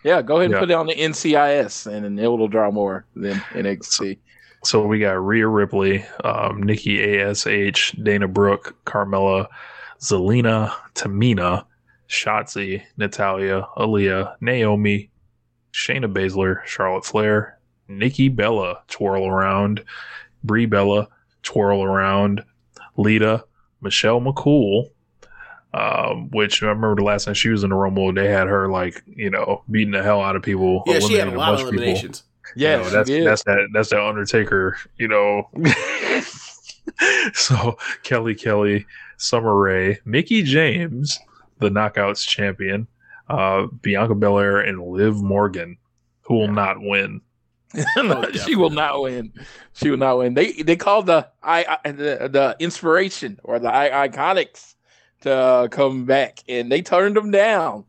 Yeah, 0.04 0.22
go 0.22 0.36
ahead 0.36 0.46
and 0.46 0.54
Yeah. 0.54 0.60
put 0.60 0.70
it 0.70 0.74
on 0.74 0.86
the 0.86 0.94
NCIS, 0.94 1.86
and 1.86 2.04
then 2.04 2.18
it 2.18 2.26
will 2.26 2.48
draw 2.48 2.70
more 2.70 3.06
than 3.14 3.34
NXT. 3.52 4.18
So 4.64 4.86
we 4.86 4.98
got 5.00 5.24
Rhea 5.24 5.46
Ripley, 5.46 6.04
um, 6.24 6.62
Nikki 6.62 7.20
Ash, 7.20 7.92
Dana 7.92 8.28
Brooke, 8.28 8.76
Carmella, 8.86 9.48
Zelina, 10.00 10.72
Tamina, 10.94 11.64
Shotzi, 12.12 12.82
Natalya, 12.98 13.66
Aaliyah, 13.78 14.36
Naomi, 14.42 15.10
Shayna 15.72 16.12
Baszler, 16.12 16.62
Charlotte 16.66 17.06
Flair, 17.06 17.58
Nikki 17.88 18.28
Bella, 18.28 18.82
twirl 18.88 19.26
around, 19.26 19.82
Brie 20.44 20.66
Bella, 20.66 21.08
twirl 21.42 21.82
around, 21.82 22.44
Lita, 22.98 23.44
Michelle 23.80 24.20
McCool, 24.20 24.90
um, 25.72 26.28
which 26.32 26.62
I 26.62 26.66
remember 26.66 26.96
the 26.96 27.02
last 27.04 27.24
time 27.24 27.32
she 27.34 27.48
was 27.48 27.64
in 27.64 27.70
the 27.70 27.76
Rumble, 27.76 28.12
they 28.12 28.28
had 28.28 28.46
her 28.46 28.68
like 28.68 29.02
you 29.06 29.30
know 29.30 29.64
beating 29.70 29.92
the 29.92 30.02
hell 30.02 30.20
out 30.20 30.36
of 30.36 30.42
people. 30.42 30.82
Yeah, 30.86 30.98
she 30.98 31.14
had 31.14 31.28
a 31.28 31.32
eliminating 31.32 31.36
lot 31.38 31.48
of 31.54 31.56
bunch 31.60 31.70
people. 31.70 31.82
eliminations. 31.82 32.24
You 32.54 32.66
Yeah, 32.68 32.76
know, 32.76 32.90
that's 32.90 33.08
did. 33.08 33.26
that's 33.26 33.42
that 33.44 33.68
that's 33.72 33.88
that 33.88 34.00
Undertaker, 34.06 34.76
you 34.98 35.08
know. 35.08 35.48
so 37.32 37.78
Kelly 38.02 38.34
Kelly, 38.34 38.84
Summer 39.16 39.56
Rae, 39.58 39.98
Mickie 40.04 40.42
James, 40.42 41.18
the 41.62 41.70
Knockouts 41.70 42.26
champion, 42.26 42.86
uh, 43.28 43.66
Bianca 43.66 44.14
Belair, 44.14 44.60
and 44.60 44.82
Liv 44.82 45.22
Morgan, 45.22 45.78
who 46.22 46.34
will 46.34 46.52
not 46.52 46.80
win. 46.80 47.20
she 48.44 48.54
will 48.54 48.70
not 48.70 49.02
win. 49.02 49.32
She 49.72 49.90
will 49.90 49.98
not 49.98 50.18
win. 50.18 50.34
They 50.34 50.52
they 50.52 50.76
called 50.76 51.06
the 51.06 51.28
I, 51.42 51.78
I 51.84 51.92
the, 51.92 52.28
the 52.30 52.56
inspiration 52.58 53.40
or 53.44 53.58
the 53.58 53.72
I, 53.72 54.08
iconics 54.08 54.74
to 55.22 55.68
come 55.70 56.04
back, 56.04 56.40
and 56.48 56.70
they 56.70 56.82
turned 56.82 57.16
them 57.16 57.30
down. 57.30 57.84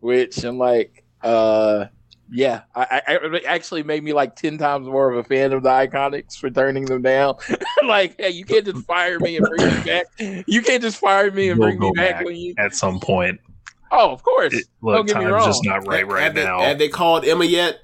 Which 0.00 0.44
I'm 0.44 0.58
like, 0.58 1.04
uh, 1.22 1.86
yeah, 2.30 2.62
I, 2.74 3.02
I 3.06 3.18
it 3.34 3.44
actually 3.44 3.82
made 3.82 4.02
me 4.02 4.12
like 4.12 4.36
ten 4.36 4.58
times 4.58 4.86
more 4.86 5.10
of 5.10 5.16
a 5.18 5.24
fan 5.24 5.52
of 5.52 5.62
the 5.62 5.68
IIconics 5.68 6.36
for 6.36 6.50
turning 6.50 6.84
them 6.86 7.02
down. 7.02 7.36
like, 7.86 8.16
hey, 8.18 8.30
you 8.30 8.44
can't 8.44 8.64
just 8.64 8.84
fire 8.86 9.18
me 9.20 9.36
and 9.36 9.46
bring 9.46 9.74
me 9.74 9.82
back. 9.84 10.06
You 10.46 10.62
can't 10.62 10.82
just 10.82 10.98
fire 10.98 11.30
me 11.30 11.50
and 11.50 11.58
We'll 11.60 11.68
bring 11.76 11.80
me 11.80 11.92
back, 11.94 12.16
back 12.16 12.24
when 12.24 12.36
you. 12.36 12.54
at 12.58 12.74
some 12.74 12.98
point. 13.00 13.40
Oh, 13.92 14.10
of 14.10 14.22
course. 14.24 14.52
It, 14.54 14.66
Don't 14.82 14.92
look, 14.94 15.06
get 15.06 15.18
me 15.18 15.24
wrong. 15.26 15.44
just 15.46 15.64
not 15.64 15.86
right 15.86 16.00
Have- 16.00 16.08
right 16.08 16.22
have 16.24 16.34
they, 16.34 16.44
now. 16.44 16.60
Have 16.60 16.78
they 16.78 16.88
called 16.88 17.24
Emma 17.24 17.44
yet? 17.44 17.78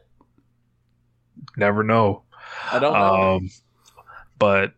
Never 1.57 1.83
know. 1.83 2.23
I 2.73 2.79
don't 2.79 2.93
know. 2.93 3.37
Um, 3.37 3.51
but 4.39 4.73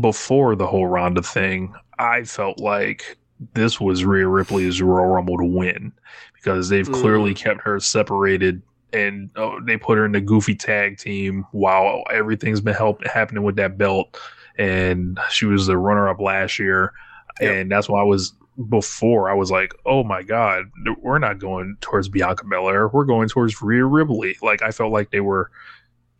before 0.00 0.54
the 0.54 0.66
whole 0.66 0.86
Ronda 0.86 1.22
thing, 1.22 1.74
I 1.98 2.24
felt 2.24 2.60
like 2.60 3.18
this 3.54 3.80
was 3.80 4.04
Rhea 4.04 4.28
Ripley's 4.28 4.80
Royal 4.82 5.06
Rumble 5.06 5.38
to 5.38 5.44
win 5.44 5.92
because 6.34 6.68
they've 6.68 6.88
Mm. 6.88 6.94
clearly 7.00 7.34
kept 7.34 7.60
her 7.62 7.80
separated 7.80 8.62
and 8.92 9.30
oh, 9.36 9.60
they 9.60 9.76
put 9.76 9.98
her 9.98 10.04
in 10.04 10.12
the 10.12 10.20
goofy 10.20 10.54
tag 10.54 10.98
team 10.98 11.46
while 11.52 12.02
everything's 12.10 12.60
been 12.60 12.74
help 12.74 13.04
happening 13.06 13.42
with 13.42 13.56
that 13.56 13.78
belt. 13.78 14.18
And 14.58 15.18
she 15.30 15.46
was 15.46 15.66
the 15.66 15.78
runner 15.78 16.08
up 16.08 16.20
last 16.20 16.58
year. 16.58 16.92
Yep. 17.40 17.52
And 17.52 17.72
that's 17.72 17.88
why 17.88 18.00
I 18.00 18.04
was 18.04 18.34
before 18.68 19.30
I 19.30 19.34
was 19.34 19.50
like, 19.50 19.72
oh 19.86 20.04
my 20.04 20.22
God, 20.22 20.64
we're 21.00 21.18
not 21.18 21.38
going 21.38 21.76
towards 21.80 22.08
Bianca 22.08 22.44
Belair. 22.44 22.88
We're 22.88 23.04
going 23.04 23.28
towards 23.28 23.62
Rhea 23.62 23.84
Ripley. 23.84 24.36
Like 24.42 24.62
I 24.62 24.70
felt 24.70 24.92
like 24.92 25.10
they 25.10 25.20
were 25.20 25.50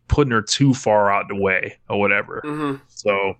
putting 0.07 0.31
her 0.31 0.41
too 0.41 0.73
far 0.73 1.11
out 1.11 1.27
the 1.27 1.35
way 1.35 1.77
or 1.89 1.99
whatever. 1.99 2.41
hmm 2.43 2.75
So, 2.87 3.35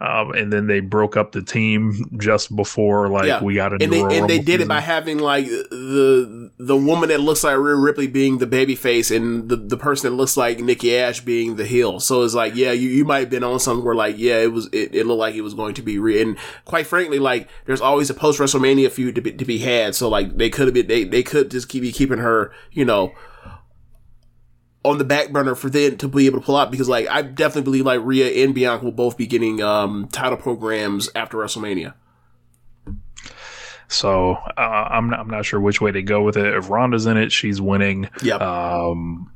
um, 0.00 0.32
and 0.32 0.52
then 0.52 0.68
they 0.68 0.78
broke 0.80 1.16
up 1.16 1.32
the 1.32 1.42
team 1.42 2.08
just 2.18 2.54
before 2.54 3.08
like 3.08 3.26
Yeah. 3.26 3.42
we 3.42 3.54
got 3.54 3.72
a 3.72 3.78
And 3.82 3.90
new 3.90 4.08
they 4.08 4.18
and 4.18 4.30
they 4.30 4.38
did 4.38 4.60
it 4.60 4.68
by 4.68 4.80
having 4.80 5.18
like 5.18 5.46
the 5.46 6.50
the 6.58 6.76
woman 6.76 7.08
that 7.08 7.20
looks 7.20 7.42
like 7.44 7.56
Rhea 7.56 7.74
Ripley 7.74 8.06
being 8.06 8.38
the 8.38 8.46
baby 8.46 8.74
face 8.74 9.10
and 9.10 9.48
the, 9.48 9.56
the 9.56 9.76
person 9.76 10.10
that 10.10 10.16
looks 10.16 10.36
like 10.36 10.60
Nikki 10.60 10.96
Ash 10.96 11.20
being 11.20 11.56
the 11.56 11.64
heel. 11.64 12.00
So 12.00 12.22
it's 12.22 12.34
like, 12.34 12.54
yeah, 12.54 12.72
you, 12.72 12.88
you 12.88 13.04
might 13.04 13.20
have 13.20 13.30
been 13.30 13.44
on 13.44 13.58
something 13.60 13.84
where 13.84 13.94
like, 13.94 14.18
yeah, 14.18 14.38
it 14.38 14.52
was 14.52 14.68
it, 14.72 14.94
it 14.94 15.06
looked 15.06 15.18
like 15.20 15.34
it 15.34 15.42
was 15.42 15.54
going 15.54 15.74
to 15.74 15.82
be 15.82 15.98
Rhea. 15.98 16.22
And 16.22 16.36
quite 16.64 16.86
frankly, 16.86 17.18
like 17.18 17.48
there's 17.66 17.80
always 17.80 18.08
a 18.10 18.14
post 18.14 18.38
WrestleMania 18.40 18.90
feud 18.90 19.14
to 19.16 19.20
be, 19.20 19.32
to 19.32 19.44
be 19.44 19.58
had. 19.58 19.94
So 19.94 20.08
like 20.08 20.36
they 20.36 20.50
could 20.50 20.66
have 20.66 20.74
been 20.74 20.86
they 20.86 21.04
they 21.04 21.22
could 21.22 21.50
just 21.50 21.68
keep 21.68 21.82
be 21.82 21.92
keeping 21.92 22.18
her, 22.18 22.52
you 22.72 22.84
know, 22.84 23.12
on 24.88 24.98
the 24.98 25.04
back 25.04 25.30
burner 25.32 25.54
for 25.54 25.70
them 25.70 25.96
to 25.98 26.08
be 26.08 26.26
able 26.26 26.40
to 26.40 26.44
pull 26.44 26.56
out 26.56 26.70
because 26.70 26.88
like 26.88 27.08
I 27.08 27.22
definitely 27.22 27.62
believe 27.62 27.86
like 27.86 28.00
Rhea 28.02 28.44
and 28.44 28.54
Bianca 28.54 28.84
will 28.84 28.92
both 28.92 29.16
be 29.16 29.26
getting 29.26 29.62
um 29.62 30.08
title 30.10 30.38
programs 30.38 31.10
after 31.14 31.36
WrestleMania. 31.36 31.94
So 33.88 34.32
uh, 34.34 34.60
I'm 34.60 35.08
not, 35.08 35.20
I'm 35.20 35.30
not 35.30 35.46
sure 35.46 35.60
which 35.60 35.80
way 35.80 35.90
to 35.92 36.02
go 36.02 36.22
with 36.22 36.36
it. 36.36 36.54
If 36.54 36.68
Ronda's 36.68 37.06
in 37.06 37.16
it, 37.16 37.32
she's 37.32 37.60
winning. 37.60 38.10
Yeah. 38.22 38.36
Um, 38.36 39.32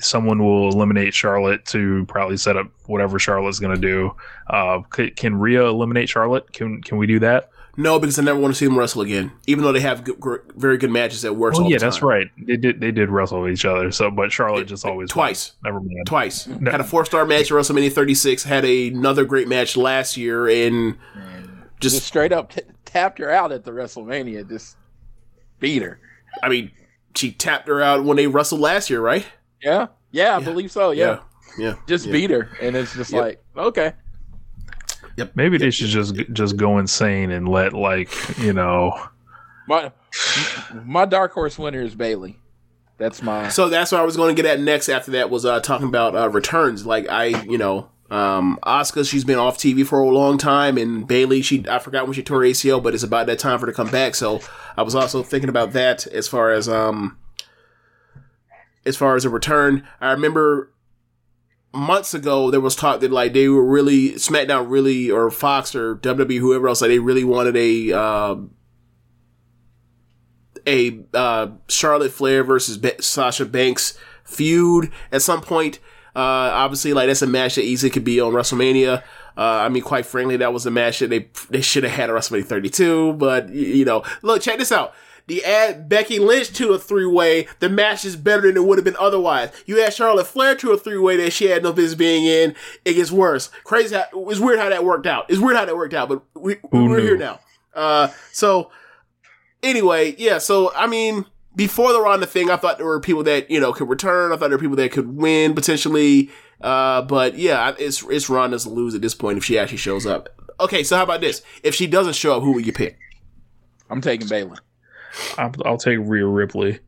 someone 0.00 0.44
will 0.44 0.68
eliminate 0.68 1.12
Charlotte 1.12 1.64
to 1.66 2.04
probably 2.06 2.36
set 2.36 2.56
up 2.56 2.68
whatever 2.86 3.18
Charlotte's 3.18 3.58
going 3.58 3.74
to 3.74 3.80
do. 3.80 4.14
Uh, 4.48 4.82
c- 4.94 5.10
can 5.10 5.34
Rhea 5.34 5.66
eliminate 5.66 6.08
Charlotte? 6.08 6.52
Can 6.52 6.80
can 6.82 6.98
we 6.98 7.06
do 7.06 7.18
that? 7.20 7.50
No, 7.78 7.98
because 7.98 8.18
I 8.18 8.22
never 8.22 8.38
want 8.38 8.54
to 8.54 8.58
see 8.58 8.64
them 8.64 8.78
wrestle 8.78 9.02
again. 9.02 9.32
Even 9.46 9.62
though 9.64 9.72
they 9.72 9.80
have 9.80 10.02
good, 10.04 10.18
gr- 10.18 10.36
very 10.56 10.78
good 10.78 10.90
matches 10.90 11.22
that 11.22 11.34
works. 11.34 11.58
Oh 11.58 11.64
all 11.64 11.70
yeah, 11.70 11.76
the 11.78 11.84
that's 11.84 12.00
right. 12.02 12.28
They 12.46 12.56
did 12.56 12.80
they 12.80 12.90
did 12.90 13.10
wrestle 13.10 13.46
each 13.48 13.64
other. 13.64 13.90
So, 13.90 14.10
but 14.10 14.32
Charlotte 14.32 14.66
just 14.66 14.84
always 14.86 15.10
Twice. 15.10 15.52
won. 15.62 15.72
Never 15.74 15.80
mind. 15.84 16.06
Twice 16.06 16.44
had 16.46 16.80
a 16.80 16.84
four 16.84 17.04
star 17.04 17.26
match 17.26 17.50
at 17.50 17.56
WrestleMania 17.56 17.92
36. 17.92 18.44
Had 18.44 18.64
another 18.64 19.24
great 19.24 19.46
match 19.48 19.76
last 19.76 20.16
year, 20.16 20.48
and 20.48 20.96
just 21.80 21.96
just 21.96 22.06
straight 22.06 22.32
up 22.32 22.52
t- 22.52 22.62
tapped 22.86 23.18
her 23.18 23.30
out 23.30 23.52
at 23.52 23.64
the 23.64 23.70
WrestleMania. 23.72 24.48
Just 24.48 24.76
beat 25.60 25.82
her. 25.82 26.00
I 26.42 26.48
mean, 26.48 26.70
she 27.14 27.30
tapped 27.32 27.68
her 27.68 27.82
out 27.82 28.04
when 28.04 28.16
they 28.16 28.26
wrestled 28.26 28.60
last 28.62 28.88
year, 28.90 29.00
right? 29.00 29.26
Yeah, 29.62 29.88
yeah, 30.12 30.36
I 30.36 30.40
believe 30.40 30.70
so. 30.70 30.92
Yeah, 30.92 31.20
yeah, 31.58 31.74
just 31.86 32.06
yeah. 32.06 32.12
beat 32.12 32.30
her, 32.30 32.48
and 32.60 32.74
it's 32.74 32.94
just 32.94 33.12
Yep. 33.12 33.22
like 33.22 33.44
okay. 33.56 33.92
Maybe 35.34 35.58
they 35.58 35.70
should 35.70 35.88
just 35.88 36.14
just 36.32 36.56
go 36.56 36.78
insane 36.78 37.30
and 37.30 37.48
let 37.48 37.72
like 37.72 38.10
you 38.38 38.52
know. 38.52 38.92
My 39.68 39.92
my 40.84 41.04
dark 41.04 41.32
horse 41.32 41.58
winner 41.58 41.80
is 41.82 41.94
Bayley. 41.94 42.38
That's 42.98 43.22
my 43.22 43.48
So 43.48 43.68
that's 43.68 43.92
what 43.92 44.00
I 44.00 44.04
was 44.04 44.16
going 44.16 44.34
to 44.34 44.42
get 44.42 44.50
at 44.50 44.60
next. 44.60 44.88
After 44.88 45.10
that 45.12 45.28
was 45.30 45.44
uh, 45.44 45.60
talking 45.60 45.88
about 45.88 46.14
uh, 46.16 46.28
returns. 46.30 46.86
Like 46.86 47.08
I, 47.08 47.26
you 47.44 47.58
know, 47.58 47.90
Um, 48.10 48.58
Asuka, 48.64 49.08
she's 49.08 49.24
been 49.24 49.38
off 49.38 49.58
TV 49.58 49.84
for 49.84 49.98
a 50.00 50.08
long 50.08 50.38
time, 50.38 50.78
and 50.78 51.06
Bayley, 51.06 51.42
she 51.42 51.64
I 51.68 51.78
forgot 51.78 52.06
when 52.06 52.14
she 52.14 52.22
tore 52.22 52.40
ACL, 52.40 52.82
but 52.82 52.94
it's 52.94 53.02
about 53.02 53.26
that 53.26 53.38
time 53.38 53.58
for 53.58 53.66
her 53.66 53.72
to 53.72 53.76
come 53.76 53.90
back. 53.90 54.14
So 54.14 54.40
I 54.76 54.82
was 54.82 54.94
also 54.94 55.22
thinking 55.22 55.48
about 55.50 55.72
that 55.72 56.06
as 56.06 56.28
far 56.28 56.52
as 56.52 56.68
um 56.68 57.18
as 58.84 58.96
far 58.96 59.16
as 59.16 59.24
a 59.24 59.30
return. 59.30 59.86
I 60.00 60.12
remember 60.12 60.70
months 61.76 62.14
ago 62.14 62.50
there 62.50 62.60
was 62.60 62.74
talk 62.74 63.00
that 63.00 63.10
like 63.10 63.32
they 63.32 63.48
were 63.48 63.64
really 63.64 64.12
SmackDown 64.12 64.70
really 64.70 65.10
or 65.10 65.30
Fox 65.30 65.74
or 65.74 65.96
WWE 65.96 66.38
whoever 66.38 66.68
else 66.68 66.80
like 66.80 66.88
they 66.88 66.98
really 66.98 67.24
wanted 67.24 67.56
a 67.56 67.92
uh, 67.92 68.36
a 70.66 71.00
uh, 71.14 71.48
Charlotte 71.68 72.12
Flair 72.12 72.42
versus 72.42 72.78
Sasha 73.00 73.44
Banks 73.44 73.96
feud 74.24 74.90
at 75.12 75.22
some 75.22 75.40
point. 75.40 75.78
Uh, 76.14 76.50
obviously, 76.54 76.94
like 76.94 77.08
that's 77.08 77.22
a 77.22 77.26
match 77.26 77.56
that 77.56 77.64
easily 77.64 77.90
could 77.90 78.04
be 78.04 78.20
on 78.20 78.32
WrestleMania. 78.32 79.02
Uh, 79.36 79.42
I 79.42 79.68
mean, 79.68 79.82
quite 79.82 80.06
frankly, 80.06 80.38
that 80.38 80.52
was 80.52 80.64
a 80.64 80.70
match 80.70 81.00
that 81.00 81.10
they 81.10 81.28
they 81.50 81.60
should 81.60 81.84
have 81.84 81.92
had 81.92 82.10
at 82.10 82.16
WrestleMania 82.16 82.46
32. 82.46 83.12
But 83.14 83.50
you 83.50 83.84
know, 83.84 84.02
look, 84.22 84.40
check 84.40 84.58
this 84.58 84.72
out. 84.72 84.94
The 85.28 85.44
add 85.44 85.88
Becky 85.88 86.18
Lynch 86.20 86.52
to 86.52 86.72
a 86.72 86.78
three 86.78 87.06
way, 87.06 87.48
the 87.58 87.68
match 87.68 88.04
is 88.04 88.14
better 88.14 88.42
than 88.42 88.56
it 88.56 88.64
would 88.64 88.78
have 88.78 88.84
been 88.84 88.96
otherwise. 88.98 89.50
You 89.66 89.82
add 89.82 89.92
Charlotte 89.92 90.26
Flair 90.28 90.54
to 90.56 90.70
a 90.70 90.78
three 90.78 90.98
way 90.98 91.16
that 91.16 91.32
she 91.32 91.46
had 91.46 91.62
no 91.64 91.72
business 91.72 91.96
being 91.96 92.24
in, 92.24 92.54
it 92.84 92.94
gets 92.94 93.10
worse. 93.10 93.48
Crazy, 93.64 93.96
how, 93.96 94.04
it's 94.28 94.38
weird 94.38 94.58
how 94.60 94.68
that 94.68 94.84
worked 94.84 95.06
out. 95.06 95.28
It's 95.28 95.40
weird 95.40 95.56
how 95.56 95.64
that 95.64 95.76
worked 95.76 95.94
out, 95.94 96.08
but 96.08 96.22
we, 96.34 96.56
Who 96.70 96.84
we're 96.88 96.98
knew? 96.98 97.02
here 97.02 97.16
now. 97.16 97.40
Uh, 97.74 98.08
so 98.32 98.70
anyway, 99.62 100.14
yeah. 100.16 100.38
So 100.38 100.72
I 100.74 100.86
mean, 100.86 101.24
before 101.54 101.92
the 101.92 102.00
Ronda 102.00 102.26
thing, 102.26 102.50
I 102.50 102.56
thought 102.56 102.78
there 102.78 102.86
were 102.86 103.00
people 103.00 103.24
that 103.24 103.50
you 103.50 103.58
know 103.60 103.72
could 103.72 103.88
return. 103.88 104.32
I 104.32 104.36
thought 104.36 104.48
there 104.48 104.58
were 104.58 104.62
people 104.62 104.76
that 104.76 104.92
could 104.92 105.16
win 105.16 105.54
potentially. 105.54 106.30
Uh, 106.60 107.02
but 107.02 107.36
yeah, 107.36 107.74
it's 107.78 108.02
it's 108.04 108.30
Ronda's 108.30 108.62
to 108.62 108.70
lose 108.70 108.94
at 108.94 109.02
this 109.02 109.14
point 109.14 109.38
if 109.38 109.44
she 109.44 109.58
actually 109.58 109.78
shows 109.78 110.06
up. 110.06 110.28
Okay, 110.60 110.82
so 110.84 110.96
how 110.96 111.02
about 111.02 111.20
this? 111.20 111.42
If 111.62 111.74
she 111.74 111.86
doesn't 111.86 112.14
show 112.14 112.36
up, 112.36 112.42
who 112.42 112.52
would 112.52 112.64
you 112.64 112.72
pick? 112.72 112.96
I'm 113.90 114.00
taking 114.00 114.26
Bayley. 114.28 114.56
I'll, 115.38 115.52
I'll 115.64 115.78
take 115.78 115.98
Rhea 116.00 116.26
Ripley 116.26 116.80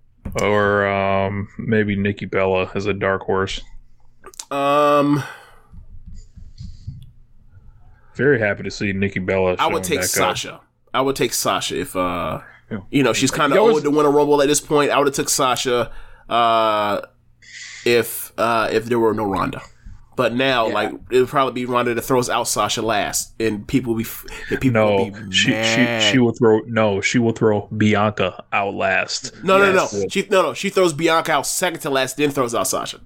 or 0.42 0.86
um, 0.86 1.48
maybe 1.58 1.96
Nikki 1.96 2.26
Bella 2.26 2.70
as 2.74 2.86
a 2.86 2.92
dark 2.94 3.22
horse. 3.22 3.60
Um, 4.50 5.22
Very 8.14 8.38
happy 8.38 8.62
to 8.64 8.70
see 8.70 8.92
Nikki 8.92 9.20
Bella. 9.20 9.56
I 9.58 9.68
would 9.68 9.84
take 9.84 9.98
back 10.00 10.04
up. 10.04 10.10
Sasha. 10.10 10.60
I 10.92 11.00
would 11.00 11.16
take 11.16 11.32
Sasha 11.32 11.78
if 11.78 11.94
uh, 11.94 12.40
Yeah. 12.70 12.78
you 12.90 13.02
know, 13.02 13.12
she's 13.12 13.30
kind 13.30 13.52
of 13.52 13.58
old 13.58 13.82
to 13.84 13.90
win 13.90 14.06
a 14.06 14.10
Rumble 14.10 14.40
at 14.42 14.48
this 14.48 14.60
point. 14.60 14.90
I 14.90 14.98
would 14.98 15.06
have 15.06 15.14
took 15.14 15.28
Sasha. 15.28 15.92
Uh, 16.28 17.00
if 17.84 18.32
uh 18.36 18.68
if 18.70 18.84
there 18.86 18.98
were 18.98 19.14
no 19.14 19.24
Ronda. 19.24 19.62
But 20.18 20.34
now, 20.34 20.66
Yeah. 20.66 20.74
like, 20.74 20.92
it 21.12 21.20
would 21.20 21.28
probably 21.28 21.52
be 21.52 21.64
Ronda 21.64 21.94
that 21.94 22.02
throws 22.02 22.28
out 22.28 22.48
Sasha 22.48 22.82
last, 22.82 23.32
and 23.40 23.66
people 23.68 23.94
will 23.94 24.02
be 24.02 24.08
and 24.50 24.60
people 24.60 24.80
No, 24.82 24.96
will 24.96 25.10
be 25.12 25.30
she, 25.32 25.50
mad. 25.52 26.02
she 26.02 26.10
she 26.10 26.18
will 26.18 26.32
throw 26.32 26.58
no, 26.66 27.00
she 27.00 27.18
will 27.20 27.30
throw 27.32 27.68
Bianca 27.74 28.44
out 28.52 28.74
last. 28.74 29.32
No, 29.44 29.58
Yes. 29.58 29.92
no, 29.94 30.00
no. 30.00 30.08
She 30.10 30.26
no, 30.28 30.42
no. 30.42 30.54
She 30.54 30.70
throws 30.70 30.92
Bianca 30.92 31.30
out 31.32 31.46
second 31.46 31.80
to 31.82 31.90
last, 31.90 32.16
then 32.16 32.30
throws 32.32 32.52
out 32.52 32.66
Sasha. 32.66 33.00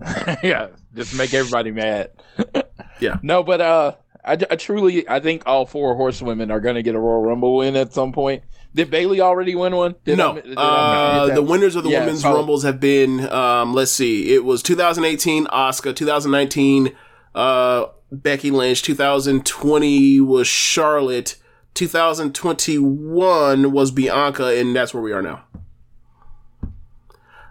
yeah, 0.42 0.68
just 0.94 1.16
make 1.18 1.34
everybody 1.34 1.70
mad. 1.72 2.10
Yeah. 3.00 3.18
No, 3.22 3.42
but 3.42 3.60
uh, 3.60 3.92
I, 4.24 4.32
I 4.50 4.56
truly 4.56 5.06
I 5.06 5.20
think 5.20 5.42
all 5.44 5.66
four 5.66 5.96
horsewomen 5.96 6.50
are 6.50 6.60
going 6.60 6.76
to 6.76 6.82
get 6.82 6.94
a 6.94 6.98
Royal 6.98 7.20
Rumble 7.22 7.56
win 7.56 7.76
at 7.76 7.92
some 7.92 8.10
point. 8.12 8.42
Did 8.76 8.90
Bayley 8.90 9.20
already 9.22 9.54
win 9.54 9.74
one? 9.74 9.94
Did 10.04 10.18
no, 10.18 10.32
I- 10.32 10.40
did 10.42 10.54
uh, 10.58 11.34
the 11.34 11.40
winners 11.42 11.74
of 11.76 11.82
the 11.84 11.90
Yeah, 11.90 12.00
women's 12.00 12.20
so- 12.22 12.34
rumbles 12.34 12.62
have 12.62 12.78
been. 12.78 13.26
Um, 13.32 13.72
let's 13.72 13.90
see, 13.90 14.34
it 14.34 14.44
was 14.44 14.62
2018 14.62 15.46
Asuka, 15.46 15.96
2019 15.96 16.94
uh, 17.34 17.86
Becky 18.12 18.50
Lynch, 18.50 18.82
2020 18.82 20.20
was 20.20 20.46
Charlotte, 20.46 21.36
2021 21.74 23.72
was 23.72 23.90
Bianca, 23.90 24.48
and 24.58 24.76
that's 24.76 24.92
where 24.92 25.02
we 25.02 25.12
are 25.12 25.22
now. 25.22 25.42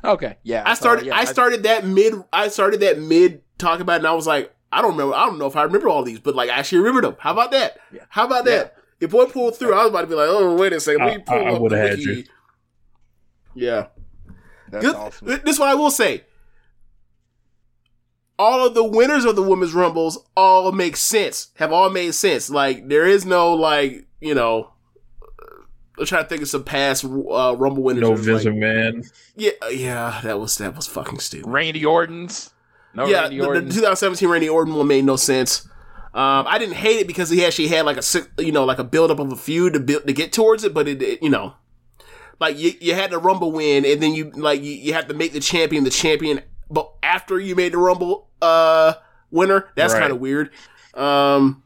Okay, 0.03 0.38
yeah. 0.43 0.61
I 0.65 0.76
started. 0.76 1.07
yeah, 1.07 1.15
I 1.18 1.26
started 1.26 1.64
that 1.64 1.85
mid. 1.85 2.14
I 2.31 2.47
started 2.49 2.81
that 2.81 2.99
mid 2.99 3.41
talking 3.57 3.81
about, 3.81 3.93
it, 3.95 3.97
and 3.99 4.07
I 4.07 4.14
was 4.14 4.27
like, 4.27 4.53
I 4.72 4.81
don't 4.84 4.91
remember. 4.91 5.15
I 5.15 5.26
don't 5.26 5.39
know 5.39 5.47
if 5.47 5.56
I 5.56 5.64
remember 5.64 5.89
all 5.89 6.03
these, 6.03 6.19
but 6.19 6.35
like, 6.35 6.49
I 6.52 6.53
actually 6.60 6.77
remember 6.80 7.02
them. 7.02 7.15
How 7.19 7.31
about 7.31 7.49
that? 7.52 7.77
Yeah. 7.91 8.02
How 8.10 8.26
about 8.26 8.45
that? 8.45 8.76
Your 9.00 9.10
boy 9.10 9.26
pulled 9.26 9.58
through. 9.58 9.74
I 9.74 9.82
was 9.84 9.90
about 9.90 10.02
to 10.02 10.08
be 10.08 10.16
like, 10.16 10.28
oh, 10.30 10.56
wait 10.56 10.74
a 10.74 10.80
second. 10.80 11.06
Let 11.06 11.18
me 11.18 11.24
I- 11.28 11.36
I- 11.36 11.38
pull 11.40 11.48
I 11.48 11.52
up 11.56 11.62
would've 11.62 11.78
the 11.80 11.88
had 11.90 12.00
you. 12.00 12.24
Yeah. 13.54 13.88
That's 14.70 14.86
Good. 14.86 14.96
awesome. 14.96 15.28
This 15.28 15.42
is 15.46 15.60
what 15.60 15.70
I 15.70 15.76
will 15.76 15.92
say. 15.92 16.24
All 18.38 18.66
of 18.68 18.74
the 18.74 18.84
winners 18.84 19.24
of 19.24 19.36
the 19.38 19.42
women's 19.42 19.74
rumbles 19.74 20.18
all 20.36 20.72
make 20.74 20.98
sense. 20.98 21.50
Have 21.56 21.72
all 21.72 21.90
made 21.90 22.14
sense. 22.14 22.50
Like 22.50 22.90
there 22.90 23.06
is 23.08 23.26
no 23.26 23.54
like 23.54 24.08
you 24.20 24.34
know. 24.36 24.72
I'm 25.98 26.06
trying 26.06 26.24
to 26.24 26.28
think 26.30 26.42
of 26.42 26.50
some 26.50 26.66
past 26.66 27.06
uh, 27.06 27.56
rumble 27.58 27.82
winners. 27.84 28.02
No 28.02 28.08
that 28.10 28.18
was 28.18 28.26
Vince 28.26 28.44
like- 28.46 28.54
McMahon. 28.56 29.10
yeah, 29.38 29.52
yeah, 29.72 30.20
that 30.24 30.38
was 30.40 30.58
that 30.58 30.76
was 30.76 30.88
fucking 30.88 31.20
stupid. 31.20 31.50
Randy 31.50 31.86
Orton's. 31.86 32.52
No 32.94 33.06
yeah, 33.08 33.22
Randy 33.22 33.38
the, 33.40 33.46
the 33.62 33.74
2017 33.74 34.28
Randy 34.28 34.50
Orton 34.50 34.74
one 34.76 34.88
made 34.88 35.06
no 35.06 35.16
sense. 35.16 35.66
Um, 36.16 36.46
I 36.48 36.58
didn't 36.60 36.76
hate 36.76 37.02
it 37.02 37.08
because 37.08 37.30
he 37.30 37.44
actually 37.46 37.68
had 37.68 37.86
like 37.86 37.98
a 37.98 38.04
you 38.42 38.52
know 38.54 38.64
like 38.64 38.80
a 38.80 38.84
build 38.86 39.12
up 39.12 39.20
of 39.20 39.32
a 39.32 39.36
feud 39.36 39.74
to 39.74 39.80
build 39.82 40.08
to 40.08 40.14
get 40.14 40.32
towards 40.32 40.64
it, 40.64 40.74
but 40.74 40.88
it, 40.88 41.02
it- 41.02 41.22
you 41.22 41.30
know 41.30 41.54
like 42.40 42.58
you, 42.58 42.72
you 42.82 42.94
had 42.94 43.12
the 43.12 43.18
Rumble 43.18 43.52
win 43.52 43.86
and 43.86 44.02
then 44.02 44.14
you 44.14 44.30
like 44.32 44.62
you, 44.62 44.72
you 44.72 44.94
have 44.94 45.08
to 45.10 45.14
make 45.14 45.34
the 45.34 45.40
champion 45.42 45.84
the 45.84 45.90
champion, 45.90 46.42
but 46.70 46.90
after 47.04 47.40
you 47.40 47.54
made 47.56 47.74
the 47.74 47.78
Rumble 47.80 48.30
uh 48.42 48.94
winner, 49.32 49.68
that's 49.76 49.94
Right. 49.94 50.00
kind 50.02 50.12
of 50.14 50.20
weird. 50.20 50.52
Um, 50.94 51.64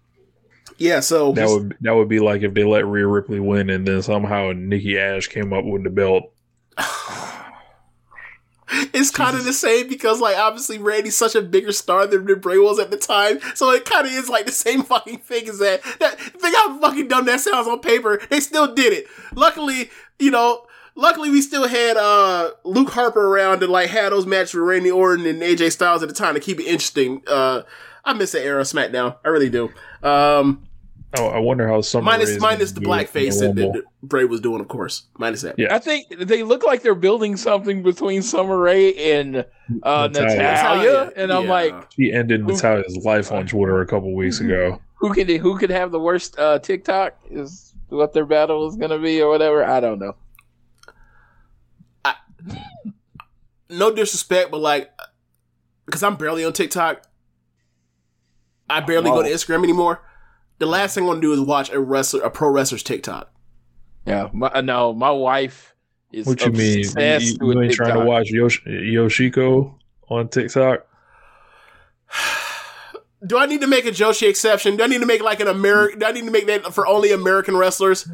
yeah, 0.80 1.00
so 1.02 1.32
That 1.34 1.48
would 1.48 1.76
that 1.82 1.92
would 1.94 2.10
be 2.10 2.20
like 2.20 2.42
if 2.42 2.54
they 2.56 2.64
let 2.64 2.88
Rhea 2.88 3.06
Ripley 3.06 3.40
win 3.40 3.70
and 3.70 3.88
then 3.88 4.02
somehow 4.02 4.52
Nikki 4.56 4.98
Ash 4.98 5.28
came 5.28 5.54
up 5.54 5.64
with 5.66 5.84
the 5.84 5.90
belt. 5.92 6.24
it's 8.72 9.12
kind 9.12 9.36
of 9.36 9.46
the 9.46 9.54
same 9.54 9.88
because 9.88 10.20
like 10.20 10.38
obviously 10.38 10.78
Randy's 10.78 11.18
such 11.18 11.36
a 11.36 11.42
bigger 11.42 11.72
star 11.72 12.08
than 12.08 12.26
Bray 12.40 12.58
was 12.58 12.80
at 12.80 12.92
the 12.92 12.98
time, 12.98 13.40
so 13.56 13.72
it 13.72 13.86
kind 13.86 14.06
of 14.06 14.14
is 14.14 14.30
like 14.30 14.46
the 14.46 14.52
same 14.52 14.84
fucking 14.90 15.20
thing 15.20 15.48
as 15.50 15.60
that. 15.60 15.82
That 16.00 16.20
think 16.20 16.56
how 16.56 16.80
fucking 16.80 17.08
dumb 17.08 17.26
that 17.26 17.40
sounds 17.40 17.68
on 17.68 17.80
paper. 17.80 18.20
They 18.30 18.40
still 18.40 18.74
did 18.74 18.94
it. 18.94 19.08
Luckily, 19.36 19.90
you 20.18 20.32
know. 20.32 20.66
Luckily, 20.96 21.30
we 21.30 21.42
still 21.42 21.66
had 21.66 21.96
uh, 21.96 22.52
Luke 22.66 22.90
Harper 22.90 23.26
around 23.26 23.62
to 23.62 23.68
like 23.68 23.90
have 23.90 24.12
those 24.12 24.26
matches 24.26 24.56
with 24.56 24.64
Randy 24.64 24.92
Orton 24.92 25.26
and 25.26 25.42
AJ 25.42 25.72
Styles 25.72 26.04
at 26.04 26.10
the 26.10 26.16
time 26.16 26.34
to 26.34 26.42
keep 26.42 26.60
it 26.60 26.66
interesting. 26.66 27.22
Uh, 27.26 27.62
I 28.04 28.12
miss 28.12 28.34
that 28.34 28.44
era 28.44 28.60
of 28.60 28.68
SmackDown. 28.68 29.16
I 29.24 29.30
really 29.30 29.50
do. 29.50 29.70
Um, 30.04 30.68
Oh, 31.18 31.28
I 31.28 31.40
wonder 31.40 31.68
how 31.68 31.82
some 31.82 32.04
minus 32.04 32.40
minus 32.40 32.72
the 32.72 32.82
blackface 32.82 33.40
that, 33.40 33.56
that, 33.56 33.74
that 33.74 33.84
Bray 34.04 34.26
was 34.26 34.42
doing, 34.42 34.62
of 34.62 34.68
course. 34.68 35.06
Minus 35.18 35.42
that. 35.42 35.56
Yeah. 35.58 35.74
I 35.74 35.80
think 35.80 36.08
they 36.20 36.44
look 36.44 36.64
like 36.64 36.84
they're 36.84 36.94
building 36.94 37.36
something 37.36 37.82
between 37.82 38.22
Summer 38.22 38.58
Rae 38.60 38.94
and 39.14 39.38
uh, 39.38 39.44
Natalya. 40.12 40.12
Natalya, 40.12 40.38
Natalya, 40.38 41.12
and 41.16 41.34
I'm 41.34 41.48
like, 41.48 41.74
She 41.94 42.14
ended 42.14 42.46
Natalia's 42.46 42.96
life 42.98 43.32
on 43.32 43.48
Twitter 43.48 43.82
a 43.82 43.88
couple 43.88 44.14
weeks 44.14 44.40
ago. 44.40 44.80
who 44.98 45.12
could 45.14 45.28
who 45.30 45.58
could 45.58 45.72
have 45.72 45.90
the 45.90 46.00
worst 46.00 46.38
uh, 46.38 46.60
TikTok 46.60 47.18
is 47.32 47.74
what 47.90 48.14
their 48.14 48.26
battle 48.26 48.68
is 48.68 48.76
going 48.76 48.92
to 48.92 49.00
be 49.00 49.20
or 49.20 49.30
whatever. 49.30 49.66
I 49.66 49.80
don't 49.80 49.98
know. 49.98 50.16
no 53.70 53.94
disrespect, 53.94 54.52
but 54.52 54.60
like, 54.62 54.92
because 55.86 56.04
I'm 56.04 56.16
barely 56.16 56.46
on 56.46 56.54
TikTok, 56.54 57.04
I 58.70 58.82
barely 58.82 59.10
go 59.10 59.24
to 59.24 59.30
Oh. 59.30 59.34
Instagram 59.34 59.64
anymore. 59.64 60.02
The 60.60 60.66
last 60.66 60.94
thing 60.94 61.06
I 61.06 61.08
want 61.08 61.22
to 61.22 61.28
do 61.28 61.34
is 61.34 61.40
watch 61.40 61.72
a 61.72 61.80
wrestler, 61.80 62.22
a 62.22 62.30
pro 62.30 62.50
wrestler's 62.50 62.84
TikTok. 62.84 63.32
Yeah, 64.06 64.30
my, 64.34 64.48
uh, 64.48 64.62
no, 64.62 64.94
my 64.94 65.12
wife 65.12 65.74
is. 66.12 66.28
What 66.28 66.46
you 66.46 66.52
mean? 66.52 66.80
You, 66.80 66.86
obsessed 66.86 67.42
you 67.42 67.48
with 67.48 67.58
ain't 67.58 67.74
trying 67.74 68.00
to 68.00 68.06
watch 68.06 68.30
Yosh- 68.30 68.64
Yoshiko 68.66 69.76
on 70.10 70.28
TikTok? 70.30 70.86
Do 73.26 73.38
I 73.38 73.48
need 73.48 73.62
to 73.62 73.68
make 73.68 73.86
a 73.86 73.92
Joshi 73.92 74.30
exception? 74.30 74.78
Do 74.78 74.84
I 74.84 74.88
need 74.88 75.02
to 75.02 75.06
make 75.06 75.22
like 75.22 75.42
an 75.42 75.48
American? 75.50 76.00
Do 76.00 76.06
I 76.06 76.12
need 76.14 76.24
to 76.26 76.32
make 76.32 76.48
that 76.48 76.74
for 76.74 76.88
only 76.88 77.12
American 77.12 77.58
wrestlers? 77.58 78.08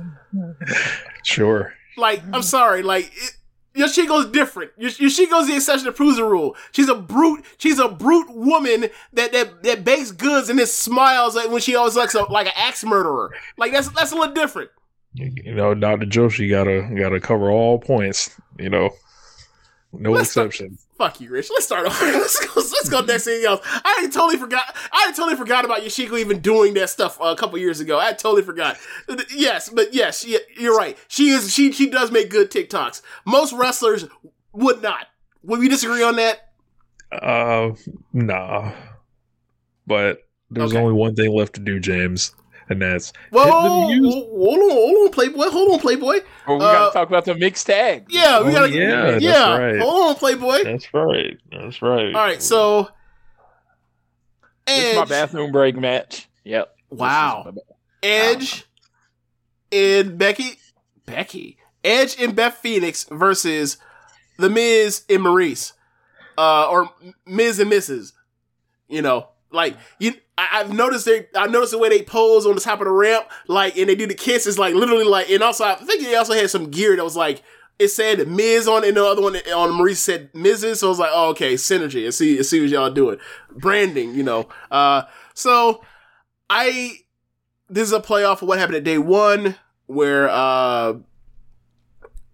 Sure. 1.23 1.73
Like, 1.97 2.23
I'm 2.33 2.41
sorry, 2.41 2.81
like. 2.81 3.11
It, 3.15 3.37
Yoshiko's 3.75 4.27
different. 4.31 4.71
Yosh- 4.77 4.99
Yoshiko's 4.99 5.47
the 5.47 5.55
exception 5.55 5.85
that 5.85 5.95
proves 5.95 6.17
the 6.17 6.23
rule. 6.23 6.55
She's 6.71 6.89
a 6.89 6.95
brute. 6.95 7.43
She's 7.57 7.79
a 7.79 7.89
brute 7.89 8.29
woman 8.33 8.89
that 9.13 9.31
that 9.33 9.63
that 9.63 9.83
bakes 9.83 10.11
goods 10.11 10.49
and 10.49 10.57
then 10.59 10.67
smiles 10.67 11.35
like 11.35 11.49
when 11.49 11.61
she 11.61 11.75
always 11.75 11.95
looks 11.95 12.15
a, 12.15 12.23
like 12.23 12.47
an 12.47 12.53
axe 12.55 12.83
murderer. 12.83 13.33
Like 13.57 13.71
that's 13.71 13.89
that's 13.89 14.11
a 14.11 14.15
little 14.15 14.33
different. 14.33 14.69
You 15.13 15.55
know, 15.55 15.73
Dr. 15.73 16.05
Joshi 16.05 16.49
gotta 16.49 16.89
gotta 16.95 17.19
cover 17.19 17.49
all 17.49 17.79
points. 17.79 18.29
You 18.59 18.69
know, 18.69 18.89
no 19.93 20.11
Let's 20.11 20.29
exceptions. 20.29 20.84
Fuck 20.97 21.19
you, 21.19 21.29
Rich. 21.29 21.49
Let's 21.51 21.65
start 21.65 21.85
over. 21.85 22.05
Let's 22.05 22.39
go. 22.45 22.51
Let's 22.55 22.89
go 22.89 23.01
next 23.01 23.25
thing 23.25 23.43
else. 23.45 23.59
I 23.65 24.07
totally 24.11 24.37
forgot. 24.37 24.63
I 24.93 25.11
totally 25.15 25.35
forgot 25.35 25.65
about 25.65 25.81
Yoshiko 25.81 26.17
even 26.17 26.39
doing 26.39 26.73
that 26.75 26.89
stuff 26.89 27.19
uh, 27.19 27.25
a 27.25 27.35
couple 27.35 27.57
years 27.59 27.81
ago. 27.81 27.99
I 27.99 28.13
totally 28.13 28.43
forgot. 28.43 28.77
Yes, 29.33 29.67
but 29.69 29.93
yes, 29.93 30.21
she, 30.21 30.39
you're 30.57 30.75
right. 30.77 30.97
She 31.09 31.29
is. 31.31 31.53
She 31.53 31.73
she 31.73 31.89
does 31.89 32.11
make 32.11 32.29
good 32.29 32.49
TikToks. 32.49 33.01
Most 33.25 33.51
wrestlers 33.53 34.05
would 34.53 34.81
not. 34.81 35.07
Would 35.43 35.59
we 35.59 35.67
disagree 35.67 36.01
on 36.01 36.15
that? 36.15 36.49
Uh, 37.11 37.71
nah. 38.13 38.71
but 39.85 40.19
there's 40.49 40.71
Okay. 40.71 40.81
only 40.81 40.93
one 40.93 41.13
thing 41.15 41.31
left 41.33 41.53
to 41.55 41.59
do, 41.61 41.79
James, 41.79 42.33
and 42.69 42.81
that's 42.81 43.13
Whoa, 43.31 43.43
hit 43.43 43.51
the 43.51 43.69
hold 43.69 43.87
music. 43.97 44.23
on, 44.23 44.69
hold 44.71 45.05
on, 45.05 45.11
Playboy. 45.11 45.45
Hold 45.49 45.71
on, 45.73 45.79
Playboy. 45.79 46.19
Well, 46.47 46.57
we 46.59 46.65
Uh, 46.65 46.73
gotta 46.73 46.93
talk 46.93 47.07
about 47.07 47.25
the 47.25 47.35
mixed 47.35 47.67
tag. 47.67 48.05
Yeah, 48.09 48.41
we 48.41 48.49
Oh, 48.49 48.51
gotta. 48.53 48.69
yeah, 48.71 49.01
that's 49.11 49.23
yeah. 49.23 49.57
right. 49.57 49.79
Hold 49.79 50.09
on, 50.09 50.15
Playboy. 50.15 50.63
That's 50.63 50.93
right. 50.93 51.37
That's 51.51 51.81
right. 51.81 52.05
All 52.15 52.21
right, 52.21 52.41
so 52.41 52.89
This 54.67 54.83
is 54.83 54.95
my 54.97 55.05
bathroom 55.05 55.51
break 55.51 55.75
match. 55.75 56.27
Yep. 56.43 56.75
Wow. 56.89 57.43
This 57.45 57.53
is 57.55 57.55
my- 57.55 57.61
Edge, 58.09 58.65
and 59.71 60.17
Becky, 60.17 60.59
Becky, 61.05 61.57
Edge 61.83 62.15
and 62.19 62.35
Beth 62.35 62.55
Phoenix 62.57 63.05
versus 63.11 63.77
the 64.37 64.49
Miz 64.49 65.03
and 65.09 65.19
Maryse, 65.21 65.73
uh, 66.37 66.67
or 66.69 66.89
Miz 67.25 67.59
and 67.59 67.71
Mrs. 67.71 68.13
You 68.87 69.01
know, 69.01 69.29
like 69.55 69.77
you. 69.99 70.13
I, 70.37 70.47
I've 70.53 70.73
noticed 70.73 71.05
they. 71.05 71.27
I 71.35 71.47
noticed 71.47 71.71
the 71.71 71.77
way 71.77 71.89
they 71.89 72.03
pose 72.03 72.45
on 72.45 72.55
the 72.55 72.61
top 72.61 72.81
of 72.81 72.85
the 72.85 72.91
ramp, 72.91 73.27
like, 73.47 73.77
and 73.77 73.89
they 73.89 73.95
do 73.95 74.05
the 74.05 74.13
kiss. 74.13 74.45
Is 74.45 74.59
like 74.59 74.75
literally 74.75 75.05
like, 75.05 75.29
and 75.29 75.41
also 75.41 75.63
I 75.63 75.75
think 75.75 76.03
they 76.03 76.15
also 76.15 76.33
had 76.33 76.49
some 76.49 76.69
gear 76.69 76.95
that 76.95 77.03
was 77.03 77.17
like. 77.17 77.41
It 77.77 77.89
said 77.89 78.25
Miz 78.29 78.69
on 78.69 78.85
it, 78.85 78.87
and 78.87 78.95
the 78.95 79.05
other 79.05 79.21
one 79.21 79.35
on 79.35 79.71
Maryse 79.71 79.97
said 79.97 80.31
Mrs. 80.31 80.77
So 80.77 80.87
I 80.87 80.89
was 80.89 80.99
like, 80.99 81.11
oh, 81.11 81.31
okay, 81.31 81.55
synergy. 81.55 82.05
And 82.05 82.13
see, 82.13 82.41
see 82.41 82.61
what 82.61 82.69
y'all 82.69 82.89
doing. 82.89 83.17
Branding, 83.51 84.15
you 84.15 84.23
know. 84.23 84.47
Uh, 84.71 85.01
so 85.33 85.83
I 86.49 86.99
this 87.69 87.87
is 87.87 87.93
a 87.93 87.99
playoff 87.99 88.41
of 88.41 88.47
what 88.47 88.59
happened 88.59 88.77
at 88.77 88.83
day 88.83 88.97
one, 88.97 89.55
where 89.87 90.29
uh 90.29 90.93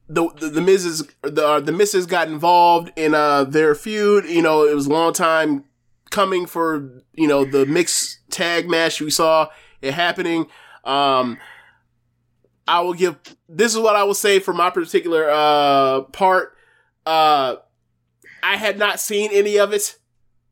the 0.08 0.30
the, 0.36 0.50
the 0.50 0.62
Mrs. 0.62 1.10
the 1.22 1.46
uh, 1.46 1.60
the 1.60 1.72
Misses 1.72 2.06
got 2.06 2.28
involved 2.28 2.92
in 2.96 3.14
uh 3.16 3.44
their 3.44 3.76
feud. 3.76 4.26
You 4.26 4.42
know, 4.42 4.66
it 4.66 4.76
was 4.76 4.88
a 4.88 4.90
long 4.90 5.14
time 5.14 5.66
coming 6.12 6.46
for 6.46 7.02
you 7.14 7.28
know 7.28 7.46
the 7.46 7.66
mixed 7.66 8.20
tag 8.30 8.70
match 8.70 9.02
we 9.02 9.10
saw 9.10 9.48
it 9.82 9.94
happening. 9.94 10.48
Um, 10.84 11.40
I 12.68 12.82
will 12.82 12.94
give 12.94 13.18
this 13.50 13.74
is 13.74 13.80
what 13.80 13.96
I 13.96 14.04
will 14.04 14.14
say 14.14 14.40
for 14.40 14.54
my 14.54 14.70
particular 14.70 15.30
uh 15.30 16.02
part. 16.12 16.56
Uh, 17.06 17.56
I 18.44 18.58
had 18.58 18.78
not 18.78 19.00
seen 19.00 19.32
any 19.34 19.58
of 19.58 19.74
it 19.74 19.98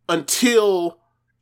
until 0.07 0.97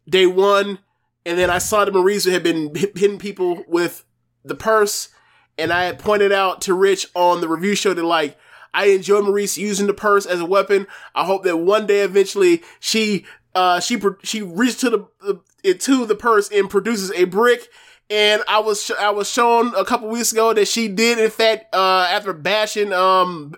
day 0.09 0.25
one 0.25 0.79
and 1.27 1.37
then 1.37 1.49
I 1.49 1.57
saw 1.57 1.83
that 1.83 1.93
Maryse 1.93 2.31
had 2.31 2.41
been 2.41 2.73
hit- 2.73 2.97
hitting 2.97 3.19
people 3.19 3.65
with 3.67 4.05
the 4.45 4.55
purse, 4.55 5.09
and 5.57 5.73
I 5.73 5.83
had 5.83 5.99
pointed 5.99 6.31
out 6.31 6.61
to 6.61 6.73
Rich 6.73 7.05
on 7.13 7.41
the 7.41 7.49
review 7.49 7.75
show 7.75 7.93
that 7.93 8.03
like 8.03 8.37
I 8.73 8.85
enjoy 8.85 9.19
Maryse 9.19 9.57
using 9.57 9.87
the 9.87 9.93
purse 9.93 10.25
as 10.25 10.39
a 10.39 10.45
weapon. 10.45 10.87
I 11.13 11.25
hope 11.25 11.43
that 11.43 11.57
one 11.57 11.85
day 11.85 11.99
eventually 11.99 12.63
she 12.79 13.25
uh 13.57 13.79
she 13.79 13.99
she 14.23 14.43
reaches 14.43 14.77
to 14.77 14.89
the, 14.91 15.07
the 15.21 15.39
it 15.63 15.79
to 15.81 16.05
the 16.05 16.15
purse 16.15 16.49
and 16.51 16.69
produces 16.69 17.11
a 17.11 17.23
brick. 17.23 17.67
And 18.09 18.41
I 18.47 18.59
was 18.59 18.83
sh- 18.83 18.91
I 18.99 19.09
was 19.09 19.29
shown 19.29 19.73
a 19.75 19.83
couple 19.83 20.07
weeks 20.09 20.31
ago 20.31 20.53
that 20.53 20.67
she 20.67 20.87
did 20.87 21.17
in 21.17 21.29
fact 21.31 21.73
uh 21.73 22.07
after 22.09 22.33
bashing 22.33 22.93
um 22.93 23.55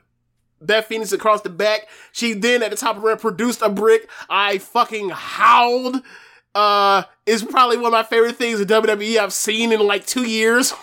Beth 0.61 0.85
Phoenix 0.85 1.11
across 1.11 1.41
the 1.41 1.49
back. 1.49 1.87
She 2.11 2.33
then 2.33 2.63
at 2.63 2.71
the 2.71 2.77
top 2.77 2.97
of 2.97 3.03
ramp 3.03 3.21
produced 3.21 3.61
a 3.61 3.69
brick. 3.69 4.09
I 4.29 4.57
fucking 4.57 5.09
howled. 5.09 5.97
Uh, 6.55 7.03
is 7.27 7.43
probably 7.43 7.77
one 7.77 7.87
of 7.87 7.91
my 7.91 8.03
favorite 8.03 8.35
things 8.35 8.59
in 8.59 8.67
WWE 8.67 9.17
I've 9.17 9.33
seen 9.33 9.71
in 9.71 9.79
like 9.81 10.05
two 10.05 10.27
years. 10.27 10.73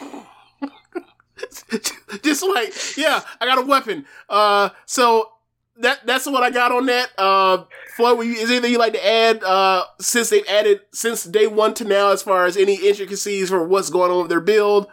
Just 2.22 2.44
like, 2.44 2.72
yeah, 2.96 3.20
I 3.40 3.46
got 3.46 3.58
a 3.58 3.66
weapon. 3.66 4.06
Uh, 4.28 4.70
so 4.86 5.32
that 5.80 6.06
that's 6.06 6.26
what 6.26 6.42
I 6.42 6.50
got 6.50 6.72
on 6.72 6.86
that. 6.86 7.10
Uh, 7.18 7.64
Floyd, 7.96 8.26
is 8.26 8.48
there 8.48 8.56
anything 8.56 8.72
you 8.72 8.78
like 8.78 8.92
to 8.94 9.06
add? 9.06 9.42
Uh, 9.42 9.84
since 10.00 10.30
they've 10.30 10.46
added 10.48 10.80
since 10.92 11.24
day 11.24 11.46
one 11.46 11.74
to 11.74 11.84
now, 11.84 12.10
as 12.10 12.22
far 12.22 12.46
as 12.46 12.56
any 12.56 12.74
intricacies 12.76 13.48
for 13.48 13.66
what's 13.66 13.90
going 13.90 14.10
on 14.10 14.18
with 14.20 14.28
their 14.28 14.40
build. 14.40 14.88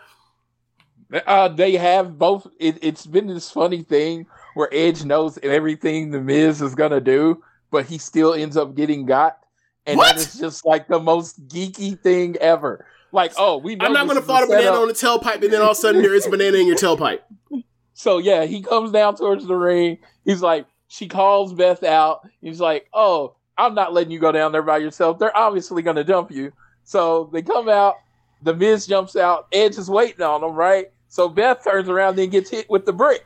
Uh, 1.28 1.48
they 1.48 1.74
have 1.74 2.18
both. 2.18 2.48
It, 2.60 2.80
it's 2.82 3.06
been 3.06 3.28
this 3.28 3.52
funny 3.52 3.84
thing 3.84 4.26
where 4.56 4.70
Edge 4.72 5.04
knows 5.06 5.38
everything 5.44 6.12
the 6.12 6.20
Miz 6.20 6.62
is 6.62 6.76
gonna 6.76 7.02
do, 7.02 7.44
but 7.72 7.86
he 7.86 7.98
still 7.98 8.34
ends 8.34 8.58
up 8.58 8.76
getting 8.76 9.06
got, 9.06 9.38
and 9.86 9.98
What? 9.98 10.16
that 10.16 10.26
is 10.26 10.40
just 10.40 10.66
like 10.66 10.88
the 10.88 11.00
most 11.00 11.48
geeky 11.48 12.00
thing 12.00 12.36
ever. 12.38 12.86
Like, 13.12 13.34
oh, 13.38 13.58
we 13.58 13.76
know 13.76 13.86
I'm 13.86 13.94
not 13.94 14.06
going 14.06 14.18
to 14.18 14.24
is 14.24 14.28
fart 14.28 14.46
a 14.46 14.48
banana 14.48 14.76
on 14.76 14.88
the 14.88 14.96
tailpipe, 14.96 15.44
and 15.44 15.54
then 15.54 15.62
all 15.62 15.72
of 15.72 15.78
a 15.78 15.80
sudden 15.80 16.02
there 16.02 16.16
is 16.16 16.26
a 16.26 16.32
banana 16.32 16.58
in 16.58 16.66
your 16.68 16.76
tailpipe. 16.76 17.20
So 17.96 18.18
yeah, 18.18 18.46
he 18.46 18.64
comes 18.64 18.92
down 18.92 19.16
towards 19.16 19.46
the 19.46 19.54
ring. 19.54 20.00
He's 20.26 20.42
like, 20.42 20.66
she 20.88 21.08
calls 21.08 21.54
Beth 21.54 21.84
out. 21.84 22.28
He's 22.42 22.60
like, 22.62 22.88
oh, 22.94 23.36
I'm 23.58 23.76
not 23.76 23.94
letting 23.94 24.12
you 24.12 24.20
go 24.20 24.32
down 24.32 24.52
there 24.52 24.62
by 24.64 24.78
yourself. 24.78 25.20
They're 25.20 25.36
obviously 25.36 25.82
gonna 25.82 26.04
dump 26.04 26.32
you. 26.32 26.52
So 26.84 27.30
they 27.34 27.42
come 27.42 27.70
out. 27.70 27.96
The 28.42 28.54
Miz 28.54 28.86
jumps 28.88 29.16
out. 29.16 29.48
Edge 29.54 29.78
is 29.78 29.90
waiting 29.90 30.22
on 30.22 30.42
them, 30.42 30.54
right? 30.54 30.92
So 31.08 31.30
Beth 31.30 31.64
turns 31.64 31.88
around 31.88 32.20
and 32.20 32.32
gets 32.32 32.50
hit 32.50 32.70
with 32.70 32.86
the 32.86 32.94
brick. 32.94 33.26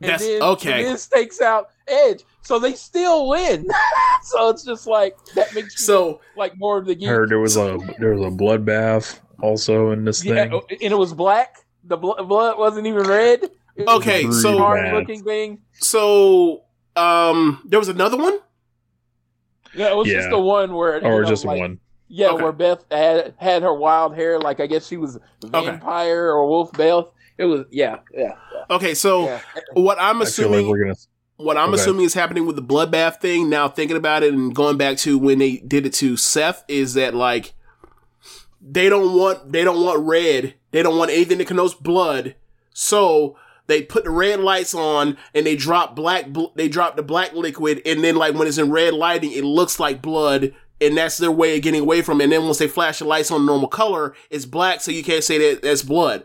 And 0.00 0.10
That's- 0.12 0.20
then 0.26 0.42
okay. 0.42 0.82
The 0.84 0.90
Miz 0.90 1.06
takes 1.08 1.40
out 1.40 1.70
Edge. 1.86 2.22
So 2.42 2.58
they 2.58 2.74
still 2.74 3.28
win. 3.28 3.66
so 4.22 4.48
it's 4.50 4.64
just 4.64 4.86
like 4.86 5.16
that 5.34 5.54
makes 5.54 5.78
you 5.78 5.84
So 5.84 6.20
like 6.36 6.56
more 6.58 6.78
of 6.78 6.86
the 6.86 6.92
I 6.92 6.94
geek. 6.94 7.08
heard 7.08 7.28
there 7.30 7.38
was 7.40 7.56
a 7.56 7.78
there 7.98 8.14
was 8.14 8.32
a 8.32 8.36
bloodbath 8.36 9.20
also 9.40 9.90
in 9.90 10.04
this 10.04 10.24
Yeah, 10.24 10.34
thing. 10.44 10.54
Oh, 10.54 10.62
and 10.70 10.92
it 10.92 10.96
was 10.98 11.12
black. 11.12 11.56
The 11.84 11.96
bl- 11.96 12.22
blood 12.22 12.58
wasn't 12.58 12.86
even 12.86 13.06
red. 13.06 13.44
It 13.76 13.86
was 13.86 13.96
Okay, 14.00 14.26
a 14.26 14.32
so- 14.32 14.58
hard 14.58 14.92
looking 14.94 15.22
thing. 15.24 15.58
so 15.74 16.63
um, 16.96 17.62
there 17.64 17.78
was 17.78 17.88
another 17.88 18.16
one. 18.16 18.38
Yeah, 19.74 19.90
it 19.90 19.96
was 19.96 20.06
Yeah. 20.08 20.14
just 20.18 20.30
the 20.30 20.38
one 20.38 20.72
where, 20.74 20.96
or 21.04 21.22
know, 21.22 21.28
just 21.28 21.44
like- 21.44 21.58
one. 21.58 21.80
Yeah, 22.06 22.28
Okay. 22.28 22.42
where 22.44 22.52
Beth 22.52 22.84
had 22.90 23.34
had 23.38 23.62
her 23.62 23.74
wild 23.74 24.14
hair, 24.14 24.38
like 24.38 24.60
I 24.60 24.66
guess 24.66 24.86
she 24.86 24.96
was 24.96 25.18
vampire 25.44 26.30
or 26.30 26.46
wolf 26.46 26.70
Beth. 26.72 27.06
It 27.38 27.46
was 27.46 27.64
yeah, 27.72 27.96
yeah, 28.16 28.34
Okay, 28.70 28.94
so 28.94 29.24
yeah. 29.24 29.40
what 29.72 29.98
I'm 29.98 30.04
I 30.04 30.10
feel 30.10 30.18
like 30.18 30.28
assuming 30.60 30.68
we're 30.68 30.78
gonna. 30.84 30.94
what 31.38 31.56
I'm 31.56 31.70
Okay. 31.72 31.80
assuming 31.80 32.04
is 32.04 32.14
happening 32.14 32.46
with 32.46 32.54
the 32.56 32.62
bloodbath 32.62 33.20
thing. 33.20 33.48
Now 33.50 33.68
thinking 33.68 33.96
about 33.96 34.22
it 34.22 34.32
and 34.32 34.54
going 34.54 34.76
back 34.76 34.98
to 34.98 35.18
when 35.18 35.38
they 35.40 35.56
did 35.56 35.86
it 35.86 35.92
to 35.94 36.16
Seth 36.16 36.62
is 36.68 36.94
that 36.94 37.14
like 37.14 37.54
they 38.60 38.88
don't 38.88 39.16
want 39.18 39.50
they 39.52 39.64
don't 39.64 39.82
want 39.82 39.98
red. 40.06 40.54
They 40.70 40.82
don't 40.82 40.96
want 40.98 41.10
anything 41.10 41.38
that 41.38 41.48
connotes 41.48 41.74
blood. 41.74 42.36
So 42.72 43.36
they 43.66 43.82
put 43.82 44.04
the 44.04 44.10
red 44.10 44.40
lights 44.40 44.74
on 44.74 45.16
and 45.34 45.46
they 45.46 45.56
drop 45.56 45.96
black 45.96 46.28
bl- 46.28 46.52
they 46.54 46.68
drop 46.68 46.96
the 46.96 47.02
black 47.02 47.32
liquid 47.32 47.80
and 47.86 48.04
then 48.04 48.16
like 48.16 48.34
when 48.34 48.46
it's 48.46 48.58
in 48.58 48.70
red 48.70 48.94
lighting 48.94 49.32
it 49.32 49.44
looks 49.44 49.80
like 49.80 50.02
blood 50.02 50.52
and 50.80 50.96
that's 50.96 51.18
their 51.18 51.30
way 51.30 51.56
of 51.56 51.62
getting 51.62 51.80
away 51.80 52.02
from 52.02 52.20
it. 52.20 52.24
And 52.24 52.32
then 52.32 52.44
once 52.44 52.58
they 52.58 52.68
flash 52.68 52.98
the 52.98 53.04
lights 53.04 53.30
on 53.30 53.46
normal 53.46 53.68
color, 53.68 54.14
it's 54.30 54.44
black 54.44 54.80
so 54.80 54.90
you 54.90 55.02
can't 55.02 55.24
say 55.24 55.38
that 55.38 55.62
that's 55.62 55.82
blood. 55.82 56.24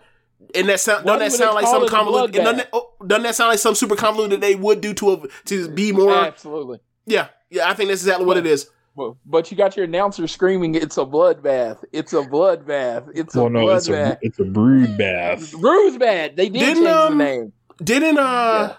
And 0.55 0.67
that 0.69 0.79
sound 0.79 1.05
doesn't 1.05 1.19
that 1.19 1.31
sound 1.31 1.55
like 1.55 1.67
some 1.67 1.87
convoluted? 1.87 2.35
Doesn't 2.35 2.57
that, 2.57 2.69
oh, 2.73 2.91
doesn't 3.05 3.23
that 3.23 3.35
sound 3.35 3.49
like 3.49 3.59
some 3.59 3.75
super 3.75 3.95
convoluted 3.95 4.41
they 4.41 4.55
would 4.55 4.81
do 4.81 4.93
to 4.95 5.13
a, 5.13 5.27
to 5.45 5.69
be 5.69 5.91
more? 5.91 6.15
absolutely. 6.15 6.79
Yeah, 7.05 7.27
yeah. 7.49 7.69
I 7.69 7.73
think 7.73 7.89
that's 7.89 8.01
exactly 8.01 8.25
what 8.25 8.37
it 8.37 8.45
is. 8.45 8.69
But, 8.99 9.13
but 9.25 9.49
you 9.49 9.55
got 9.55 9.77
your 9.77 9.85
announcer 9.85 10.27
screaming, 10.27 10.75
"It's 10.75 10.97
a 10.97 11.05
bloodbath! 11.05 11.85
It's 11.93 12.11
a 12.11 12.17
bloodbath! 12.17 13.09
It's 13.15 13.33
a 13.33 13.39
Well, 13.43 13.49
no, 13.49 13.69
it's 13.69 13.87
a 13.87 13.91
bloodbath!" 13.91 14.17
it's 14.21 14.39
a 14.39 14.43
brood 14.43 14.97
bath. 14.97 15.53
Bruise 15.53 15.97
bad. 15.97 16.35
They 16.35 16.49
did 16.49 16.59
Didn't, 16.59 16.75
change 16.83 16.87
um, 16.89 17.17
the 17.17 17.23
name. 17.23 17.53
Didn't 17.81 18.17
uh? 18.17 18.21
Yeah. 18.21 18.75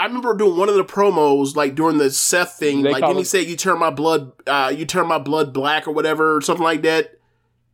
I 0.00 0.06
remember 0.06 0.36
doing 0.36 0.58
one 0.58 0.68
of 0.68 0.74
the 0.74 0.84
promos 0.84 1.54
like 1.54 1.76
during 1.76 1.98
the 1.98 2.10
Seth 2.10 2.58
thing. 2.58 2.82
They 2.82 2.90
like, 2.90 3.02
call 3.02 3.10
didn't 3.10 3.18
he 3.18 3.22
it- 3.22 3.26
say 3.26 3.42
you 3.42 3.56
turn 3.56 3.78
my 3.78 3.90
blood, 3.90 4.32
uh, 4.48 4.72
you 4.76 4.84
turn 4.84 5.06
my 5.06 5.18
blood 5.18 5.54
black 5.54 5.86
or 5.86 5.92
whatever 5.92 6.34
or 6.36 6.40
something 6.40 6.64
like 6.64 6.82
that? 6.82 7.12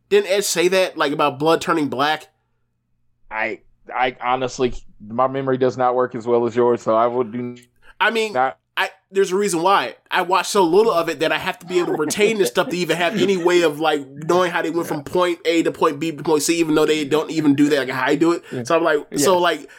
Didn't 0.09 0.29
Edge 0.29 0.43
say 0.43 0.67
that 0.67 0.95
like 0.95 1.11
about 1.11 1.39
blood 1.39 1.59
turning 1.59 1.87
black? 1.89 2.27
I 3.31 3.61
I 3.91 4.15
honestly, 4.21 4.75
my 5.03 5.27
memory 5.27 5.57
does 5.57 5.75
not 5.75 5.95
work 5.95 6.13
as 6.13 6.27
well 6.27 6.45
as 6.45 6.55
yours, 6.55 6.83
so 6.83 6.95
I 6.95 7.07
would 7.07 7.31
do 7.31 7.55
I 7.99 8.11
mean, 8.11 8.33
not. 8.33 8.58
I 8.79 8.89
there's 9.11 9.31
a 9.31 9.35
reason 9.35 9.61
why 9.61 9.95
I 10.09 10.21
watched 10.21 10.51
so 10.51 10.63
little 10.63 10.91
of 10.93 11.09
it 11.09 11.19
that 11.19 11.31
I 11.31 11.37
have 11.37 11.59
to 11.59 11.65
be 11.65 11.79
able 11.79 11.93
to 11.95 11.99
retain 12.01 12.37
this 12.37 12.47
stuff 12.49 12.69
to 12.69 12.77
even 12.77 12.95
have 12.97 13.15
any 13.21 13.35
way 13.37 13.61
of 13.63 13.79
like 13.79 14.07
knowing 14.07 14.51
how 14.51 14.61
they 14.61 14.69
went 14.71 14.87
from 14.87 15.03
point 15.03 15.39
A 15.45 15.63
to 15.63 15.71
point 15.71 15.99
B 15.99 16.11
to 16.11 16.23
point 16.23 16.43
C, 16.43 16.59
even 16.59 16.75
though 16.75 16.85
they 16.85 17.03
don't 17.05 17.29
even 17.29 17.55
do 17.55 17.69
that 17.69 17.79
like 17.79 17.89
how 17.89 18.05
I 18.05 18.15
do 18.15 18.31
it. 18.31 18.67
So 18.67 18.77
I'm 18.77 18.83
like, 18.83 19.19
so 19.19 19.37
like. 19.37 19.69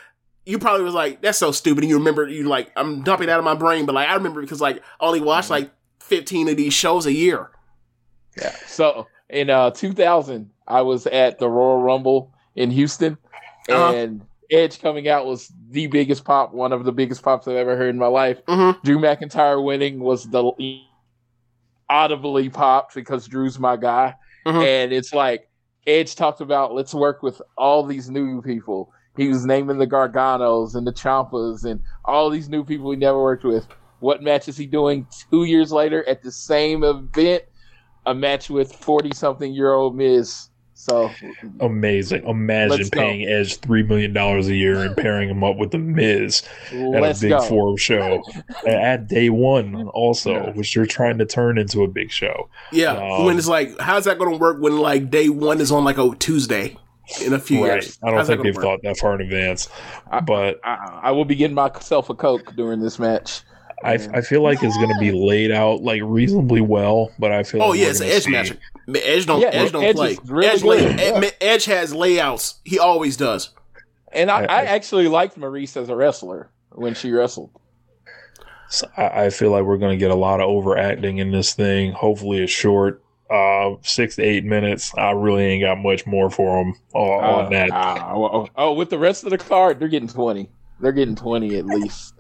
You 0.47 0.59
probably 0.59 0.83
was 0.83 0.95
like, 0.95 1.21
that's 1.21 1.39
so 1.39 1.53
stupid. 1.53 1.85
And 1.85 1.91
you 1.91 1.99
remember, 1.99 2.27
you 2.27 2.45
like, 2.45 2.73
I'm 2.75 3.03
dumping 3.03 3.29
it 3.29 3.31
out 3.31 3.39
of 3.39 3.45
my 3.45 3.55
brain, 3.55 3.85
but 3.85 3.95
like, 3.95 4.09
I 4.09 4.15
remember 4.15 4.41
because 4.41 4.61
like, 4.61 4.79
I 4.99 5.07
only 5.07 5.21
watched 5.21 5.51
like 5.51 5.71
15 6.01 6.49
of 6.49 6.57
these 6.57 6.73
shows 6.73 7.05
a 7.07 7.13
year. 7.13 7.51
Yeah. 8.37 8.57
So 8.67 9.07
in 9.29 9.51
uh 9.51 9.71
2000, 9.71 10.51
I 10.67 10.81
was 10.81 11.07
at 11.07 11.39
the 11.39 11.49
Royal 11.49 11.81
Rumble 11.83 12.33
in 12.57 12.71
Houston, 12.71 13.19
Uh-huh. 13.69 13.95
and 13.95 14.23
Edge 14.51 14.81
coming 14.81 15.09
out 15.09 15.27
was 15.27 15.53
the 15.71 15.87
biggest 15.87 16.25
pop, 16.25 16.53
one 16.53 16.73
of 16.73 16.85
the 16.85 16.93
biggest 16.93 17.23
pops 17.23 17.47
I've 17.47 17.57
ever 17.57 17.77
heard 17.77 17.91
in 17.91 17.99
my 17.99 18.07
life. 18.09 18.45
Mm-hmm. 18.47 18.81
Drew 18.85 18.99
McIntyre 18.99 19.63
winning 19.65 20.01
was 20.01 20.29
the 20.29 20.53
audibly 21.89 22.49
popped 22.49 22.95
because 22.95 23.27
Drew's 23.27 23.59
my 23.59 23.77
guy, 23.77 24.15
Mhm. 24.47 24.65
and 24.65 24.93
it's 24.93 25.13
like 25.13 25.49
Edge 25.87 26.15
talked 26.15 26.41
about 26.41 26.75
let's 26.75 26.95
work 26.95 27.23
with 27.23 27.41
all 27.57 27.85
these 27.85 28.11
new 28.11 28.43
people. 28.43 28.93
He 29.17 29.29
was 29.29 29.45
naming 29.45 29.79
the 29.79 29.87
Garganos 29.87 30.75
and 30.75 30.87
the 30.87 30.93
Ciampas 30.93 31.65
and 31.65 31.81
all 32.05 32.31
these 32.31 32.49
new 32.49 32.65
people 32.65 32.91
he 32.91 32.97
never 32.97 33.21
worked 33.21 33.45
with. 33.45 33.67
What 34.01 34.23
match 34.23 34.49
is 34.49 34.57
he 34.57 34.67
doing 34.67 35.07
two 35.31 35.45
years 35.45 35.73
later 35.73 36.09
at 36.09 36.23
the 36.23 36.33
same 36.33 36.85
event? 36.85 37.45
a 38.07 38.15
match 38.15 38.49
with 38.49 38.73
forty 38.73 39.11
something 39.15 39.53
year 39.53 39.75
old 39.75 39.95
Miz. 39.95 40.49
So 40.81 41.11
Amazing. 41.61 42.25
Imagine 42.27 42.79
Let's 42.79 42.89
go. 42.89 43.01
paying 43.01 43.29
Edge 43.29 43.57
three 43.59 43.83
million 43.83 44.15
dollars 44.15 44.49
a 44.49 44.55
year 44.55 44.83
and 44.83 44.97
pairing 44.97 45.29
him 45.29 45.45
up 45.45 45.57
with 45.59 45.73
the 45.73 45.79
Miz 45.79 46.43
at 46.73 46.79
let's 47.03 47.19
a 47.21 47.23
big 47.23 47.31
go. 47.33 47.41
four 47.43 47.77
show 47.79 48.23
at 48.67 49.07
day 49.07 49.29
one, 49.29 49.89
also, 49.89 50.33
Yeah. 50.33 50.51
which 50.53 50.75
you're 50.75 50.87
trying 50.87 51.19
to 51.19 51.27
turn 51.27 51.59
into 51.59 51.83
a 51.83 51.89
big 51.89 52.11
show. 52.11 52.49
Yeah, 52.73 52.93
Um, 52.95 53.27
when 53.27 53.37
it's 53.37 53.47
like, 53.47 53.79
how's 53.79 54.07
that 54.07 54.19
going 54.19 54.31
to 54.33 54.39
work 54.39 54.59
when 54.63 54.79
like 54.79 55.11
day 55.11 55.29
one 55.29 55.61
is 55.61 55.71
on 55.71 55.85
like 55.85 55.99
a 55.99 56.15
Tuesday 56.19 56.77
in 57.23 57.35
a 57.35 57.39
few 57.39 57.63
Right. 57.63 57.75
years? 57.83 57.99
I 58.03 58.07
don't 58.07 58.17
How's 58.17 58.29
think 58.29 58.43
they've 58.43 58.55
work? 58.57 58.65
thought 58.65 58.79
that 58.83 58.97
far 58.97 59.15
in 59.17 59.21
advance. 59.21 59.69
I- 60.11 60.21
But 60.21 60.61
I, 60.65 61.01
I 61.05 61.11
will 61.11 61.27
be 61.27 61.35
getting 61.35 61.55
myself 61.55 62.09
a 62.09 62.15
coke 62.15 62.55
during 62.57 62.81
this 62.81 62.99
match. 62.99 63.43
I, 63.83 63.95
I 63.95 64.21
feel 64.21 64.43
like 64.43 64.63
it's 64.63 64.77
going 64.77 64.89
to 64.93 64.99
be 65.01 65.11
laid 65.27 65.51
out 65.51 65.83
like 65.83 66.03
reasonably 66.05 66.61
well. 66.61 67.11
But 67.19 67.33
I 67.33 67.43
feel 67.43 67.63
Oh 67.63 67.69
like 67.71 67.79
yeah, 67.81 67.87
we're 67.87 67.91
it's 67.91 68.01
an 68.01 68.07
edge 68.09 68.23
see- 68.25 68.31
match. 68.31 68.53
Edge 68.95 69.27
don't 69.27 69.41
Yeah, 69.41 69.49
Edge 69.49 69.73
don't 69.73 69.85
Edge 69.85 69.97
play. 69.97 70.17
really 70.27 70.49
Edge, 70.49 70.63
lay, 70.65 70.97
yeah. 70.97 71.31
Edge 71.41 71.65
has 71.67 71.95
layouts. 71.95 72.61
He 72.65 72.79
always 72.79 73.17
does. 73.17 73.51
And 74.13 74.31
I, 74.31 74.41
I- 74.43 74.45
I 74.45 74.63
actually 74.65 75.09
liked 75.09 75.39
Maryse 75.39 75.77
as 75.81 75.89
a 75.89 75.97
wrestler 75.97 76.51
when 76.73 76.95
she 76.95 77.11
wrestled. 77.13 77.51
So 78.69 78.89
I, 78.97 79.25
I 79.25 79.31
feel 79.31 79.51
like 79.51 79.65
we're 79.65 79.79
going 79.79 79.93
to 79.93 80.03
get 80.03 80.11
a 80.11 80.15
lot 80.17 80.41
of 80.41 80.49
overacting 80.49 81.19
in 81.19 81.31
this 81.33 81.55
thing. 81.55 81.93
Hopefully, 81.93 82.39
it's 82.43 82.53
short, 82.53 83.03
uh, 83.31 83.71
six 83.83 84.17
to 84.17 84.23
eight 84.23 84.45
minutes. 84.45 84.93
I 84.97 85.11
really 85.13 85.45
ain't 85.45 85.63
got 85.63 85.79
much 85.79 86.07
more 86.07 86.31
for 86.31 86.63
them 86.65 86.75
on, 86.95 87.25
on 87.25 87.47
Uh, 87.47 87.49
that. 87.51 87.71
ah, 87.73 88.19
well, 88.19 88.49
oh, 88.57 88.73
with 88.75 88.91
the 88.91 88.99
rest 88.99 89.25
of 89.25 89.31
the 89.31 89.39
card, 89.39 89.79
they're 89.81 89.89
getting 89.89 90.09
twenty. 90.09 90.51
They're 90.81 90.93
getting 90.93 91.17
twenty 91.17 91.57
at 91.57 91.67
least. 91.67 92.15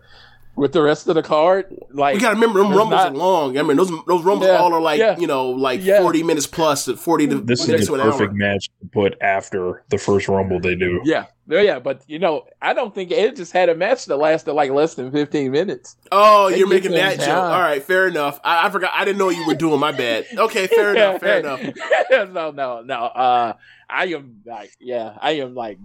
With 0.56 0.72
the 0.72 0.82
rest 0.82 1.08
of 1.08 1.14
the 1.14 1.22
card, 1.22 1.74
like 1.90 2.16
You 2.16 2.20
got 2.20 2.30
to 2.30 2.34
remember, 2.34 2.58
them 2.58 2.68
rumbles 2.72 2.90
not- 2.90 3.12
are 3.12 3.16
long. 3.16 3.56
I 3.56 3.62
mean, 3.62 3.76
those 3.78 3.88
those 4.06 4.22
rumbles 4.22 4.48
Yeah, 4.48 4.56
all 4.58 4.74
are 4.74 4.80
like 4.80 4.98
yeah. 4.98 5.16
you 5.18 5.26
know, 5.26 5.48
like 5.50 5.82
Yeah. 5.82 6.02
forty 6.02 6.22
minutes 6.22 6.46
plus, 6.46 6.84
to 6.84 6.96
forty 6.96 7.26
to 7.28 7.40
This 7.40 7.66
minutes 7.66 7.82
is 7.84 7.88
to 7.88 7.96
the 7.96 8.02
an 8.02 8.10
perfect 8.10 8.32
hour. 8.32 8.36
match 8.36 8.68
to 8.82 8.88
put 8.92 9.16
after 9.22 9.84
the 9.88 9.96
first 9.96 10.28
Rumble 10.28 10.60
they 10.60 10.74
do. 10.74 11.00
Yeah, 11.04 11.26
yeah, 11.48 11.60
yeah, 11.62 11.78
but 11.78 12.02
you 12.08 12.18
know, 12.18 12.44
I 12.60 12.74
don't 12.74 12.94
think 12.94 13.10
it 13.10 13.36
just 13.36 13.52
had 13.52 13.70
a 13.70 13.74
match 13.74 14.04
that 14.06 14.16
lasted 14.16 14.52
like 14.52 14.70
less 14.70 14.94
than 14.96 15.10
fifteen 15.10 15.50
minutes. 15.52 15.96
Oh, 16.12 16.50
They 16.50 16.58
you're 16.58 16.68
making 16.68 16.92
that 16.92 17.18
joke. 17.20 17.28
All 17.28 17.60
right, 17.60 17.82
fair 17.82 18.08
enough. 18.08 18.38
I, 18.44 18.66
I 18.66 18.70
forgot. 18.70 18.90
I 18.94 19.06
didn't 19.06 19.18
know 19.18 19.30
you 19.30 19.46
were 19.46 19.54
doing 19.54 19.80
my 19.80 19.92
bad. 19.92 20.26
Okay, 20.36 20.66
fair 20.66 20.90
enough. 20.94 21.20
Fair 21.20 21.38
enough. 21.40 21.60
no, 22.10 22.50
no, 22.50 22.82
no. 22.82 22.94
Uh, 22.96 23.52
I 23.88 24.06
am 24.06 24.42
like, 24.44 24.72
yeah, 24.78 25.16
I 25.20 25.32
am 25.32 25.54
like, 25.54 25.78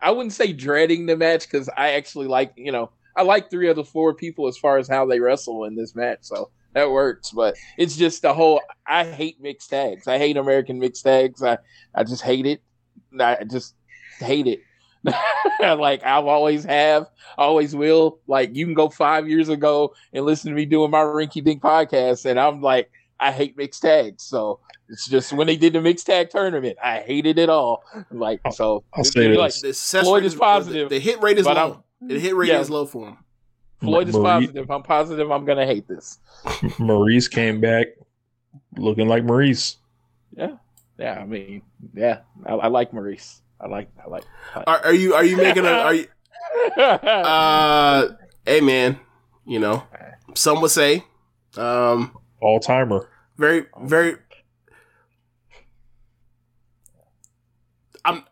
I 0.00 0.10
wouldn't 0.10 0.32
say 0.32 0.52
dreading 0.52 1.06
the 1.06 1.16
match 1.16 1.42
because 1.48 1.68
I 1.76 1.92
actually 1.92 2.26
like, 2.26 2.54
you 2.56 2.72
know, 2.72 2.90
I 3.16 3.22
like 3.22 3.50
three 3.50 3.68
of 3.68 3.76
the 3.76 3.84
four 3.84 4.14
people 4.14 4.46
as 4.46 4.56
far 4.56 4.78
as 4.78 4.88
how 4.88 5.06
they 5.06 5.20
wrestle 5.20 5.64
in 5.64 5.74
this 5.74 5.94
match, 5.94 6.20
so 6.22 6.50
that 6.74 6.90
works. 6.90 7.30
But 7.30 7.56
it's 7.76 7.96
just 7.96 8.22
the 8.22 8.34
whole. 8.34 8.60
I 8.86 9.04
hate 9.04 9.40
mixed 9.40 9.70
tags. 9.70 10.06
I 10.06 10.18
hate 10.18 10.36
American 10.36 10.78
mixed 10.78 11.04
tags. 11.04 11.42
I, 11.42 11.58
I 11.94 12.04
just 12.04 12.22
hate 12.22 12.46
it. 12.46 12.62
I 13.18 13.44
just 13.44 13.74
hate 14.18 14.46
it. 14.46 14.60
like 15.60 16.04
I've 16.04 16.26
always 16.26 16.64
have, 16.64 17.06
always 17.38 17.74
will. 17.74 18.20
Like 18.26 18.54
you 18.54 18.66
can 18.66 18.74
go 18.74 18.88
five 18.88 19.28
years 19.28 19.48
ago 19.48 19.94
and 20.12 20.24
listen 20.24 20.50
to 20.50 20.56
me 20.56 20.66
doing 20.66 20.90
my 20.90 20.98
Rinky 20.98 21.42
Dink 21.42 21.62
podcast, 21.62 22.26
and 22.26 22.38
I'm 22.38 22.60
like, 22.60 22.90
I 23.18 23.32
hate 23.32 23.56
mixed 23.56 23.82
tags. 23.82 24.24
So 24.24 24.60
it's 24.88 25.08
just 25.08 25.32
when 25.32 25.46
they 25.46 25.56
did 25.56 25.72
the 25.72 25.80
mixed 25.80 26.06
tag 26.06 26.30
tournament, 26.30 26.76
I 26.82 27.00
hated 27.00 27.38
it 27.38 27.48
all. 27.48 27.82
Like 28.10 28.40
so, 28.52 28.84
I'll 28.92 29.00
it's 29.00 29.12
say 29.12 29.28
like, 29.28 29.54
this. 29.54 29.90
The 29.90 30.02
Floyd 30.02 30.24
is 30.24 30.34
positive, 30.34 30.88
The, 30.88 30.96
the 30.96 31.00
hit 31.00 31.22
rate 31.22 31.38
is 31.38 31.46
but 31.46 31.56
low. 31.56 31.84
I'm- 32.00 32.08
The 32.08 32.18
hit 32.18 32.34
rate 32.34 32.48
yeah. 32.48 32.60
is 32.60 32.70
low 32.70 32.86
for 32.86 33.08
him. 33.08 33.18
Floyd 33.80 34.08
is 34.08 34.14
Marie- 34.14 34.24
positive. 34.24 34.70
I'm 34.70 34.82
positive. 34.82 35.30
I'm 35.30 35.44
gonna 35.44 35.66
hate 35.66 35.88
this. 35.88 36.18
Maryse 36.78 37.30
came 37.30 37.60
back 37.60 37.86
looking 38.76 39.08
like 39.08 39.24
Maryse. 39.24 39.76
Yeah, 40.36 40.56
Yeah, 40.98 41.18
I 41.20 41.24
mean, 41.24 41.62
yeah, 41.94 42.20
I, 42.44 42.52
I 42.54 42.66
like 42.68 42.92
Maryse. 42.92 43.40
I 43.60 43.66
like, 43.68 43.88
I 44.04 44.08
like. 44.08 44.24
Are, 44.54 44.84
are 44.86 44.94
you 44.94 45.14
are 45.14 45.24
you 45.24 45.36
making 45.36 45.64
a 45.66 45.70
are 45.70 45.94
you 45.94 46.06
uh 46.82 48.08
hey 48.46 48.60
man, 48.60 48.98
you 49.46 49.58
know, 49.58 49.82
some 50.34 50.60
would 50.60 50.70
say 50.70 51.04
um 51.56 52.16
All 52.40 52.60
timer. 52.60 53.08
very 53.38 53.64
very 53.82 54.16
I'm 58.04 58.24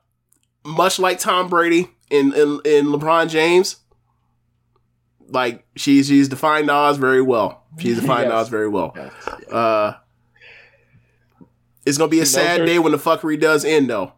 much 0.65 0.99
like 0.99 1.19
Tom 1.19 1.49
Brady 1.49 1.89
in 2.11 2.33
in, 2.35 2.61
in 2.65 2.87
LeBron 2.87 3.29
James. 3.29 3.77
Like 5.31 5.67
she's 5.77 6.09
she's 6.09 6.29
defined 6.29 6.71
Oz 6.71 6.97
very 6.97 7.21
well. 7.23 7.65
She's 7.79 7.97
defined 8.01 8.31
Yes. 8.31 8.35
Oz 8.35 8.49
very 8.49 8.69
well. 8.69 8.93
Yes. 8.97 9.13
Uh 9.51 9.95
it's 11.87 11.99
gonna 11.99 12.09
be 12.11 12.21
a 12.21 12.25
She 12.27 12.33
sad 12.33 12.61
her- 12.61 12.67
day 12.67 12.79
when 12.79 12.93
the 12.93 12.99
fuckery 12.99 13.39
does 13.41 13.65
end 13.65 13.91
though. 13.91 14.13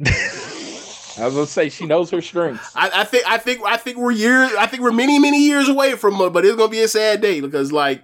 I 0.04 1.24
was 1.24 1.34
gonna 1.34 1.46
say 1.46 1.68
she 1.70 1.86
knows 1.86 2.10
her 2.10 2.20
strengths. 2.20 2.74
I, 2.76 2.90
I 3.00 3.04
think 3.04 3.24
I 3.30 3.38
think 3.38 3.62
I 3.64 3.76
think 3.78 3.96
we're 3.96 4.10
years 4.10 4.52
I 4.58 4.66
think 4.66 4.82
we're 4.82 4.92
many 4.92 5.18
many 5.18 5.42
years 5.46 5.68
away 5.68 5.94
from 5.94 6.20
it, 6.20 6.30
but 6.30 6.44
it's 6.44 6.56
gonna 6.56 6.68
be 6.70 6.82
a 6.82 6.88
sad 6.88 7.20
day 7.22 7.40
because 7.40 7.72
like 7.72 8.02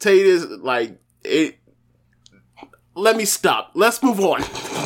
you 0.00 0.40
this 0.40 0.58
like 0.60 0.98
it. 1.24 1.58
Let 2.94 3.16
me 3.16 3.26
stop. 3.26 3.70
Let's 3.74 4.02
move 4.02 4.18
on. 4.20 4.42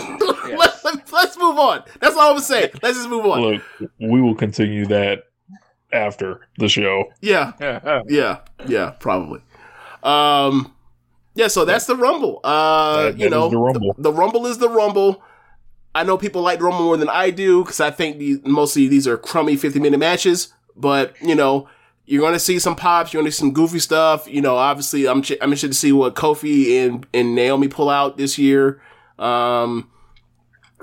let's, 1.13 1.37
let's 1.37 1.37
move 1.39 1.59
on. 1.59 1.85
That's 2.01 2.17
all 2.17 2.33
I'm 2.35 2.41
saying. 2.41 2.71
Let's 2.83 2.97
just 2.97 3.09
move 3.09 3.25
on. 3.27 3.41
Look, 3.41 3.63
we 4.01 4.21
will 4.21 4.35
continue 4.35 4.87
that 4.87 5.25
after 5.93 6.41
the 6.59 6.69
show. 6.69 7.05
Yeah, 7.21 7.53
yeah, 8.09 8.39
yeah, 8.67 8.91
probably. 8.99 9.41
Um, 10.03 10.75
yeah. 11.35 11.49
So 11.49 11.65
that's 11.65 11.87
the 11.87 11.97
Rumble. 11.97 12.41
Uh, 12.45 13.05
That- 13.05 13.19
you 13.19 13.31
know, 13.31 13.47
is 13.47 13.53
the 13.53 13.59
Rumble. 13.59 13.95
The, 13.99 14.13
Rumble 14.13 14.47
is 14.47 14.59
the 14.59 14.69
Rumble. 14.69 15.23
I 15.95 16.05
know 16.05 16.17
people 16.17 16.41
like 16.43 16.59
the 16.59 16.65
Rumble 16.65 16.85
more 16.85 16.97
than 16.97 17.09
I 17.11 17.31
do 17.31 17.63
because 17.65 17.81
I 17.81 17.91
think 17.91 18.19
these, 18.19 18.39
mostly 18.45 18.89
these 18.89 19.07
are 19.07 19.19
crummy 19.19 19.57
50 19.57 19.79
minute 19.79 19.99
matches. 19.99 20.53
But 20.75 21.15
you 21.21 21.35
know, 21.35 21.69
you're 22.07 22.23
going 22.23 22.33
to 22.33 22.39
see 22.39 22.59
some 22.59 22.75
pops. 22.77 23.13
You're 23.13 23.21
going 23.23 23.31
to 23.31 23.33
see 23.37 23.41
some 23.41 23.53
goofy 23.53 23.79
stuff. 23.79 24.27
You 24.27 24.41
know, 24.41 24.57
obviously, 24.57 25.07
I'm 25.07 25.21
ch- 25.23 25.33
I'm 25.33 25.51
interested 25.51 25.69
to 25.69 25.75
see 25.75 25.93
what 25.93 26.15
Kofi 26.15 26.85
and 26.87 27.07
and 27.13 27.35
Naomi 27.35 27.69
pull 27.69 27.91
out 27.91 28.17
this 28.17 28.39
year. 28.39 28.81
Um, 29.19 29.91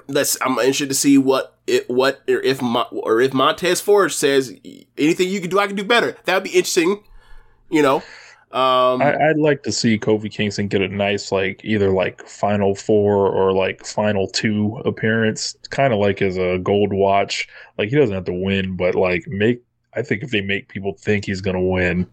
let's. 0.09 0.37
I'm 0.41 0.57
interested 0.59 0.89
to 0.89 0.95
see 0.95 1.17
what 1.17 1.55
it 1.67 1.89
what 1.89 2.21
or 2.27 2.41
if 2.41 2.61
or 2.61 3.21
if 3.21 3.33
Montez 3.33 3.79
Ford 3.79 4.11
says 4.11 4.53
anything 4.97 5.29
you 5.29 5.39
can 5.39 5.49
do, 5.49 5.59
I 5.59 5.67
can 5.67 5.75
do 5.75 5.83
better. 5.83 6.17
That 6.25 6.33
would 6.33 6.43
be 6.43 6.49
interesting. 6.49 7.03
You 7.69 7.81
know. 7.83 8.03
Um, 8.51 8.99
I, 9.03 9.29
I'd 9.29 9.37
like 9.37 9.61
to 9.61 9.71
see 9.71 9.99
Kofi 9.99 10.31
Kingston 10.31 10.69
get 10.69 10.81
a 10.81 10.87
nice, 10.87 11.31
like, 11.31 11.61
either 11.63 11.91
like 11.91 12.27
final 12.27 12.73
four 12.73 13.27
or 13.27 13.53
like 13.53 13.85
final 13.85 14.27
two 14.27 14.81
appearance, 14.85 15.55
kind 15.69 15.93
of 15.93 15.99
like 15.99 16.19
as 16.23 16.35
a 16.35 16.57
gold 16.57 16.91
watch. 16.91 17.47
Like, 17.77 17.89
he 17.89 17.95
doesn't 17.95 18.15
have 18.15 18.25
to 18.25 18.33
win, 18.33 18.75
but 18.75 18.95
like, 18.95 19.27
make, 19.27 19.61
I 19.95 20.01
think 20.01 20.23
if 20.23 20.31
they 20.31 20.41
make 20.41 20.67
people 20.67 20.95
think 20.97 21.25
he's 21.25 21.41
to 21.57 21.61
win, 21.61 22.07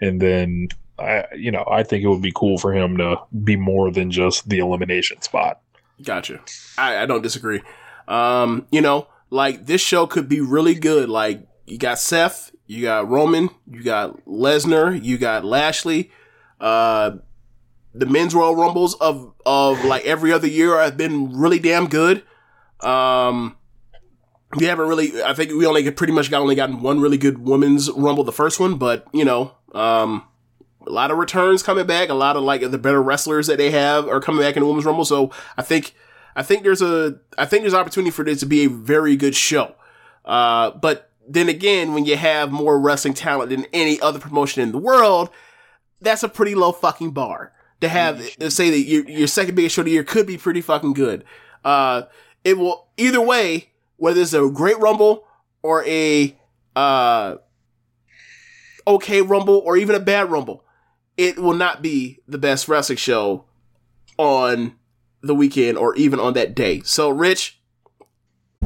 and 0.00 0.22
then, 0.22 0.68
I, 1.00 1.24
you 1.34 1.50
know, 1.50 1.64
I 1.68 1.82
think 1.82 2.04
it 2.04 2.08
would 2.08 2.22
be 2.22 2.32
cool 2.36 2.56
for 2.56 2.72
him 2.72 2.96
to 2.98 3.16
be 3.42 3.56
more 3.56 3.90
than 3.90 4.12
just 4.12 4.48
the 4.48 4.58
elimination 4.58 5.20
spot. 5.22 5.60
Gotcha. 6.02 6.40
I, 6.78 7.02
I 7.02 7.06
don't 7.06 7.22
disagree. 7.22 7.62
Um, 8.08 8.66
you 8.70 8.80
know, 8.80 9.06
like 9.30 9.66
this 9.66 9.80
show 9.80 10.06
could 10.06 10.28
be 10.28 10.40
really 10.40 10.74
good. 10.74 11.08
Like 11.08 11.46
you 11.66 11.78
got 11.78 11.98
Seth, 11.98 12.50
you 12.66 12.82
got 12.82 13.08
Roman, 13.08 13.50
you 13.70 13.82
got 13.82 14.24
Lesnar, 14.26 15.02
you 15.02 15.18
got 15.18 15.44
Lashley. 15.44 16.10
Uh, 16.60 17.18
the 17.94 18.06
men's 18.06 18.34
Royal 18.34 18.54
Rumbles 18.54 18.94
of 18.94 19.32
of 19.44 19.84
like 19.84 20.04
every 20.04 20.32
other 20.32 20.46
year 20.46 20.78
have 20.80 20.96
been 20.96 21.36
really 21.36 21.58
damn 21.58 21.88
good. 21.88 22.22
Um, 22.80 23.56
we 24.56 24.66
haven't 24.66 24.88
really. 24.88 25.22
I 25.22 25.34
think 25.34 25.52
we 25.52 25.66
only 25.66 25.88
pretty 25.90 26.12
much 26.12 26.30
got 26.30 26.40
only 26.40 26.54
gotten 26.54 26.82
one 26.82 27.00
really 27.00 27.18
good 27.18 27.38
women's 27.38 27.90
Rumble, 27.90 28.24
the 28.24 28.32
first 28.32 28.58
one, 28.58 28.76
but 28.76 29.06
you 29.12 29.24
know, 29.24 29.52
um, 29.72 30.24
a 30.90 30.92
lot 30.92 31.10
of 31.10 31.18
returns 31.18 31.62
coming 31.62 31.86
back. 31.86 32.08
A 32.08 32.14
lot 32.14 32.36
of 32.36 32.42
like 32.42 32.68
the 32.68 32.78
better 32.78 33.02
wrestlers 33.02 33.46
that 33.46 33.58
they 33.58 33.70
have 33.70 34.08
are 34.08 34.20
coming 34.20 34.42
back 34.42 34.56
in 34.56 34.60
the 34.60 34.66
women's 34.66 34.84
rumble. 34.84 35.04
So 35.04 35.30
I 35.56 35.62
think 35.62 35.94
I 36.36 36.42
think 36.42 36.62
there's 36.62 36.82
a 36.82 37.18
I 37.38 37.46
think 37.46 37.62
there's 37.62 37.74
opportunity 37.74 38.10
for 38.10 38.24
this 38.24 38.40
to 38.40 38.46
be 38.46 38.64
a 38.64 38.68
very 38.68 39.16
good 39.16 39.34
show. 39.34 39.74
Uh, 40.24 40.72
but 40.72 41.10
then 41.26 41.48
again, 41.48 41.94
when 41.94 42.04
you 42.04 42.16
have 42.16 42.50
more 42.50 42.78
wrestling 42.78 43.14
talent 43.14 43.50
than 43.50 43.66
any 43.72 44.00
other 44.00 44.18
promotion 44.18 44.62
in 44.62 44.72
the 44.72 44.78
world, 44.78 45.30
that's 46.00 46.22
a 46.22 46.28
pretty 46.28 46.54
low 46.54 46.72
fucking 46.72 47.12
bar 47.12 47.52
to 47.80 47.88
have 47.88 48.36
to 48.38 48.50
say 48.50 48.70
that 48.70 48.80
your 48.80 49.08
your 49.08 49.26
second 49.26 49.54
biggest 49.54 49.76
show 49.76 49.82
of 49.82 49.86
the 49.86 49.92
year 49.92 50.04
could 50.04 50.26
be 50.26 50.36
pretty 50.36 50.60
fucking 50.60 50.92
good. 50.92 51.24
Uh, 51.64 52.02
it 52.44 52.58
will 52.58 52.88
either 52.96 53.20
way, 53.20 53.70
whether 53.96 54.20
it's 54.20 54.34
a 54.34 54.48
great 54.50 54.78
rumble 54.78 55.24
or 55.62 55.84
a 55.86 56.36
uh 56.76 57.36
okay 58.86 59.22
rumble 59.22 59.58
or 59.58 59.76
even 59.76 59.94
a 59.94 60.00
bad 60.00 60.30
rumble 60.30 60.64
it 61.20 61.38
will 61.38 61.52
not 61.52 61.82
be 61.82 62.18
the 62.26 62.38
best 62.38 62.66
wrestling 62.66 62.96
show 62.96 63.44
on 64.16 64.74
the 65.20 65.34
weekend 65.34 65.76
or 65.76 65.94
even 65.96 66.18
on 66.18 66.32
that 66.32 66.54
day. 66.54 66.80
So, 66.80 67.10
Rich, 67.10 67.59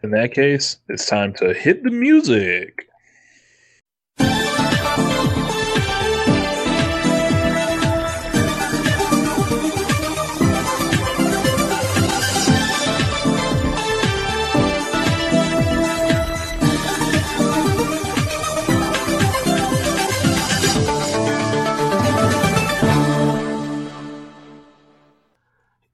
In 0.00 0.12
that 0.12 0.32
case, 0.32 0.78
it's 0.88 1.06
time 1.06 1.34
to 1.34 1.52
hit 1.52 1.82
the 1.82 1.90
music. 1.90 2.84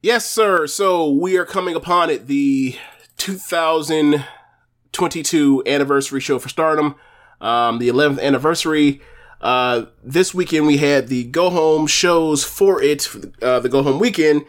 Yes, 0.02 0.30
sir. 0.30 0.66
So 0.66 1.10
we 1.10 1.38
are 1.38 1.46
coming 1.46 1.74
upon 1.74 2.10
it, 2.10 2.26
the 2.26 2.76
2022 3.24 5.62
anniversary 5.64 6.20
show 6.20 6.38
for 6.38 6.50
Stardom, 6.50 6.94
um, 7.40 7.78
the 7.78 7.88
11th 7.88 8.20
anniversary. 8.20 9.00
Uh, 9.40 9.86
this 10.02 10.34
weekend 10.34 10.66
we 10.66 10.76
had 10.76 11.08
the 11.08 11.24
go 11.24 11.48
home 11.48 11.86
shows 11.86 12.44
for 12.44 12.82
it, 12.82 13.08
uh, 13.40 13.60
the 13.60 13.70
go 13.70 13.82
home 13.82 13.98
weekend. 13.98 14.44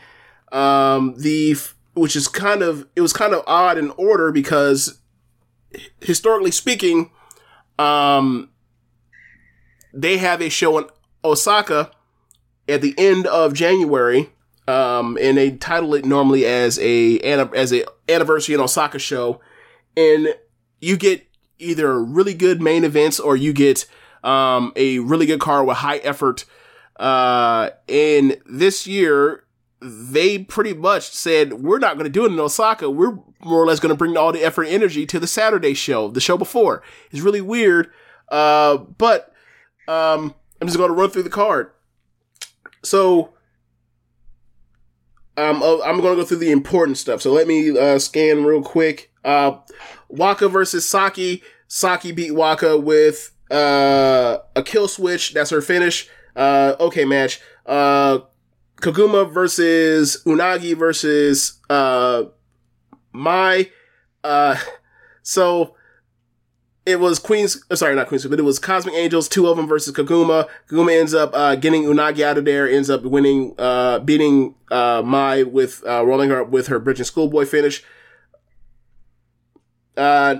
Um, 0.51 1.15
the 1.17 1.55
which 1.93 2.17
is 2.17 2.27
kind 2.27 2.61
of 2.61 2.85
it 2.97 3.01
was 3.01 3.13
kind 3.13 3.33
of 3.33 3.45
odd 3.47 3.77
in 3.77 3.91
order 3.91 4.33
because 4.33 4.99
historically 6.01 6.51
speaking, 6.51 7.11
um, 7.79 8.49
they 9.93 10.17
have 10.17 10.41
a 10.41 10.49
show 10.49 10.79
in 10.79 10.85
Osaka 11.23 11.91
at 12.67 12.81
the 12.81 12.93
end 12.97 13.25
of 13.25 13.53
January 13.53 14.31
um, 14.67 15.17
and 15.21 15.37
they 15.37 15.51
title 15.51 15.93
it 15.93 16.05
normally 16.05 16.45
as 16.45 16.79
a 16.79 17.19
as 17.19 17.73
a 17.73 17.85
anniversary 18.09 18.55
in 18.55 18.61
Osaka 18.61 18.99
show, 18.99 19.39
and 19.95 20.35
you 20.79 20.97
get 20.97 21.27
either 21.59 22.03
really 22.03 22.33
good 22.33 22.61
main 22.61 22.83
events 22.83 23.19
or 23.19 23.35
you 23.35 23.53
get 23.53 23.85
um, 24.23 24.73
a 24.75 24.99
really 24.99 25.25
good 25.25 25.39
card 25.39 25.67
with 25.67 25.77
high 25.77 25.97
effort. 25.97 26.45
Uh, 26.97 27.69
and 27.89 28.37
this 28.45 28.87
year 28.87 29.43
they 29.81 30.39
pretty 30.39 30.73
much 30.73 31.09
said 31.09 31.53
we're 31.53 31.79
not 31.79 31.95
going 31.95 32.05
to 32.05 32.09
do 32.09 32.25
it 32.25 32.31
in 32.31 32.39
Osaka. 32.39 32.89
We're 32.89 33.19
more 33.43 33.61
or 33.61 33.67
less 33.67 33.79
going 33.79 33.93
to 33.93 33.97
bring 33.97 34.17
all 34.17 34.31
the 34.31 34.43
effort 34.43 34.63
and 34.63 34.73
energy 34.73 35.05
to 35.05 35.19
the 35.19 35.27
Saturday 35.27 35.73
show, 35.73 36.09
the 36.09 36.21
show 36.21 36.37
before. 36.37 36.81
It's 37.11 37.21
really 37.21 37.41
weird, 37.41 37.91
uh, 38.29 38.77
but 38.77 39.31
um, 39.87 40.33
I'm 40.59 40.67
just 40.67 40.77
going 40.77 40.89
to 40.89 40.95
run 40.95 41.11
through 41.11 41.23
the 41.23 41.29
card. 41.29 41.71
So 42.83 43.34
um, 45.37 45.61
oh, 45.63 45.81
I'm 45.83 45.99
going 46.01 46.15
to 46.15 46.21
go 46.21 46.25
through 46.25 46.37
the 46.37 46.51
important 46.51 46.97
stuff. 46.97 47.21
So 47.21 47.31
let 47.31 47.47
me 47.47 47.77
uh, 47.77 47.99
scan 47.99 48.43
real 48.43 48.63
quick. 48.63 49.11
Uh, 49.23 49.57
Waka 50.09 50.47
versus 50.47 50.87
Saki. 50.87 51.43
Saki 51.67 52.11
beat 52.11 52.31
Waka 52.31 52.77
with 52.77 53.35
uh, 53.51 54.37
a 54.55 54.63
kill 54.63 54.87
switch. 54.87 55.33
That's 55.33 55.49
her 55.49 55.61
finish. 55.61 56.07
Uh, 56.35 56.75
okay, 56.79 57.05
match. 57.05 57.41
Uh, 57.65 58.19
Koguma 58.81 59.31
versus 59.31 60.21
Unagi 60.25 60.75
versus 60.75 61.59
uh, 61.69 62.23
Mai. 63.13 63.71
Uh, 64.23 64.57
so 65.23 65.75
it 66.85 66.99
was 66.99 67.17
Queens, 67.17 67.65
uh, 67.71 67.75
sorry, 67.75 67.95
not 67.95 68.07
Queens, 68.07 68.25
but 68.27 68.37
it 68.37 68.43
was 68.43 68.59
Cosmic 68.59 68.93
Angels, 68.93 69.27
two 69.27 69.47
of 69.47 69.57
them 69.57 69.67
versus 69.67 69.93
Koguma. 69.93 70.47
Koguma 70.69 70.97
ends 70.99 71.15
up 71.15 71.31
uh, 71.33 71.55
getting 71.55 71.83
Unagi 71.83 72.21
out 72.21 72.37
of 72.37 72.45
there, 72.45 72.69
ends 72.69 72.89
up 72.91 73.01
winning, 73.03 73.55
uh, 73.57 73.99
beating 73.99 74.53
uh, 74.69 75.01
Mai 75.03 75.43
with 75.43 75.83
uh, 75.87 76.05
rolling 76.05 76.29
her 76.29 76.43
up 76.43 76.49
with 76.49 76.67
her 76.67 76.79
Bridge 76.79 76.99
and 76.99 77.07
Schoolboy 77.07 77.45
finish. 77.45 77.83
Uh, 79.97 80.37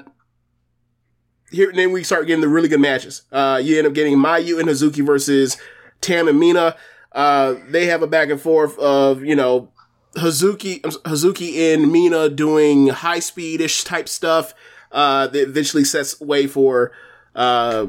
here, 1.49 1.71
then 1.73 1.91
we 1.91 2.03
start 2.03 2.27
getting 2.27 2.41
the 2.41 2.47
really 2.47 2.67
good 2.67 2.81
matches. 2.81 3.23
Uh, 3.31 3.59
you 3.63 3.77
end 3.77 3.87
up 3.87 3.93
getting 3.93 4.17
Mayu 4.17 4.59
and 4.59 4.69
Hazuki 4.69 5.03
versus 5.03 5.57
Tam 6.01 6.27
and 6.27 6.39
Mina. 6.39 6.75
Uh, 7.11 7.55
they 7.69 7.87
have 7.87 8.03
a 8.03 8.07
back 8.07 8.29
and 8.29 8.39
forth 8.39 8.77
of 8.77 9.23
you 9.23 9.35
know 9.35 9.71
Hazuki, 10.15 10.81
Hazuki 10.81 11.73
and 11.73 11.91
Mina 11.91 12.29
doing 12.29 12.87
high 12.87 13.19
speedish 13.19 13.83
type 13.83 14.07
stuff 14.07 14.53
uh, 14.95 15.27
that 15.27 15.41
eventually 15.47 15.83
sets 15.83 16.19
way 16.19 16.47
for 16.47 16.91
uh, 17.35 17.85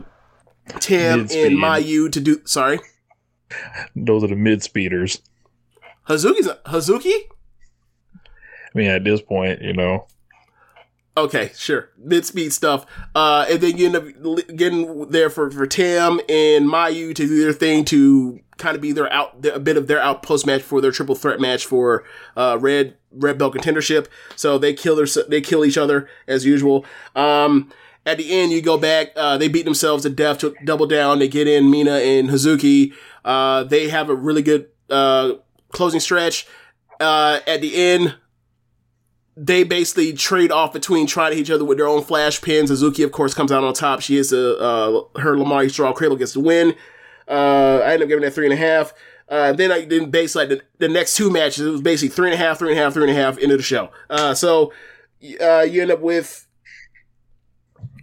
Tam 0.80 1.20
Mid-speed. 1.20 1.46
and 1.46 1.56
Mayu 1.56 2.12
to 2.12 2.20
do. 2.20 2.40
Sorry, 2.44 2.78
Those 3.94 4.24
are 4.24 4.28
the 4.28 4.36
mid 4.36 4.62
speeders. 4.62 5.22
Hazuki's 6.08 6.48
Hazuki. 6.66 7.14
I 7.14 8.78
mean, 8.78 8.88
at 8.90 9.04
this 9.04 9.22
point, 9.22 9.62
you 9.62 9.72
know, 9.72 10.06
Okay, 11.16 11.50
sure, 11.54 11.88
mid 11.96 12.26
speed 12.26 12.52
stuff. 12.52 12.84
Uh, 13.14 13.46
and 13.48 13.60
then 13.60 13.78
you 13.78 13.86
end 13.86 13.96
up 13.96 14.04
getting 14.54 15.08
there 15.08 15.30
for 15.30 15.50
for 15.50 15.66
Tam 15.66 16.20
and 16.28 16.66
Mayu 16.66 17.14
to 17.14 17.26
do 17.26 17.42
their 17.42 17.54
thing 17.54 17.86
to 17.86 18.40
kind 18.58 18.74
of 18.74 18.82
be 18.82 18.92
their 18.92 19.10
out 19.10 19.44
a 19.46 19.58
bit 19.58 19.78
of 19.78 19.86
their 19.86 20.00
outpost 20.00 20.46
match 20.46 20.62
for 20.62 20.80
their 20.80 20.90
triple 20.90 21.14
threat 21.14 21.40
match 21.40 21.64
for 21.64 22.04
uh 22.36 22.58
red 22.60 22.96
red 23.12 23.38
belt 23.38 23.54
contendership. 23.54 24.08
So 24.34 24.58
they 24.58 24.74
kill 24.74 24.94
their 24.94 25.06
they 25.28 25.40
kill 25.40 25.64
each 25.64 25.78
other 25.78 26.08
as 26.26 26.44
usual. 26.44 26.84
Um, 27.14 27.72
at 28.04 28.18
the 28.18 28.30
end, 28.30 28.52
you 28.52 28.60
go 28.60 28.76
back. 28.76 29.08
Uh, 29.16 29.38
they 29.38 29.48
beat 29.48 29.64
themselves 29.64 30.02
to 30.02 30.10
death 30.10 30.38
to 30.38 30.54
double 30.64 30.86
down. 30.86 31.18
They 31.18 31.28
get 31.28 31.48
in 31.48 31.70
Mina 31.70 31.96
and 31.96 32.28
Hazuki. 32.28 32.92
Uh, 33.24 33.64
they 33.64 33.88
have 33.88 34.10
a 34.10 34.14
really 34.14 34.42
good 34.42 34.68
uh 34.90 35.32
closing 35.72 36.00
stretch. 36.00 36.46
Uh, 37.00 37.40
at 37.46 37.60
the 37.62 37.74
end, 37.74 38.16
they 39.36 39.64
basically 39.64 40.14
trade 40.14 40.50
off 40.50 40.72
between 40.72 41.06
trying 41.06 41.32
to 41.32 41.36
hit 41.36 41.42
each 41.42 41.50
other 41.50 41.64
with 41.64 41.76
their 41.76 41.86
own 41.86 42.02
flash 42.02 42.40
pins. 42.40 42.70
Hazuki, 42.70 43.04
of 43.04 43.12
course, 43.12 43.34
comes 43.34 43.52
out 43.52 43.62
on 43.62 43.74
top. 43.74 44.00
She 44.00 44.16
is 44.16 44.32
a, 44.32 44.58
uh, 44.58 45.02
her 45.20 45.38
Lamar 45.38 45.68
Straw 45.68 45.92
Cradle 45.92 46.16
gets 46.16 46.32
the 46.32 46.40
win. 46.40 46.74
Uh, 47.28 47.82
I 47.84 47.92
end 47.92 48.02
up 48.02 48.08
giving 48.08 48.24
that 48.24 48.32
three 48.32 48.46
and 48.46 48.54
a 48.54 48.56
half. 48.56 48.94
Uh, 49.28 49.52
then 49.52 49.72
I 49.72 49.84
then 49.84 50.10
basically 50.10 50.46
like 50.46 50.58
the, 50.78 50.86
the 50.86 50.88
next 50.88 51.16
two 51.16 51.30
matches, 51.30 51.66
it 51.66 51.70
was 51.70 51.82
basically 51.82 52.14
three 52.14 52.30
and 52.30 52.34
a 52.34 52.42
half, 52.42 52.58
three 52.58 52.70
and 52.70 52.78
a 52.78 52.82
half, 52.82 52.94
three 52.94 53.02
and 53.02 53.12
a 53.12 53.20
half 53.20 53.36
into 53.36 53.56
the 53.56 53.62
show. 53.62 53.90
Uh, 54.08 54.32
so, 54.32 54.72
uh, 55.40 55.60
you 55.62 55.82
end 55.82 55.90
up 55.90 56.00
with, 56.00 56.46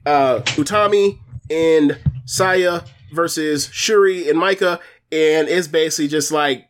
uh, 0.05 0.41
Utami 0.41 1.19
and 1.49 1.97
Saya 2.25 2.81
versus 3.11 3.67
Syuri 3.69 4.29
and 4.29 4.37
Maika. 4.37 4.79
And 5.11 5.47
it's 5.47 5.67
basically 5.67 6.09
just 6.09 6.31
like, 6.31 6.67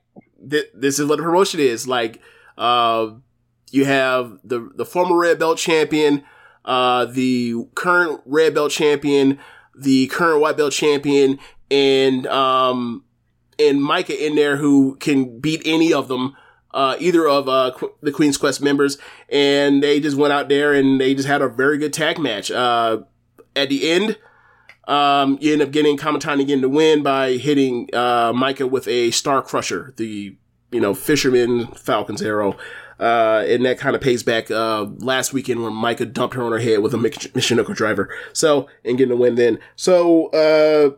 th- 0.49 0.69
this 0.73 0.99
is 0.99 1.07
what 1.07 1.17
the 1.17 1.23
promotion 1.23 1.59
is. 1.59 1.87
Like, 1.87 2.21
uh, 2.57 3.11
you 3.73 3.85
have 3.85 4.37
the 4.43 4.69
the 4.75 4.85
former 4.85 5.17
red 5.17 5.39
belt 5.39 5.57
champion, 5.57 6.23
uh, 6.63 7.05
the 7.05 7.55
current 7.73 8.21
red 8.23 8.53
belt 8.53 8.71
champion, 8.71 9.39
the 9.75 10.05
current 10.07 10.39
white 10.41 10.57
belt 10.57 10.73
champion, 10.73 11.39
and 11.71 12.27
um, 12.27 13.03
and 13.57 13.79
Maika 13.79 14.15
in 14.15 14.35
there 14.35 14.57
who 14.57 14.95
can 14.97 15.39
beat 15.39 15.63
any 15.65 15.91
of 15.91 16.07
them, 16.07 16.35
uh, 16.71 16.97
either 16.99 17.27
of 17.27 17.49
uh, 17.49 17.71
Qu- 17.75 17.95
the 18.01 18.11
Queen's 18.11 18.37
Quest 18.37 18.61
members, 18.61 18.99
and 19.27 19.81
they 19.81 19.99
just 19.99 20.17
went 20.17 20.33
out 20.33 20.49
there 20.49 20.71
and 20.71 21.01
they 21.01 21.15
just 21.15 21.27
had 21.27 21.41
a 21.41 21.49
very 21.49 21.79
good 21.79 21.93
tag 21.93 22.19
match. 22.19 22.51
Uh, 22.51 22.99
at 23.55 23.69
the 23.69 23.89
end, 23.89 24.19
um, 24.87 25.39
you 25.41 25.51
end 25.51 25.63
up 25.63 25.71
getting 25.71 25.97
Kamitani 25.97 26.45
getting 26.45 26.61
the 26.61 26.69
win 26.69 27.01
by 27.01 27.31
hitting 27.33 27.89
uh, 27.91 28.33
Maika 28.33 28.69
with 28.69 28.87
a 28.87 29.09
Star 29.09 29.41
Crusher, 29.41 29.95
the 29.97 30.37
you 30.71 30.79
know 30.79 30.93
Fisherman 30.93 31.65
Falcon's 31.67 32.21
arrow. 32.21 32.55
Uh, 32.99 33.43
and 33.47 33.65
that 33.65 33.79
kind 33.79 33.95
of 33.95 34.01
pays 34.01 34.23
back 34.23 34.51
uh, 34.51 34.85
last 34.99 35.33
weekend 35.33 35.63
when 35.63 35.73
Maika 35.73 36.11
dumped 36.11 36.35
her 36.35 36.43
on 36.43 36.51
her 36.51 36.59
head 36.59 36.79
with 36.79 36.93
a 36.93 36.97
Mich- 36.97 37.33
Michinoku 37.33 37.75
driver. 37.75 38.13
So, 38.33 38.67
and 38.85 38.97
getting 38.97 39.13
a 39.13 39.17
win 39.17 39.35
then. 39.35 39.59
So, 39.75 40.27
uh, 40.27 40.95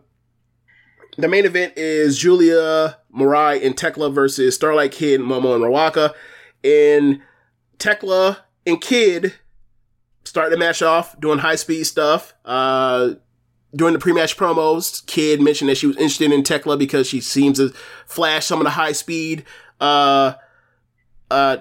the 1.18 1.28
main 1.28 1.46
event 1.46 1.74
is 1.76 2.18
Giulia, 2.18 2.98
Mirai, 3.16 3.64
and 3.64 3.76
Tekla 3.76 4.10
versus 4.10 4.54
Starlight 4.54 4.92
Kid, 4.92 5.20
Momo, 5.20 5.54
and 5.54 5.64
Ruaka. 5.64 6.12
And 6.62 7.22
Tekla 7.78 8.38
and 8.66 8.80
Kid 8.80 9.34
start 10.24 10.50
the 10.50 10.58
match 10.58 10.82
off 10.82 11.18
doing 11.18 11.38
high 11.38 11.54
speed 11.54 11.84
stuff. 11.84 12.34
Uh, 12.44 13.14
during 13.74 13.94
the 13.94 13.98
pre-match 13.98 14.36
promos, 14.36 15.04
Kid 15.06 15.40
mentioned 15.40 15.70
that 15.70 15.76
she 15.76 15.86
was 15.86 15.96
interested 15.96 16.32
in 16.32 16.42
Tekla 16.42 16.76
because 16.76 17.06
she 17.06 17.20
seems 17.20 17.58
to 17.58 17.70
flash 18.06 18.46
some 18.46 18.60
of 18.60 18.64
the 18.64 18.70
high 18.70 18.92
speed, 18.92 19.44
uh, 19.80 20.34
uh, 21.30 21.58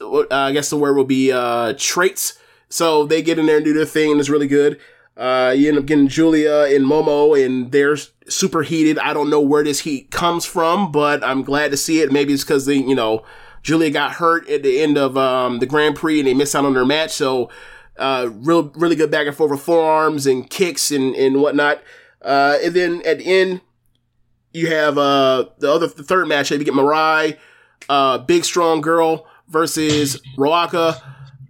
uh, 0.00 0.26
I 0.30 0.52
guess 0.52 0.70
the 0.70 0.76
word 0.76 0.96
will 0.96 1.04
be, 1.04 1.32
uh, 1.32 1.74
traits 1.78 2.38
So 2.68 3.06
they 3.06 3.22
get 3.22 3.38
in 3.38 3.46
there 3.46 3.56
and 3.56 3.64
do 3.64 3.72
their 3.72 3.84
thing, 3.84 4.10
and 4.10 4.20
it's 4.20 4.28
really 4.28 4.48
good. 4.48 4.78
Uh, 5.16 5.54
you 5.56 5.68
end 5.68 5.78
up 5.78 5.86
getting 5.86 6.08
Giulia 6.08 6.64
and 6.64 6.84
Momo, 6.84 7.42
and 7.42 7.72
they're 7.72 7.96
super 8.28 8.62
heated. 8.62 8.98
I 8.98 9.14
don't 9.14 9.30
know 9.30 9.40
where 9.40 9.64
this 9.64 9.80
heat 9.80 10.10
comes 10.10 10.44
from, 10.44 10.92
but 10.92 11.24
I'm 11.24 11.42
glad 11.42 11.70
to 11.70 11.76
see 11.76 12.00
it. 12.00 12.12
Maybe 12.12 12.34
it's 12.34 12.44
because 12.44 12.66
they, 12.66 12.76
you 12.76 12.94
know, 12.94 13.24
Giulia 13.62 13.90
got 13.90 14.12
hurt 14.12 14.48
at 14.48 14.62
the 14.62 14.80
end 14.80 14.98
of 14.98 15.16
um, 15.16 15.58
the 15.58 15.66
Grand 15.66 15.96
Prix 15.96 16.18
and 16.18 16.28
they 16.28 16.34
missed 16.34 16.54
out 16.54 16.64
on 16.64 16.74
their 16.74 16.84
match. 16.84 17.12
So, 17.12 17.50
uh, 17.96 18.28
real, 18.30 18.70
really 18.74 18.94
good 18.94 19.10
back 19.10 19.26
and 19.26 19.34
forth 19.34 19.50
with 19.50 19.62
forearms 19.62 20.26
and 20.26 20.48
kicks 20.50 20.90
and, 20.90 21.14
and 21.14 21.40
whatnot. 21.40 21.82
Uh, 22.20 22.58
and 22.62 22.74
then 22.74 23.02
at 23.06 23.18
the 23.18 23.24
end, 23.24 23.60
you 24.52 24.68
have, 24.68 24.98
uh, 24.98 25.46
the 25.58 25.72
other, 25.72 25.86
the 25.86 26.02
third 26.02 26.28
match, 26.28 26.50
you 26.50 26.62
get 26.62 26.74
Mirai, 26.74 27.38
uh, 27.88 28.18
big 28.18 28.44
strong 28.44 28.80
girl 28.80 29.26
versus 29.48 30.20
Ruaka, 30.36 31.00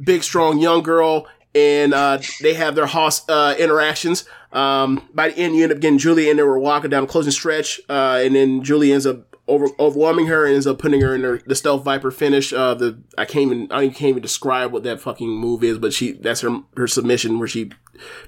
big 0.05 0.23
strong 0.23 0.59
young 0.59 0.83
girl. 0.83 1.27
And, 1.55 1.95
uh, 1.95 2.19
they 2.43 2.53
have 2.55 2.75
their 2.75 2.87
hoss, 2.87 3.27
uh, 3.29 3.55
interactions. 3.59 4.27
Um, 4.53 5.09
by 5.15 5.31
the 5.31 5.39
end, 5.39 5.57
you 5.57 5.63
end 5.63 5.73
up 5.73 5.81
getting 5.81 5.99
Julie 5.99 6.29
in 6.29 6.37
there 6.37 6.51
with 6.51 6.63
Ruaka 6.63 6.91
down 6.91 7.07
closing 7.07 7.33
stretch. 7.33 7.81
Uh, 7.89 8.21
and 8.23 8.35
then 8.35 8.63
Julie 8.63 8.93
ends 8.93 9.07
up 9.07 9.37
over 9.49 9.69
overwhelming 9.79 10.27
her 10.27 10.45
and 10.45 10.55
ends 10.55 10.67
up 10.67 10.79
putting 10.79 11.01
her 11.01 11.15
in 11.15 11.23
her, 11.23 11.39
the 11.47 11.55
stealth 11.55 11.85
viper 11.85 12.11
finish. 12.11 12.53
Uh, 12.53 12.75
the 12.75 12.99
I 13.17 13.25
can't 13.25 13.47
even 13.47 13.69
I 13.71 13.89
can't 13.89 14.11
even 14.11 14.23
describe 14.23 14.73
what 14.73 14.83
that 14.85 15.01
fucking 15.01 15.29
move 15.29 15.63
is, 15.63 15.79
but 15.79 15.93
she 15.93 16.13
that's 16.13 16.41
her 16.41 16.61
her 16.77 16.87
submission 16.87 17.39
where 17.39 17.49
she 17.49 17.71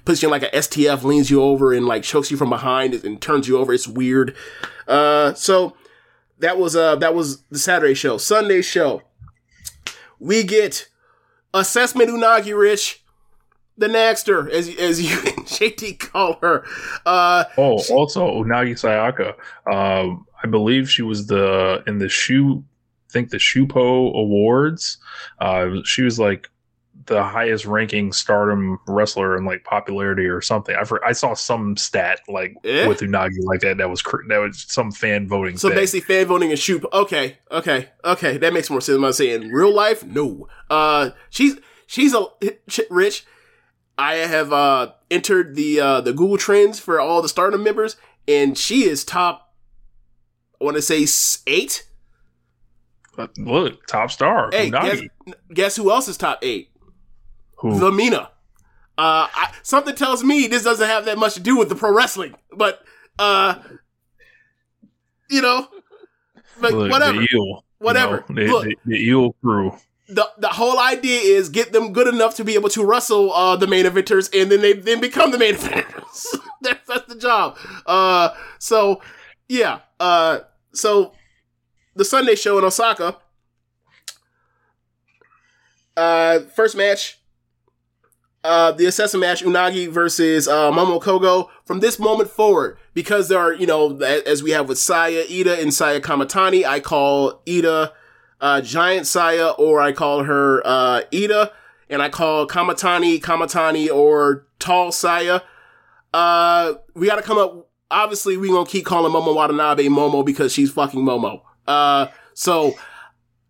puts 0.05 0.21
you 0.21 0.27
in 0.27 0.31
like 0.31 0.43
a 0.43 0.55
STF, 0.57 1.03
leans 1.03 1.29
you 1.29 1.41
over 1.41 1.73
and 1.73 1.85
like 1.85 2.03
chokes 2.03 2.31
you 2.31 2.37
from 2.37 2.49
behind 2.49 2.93
and 2.93 3.21
turns 3.21 3.47
you 3.47 3.57
over. 3.57 3.73
It's 3.73 3.87
weird. 3.87 4.35
Uh, 4.87 5.33
so 5.33 5.75
that 6.39 6.57
was 6.57 6.75
uh 6.75 6.95
that 6.97 7.13
was 7.13 7.43
the 7.43 7.59
Saturday 7.59 7.93
show. 7.93 8.17
Sunday 8.17 8.61
show, 8.61 9.03
we 10.19 10.43
get 10.43 10.89
assessment 11.53 12.09
Unagi 12.09 12.57
Rich. 12.57 13.03
The 13.77 13.87
Naxter, 13.87 14.49
as 14.49 14.67
as 14.77 15.01
you 15.01 15.17
and 15.19 15.45
JT 15.45 15.99
call 15.99 16.37
her. 16.41 16.65
Uh, 17.05 17.45
oh, 17.57 17.81
also 17.89 18.43
Unagi 18.43 18.73
Sayaka. 18.73 19.35
Um, 19.73 20.27
I 20.43 20.47
believe 20.47 20.89
she 20.91 21.01
was 21.01 21.27
the 21.27 21.81
in 21.87 21.99
the 21.99 22.09
shoe, 22.09 22.61
I 23.09 23.13
think 23.13 23.29
the 23.29 23.37
Shupo 23.37 24.13
Awards. 24.13 24.97
Uh, 25.39 25.77
she 25.85 26.01
was 26.01 26.19
like 26.19 26.49
the 27.09 27.23
highest 27.23 27.65
ranking 27.65 28.13
Stardom 28.13 28.79
wrestler 28.87 29.35
in 29.35 29.43
like 29.43 29.63
popularity 29.65 30.25
or 30.25 30.39
something. 30.39 30.75
I 30.75 30.83
I 31.05 31.11
saw 31.11 31.33
some 31.33 31.75
stat 31.75 32.21
like 32.29 32.55
Eh? 32.63 32.87
with 32.87 32.99
Unagi 32.99 33.43
like 33.43 33.59
that. 33.61 33.77
That 33.77 33.89
was 33.89 34.01
cr- 34.01 34.25
that 34.29 34.37
was 34.37 34.65
some 34.69 34.91
fan 34.91 35.27
voting. 35.27 35.57
So 35.57 35.67
thing. 35.67 35.77
basically, 35.77 36.15
fan 36.15 36.27
voting 36.27 36.51
and 36.51 36.59
shoot. 36.59 36.85
Okay, 36.93 37.37
okay, 37.51 37.89
okay. 38.05 38.37
That 38.37 38.53
makes 38.53 38.69
more 38.69 38.79
sense. 38.79 39.03
I'm 39.03 39.11
saying 39.11 39.49
real 39.49 39.73
life, 39.73 40.05
no. 40.05 40.47
Uh, 40.69 41.09
she's 41.29 41.57
she's 41.87 42.13
a 42.13 42.25
rich. 42.89 43.25
I 43.97 44.13
have 44.13 44.53
uh 44.53 44.93
entered 45.11 45.55
the 45.55 45.81
uh 45.81 46.01
the 46.01 46.13
Google 46.13 46.37
Trends 46.37 46.79
for 46.79 47.01
all 47.01 47.21
the 47.21 47.27
Stardom 47.29 47.63
members, 47.63 47.97
and 48.27 48.57
she 48.57 48.83
is 48.87 49.03
top. 49.03 49.53
I 50.61 50.63
want 50.63 50.77
to 50.77 50.81
say 50.81 51.05
eight. 51.47 51.85
Look, 53.37 53.85
top 53.87 54.11
star. 54.11 54.49
Hey, 54.53 54.69
guess, 54.69 55.01
guess 55.53 55.75
who 55.75 55.91
else 55.91 56.07
is 56.07 56.15
top 56.15 56.39
eight? 56.41 56.69
Who? 57.59 57.79
The 57.79 57.91
Mina. 57.91 58.31
Uh, 58.97 59.27
I, 59.33 59.53
something 59.63 59.95
tells 59.95 60.23
me 60.23 60.47
this 60.47 60.63
doesn't 60.63 60.87
have 60.87 61.05
that 61.05 61.17
much 61.17 61.35
to 61.35 61.39
do 61.39 61.57
with 61.57 61.69
the 61.69 61.75
pro 61.75 61.93
wrestling, 61.93 62.35
but 62.51 62.83
uh, 63.17 63.55
you 65.29 65.41
know, 65.41 65.67
Look, 66.59 66.91
whatever. 66.91 67.19
The 67.19 67.27
eel. 67.33 67.63
Whatever. 67.77 68.25
You 68.29 68.35
know, 68.35 68.45
the, 68.45 68.51
Look. 68.51 68.63
the, 68.65 68.75
the 68.85 68.97
eel 68.97 69.33
crew. 69.41 69.77
the 70.09 70.27
the 70.37 70.49
whole 70.49 70.79
idea 70.79 71.19
is 71.19 71.49
get 71.49 71.71
them 71.71 71.93
good 71.93 72.07
enough 72.07 72.35
to 72.35 72.43
be 72.43 72.55
able 72.55 72.69
to 72.69 72.83
wrestle 72.83 73.31
uh, 73.31 73.55
the 73.55 73.67
main 73.67 73.85
eventers, 73.85 74.29
and 74.37 74.51
then 74.51 74.61
they 74.61 74.73
then 74.73 74.99
become 74.99 75.31
the 75.31 75.37
main 75.37 75.53
eventers. 75.55 76.35
that's 76.61 76.87
that's 76.87 77.07
the 77.07 77.19
job. 77.19 77.57
Uh, 77.85 78.29
so 78.57 79.01
yeah. 79.47 79.79
Uh, 79.99 80.39
so 80.73 81.13
the 81.95 82.05
Sunday 82.05 82.35
show 82.35 82.57
in 82.57 82.65
Osaka. 82.65 83.17
Uh, 85.95 86.39
first 86.55 86.75
match. 86.75 87.18
Uh, 88.41 88.71
the 88.71 88.85
assassin 88.85 89.19
match, 89.19 89.43
Unagi 89.43 89.89
versus 89.89 90.47
uh, 90.47 90.71
Momo 90.71 91.01
Kogo. 91.01 91.49
From 91.65 91.81
this 91.81 91.99
moment 91.99 92.29
forward, 92.29 92.77
because 92.93 93.27
there 93.27 93.39
are, 93.39 93.53
you 93.53 93.67
know, 93.67 93.97
as 93.99 94.41
we 94.41 94.51
have 94.51 94.69
with 94.69 94.77
Saya 94.77 95.25
Iida 95.25 95.61
and 95.61 95.73
Saya 95.73 95.99
Kamitani, 95.99 96.65
I 96.65 96.79
call 96.79 97.41
Iida 97.45 97.91
uh, 98.39 98.61
Giant 98.61 99.07
Saya, 99.07 99.49
or 99.49 99.81
I 99.81 99.91
call 99.91 100.23
her 100.23 100.61
uh, 100.65 101.01
Iida, 101.11 101.51
and 101.89 102.01
I 102.01 102.07
call 102.09 102.47
Kamitani 102.47 103.19
Kamitani 103.19 103.89
or 103.89 104.47
Tall 104.57 104.93
Saya. 104.93 105.41
Uh, 106.13 106.75
we 106.93 107.07
got 107.07 107.17
to 107.17 107.21
come 107.21 107.37
up. 107.37 107.67
Obviously, 107.91 108.37
we 108.37 108.49
gonna 108.49 108.69
keep 108.69 108.85
calling 108.85 109.11
Momo 109.11 109.35
Watanabe 109.35 109.87
Momo 109.87 110.25
because 110.25 110.53
she's 110.53 110.71
fucking 110.71 111.01
Momo. 111.01 111.41
Uh, 111.67 112.07
so 112.33 112.75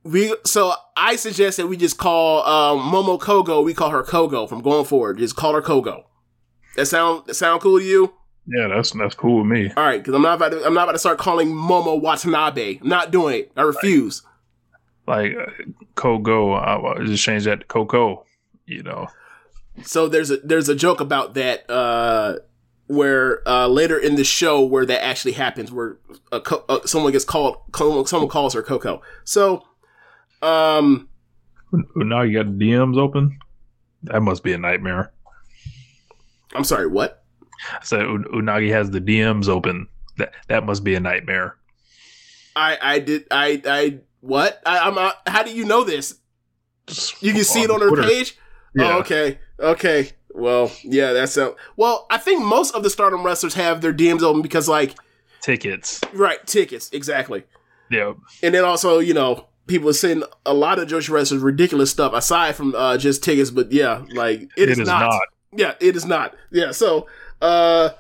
we 0.10 0.36
so 0.46 0.74
I 0.98 1.16
suggest 1.16 1.58
that 1.58 1.68
we 1.68 1.78
just 1.78 1.98
call 1.98 2.46
um, 2.46 2.92
Momo 2.92 3.20
Kogo. 3.20 3.64
We 3.64 3.74
call 3.74 3.90
her 3.92 4.04
Kogo 4.04 4.48
from 4.48 4.62
going 4.62 4.86
forward. 4.86 5.18
Just 5.18 5.36
call 5.36 5.54
her 5.54 5.62
Kogo. 5.62 6.04
That 6.76 6.88
sound 6.88 7.26
that 7.28 7.36
sound 7.36 7.62
cool 7.62 7.80
to 7.80 7.86
you? 7.86 8.14
Yeah, 8.48 8.68
that's 8.68 8.92
that's 8.92 9.16
cool 9.16 9.40
with 9.40 9.48
me. 9.48 9.72
All 9.78 9.84
right, 9.84 10.00
because 10.00 10.16
I'm 10.16 10.22
not 10.22 10.36
about 10.36 10.50
to 10.50 10.66
I'm 10.66 10.74
not 10.74 10.84
about 10.84 10.94
to 10.94 11.00
start 11.00 11.20
calling 11.20 11.50
Momo 11.50 12.02
Watanabe. 12.02 12.80
I'm 12.82 12.90
not 12.90 13.12
doing 13.12 13.40
it. 13.40 13.52
I 13.56 13.62
refuse. 13.62 14.24
Like 15.08 15.36
uh, 15.36 15.52
Kogo, 15.96 16.60
I 16.60 17.04
just 17.06 17.24
change 17.24 17.46
that 17.46 17.62
to 17.62 17.66
Coco. 17.66 18.26
You 18.66 18.84
know. 18.84 19.08
So 19.84 20.08
there's 20.08 20.32
a 20.32 20.38
there's 20.38 20.70
a 20.70 20.76
joke 20.76 21.00
about 21.00 21.36
that 21.36 21.70
uh, 21.70 22.38
where 22.88 23.48
uh, 23.48 23.68
later 23.68 23.98
in 23.98 24.16
the 24.16 24.24
show 24.24 24.62
where 24.62 24.86
that 24.86 25.04
actually 25.04 25.34
happens, 25.34 25.72
where 25.72 25.98
a 26.32 26.42
co- 26.42 26.66
uh, 26.68 26.80
someone 26.86 27.12
gets 27.12 27.24
called, 27.24 27.58
someone 27.76 28.30
calls 28.30 28.56
her 28.56 28.64
Coco. 28.64 29.02
So, 29.24 29.64
um, 30.42 31.08
Now 31.96 32.22
you 32.22 32.38
got 32.44 32.54
DMs 32.54 32.98
open. 32.98 33.38
That 34.04 34.22
must 34.22 34.44
be 34.44 34.54
a 34.54 34.58
nightmare. 34.58 35.12
I'm 36.54 36.64
sorry, 36.64 36.88
what? 36.88 37.24
I 37.74 37.84
said 37.84 38.02
Unagi 38.02 38.72
has 38.72 38.90
the 38.92 39.02
DMs 39.02 39.48
open. 39.50 39.88
That 40.18 40.34
that 40.48 40.66
must 40.66 40.84
be 40.84 40.96
a 40.96 41.00
nightmare. 41.00 41.56
I 42.56 42.78
I 42.82 43.00
did 43.00 43.26
I 43.30 43.62
I 43.66 44.00
what? 44.22 44.62
I, 44.66 44.80
I'm 44.80 44.98
uh, 44.98 45.12
how 45.28 45.44
do 45.44 45.52
you 45.54 45.66
know 45.66 45.84
this? 45.84 46.16
You 47.20 47.34
can 47.34 47.44
see 47.44 47.62
it 47.62 47.70
on 47.70 47.82
her 47.82 47.90
Twitter. 47.90 48.04
page. 48.04 48.38
Yeah. 48.76 48.96
Oh, 48.96 49.00
okay, 49.00 49.40
okay. 49.60 50.12
Well, 50.32 50.72
yeah, 50.84 51.12
that's 51.14 51.36
a, 51.38 51.56
well. 51.76 52.06
I 52.10 52.18
think 52.18 52.44
most 52.44 52.74
of 52.74 52.84
the 52.84 52.90
Stardom 52.90 53.24
wrestlers 53.24 53.56
have 53.56 53.82
their 53.82 53.94
DMs 53.94 54.22
open 54.22 54.42
because, 54.42 54.68
like, 54.70 54.96
Tickets. 55.42 56.02
right, 56.14 56.46
tickets 56.48 56.90
exactly. 56.94 57.44
Yeah. 57.92 58.14
And 58.44 58.54
then 58.54 58.64
also, 58.64 59.00
you 59.00 59.14
know, 59.14 59.48
people 59.70 59.88
are 59.90 59.94
saying 59.94 60.24
a 60.46 60.54
lot 60.54 60.80
of 60.80 60.90
Joshi 60.90 61.10
wrestlers 61.12 61.42
ridiculous 61.42 61.90
stuff 61.92 62.12
aside 62.14 62.56
from 62.56 62.76
uh, 62.76 62.98
just 62.98 63.24
tickets. 63.24 63.52
But 63.52 63.72
yeah, 63.72 64.04
like 64.14 64.42
it 64.42 64.50
It 64.58 64.70
is, 64.70 64.80
is 64.80 64.88
not. 64.88 65.00
not. 65.02 65.22
Yeah, 65.54 65.76
it 65.80 65.96
is 65.96 66.06
not. 66.06 66.36
Yeah, 66.52 66.72
so 66.72 67.08
uh 67.42 67.92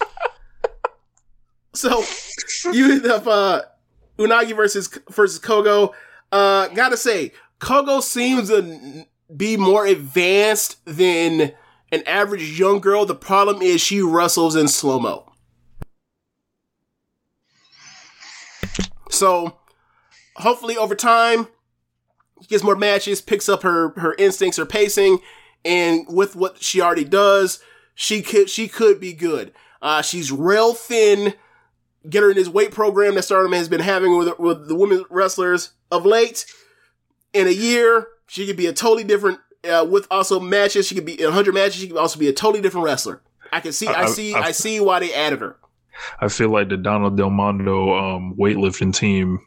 so 1.74 2.02
you 2.72 2.92
end 2.92 3.06
up 3.06 3.26
uh 3.26 3.62
Unagi 4.18 4.56
versus 4.56 4.88
versus 5.10 5.38
Kogo. 5.38 5.92
Uh 6.32 6.68
gotta 6.68 6.96
say, 6.96 7.32
Kogo 7.60 8.00
seems 8.02 8.48
to 8.48 9.04
be 9.36 9.56
more 9.56 9.86
advanced 9.86 10.84
than 10.84 11.52
an 11.92 12.02
average 12.06 12.58
young 12.58 12.80
girl. 12.80 13.04
The 13.06 13.14
problem 13.14 13.62
is 13.62 13.80
she 13.80 14.00
wrestles 14.00 14.56
in 14.56 14.68
slow-mo. 14.68 15.30
So 19.10 19.56
hopefully 20.36 20.76
over 20.76 20.94
time 20.94 21.48
she 22.40 22.48
gets 22.48 22.64
more 22.64 22.76
matches, 22.76 23.20
picks 23.20 23.48
up 23.48 23.62
her 23.62 23.90
her 23.98 24.14
instincts, 24.18 24.56
her 24.58 24.66
pacing, 24.66 25.18
and 25.64 26.06
with 26.08 26.36
what 26.36 26.62
she 26.62 26.80
already 26.80 27.04
does, 27.04 27.60
she 27.94 28.22
could 28.22 28.50
she 28.50 28.68
could 28.68 29.00
be 29.00 29.12
good. 29.12 29.52
Uh, 29.80 30.02
she's 30.02 30.32
real 30.32 30.74
thin. 30.74 31.34
Get 32.08 32.22
her 32.22 32.30
in 32.30 32.36
this 32.36 32.48
weight 32.48 32.70
program 32.72 33.14
that 33.14 33.22
Stardom 33.22 33.52
has 33.52 33.68
been 33.68 33.80
having 33.80 34.18
with 34.18 34.38
with 34.38 34.68
the 34.68 34.74
women 34.74 35.04
wrestlers 35.10 35.70
of 35.90 36.04
late. 36.04 36.44
In 37.32 37.46
a 37.46 37.50
year, 37.50 38.08
she 38.26 38.46
could 38.46 38.56
be 38.56 38.66
a 38.66 38.72
totally 38.72 39.04
different. 39.04 39.38
Uh, 39.62 39.86
with 39.88 40.06
also 40.10 40.38
matches, 40.38 40.86
she 40.86 40.94
could 40.94 41.06
be 41.06 41.18
in 41.18 41.24
100 41.24 41.54
matches. 41.54 41.76
She 41.76 41.88
could 41.88 41.96
also 41.96 42.18
be 42.18 42.28
a 42.28 42.32
totally 42.34 42.60
different 42.60 42.84
wrestler. 42.84 43.22
I 43.50 43.60
can 43.60 43.72
see, 43.72 43.86
I, 43.86 44.02
I- 44.02 44.06
see, 44.10 44.34
I- 44.34 44.40
I 44.40 44.50
see 44.52 44.78
why 44.80 44.98
they 44.98 45.14
added 45.14 45.40
her. 45.40 45.56
I 46.20 46.28
feel 46.28 46.50
like 46.50 46.68
the 46.68 46.76
Donna 46.76 47.10
Del 47.10 47.30
Mondo 47.30 47.94
um, 47.94 48.34
weightlifting 48.38 48.94
team 48.94 49.38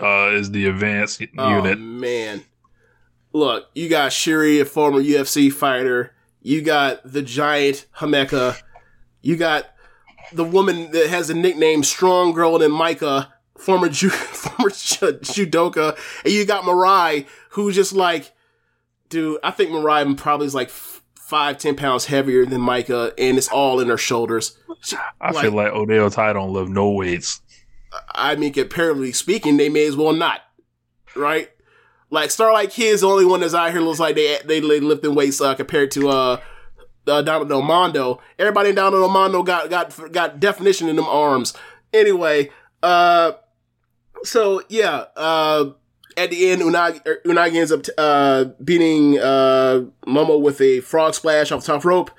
uh, 0.00 0.30
is 0.32 0.50
the 0.50 0.66
advanced 0.66 1.22
Oh 1.38 1.56
unit. 1.58 1.78
man, 1.78 2.44
look, 3.32 3.68
you 3.74 3.88
got 3.88 4.10
Syuri, 4.12 4.60
a 4.60 4.64
former 4.64 5.00
UFC 5.02 5.52
fighter. 5.52 6.12
You 6.42 6.62
got 6.62 7.00
the 7.10 7.22
giant 7.22 7.86
Himeka. 7.98 8.56
You 9.22 9.36
got 9.36 9.66
the 10.32 10.44
woman 10.44 10.90
that 10.92 11.08
has 11.08 11.28
the 11.28 11.34
nickname 11.34 11.82
Strong 11.82 12.32
Girl 12.34 12.62
and 12.62 12.72
Maika, 12.72 13.28
former 13.58 13.88
ju- 13.88 14.10
former 14.10 14.70
ju- 14.70 15.18
judoka, 15.22 15.98
and 16.24 16.32
you 16.32 16.44
got 16.44 16.64
Mirai, 16.64 17.26
who's 17.50 17.74
just 17.74 17.92
like 17.92 18.32
dude, 19.08 19.38
I 19.44 19.50
think 19.52 19.70
Mariah 19.70 20.14
probably 20.14 20.46
is 20.46 20.54
like 20.54 20.68
five, 20.68 21.58
ten 21.58 21.74
pounds 21.76 22.06
heavier 22.06 22.44
than 22.46 22.60
Maika, 22.60 23.12
and 23.18 23.38
it's 23.38 23.48
all 23.48 23.80
in 23.80 23.88
her 23.88 23.96
shoulders. 23.98 24.56
She- 24.82 24.96
I 25.20 25.32
feel 25.32 25.52
like 25.52 25.72
Oedo 25.72 26.12
Tai 26.12 26.32
don't 26.34 26.52
lift 26.52 26.70
no 26.70 26.90
weights. 26.90 27.40
I 28.14 28.36
mean, 28.36 28.52
comparatively 28.52 29.12
speaking, 29.12 29.56
they 29.56 29.68
may 29.68 29.86
as 29.86 29.96
well 29.96 30.12
not, 30.12 30.40
right? 31.14 31.50
Like 32.10 32.30
Starlight 32.30 32.70
Kid's 32.70 33.00
the 33.00 33.08
only 33.08 33.24
one 33.24 33.40
that's 33.40 33.54
out 33.54 33.72
here 33.72 33.80
looks 33.80 33.98
like 33.98 34.14
they 34.14 34.38
they, 34.44 34.60
lifting 34.60 35.14
weights 35.14 35.40
uh, 35.40 35.54
compared 35.54 35.90
to 35.92 36.08
uh, 36.08 36.40
uh 37.06 37.22
Donna 37.22 37.44
Del 37.44 37.62
Mondo. 37.62 38.20
Everybody 38.38 38.70
in 38.70 38.74
Donna 38.76 38.98
Del 38.98 39.08
Mondo 39.08 39.42
got 39.42 39.70
got 39.70 40.12
got 40.12 40.38
definition 40.38 40.88
in 40.88 40.96
them 40.96 41.06
arms. 41.06 41.54
Anyway, 41.92 42.50
uh, 42.82 43.32
so 44.22 44.62
yeah, 44.68 45.06
uh, 45.16 45.70
at 46.16 46.30
the 46.30 46.50
end, 46.50 46.62
Unagi, 46.62 47.04
er, 47.06 47.20
Unagi 47.26 47.56
ends 47.56 47.72
up 47.72 47.82
t- 47.82 47.92
uh 47.98 48.44
beating 48.62 49.18
uh 49.18 49.84
Momo 50.06 50.40
with 50.40 50.60
a 50.60 50.80
frog 50.80 51.14
splash 51.14 51.50
off 51.50 51.66
the 51.66 51.72
top 51.72 51.84
rope. 51.84 52.10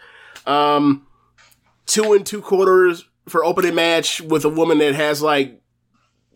Um, 0.46 1.08
two 1.86 2.14
and 2.14 2.26
two 2.26 2.42
quarters 2.42 3.06
for 3.28 3.44
opening 3.44 3.76
match 3.76 4.22
with 4.22 4.46
a 4.46 4.50
woman 4.50 4.78
that 4.80 4.96
has 4.96 5.22
like 5.22 5.62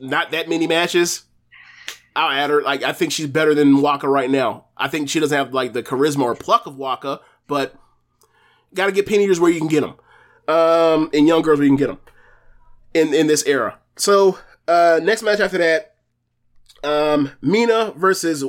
not 0.02 0.32
that 0.32 0.50
many 0.50 0.68
matches. 0.68 1.24
I'll 2.16 2.32
add 2.32 2.50
her. 2.50 2.62
Like 2.62 2.84
I 2.84 2.92
think 2.92 3.12
she's 3.12 3.28
better 3.28 3.54
than 3.56 3.82
Waka 3.82 4.10
right 4.10 4.30
now. 4.30 4.66
I 4.76 4.88
think 4.88 5.10
she 5.10 5.20
doesn't 5.20 5.38
have 5.38 5.54
like 5.54 5.74
the 5.74 5.84
charisma 5.84 6.24
or 6.24 6.36
pluck 6.36 6.66
of 6.66 6.76
Waka, 6.78 7.22
but 7.48 7.76
got 8.74 8.88
to 8.88 8.92
get 8.92 9.06
penny 9.06 9.28
where 9.40 9.52
you 9.52 9.60
can 9.60 9.68
get 9.68 9.82
them, 9.82 9.96
um, 10.54 11.10
and 11.14 11.28
young 11.28 11.42
girls 11.42 11.60
where 11.60 11.66
you 11.66 11.70
can 11.70 11.78
get 11.78 11.88
them 11.88 12.00
in 12.94 13.14
in 13.14 13.28
this 13.28 13.46
era. 13.46 13.80
So 13.96 14.40
uh, 14.68 15.00
next 15.02 15.24
match 15.24 15.40
after 15.40 15.58
that, 15.60 15.96
um, 16.84 17.32
Mina 17.42 17.94
versus 17.96 18.44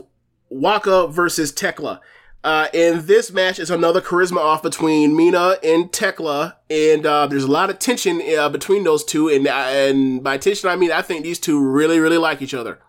Waka 0.49 1.07
versus 1.09 1.53
Thekla. 1.53 2.01
Uh, 2.45 2.67
and 2.75 3.03
this 3.03 3.33
match 3.33 3.61
is 3.61 3.71
another 3.71 4.01
charisma 4.01 4.39
off 4.39 4.63
between 4.65 5.17
Mina 5.17 5.59
and 5.63 5.93
Thekla, 5.93 6.55
and 6.69 7.07
uh, 7.07 7.27
there's 7.29 7.45
a 7.45 7.51
lot 7.51 7.71
of 7.71 7.79
tension 7.79 8.21
uh, 8.37 8.49
between 8.49 8.83
those 8.83 9.05
two. 9.05 9.29
And 9.29 9.47
uh, 9.47 9.51
and 9.53 10.25
by 10.25 10.39
tension, 10.39 10.69
I 10.69 10.75
mean 10.77 10.91
I 10.91 11.03
think 11.03 11.23
these 11.23 11.39
two 11.39 11.65
really 11.65 12.01
really 12.01 12.19
like 12.19 12.43
each 12.43 12.55
other. 12.55 12.81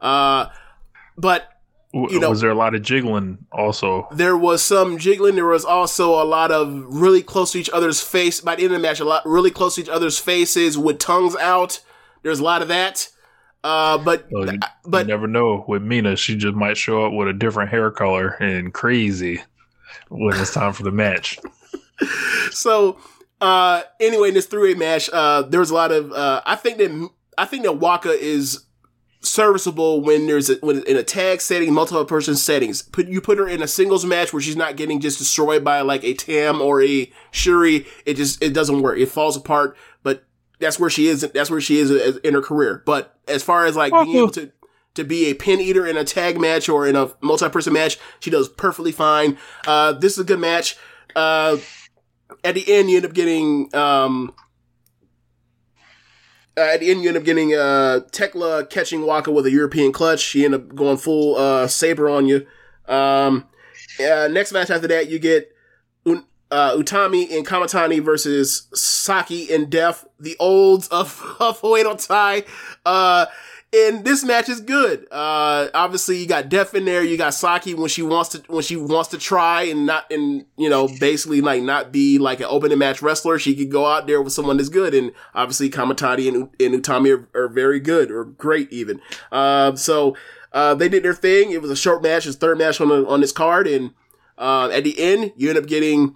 Uh, 0.00 0.46
but 1.16 1.48
You 1.92 2.20
know- 2.20 2.30
was 2.30 2.40
there 2.42 2.50
a 2.50 2.54
lot 2.54 2.74
of 2.74 2.82
jiggling 2.82 3.38
also? 3.52 4.06
there 4.12 4.36
was 4.36 4.62
some 4.62 4.98
jiggling. 4.98 5.34
There 5.34 5.46
was 5.46 5.64
also 5.64 6.10
a 6.22 6.24
lot 6.24 6.50
of 6.52 6.68
really 6.88 7.22
close 7.22 7.52
to 7.52 7.58
each 7.58 7.70
other's 7.70 8.00
face. 8.00 8.40
By 8.40 8.54
the 8.56 8.64
end 8.64 8.72
of 8.72 8.80
the 8.80 8.86
match, 8.86 9.00
a 9.00 9.04
lot 9.04 9.22
really 9.26 9.50
close 9.50 9.74
to 9.76 9.80
each 9.80 9.88
other's 9.88 10.18
faces 10.18 10.76
with 10.78 10.98
tongues 10.98 11.34
out. 11.36 11.80
There's 12.22 12.40
a 12.40 12.44
lot 12.44 12.62
of 12.62 12.68
that. 12.68 13.08
Uh, 13.64 13.98
but 13.98 14.26
Well, 14.30 14.52
you, 14.52 14.60
but 14.84 15.06
you 15.06 15.12
never 15.12 15.26
know. 15.26 15.64
With 15.66 15.82
Mina, 15.82 16.16
she 16.16 16.36
just 16.36 16.54
might 16.54 16.76
show 16.76 17.06
up 17.06 17.12
with 17.14 17.28
a 17.28 17.32
different 17.32 17.70
hair 17.70 17.90
color 17.90 18.36
and 18.40 18.72
crazy 18.72 19.42
when 20.10 20.38
it's 20.38 20.52
time 20.52 20.74
for 20.74 20.82
the 20.82 20.92
match. 20.92 21.38
so 22.50 22.98
uh 23.40 23.82
anyway 24.00 24.28
in 24.28 24.34
this 24.34 24.46
three-way 24.46 24.74
match 24.74 25.10
uh 25.12 25.42
there 25.42 25.60
was 25.60 25.70
a 25.70 25.74
lot 25.74 25.90
of 25.90 26.12
uh 26.12 26.40
i 26.46 26.54
think 26.54 26.78
that 26.78 27.10
i 27.36 27.44
think 27.44 27.64
that 27.64 27.78
waka 27.78 28.10
is 28.10 28.64
serviceable 29.20 30.00
when 30.00 30.26
there's 30.26 30.50
a, 30.50 30.54
when 30.56 30.82
in 30.84 30.96
a 30.96 31.02
tag 31.02 31.40
setting 31.40 31.72
multiple 31.72 32.04
person 32.04 32.36
settings 32.36 32.82
put 32.82 33.08
you 33.08 33.20
put 33.20 33.38
her 33.38 33.48
in 33.48 33.62
a 33.62 33.66
singles 33.66 34.04
match 34.04 34.32
where 34.32 34.42
she's 34.42 34.56
not 34.56 34.76
getting 34.76 35.00
just 35.00 35.18
destroyed 35.18 35.64
by 35.64 35.80
like 35.80 36.04
a 36.04 36.14
tam 36.14 36.60
or 36.60 36.82
a 36.82 37.10
Syuri 37.32 37.86
it 38.06 38.14
just 38.14 38.42
it 38.42 38.52
doesn't 38.52 38.82
work 38.82 38.98
it 38.98 39.06
falls 39.06 39.36
apart 39.36 39.76
that's 40.60 40.78
where 40.78 40.90
she 40.90 41.06
is 41.06 41.22
that's 41.34 41.50
where 41.50 41.60
she 41.60 41.78
is 41.78 41.90
in 42.18 42.34
her 42.34 42.42
career 42.42 42.82
but 42.86 43.18
as 43.28 43.42
far 43.42 43.66
as 43.66 43.76
like 43.76 43.92
being 43.92 44.16
able 44.16 44.30
to 44.30 44.50
to 44.94 45.04
be 45.04 45.26
a 45.26 45.34
pin 45.34 45.60
eater 45.60 45.86
in 45.86 45.96
a 45.96 46.04
tag 46.04 46.40
match 46.40 46.68
or 46.68 46.86
in 46.86 46.94
a 46.96 47.10
multi-person 47.20 47.72
match 47.72 47.98
she 48.20 48.30
does 48.30 48.48
perfectly 48.48 48.92
fine 48.92 49.36
uh 49.66 49.92
this 49.92 50.12
is 50.12 50.18
a 50.18 50.24
good 50.24 50.38
match 50.38 50.76
uh 51.16 51.56
at 52.44 52.54
the 52.54 52.64
end 52.72 52.90
you 52.90 52.96
end 52.96 53.06
up 53.06 53.14
getting 53.14 53.74
um 53.74 54.32
uh, 56.56 56.60
at 56.60 56.80
the 56.80 56.90
end 56.90 57.02
you 57.02 57.08
end 57.08 57.16
up 57.16 57.24
getting 57.24 57.52
uh 57.54 58.00
Thekla 58.12 58.70
catching 58.70 59.04
Waka 59.04 59.32
with 59.32 59.44
a 59.46 59.50
European 59.50 59.90
clutch. 59.90 60.20
She 60.20 60.44
end 60.44 60.54
up 60.54 60.74
going 60.74 60.96
full 60.96 61.36
uh 61.36 61.66
saber 61.66 62.08
on 62.08 62.26
you. 62.26 62.46
Um 62.86 63.46
uh, 64.00 64.28
next 64.30 64.52
match 64.52 64.70
after 64.70 64.86
that 64.88 65.08
you 65.08 65.18
get 65.18 65.53
uh, 66.54 66.76
Utami 66.76 67.36
and 67.36 67.44
Kamitani 67.44 68.00
versus 68.00 68.68
Saki 68.72 69.52
and 69.52 69.68
Def, 69.68 70.04
the 70.20 70.36
olds 70.38 70.86
of, 70.88 71.36
of 71.40 71.60
Oedo 71.62 72.06
Tai. 72.06 72.44
Uh, 72.86 73.26
and 73.72 74.04
this 74.04 74.22
match 74.22 74.48
is 74.48 74.60
good. 74.60 75.08
Uh, 75.10 75.66
obviously 75.74 76.18
you 76.18 76.28
got 76.28 76.48
Def 76.48 76.72
in 76.74 76.84
there, 76.84 77.02
you 77.02 77.16
got 77.16 77.34
Saki 77.34 77.74
when 77.74 77.88
she 77.88 78.02
wants 78.02 78.30
to, 78.30 78.38
when 78.46 78.62
she 78.62 78.76
wants 78.76 79.08
to 79.08 79.18
try 79.18 79.62
and 79.62 79.84
not, 79.84 80.08
and, 80.12 80.46
you 80.56 80.70
know, 80.70 80.86
basically 81.00 81.40
like 81.40 81.60
not 81.60 81.90
be 81.90 82.18
like 82.18 82.38
an 82.38 82.46
opening 82.48 82.78
match 82.78 83.02
wrestler. 83.02 83.36
She 83.36 83.56
could 83.56 83.72
go 83.72 83.86
out 83.86 84.06
there 84.06 84.22
with 84.22 84.32
someone 84.32 84.58
that's 84.58 84.68
good. 84.68 84.94
And 84.94 85.10
obviously 85.34 85.68
Kamitani 85.70 86.28
and, 86.28 86.36
and 86.60 86.84
Utami 86.84 87.18
are, 87.18 87.28
are 87.36 87.48
very 87.48 87.80
good 87.80 88.12
or 88.12 88.24
great 88.24 88.72
even. 88.72 89.00
Uh, 89.32 89.74
so, 89.74 90.16
uh, 90.52 90.72
they 90.76 90.88
did 90.88 91.02
their 91.02 91.14
thing. 91.14 91.50
It 91.50 91.60
was 91.60 91.72
a 91.72 91.76
short 91.76 92.00
match, 92.00 92.22
his 92.22 92.36
third 92.36 92.58
match 92.58 92.80
on 92.80 92.90
the, 92.90 93.04
on 93.08 93.20
this 93.20 93.32
card. 93.32 93.66
And, 93.66 93.90
uh, 94.38 94.70
at 94.72 94.84
the 94.84 94.96
end, 95.00 95.32
you 95.36 95.48
end 95.48 95.58
up 95.58 95.66
getting, 95.66 96.14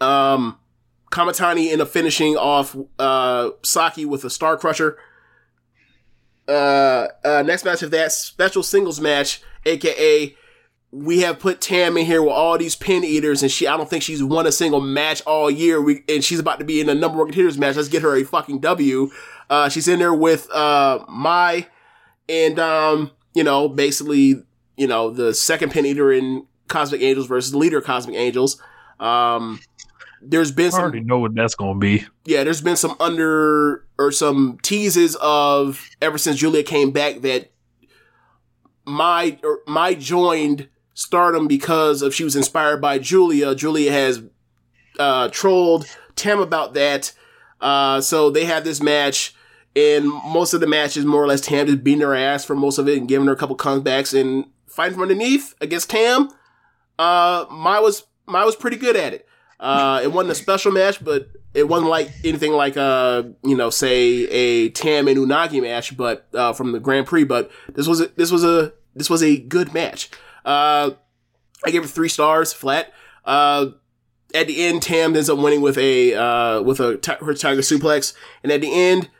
um, 0.00 0.58
Kamitani 1.10 1.70
end 1.72 1.80
up 1.80 1.88
finishing 1.88 2.36
off, 2.36 2.76
uh, 2.98 3.50
Saki 3.62 4.04
with 4.04 4.24
a 4.24 4.30
Star 4.30 4.56
Crusher 4.56 4.98
uh, 6.50 7.08
uh, 7.24 7.42
next 7.46 7.64
match 7.64 7.82
of 7.82 7.90
that 7.92 8.12
special 8.12 8.62
singles 8.62 9.00
match, 9.00 9.40
aka 9.64 10.36
we 10.92 11.20
have 11.20 11.38
put 11.38 11.60
Tam 11.60 11.96
in 11.96 12.04
here 12.04 12.20
with 12.20 12.32
all 12.32 12.58
these 12.58 12.74
pin 12.74 13.04
eaters, 13.04 13.42
and 13.42 13.52
she 13.52 13.68
I 13.68 13.76
don't 13.76 13.88
think 13.88 14.02
she's 14.02 14.22
won 14.22 14.46
a 14.46 14.52
single 14.52 14.80
match 14.80 15.22
all 15.22 15.48
year. 15.48 15.80
We, 15.80 16.02
and 16.08 16.24
she's 16.24 16.40
about 16.40 16.58
to 16.58 16.64
be 16.64 16.80
in 16.80 16.88
a 16.88 16.94
number 16.94 17.18
one 17.18 17.28
contenders 17.28 17.56
match. 17.56 17.76
Let's 17.76 17.88
get 17.88 18.02
her 18.02 18.16
a 18.16 18.24
fucking 18.24 18.58
W. 18.58 19.10
Uh, 19.48 19.68
she's 19.68 19.86
in 19.86 20.00
there 20.00 20.12
with 20.12 20.50
uh 20.50 21.04
Mai, 21.08 21.68
and 22.28 22.58
um, 22.58 23.12
you 23.34 23.44
know, 23.44 23.68
basically, 23.68 24.42
you 24.76 24.88
know, 24.88 25.10
the 25.10 25.32
second 25.32 25.70
pin 25.70 25.86
eater 25.86 26.12
in 26.12 26.46
Cosmic 26.66 27.02
Angels 27.02 27.28
versus 27.28 27.52
the 27.52 27.58
leader 27.58 27.80
Cosmic 27.80 28.16
Angels. 28.16 28.60
Um, 28.98 29.60
there's 30.22 30.52
been 30.52 30.66
I 30.66 30.70
some 30.70 30.80
already 30.82 31.00
know 31.00 31.18
what 31.18 31.34
that's 31.34 31.54
going 31.54 31.74
to 31.74 31.78
be. 31.80 32.04
yeah, 32.24 32.44
there's 32.44 32.60
been 32.60 32.76
some 32.76 32.96
under 33.00 33.84
or 33.98 34.12
some 34.12 34.58
teases 34.62 35.16
of 35.20 35.88
ever 36.02 36.18
since 36.18 36.38
Giulia 36.38 36.62
came 36.62 36.90
back 36.90 37.20
that 37.22 37.50
Mai 38.86 39.38
or 39.44 39.60
Mai 39.66 39.94
joined 39.94 40.68
stardom 40.94 41.46
because 41.46 42.02
of 42.02 42.14
she 42.14 42.24
was 42.24 42.36
inspired 42.36 42.80
by 42.80 42.98
Giulia. 42.98 43.54
Giulia 43.54 43.92
has 43.92 44.22
uh 44.98 45.28
trolled 45.28 45.86
Tam 46.16 46.40
about 46.40 46.74
that. 46.74 47.12
Uh 47.60 48.00
so 48.00 48.30
they 48.30 48.44
have 48.44 48.64
this 48.64 48.82
match 48.82 49.34
and 49.76 50.06
most 50.08 50.52
of 50.52 50.60
the 50.60 50.66
match 50.66 50.96
is 50.96 51.04
more 51.04 51.22
or 51.22 51.26
less 51.26 51.40
Tam 51.40 51.66
just 51.66 51.84
beating 51.84 52.00
her 52.00 52.14
ass 52.14 52.44
for 52.44 52.56
most 52.56 52.78
of 52.78 52.88
it 52.88 52.98
and 52.98 53.08
giving 53.08 53.26
her 53.26 53.32
a 53.32 53.36
couple 53.36 53.56
comebacks 53.56 54.18
and 54.18 54.46
fighting 54.66 54.94
from 54.94 55.02
underneath 55.02 55.54
against 55.60 55.90
Tam. 55.90 56.28
Uh 56.98 57.46
Mai 57.50 57.80
was 57.80 58.04
Mai 58.26 58.44
was 58.44 58.56
pretty 58.56 58.76
good 58.76 58.96
at 58.96 59.14
it. 59.14 59.26
Uh, 59.60 60.00
it 60.02 60.10
wasn't 60.10 60.32
a 60.32 60.34
special 60.34 60.72
match, 60.72 61.04
but 61.04 61.28
it 61.52 61.68
wasn't 61.68 61.90
like 61.90 62.10
anything 62.24 62.52
like 62.52 62.78
uh, 62.78 63.22
you 63.44 63.54
know, 63.54 63.68
say 63.68 64.26
a 64.28 64.70
Tam 64.70 65.06
and 65.06 65.18
Unagi 65.18 65.60
match, 65.60 65.96
but 65.96 66.26
uh, 66.34 66.52
from 66.54 66.72
the 66.72 66.80
Grand 66.80 67.06
Prix. 67.06 67.24
But 67.24 67.50
this 67.74 67.86
was 67.86 68.00
a, 68.00 68.08
this 68.16 68.32
was 68.32 68.42
a 68.42 68.72
this 68.94 69.10
was 69.10 69.22
a 69.22 69.36
good 69.36 69.74
match. 69.74 70.10
Uh, 70.44 70.92
I 71.64 71.70
gave 71.70 71.84
it 71.84 71.88
three 71.88 72.08
stars 72.08 72.54
flat. 72.54 72.92
Uh, 73.24 73.66
at 74.34 74.46
the 74.46 74.64
end, 74.64 74.82
Tam 74.82 75.14
ends 75.14 75.28
up 75.28 75.38
winning 75.38 75.60
with 75.60 75.76
a 75.76 76.14
uh, 76.14 76.62
with 76.62 76.80
a 76.80 76.98
her 77.20 77.34
tiger 77.34 77.60
suplex, 77.60 78.14
and 78.42 78.50
at 78.50 78.62
the 78.62 78.72
end, 78.72 79.10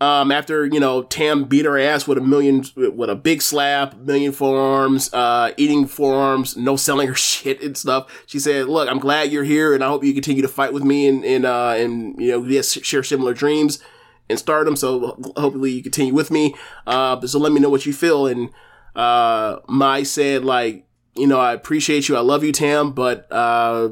um, 0.00 0.30
after 0.30 0.64
you 0.64 0.78
know 0.78 1.02
Tam 1.02 1.44
beat 1.44 1.64
her 1.64 1.78
ass 1.78 2.06
with 2.06 2.18
a 2.18 2.20
million 2.20 2.64
with 2.76 3.10
a 3.10 3.16
big 3.16 3.42
slap, 3.42 3.96
million 3.96 4.32
forearms, 4.32 5.12
uh, 5.12 5.52
eating 5.56 5.86
forearms, 5.86 6.56
no 6.56 6.76
selling 6.76 7.08
her 7.08 7.14
shit 7.14 7.62
and 7.62 7.76
stuff. 7.76 8.10
She 8.26 8.38
said, 8.38 8.68
"Look, 8.68 8.88
I'm 8.88 8.98
glad 8.98 9.32
you're 9.32 9.44
here, 9.44 9.74
and 9.74 9.82
I 9.82 9.88
hope 9.88 10.04
you 10.04 10.14
continue 10.14 10.42
to 10.42 10.48
fight 10.48 10.72
with 10.72 10.84
me, 10.84 11.08
and 11.08 11.24
and 11.24 11.44
uh, 11.44 11.74
and 11.76 12.20
you 12.20 12.30
know, 12.30 12.44
yes, 12.44 12.70
share 12.70 13.02
similar 13.02 13.34
dreams 13.34 13.82
and 14.28 14.38
stardom. 14.38 14.76
So 14.76 15.18
hopefully 15.36 15.72
you 15.72 15.82
continue 15.82 16.14
with 16.14 16.30
me. 16.30 16.54
Uh, 16.86 17.16
but 17.16 17.28
so 17.30 17.38
let 17.38 17.52
me 17.52 17.60
know 17.60 17.70
what 17.70 17.86
you 17.86 17.92
feel." 17.92 18.26
And 18.26 18.50
uh, 18.94 19.60
Mai 19.68 20.02
said, 20.02 20.44
like, 20.44 20.86
you 21.14 21.26
know, 21.26 21.38
I 21.38 21.52
appreciate 21.52 22.08
you, 22.08 22.16
I 22.16 22.20
love 22.20 22.44
you, 22.44 22.52
Tam, 22.52 22.92
but 22.92 23.30
uh, 23.30 23.88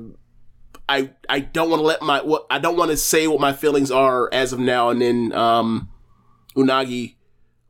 I 0.89 1.11
I 1.29 1.41
don't 1.41 1.71
want 1.71 1.81
to 1.81 1.87
let 1.87 2.03
my 2.03 2.23
what 2.23 2.47
I 2.51 2.59
don't 2.59 2.77
want 2.77 2.93
to 2.93 2.97
say 2.97 3.27
what 3.27 3.41
my 3.41 3.53
feelings 3.53 3.91
are 3.91 4.33
as 4.33 4.53
of 4.53 4.61
now. 4.61 4.91
And 4.91 5.03
then 5.03 5.33
um, 5.33 5.89
Unagi 6.57 7.17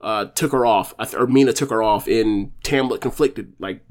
uh, 0.00 0.26
took 0.26 0.52
her 0.52 0.64
off, 0.64 0.94
or 1.14 1.26
Mina 1.26 1.52
took 1.52 1.70
her 1.70 1.82
off, 1.82 2.06
and 2.06 2.52
Tamlet 2.62 3.00
conflicted. 3.00 3.52
Like, 3.58 3.84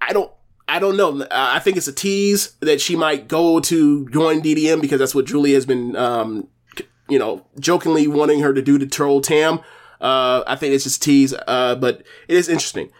I 0.00 0.12
don't. 0.12 0.30
I 0.66 0.78
don't 0.78 0.96
know. 0.96 1.26
I 1.30 1.58
think 1.58 1.76
it's 1.76 1.88
a 1.88 1.92
tease 1.92 2.52
that 2.60 2.80
she 2.80 2.96
might 2.96 3.28
go 3.28 3.60
to 3.60 4.08
join 4.08 4.40
DDM 4.40 4.80
because 4.80 4.98
that's 4.98 5.14
what 5.14 5.26
Julie 5.26 5.52
has 5.52 5.66
been, 5.66 5.94
um, 5.94 6.48
you 7.06 7.18
know, 7.18 7.46
jokingly 7.60 8.08
wanting 8.08 8.40
her 8.40 8.54
to 8.54 8.62
do 8.62 8.78
to 8.78 8.86
troll 8.86 9.20
Tam. 9.20 9.60
Uh, 10.00 10.42
I 10.46 10.56
think 10.56 10.74
it's 10.74 10.84
just 10.84 11.02
a 11.02 11.04
tease, 11.04 11.34
uh, 11.46 11.74
but 11.76 12.02
it 12.28 12.36
is 12.36 12.48
interesting. 12.48 12.90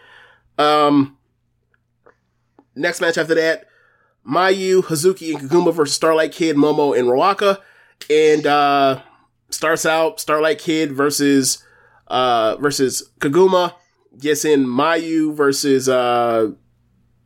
Um, 0.59 1.17
next 2.75 3.01
match 3.01 3.17
after 3.17 3.35
that, 3.35 3.65
Mayu, 4.27 4.83
Hazuki, 4.83 5.33
and 5.35 5.49
Koguma 5.49 5.73
versus 5.73 5.95
Starlight 5.95 6.31
Kid, 6.31 6.55
Momo, 6.55 6.97
and 6.97 7.07
Ruaka. 7.07 7.59
And 8.09 8.45
uh, 8.45 9.01
starts 9.49 9.85
out 9.85 10.19
Starlight 10.19 10.59
Kid 10.59 10.91
versus 10.91 11.63
uh, 12.07 12.55
versus 12.57 13.11
Koguma. 13.19 13.73
Gets 14.19 14.45
in 14.45 14.65
Mayu 14.65 15.35
versus 15.35 15.89
uh, 15.89 16.51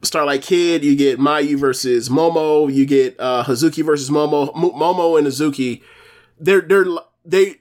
Starlight 0.01 0.41
Kid. 0.41 0.83
You 0.83 0.95
get 0.95 1.19
Mayu 1.19 1.57
versus 1.57 2.09
Momo. 2.09 2.73
You 2.73 2.85
get 2.85 3.15
uh, 3.19 3.43
Hazuki 3.43 3.85
versus 3.85 4.09
Momo. 4.09 4.49
M- 4.55 4.71
Momo 4.71 5.17
and 5.17 5.27
Hazuki. 5.27 5.81
They're 6.39 6.61
they're 6.61 6.85
they 7.25 7.57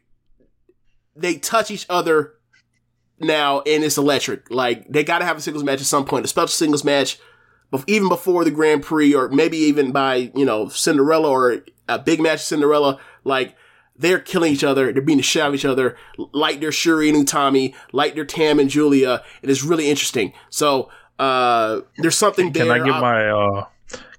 they 1.14 1.36
touch 1.36 1.70
each 1.70 1.84
other 1.90 2.34
now, 3.18 3.60
and 3.60 3.84
it's 3.84 3.98
electric. 3.98 4.50
Like 4.50 4.88
they 4.88 5.04
got 5.04 5.18
to 5.18 5.24
have 5.24 5.36
a 5.36 5.40
singles 5.40 5.64
match 5.64 5.80
at 5.80 5.86
some 5.86 6.04
point, 6.04 6.24
a 6.24 6.28
special 6.28 6.48
singles 6.48 6.84
match, 6.84 7.18
even 7.86 8.08
before 8.08 8.44
the 8.44 8.50
Grand 8.50 8.82
Prix, 8.82 9.14
or 9.14 9.28
maybe 9.28 9.58
even 9.58 9.92
by 9.92 10.30
you 10.34 10.44
know 10.44 10.68
Cinderella 10.68 11.28
or 11.28 11.64
a 11.88 11.98
big 11.98 12.20
match 12.20 12.40
Cinderella. 12.40 12.98
Like 13.24 13.56
they're 13.98 14.20
killing 14.20 14.52
each 14.52 14.64
other, 14.64 14.92
they're 14.92 15.02
beating 15.02 15.18
the 15.18 15.22
shit 15.22 15.42
out 15.42 15.48
of 15.48 15.54
each 15.54 15.64
other, 15.64 15.96
like 16.32 16.60
they're 16.60 16.70
Syuri 16.70 17.08
and 17.14 17.26
Utami, 17.26 17.74
like 17.92 18.14
they're 18.14 18.24
Tam 18.24 18.58
and 18.60 18.70
Giulia. 18.70 19.22
It 19.42 19.50
is 19.50 19.62
really 19.62 19.90
interesting. 19.90 20.32
So 20.50 20.90
uh 21.18 21.80
there's 21.98 22.16
something 22.16 22.52
Can 22.52 22.68
there. 22.68 22.74
I 22.82 22.84
get 22.84 22.94
I'll- 22.94 23.00
my 23.00 23.28
uh 23.28 23.64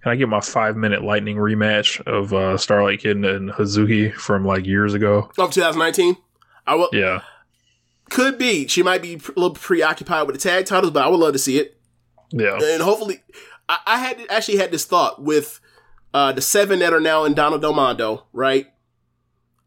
can 0.02 0.14
I 0.14 0.16
get 0.16 0.30
my 0.30 0.40
five 0.42 0.76
minute 0.78 1.04
lightning 1.04 1.38
rematch 1.38 2.00
of 2.08 2.34
uh 2.34 2.58
Starlight 2.58 3.02
Kid 3.02 3.18
and 3.18 3.50
Hazuki 3.52 4.14
from 4.14 4.46
like 4.46 4.66
years 4.66 4.94
ago? 4.94 5.30
of 5.38 5.52
2019? 5.52 6.16
I 6.68 6.76
will. 6.76 6.90
Yeah. 6.94 7.22
Could 8.10 8.38
be. 8.38 8.68
She 8.68 8.82
might 8.84 9.02
be 9.02 9.14
a 9.16 9.18
little 9.40 9.52
preoccupied 9.52 10.26
with 10.28 10.36
the 10.36 10.42
tag 10.42 10.66
titles, 10.66 10.92
but 10.92 11.04
I 11.04 11.08
would 11.08 11.20
love 11.20 11.34
to 11.34 11.40
see 11.40 11.58
it. 11.60 11.78
Yeah. 12.32 12.58
and 12.62 12.82
hopefully 12.82 13.24
I, 13.68 13.78
I 13.86 13.98
had 14.00 14.20
actually 14.30 14.58
had 14.58 14.72
this 14.72 14.86
thought 14.86 15.22
with 15.22 15.60
uh 16.14 16.32
the 16.32 16.42
seven 16.42 16.80
that 16.80 16.94
are 16.94 17.00
now 17.00 17.24
in 17.26 17.34
Donna 17.34 17.60
Del 17.60 17.74
Mondo, 17.74 18.26
right? 18.34 18.68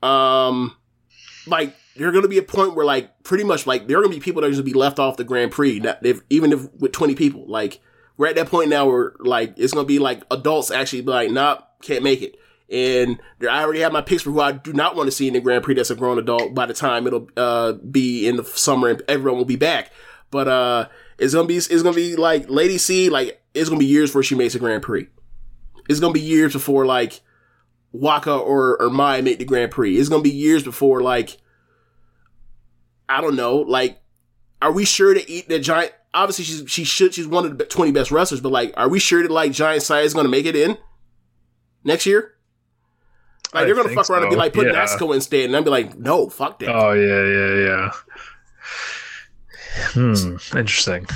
Um 0.02 0.76
like 1.46 1.74
there's 1.96 2.14
gonna 2.14 2.28
be 2.28 2.38
a 2.38 2.42
point 2.42 2.74
where 2.74 2.86
like 2.86 3.22
pretty 3.22 3.44
much 3.44 3.66
like 3.66 3.86
there 3.86 3.98
are 3.98 4.02
gonna 4.02 4.14
be 4.14 4.20
people 4.20 4.42
that 4.42 4.48
are 4.48 4.50
gonna 4.50 4.62
be 4.62 4.72
left 4.72 4.98
off 4.98 5.16
the 5.16 5.24
Grand 5.24 5.52
Prix, 5.52 5.80
not, 5.80 6.04
if, 6.04 6.20
even 6.30 6.52
if 6.52 6.72
with 6.74 6.92
twenty 6.92 7.14
people. 7.14 7.44
Like 7.46 7.80
we're 8.16 8.28
at 8.28 8.36
that 8.36 8.48
point 8.48 8.70
now 8.70 8.86
where 8.86 9.14
like 9.18 9.54
it's 9.56 9.72
gonna 9.72 9.86
be 9.86 9.98
like 9.98 10.22
adults 10.30 10.70
actually 10.70 11.02
like, 11.02 11.30
nah, 11.30 11.58
can't 11.82 12.02
make 12.02 12.22
it. 12.22 12.36
And 12.70 13.20
I 13.42 13.62
already 13.62 13.80
have 13.80 13.92
my 13.92 14.00
picks 14.00 14.22
for 14.22 14.30
who 14.30 14.40
I 14.40 14.52
do 14.52 14.72
not 14.72 14.96
want 14.96 15.06
to 15.06 15.10
see 15.10 15.28
in 15.28 15.34
the 15.34 15.40
Grand 15.40 15.62
Prix 15.62 15.74
that's 15.74 15.90
a 15.90 15.94
grown 15.94 16.18
adult 16.18 16.54
by 16.54 16.64
the 16.64 16.72
time 16.72 17.06
it'll 17.06 17.28
uh, 17.36 17.72
be 17.72 18.26
in 18.26 18.36
the 18.36 18.44
summer 18.44 18.88
and 18.88 19.02
everyone 19.08 19.38
will 19.38 19.44
be 19.44 19.56
back. 19.56 19.92
But 20.30 20.48
uh, 20.48 20.88
it's 21.18 21.34
gonna 21.34 21.46
be 21.46 21.56
it's 21.56 21.82
gonna 21.82 21.94
be 21.94 22.16
like 22.16 22.48
Lady 22.48 22.78
C, 22.78 23.10
like 23.10 23.42
it's 23.52 23.68
gonna 23.68 23.78
be 23.78 23.86
years 23.86 24.08
before 24.08 24.22
she 24.22 24.34
makes 24.34 24.54
a 24.54 24.58
Grand 24.58 24.82
Prix. 24.82 25.08
It's 25.88 26.00
gonna 26.00 26.14
be 26.14 26.20
years 26.20 26.54
before 26.54 26.86
like 26.86 27.20
Waka 27.92 28.34
or 28.34 28.80
or 28.80 28.90
Mai 28.90 29.20
make 29.20 29.38
the 29.38 29.44
Grand 29.44 29.70
Prix. 29.70 29.96
It's 29.96 30.08
gonna 30.08 30.22
be 30.22 30.30
years 30.30 30.62
before 30.62 31.02
like 31.02 31.38
I 33.08 33.20
don't 33.20 33.36
know, 33.36 33.56
like 33.56 34.00
are 34.60 34.72
we 34.72 34.84
sure 34.84 35.12
to 35.12 35.30
eat 35.30 35.48
the 35.48 35.58
giant? 35.58 35.92
Obviously, 36.14 36.44
she's 36.44 36.70
she 36.70 36.84
should 36.84 37.14
she's 37.14 37.26
one 37.26 37.44
of 37.44 37.58
the 37.58 37.64
twenty 37.64 37.90
best 37.90 38.10
wrestlers, 38.10 38.40
but 38.40 38.52
like, 38.52 38.72
are 38.76 38.88
we 38.88 38.98
sure 38.98 39.22
that 39.22 39.30
like 39.30 39.52
Giant 39.52 39.82
Sai 39.82 40.00
is 40.00 40.14
gonna 40.14 40.28
make 40.28 40.46
it 40.46 40.56
in 40.56 40.78
next 41.84 42.06
year? 42.06 42.34
Like 43.52 43.62
I 43.62 43.64
they're 43.66 43.74
gonna 43.74 43.88
think 43.88 44.00
fuck 44.00 44.08
around 44.08 44.22
and 44.22 44.30
be 44.30 44.36
like 44.36 44.52
putting 44.52 44.72
yeah. 44.72 44.84
Natsuko 44.84 45.14
instead, 45.14 45.44
and 45.46 45.56
I'd 45.56 45.64
be 45.64 45.70
like, 45.70 45.98
no, 45.98 46.28
fuck 46.28 46.58
that. 46.60 46.68
Oh 46.68 46.92
yeah, 46.92 47.24
yeah, 47.26 47.66
yeah. 47.66 47.90
Hmm. 49.92 50.56
Interesting. 50.56 51.06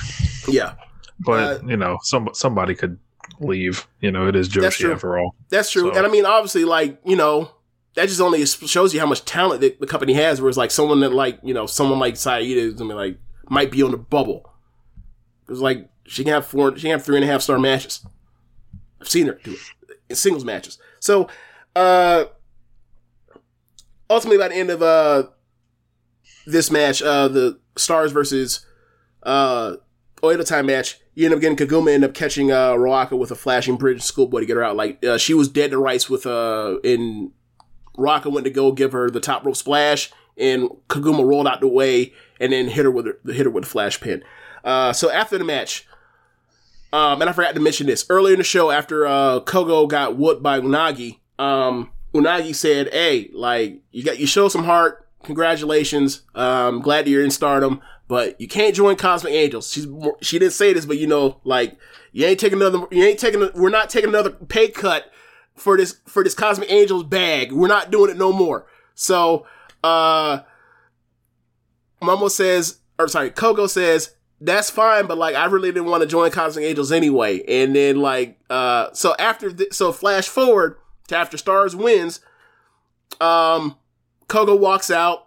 yeah, 0.48 0.74
But 1.20 1.66
you 1.66 1.76
know, 1.76 1.98
some 2.02 2.30
somebody 2.32 2.74
could 2.74 2.98
leave. 3.40 3.86
You 4.00 4.10
know, 4.10 4.26
it 4.28 4.36
is 4.36 4.48
That's 4.48 4.76
true. 4.76 4.90
Joshi 4.90 4.94
after 4.94 5.18
all. 5.18 5.34
That's 5.50 5.70
true. 5.70 5.90
So- 5.92 5.96
And 5.96 6.06
I 6.06 6.10
mean, 6.10 6.24
obviously, 6.26 6.64
like, 6.64 7.00
you 7.04 7.16
know, 7.16 7.50
that 7.94 8.08
just 8.08 8.20
only 8.20 8.44
shows 8.44 8.92
you 8.92 9.00
how 9.00 9.06
much 9.06 9.24
talent 9.24 9.60
that 9.62 9.80
the 9.80 9.86
company 9.86 10.12
has, 10.14 10.40
whereas 10.40 10.56
like 10.58 10.70
someone 10.70 11.00
that 11.00 11.12
like, 11.12 11.38
you 11.42 11.54
know, 11.54 11.66
someone 11.66 11.98
like 11.98 12.16
Saida 12.16 12.44
is 12.60 12.74
gonna 12.74 12.90
be 12.90 12.94
like 12.94 13.18
might 13.48 13.70
be 13.70 13.82
on 13.82 13.90
the 13.90 13.96
bubble. 13.96 14.52
It's 15.48 15.60
like 15.60 15.88
she 16.06 16.22
can 16.24 16.32
have 16.34 16.46
four 16.46 16.74
she 16.76 16.82
can 16.82 16.90
have 16.90 17.04
three 17.04 17.16
and 17.16 17.24
a 17.24 17.28
half 17.28 17.40
star 17.42 17.58
matches. 17.58 18.04
I've 19.00 19.08
seen 19.08 19.26
her 19.28 19.38
do 19.42 19.52
it 19.52 19.98
in 20.10 20.16
singles 20.16 20.44
matches. 20.44 20.78
So 21.00 21.28
uh 21.74 22.24
ultimately 24.10 24.38
by 24.38 24.48
the 24.48 24.56
end 24.56 24.70
of 24.70 24.82
uh 24.82 25.24
this 26.46 26.70
match, 26.70 27.02
uh 27.02 27.28
the 27.28 27.58
stars 27.76 28.12
versus 28.12 28.64
uh 29.22 29.76
Oedo 30.22 30.46
Tai 30.46 30.62
match, 30.62 30.98
you 31.14 31.24
end 31.26 31.34
up 31.34 31.40
getting 31.40 31.56
Koguma 31.56 31.92
end 31.92 32.04
up 32.04 32.14
catching 32.14 32.50
uh 32.50 32.72
Ruaka 32.72 33.18
with 33.18 33.30
a 33.30 33.34
flashing 33.34 33.76
bridge 33.76 34.02
schoolboy 34.02 34.40
to 34.40 34.46
get 34.46 34.56
her 34.56 34.64
out. 34.64 34.76
Like 34.76 35.04
uh, 35.04 35.18
she 35.18 35.34
was 35.34 35.48
dead 35.48 35.70
to 35.72 35.78
rights 35.78 36.08
with 36.08 36.26
uh 36.26 36.78
in 36.82 37.32
Ruaka 37.96 38.30
went 38.30 38.44
to 38.44 38.50
go 38.50 38.72
give 38.72 38.92
her 38.92 39.10
the 39.10 39.20
top 39.20 39.44
rope 39.44 39.56
splash 39.56 40.10
and 40.36 40.68
Koguma 40.88 41.26
rolled 41.26 41.46
out 41.46 41.60
the 41.60 41.68
way 41.68 42.12
and 42.40 42.52
then 42.52 42.68
hit 42.68 42.84
her 42.84 42.90
with 42.90 43.06
her, 43.06 43.18
hit 43.32 43.46
her 43.46 43.50
with 43.50 43.64
a 43.64 43.68
flash 43.68 44.00
pin. 44.00 44.22
Uh 44.64 44.92
so 44.92 45.10
after 45.10 45.38
the 45.38 45.44
match, 45.44 45.86
um 46.92 47.20
and 47.20 47.28
I 47.28 47.32
forgot 47.32 47.54
to 47.54 47.60
mention 47.60 47.86
this 47.86 48.06
earlier 48.08 48.34
in 48.34 48.38
the 48.38 48.44
show 48.44 48.70
after 48.70 49.06
uh 49.06 49.40
Kogo 49.40 49.88
got 49.88 50.16
whooped 50.16 50.42
by 50.42 50.60
Unagi, 50.60 51.18
um 51.38 51.90
Unagi 52.14 52.54
said, 52.54 52.88
"Hey, 52.92 53.30
like 53.34 53.82
you 53.90 54.02
got 54.02 54.18
you 54.18 54.26
show 54.26 54.48
some 54.48 54.64
heart. 54.64 55.06
Congratulations. 55.24 56.22
Um 56.34 56.80
glad 56.80 57.04
that 57.04 57.10
you're 57.10 57.24
in 57.24 57.30
stardom." 57.30 57.80
But 58.08 58.40
you 58.40 58.46
can't 58.46 58.74
join 58.74 58.96
Cosmic 58.96 59.32
Angels. 59.32 59.70
She's 59.70 59.86
more, 59.86 60.16
she 60.22 60.38
didn't 60.38 60.52
say 60.52 60.72
this, 60.72 60.86
but 60.86 60.98
you 60.98 61.06
know, 61.06 61.40
like 61.44 61.76
you 62.12 62.24
ain't 62.24 62.38
taking 62.38 62.60
another. 62.60 62.86
You 62.90 63.04
ain't 63.04 63.18
taking. 63.18 63.48
We're 63.54 63.70
not 63.70 63.90
taking 63.90 64.10
another 64.10 64.30
pay 64.30 64.68
cut 64.68 65.10
for 65.56 65.76
this 65.76 66.00
for 66.06 66.22
this 66.22 66.34
Cosmic 66.34 66.70
Angels 66.70 67.02
bag. 67.04 67.52
We're 67.52 67.68
not 67.68 67.90
doing 67.90 68.10
it 68.10 68.16
no 68.16 68.32
more. 68.32 68.66
So, 68.94 69.46
uh, 69.82 70.40
Momo 72.00 72.30
says, 72.30 72.78
or 72.98 73.08
sorry, 73.08 73.30
Kogo 73.30 73.68
says 73.68 74.14
that's 74.40 74.70
fine, 74.70 75.06
but 75.06 75.18
like 75.18 75.34
I 75.34 75.46
really 75.46 75.72
didn't 75.72 75.90
want 75.90 76.02
to 76.02 76.06
join 76.06 76.30
Cosmic 76.30 76.64
Angels 76.64 76.92
anyway. 76.92 77.42
And 77.48 77.74
then 77.74 77.96
like, 77.96 78.38
uh, 78.50 78.92
so 78.92 79.14
after 79.18 79.52
th- 79.52 79.72
so 79.72 79.92
flash 79.92 80.28
forward 80.28 80.76
to 81.08 81.16
after 81.16 81.36
Stars 81.36 81.74
wins, 81.74 82.20
um, 83.20 83.76
Kogo 84.28 84.58
walks 84.58 84.90
out. 84.90 85.24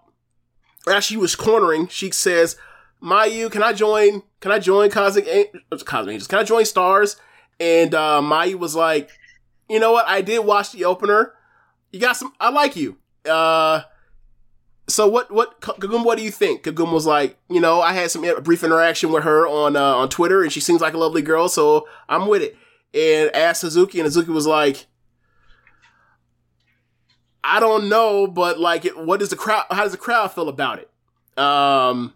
As 0.87 1.03
she 1.03 1.17
was 1.17 1.35
cornering, 1.35 1.87
she 1.89 2.09
says, 2.09 2.55
Mayu, 3.01 3.51
can 3.51 3.63
I 3.63 3.73
join? 3.73 4.23
Can 4.39 4.51
I 4.51 4.59
join 4.59 4.89
Cosmic 4.89 5.27
An- 5.27 5.61
Cosmic 5.85 6.13
Angels? 6.13 6.27
Can 6.27 6.39
I 6.39 6.43
join 6.43 6.65
Stars? 6.65 7.15
And 7.59 7.93
uh, 7.93 8.21
Mayu 8.21 8.55
was 8.55 8.75
like, 8.75 9.09
you 9.69 9.79
know 9.79 9.91
what? 9.91 10.07
I 10.07 10.21
did 10.21 10.39
watch 10.39 10.71
the 10.71 10.85
opener. 10.85 11.33
You 11.91 11.99
got 11.99 12.17
some. 12.17 12.33
I 12.39 12.49
like 12.49 12.75
you. 12.75 12.97
Uh, 13.29 13.81
so 14.87 15.07
what? 15.07 15.31
What 15.31 15.61
Kagum? 15.61 16.03
What 16.03 16.17
do 16.17 16.23
you 16.23 16.31
think? 16.31 16.63
Kagum 16.63 16.91
was 16.91 17.05
like, 17.05 17.37
you 17.49 17.59
know, 17.59 17.81
I 17.81 17.93
had 17.93 18.11
some 18.11 18.25
brief 18.43 18.63
interaction 18.63 19.11
with 19.11 19.23
her 19.23 19.47
on 19.47 19.75
uh, 19.75 19.95
on 19.95 20.09
Twitter, 20.09 20.43
and 20.43 20.51
she 20.51 20.59
seems 20.59 20.81
like 20.81 20.93
a 20.93 20.97
lovely 20.97 21.21
girl, 21.21 21.47
so 21.49 21.87
I'm 22.07 22.27
with 22.27 22.41
it. 22.41 22.57
And 22.93 23.33
asked 23.35 23.61
Suzuki, 23.61 23.99
and 23.99 24.11
Suzuki 24.11 24.31
was 24.31 24.47
like, 24.47 24.87
I 27.43 27.59
don't 27.59 27.87
know, 27.87 28.27
but 28.27 28.59
like, 28.59 28.85
what 28.95 29.19
does 29.19 29.29
the 29.29 29.35
crowd? 29.35 29.65
How 29.69 29.83
does 29.83 29.91
the 29.91 29.97
crowd 29.97 30.31
feel 30.31 30.49
about 30.49 30.79
it? 30.79 30.89
Um, 31.37 32.13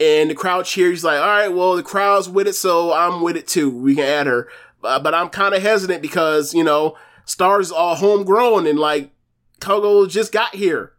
and 0.00 0.30
the 0.30 0.34
crowd 0.34 0.64
cheers. 0.64 0.98
He's 0.98 1.04
like, 1.04 1.20
all 1.20 1.26
right, 1.26 1.48
well, 1.48 1.76
the 1.76 1.82
crowd's 1.82 2.28
with 2.28 2.48
it, 2.48 2.54
so 2.54 2.92
I'm 2.92 3.20
with 3.20 3.36
it 3.36 3.46
too. 3.46 3.70
We 3.70 3.94
can 3.94 4.04
add 4.04 4.26
her, 4.26 4.48
uh, 4.82 4.98
but 4.98 5.14
I'm 5.14 5.28
kind 5.28 5.54
of 5.54 5.62
hesitant 5.62 6.02
because 6.02 6.54
you 6.54 6.64
know, 6.64 6.96
stars 7.24 7.70
all 7.70 7.94
homegrown 7.94 8.66
and 8.66 8.78
like 8.78 9.10
Kogo 9.60 10.08
just 10.08 10.32
got 10.32 10.54
here. 10.54 10.92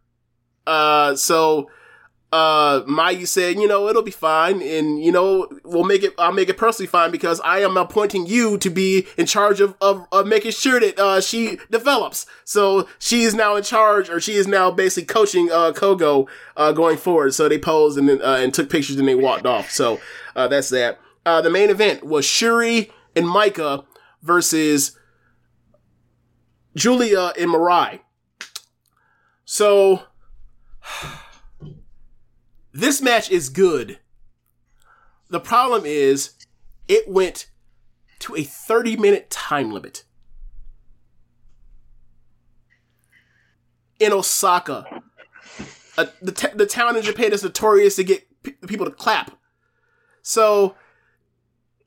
Uh, 0.67 1.15
so 1.15 1.69
uh, 2.31 2.81
Mayu 2.83 3.27
said, 3.27 3.57
you 3.57 3.67
know, 3.67 3.89
it'll 3.89 4.01
be 4.01 4.11
fine, 4.11 4.61
and 4.61 5.03
you 5.03 5.11
know, 5.11 5.49
we'll 5.63 5.83
make 5.83 6.01
it. 6.01 6.13
I'll 6.17 6.31
make 6.31 6.47
it 6.47 6.57
personally 6.57 6.87
fine 6.87 7.11
because 7.11 7.41
I 7.41 7.59
am 7.59 7.75
appointing 7.75 8.25
you 8.25 8.57
to 8.59 8.69
be 8.69 9.05
in 9.17 9.25
charge 9.25 9.59
of 9.59 9.75
of, 9.81 10.07
of 10.13 10.27
making 10.27 10.51
sure 10.51 10.79
that 10.79 10.97
uh, 10.97 11.19
she 11.19 11.59
develops. 11.69 12.25
So 12.45 12.87
she 12.99 13.23
is 13.23 13.33
now 13.33 13.55
in 13.57 13.63
charge, 13.63 14.09
or 14.09 14.21
she 14.21 14.33
is 14.33 14.47
now 14.47 14.71
basically 14.71 15.07
coaching 15.07 15.51
uh, 15.51 15.73
Kogo 15.73 16.27
uh, 16.55 16.71
going 16.71 16.97
forward. 16.97 17.33
So 17.33 17.49
they 17.49 17.57
posed 17.57 17.97
and 17.97 18.07
then, 18.07 18.21
uh, 18.21 18.37
and 18.39 18.53
took 18.53 18.69
pictures 18.69 18.97
and 18.97 19.07
they 19.07 19.15
walked 19.15 19.45
off. 19.45 19.69
So 19.69 19.99
uh, 20.35 20.47
that's 20.47 20.69
that. 20.69 20.99
Uh, 21.25 21.41
the 21.41 21.49
main 21.49 21.69
event 21.69 22.05
was 22.05 22.25
Syuri 22.25 22.91
and 23.15 23.25
Maika 23.25 23.85
versus 24.21 24.97
Giulia 26.75 27.33
and 27.37 27.51
Mirai. 27.51 27.99
So 29.43 30.03
this 32.73 33.01
match 33.01 33.29
is 33.29 33.49
good. 33.49 33.99
The 35.29 35.39
problem 35.39 35.83
is 35.85 36.31
it 36.87 37.07
went 37.07 37.49
to 38.19 38.35
a 38.35 38.43
30 38.43 38.97
minute 38.97 39.29
time 39.29 39.71
limit. 39.71 40.03
In 43.99 44.11
Osaka, 44.11 45.03
uh, 45.97 46.05
the, 46.21 46.31
t- 46.31 46.47
the 46.55 46.65
town 46.65 46.97
in 46.97 47.03
Japan 47.03 47.33
is 47.33 47.43
notorious 47.43 47.95
to 47.97 48.03
get 48.03 48.25
p- 48.41 48.53
people 48.65 48.85
to 48.85 48.91
clap. 48.91 49.37
So 50.23 50.75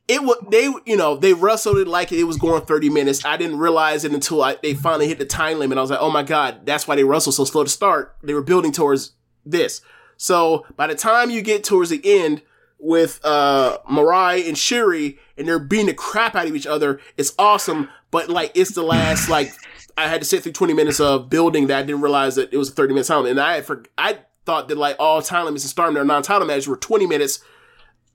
it 0.07 0.23
was 0.23 0.37
they 0.51 0.65
you 0.85 0.97
know 0.97 1.17
they 1.17 1.33
wrestled 1.33 1.79
it 1.79 1.89
like 1.89 2.13
it 2.13 2.25
was 2.25 2.37
going 2.37 2.63
30 2.63 2.91
minutes 2.91 3.25
i 3.25 3.37
didn't 3.37 3.59
realize 3.59 4.05
it 4.05 4.13
until 4.13 4.43
I, 4.43 4.57
they 4.63 4.75
finally 4.75 5.09
hit 5.09 5.19
the 5.19 5.25
time 5.25 5.59
limit 5.59 5.79
i 5.79 5.81
was 5.81 5.91
like 5.91 6.01
oh 6.01 6.11
my 6.11 6.23
god 6.23 6.67
that's 6.67 6.87
why 6.87 6.95
they 6.95 7.05
wrestled 7.05 7.35
so 7.35 7.45
slow 7.45 7.65
to 7.65 7.71
start 7.71 8.17
they 8.23 8.35
were 8.35 8.43
building 8.43 8.71
towards 8.71 9.13
this 9.47 9.81
so 10.17 10.67
by 10.77 10.87
the 10.87 10.95
time 10.95 11.31
you 11.31 11.43
get 11.43 11.65
towards 11.65 11.91
the 11.91 12.01
end 12.05 12.43
with 12.79 13.21
uh 13.25 13.79
Mirai 13.91 14.47
and 14.47 14.57
Syuri 14.57 15.19
and 15.37 15.49
they're 15.49 15.59
beating 15.59 15.87
the 15.87 15.95
crap 15.95 16.35
out 16.35 16.47
of 16.47 16.55
each 16.55 16.67
other 16.67 17.01
it's 17.17 17.33
awesome 17.39 17.89
but 18.11 18.29
like 18.29 18.53
it's 18.55 18.73
the 18.73 18.83
last 18.83 19.29
like 19.29 19.53
i 19.97 20.09
had 20.09 20.21
to 20.21 20.27
sit 20.27 20.43
through 20.43 20.53
20 20.53 20.75
minutes 20.75 21.01
of 21.01 21.31
building 21.31 21.67
that 21.69 21.79
i 21.79 21.83
didn't 21.83 22.03
realize 22.03 22.35
that 22.37 22.53
it 22.53 22.57
was 22.57 22.69
a 22.71 22.73
30 22.73 22.95
minute 22.95 23.07
time 23.07 23.27
and 23.27 23.41
i 23.41 23.55
had 23.55 23.65
for, 23.67 23.85
i 23.97 24.19
thought 24.45 24.69
that 24.69 24.77
like 24.77 24.97
all 24.99 25.23
time 25.23 25.47
limits 25.47 25.65
and 25.65 25.71
starting 25.71 25.95
their 25.95 26.05
non-title 26.05 26.47
matches 26.47 26.69
were 26.69 26.77
20 26.77 27.07
minutes 27.07 27.43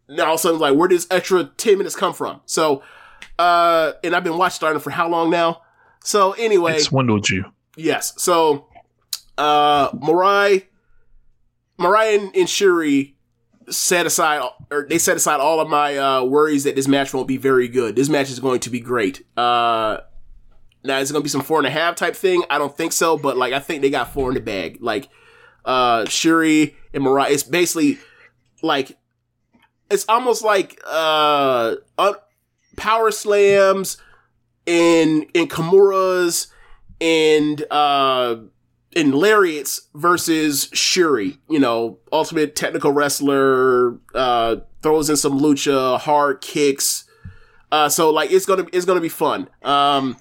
now 0.07 0.25
all 0.25 0.33
of 0.33 0.35
a 0.35 0.41
sudden 0.41 0.59
like 0.59 0.75
where 0.75 0.87
did 0.87 0.95
this 0.95 1.07
extra 1.11 1.43
10 1.45 1.77
minutes 1.77 1.95
come 1.95 2.13
from? 2.13 2.41
So 2.45 2.83
uh 3.37 3.93
and 4.03 4.15
i've 4.15 4.23
been 4.23 4.37
watching 4.37 4.55
starting 4.55 4.79
for 4.79 4.91
how 4.91 5.09
long 5.09 5.29
now? 5.29 5.61
So 6.03 6.33
anyway. 6.33 6.77
It 6.77 6.81
swindled 6.83 7.29
you. 7.29 7.45
yes 7.75 8.13
so 8.17 8.67
uh 9.37 9.91
Mirai 9.91 10.65
Mirai 11.79 12.15
and, 12.35 12.47
Syuri 12.47 13.13
set 13.69 14.05
aside 14.05 14.41
or 14.71 14.85
they 14.89 14.97
set 14.97 15.15
aside 15.15 15.39
all 15.39 15.59
of 15.59 15.69
my 15.69 15.97
uh 15.97 16.23
worries 16.23 16.63
that 16.63 16.75
this 16.75 16.87
match 16.87 17.13
won't 17.13 17.27
be 17.27 17.37
very 17.37 17.67
good. 17.67 17.95
This 17.95 18.09
match 18.09 18.29
is 18.29 18.39
going 18.39 18.59
to 18.61 18.69
be 18.69 18.79
great. 18.79 19.25
Uh 19.37 19.99
now 20.83 20.97
is 20.97 21.09
it 21.09 21.13
gonna 21.13 21.23
be 21.23 21.29
some 21.29 21.41
four 21.41 21.59
and 21.59 21.67
a 21.67 21.71
half 21.71 21.95
type 21.95 22.15
thing? 22.15 22.43
I 22.49 22.57
don't 22.57 22.75
think 22.75 22.91
so 22.93 23.17
but 23.17 23.37
like 23.37 23.53
i 23.53 23.59
think 23.59 23.81
they 23.81 23.89
got 23.89 24.11
four 24.13 24.29
in 24.29 24.35
the 24.35 24.41
bag. 24.41 24.79
Like 24.81 25.09
uh 25.65 26.05
Syuri 26.05 26.73
and 26.93 27.03
Mirai 27.03 27.29
it's 27.29 27.43
basically 27.43 27.99
like 28.63 28.97
it's 29.91 30.05
almost 30.09 30.43
like 30.43 30.81
uh 30.85 31.75
un- 31.97 32.15
power 32.75 33.11
slams 33.11 33.97
and 34.65 35.25
and 35.35 35.49
kimuras 35.49 36.47
and 36.99 37.63
uh 37.71 38.37
and 38.95 39.13
lariats 39.13 39.87
versus 39.93 40.67
Syuri, 40.67 41.37
you 41.49 41.59
know, 41.59 41.99
ultimate 42.11 42.55
technical 42.55 42.91
wrestler, 42.91 43.99
uh, 44.15 44.57
throws 44.81 45.09
in 45.09 45.17
some 45.17 45.39
lucha, 45.39 45.99
hard 45.99 46.41
kicks. 46.41 47.05
Uh, 47.71 47.87
so 47.89 48.09
like 48.09 48.31
it's 48.31 48.45
gonna 48.45 48.65
it's 48.73 48.85
gonna 48.85 49.01
be 49.01 49.09
fun. 49.09 49.47
Um, 49.61 50.17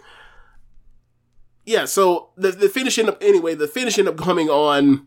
yeah. 1.64 1.86
So 1.86 2.30
the 2.36 2.50
the 2.50 2.68
finish 2.68 2.98
end 2.98 3.08
up 3.08 3.22
anyway. 3.22 3.54
The 3.54 3.68
finish 3.68 3.98
end 3.98 4.08
up 4.08 4.18
coming 4.18 4.48
on. 4.48 5.06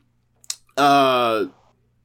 Uh, 0.76 1.46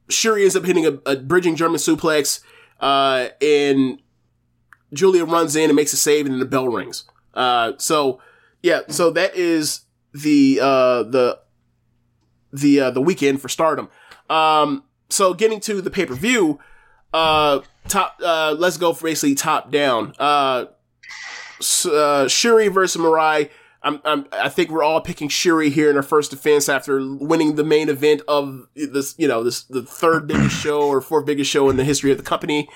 Syuri 0.09 0.43
ends 0.43 0.57
up 0.57 0.65
hitting 0.65 0.87
a, 0.87 0.99
a 1.07 1.17
bridging 1.17 1.57
German 1.57 1.79
suplex, 1.79 2.41
uh, 2.81 3.29
and 3.41 4.01
Giulia 4.93 5.25
runs 5.25 5.57
in 5.57 5.71
and 5.71 5.77
makes 5.77 5.93
a 5.93 5.97
save, 5.97 6.27
and 6.27 6.35
then 6.35 6.41
the 6.41 6.47
bell 6.47 6.69
rings. 6.69 7.05
Uh, 7.33 7.73
so 7.79 8.21
yeah, 8.63 8.81
so 8.89 9.11
that 9.11 9.35
is 9.35 9.83
the 10.13 10.59
uh 10.63 11.03
the 11.03 11.39
the 12.53 12.81
uh, 12.81 12.91
the 12.91 13.01
weekend 13.01 13.41
for 13.41 13.49
Stardom. 13.49 13.89
Um, 14.29 14.85
so 15.09 15.35
getting 15.35 15.61
to 15.61 15.81
the 15.81 15.91
pay 15.91 16.07
per 16.07 16.15
view, 16.15 16.59
uh, 17.13 17.61
top. 17.89 18.21
Uh, 18.23 18.55
let's 18.59 18.77
go 18.77 18.93
basically 18.93 19.35
top 19.35 19.71
down. 19.71 20.15
Uh, 20.19 20.67
uh, 21.61 22.27
Syuri 22.27 22.73
versus 22.73 23.01
Mirai. 23.01 23.51
I'm, 23.83 24.01
I'm, 24.05 24.27
I 24.33 24.49
think 24.49 24.71
we're 24.71 24.83
all 24.83 25.01
picking 25.01 25.29
Syuri 25.29 25.71
here 25.71 25.89
in 25.89 25.97
her 25.97 26.03
first 26.03 26.33
defense 26.33 26.69
after 26.69 27.01
winning 27.17 27.55
the 27.55 27.63
main 27.63 27.89
event 27.89 28.23
of 28.27 28.67
this, 28.75 29.15
you 29.17 29.29
know, 29.29 29.45
this 29.45 29.63
the 29.63 29.83
third 29.83 30.27
biggest 30.27 30.57
show 30.57 30.83
or 30.83 31.01
fourth 31.01 31.25
biggest 31.25 31.51
show 31.51 31.71
in 31.71 31.77
the 31.77 31.85
history 31.85 32.11
of 32.11 32.17
the 32.17 32.25
company, 32.25 32.69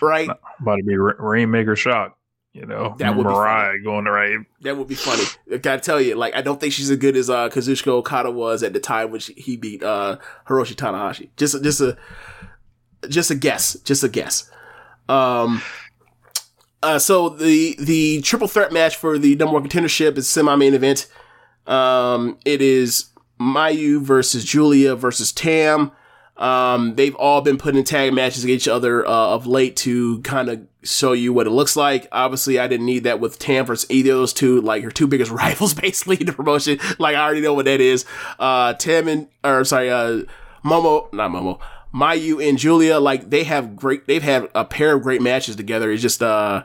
right? 0.00 0.30
About 0.60 0.76
to 0.76 0.82
be 0.84 0.96
Rainmaker 0.96 1.76
shock. 1.76 2.17
You 2.58 2.66
know, 2.66 2.96
That 2.98 3.16
would 3.16 3.22
be 3.22 3.32
Mariah 3.32 3.78
going 3.84 4.04
to 4.06 4.10
right. 4.10 4.38
That 4.62 4.76
would 4.76 4.88
be 4.88 4.96
funny. 4.96 5.22
I 5.52 5.58
gotta 5.58 5.80
tell 5.80 6.00
you, 6.00 6.16
like, 6.16 6.34
I 6.34 6.42
don't 6.42 6.60
think 6.60 6.72
she's 6.72 6.90
as 6.90 6.96
good 6.96 7.16
as 7.16 7.30
uh, 7.30 7.48
Kazuchika 7.50 7.86
Okada 7.86 8.32
was 8.32 8.64
at 8.64 8.72
the 8.72 8.80
time 8.80 9.12
when 9.12 9.20
she, 9.20 9.32
he 9.34 9.56
beat 9.56 9.80
uh, 9.84 10.16
Hiroshi 10.48 10.74
Tanahashi. 10.74 11.28
Just, 11.36 11.62
just 11.62 11.80
a, 11.80 11.96
just 13.08 13.30
a 13.30 13.36
guess. 13.36 13.74
Just 13.84 14.02
a 14.02 14.08
guess. 14.08 14.50
Um, 15.08 15.62
uh, 16.82 16.98
so 16.98 17.28
the 17.28 17.76
the 17.78 18.22
triple 18.22 18.48
threat 18.48 18.72
match 18.72 18.96
for 18.96 19.18
the 19.18 19.36
number 19.36 19.54
one 19.54 19.68
contendership 19.68 20.18
is 20.18 20.28
semi 20.28 20.56
main 20.56 20.74
event. 20.74 21.06
Um, 21.68 22.38
it 22.44 22.60
is 22.60 23.10
Mayu 23.40 24.00
versus 24.00 24.44
Giulia 24.44 24.96
versus 24.96 25.32
Tam. 25.32 25.92
Um, 26.36 26.94
they've 26.94 27.14
all 27.16 27.40
been 27.40 27.58
put 27.58 27.76
in 27.76 27.84
tag 27.84 28.12
matches 28.12 28.44
against 28.44 28.66
each 28.66 28.70
other 28.70 29.06
uh, 29.06 29.10
of 29.10 29.46
late 29.46 29.76
to 29.78 30.20
kind 30.22 30.48
of 30.48 30.66
show 30.82 31.12
you 31.12 31.32
what 31.32 31.46
it 31.46 31.50
looks 31.50 31.76
like. 31.76 32.08
Obviously, 32.12 32.58
I 32.58 32.66
didn't 32.68 32.86
need 32.86 33.04
that 33.04 33.20
with 33.20 33.38
Tam 33.38 33.66
versus 33.66 33.90
either 33.90 34.12
of 34.12 34.18
those 34.18 34.32
two, 34.32 34.60
like 34.60 34.82
her 34.84 34.90
two 34.90 35.06
biggest 35.06 35.30
rivals, 35.32 35.74
basically 35.74 36.16
in 36.20 36.26
the 36.26 36.32
promotion. 36.32 36.78
Like 36.98 37.16
I 37.16 37.24
already 37.24 37.40
know 37.40 37.54
what 37.54 37.64
that 37.66 37.80
is. 37.80 38.04
Uh, 38.38 38.74
Tam 38.74 39.08
and 39.08 39.28
or 39.44 39.64
sorry, 39.64 39.90
uh, 39.90 40.22
Momo, 40.64 41.12
not 41.12 41.30
Momo, 41.30 41.60
Mayu 41.94 42.46
and 42.46 42.58
Giulia, 42.58 43.00
like 43.00 43.30
they 43.30 43.44
have 43.44 43.76
great. 43.76 44.06
They've 44.06 44.22
had 44.22 44.48
a 44.54 44.64
pair 44.64 44.94
of 44.94 45.02
great 45.02 45.22
matches 45.22 45.56
together. 45.56 45.90
It's 45.90 46.02
just 46.02 46.22
uh, 46.22 46.64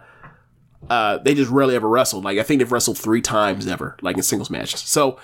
uh, 0.89 1.17
they 1.19 1.33
just 1.33 1.51
rarely 1.51 1.75
ever 1.75 1.87
wrestled. 1.87 2.23
Like 2.23 2.37
I 2.37 2.43
think 2.43 2.59
they've 2.59 2.71
wrestled 2.71 2.97
three 2.97 3.21
times 3.21 3.67
ever, 3.67 3.97
like 4.01 4.17
in 4.17 4.23
singles 4.23 4.49
matches. 4.49 4.81
So, 4.81 5.19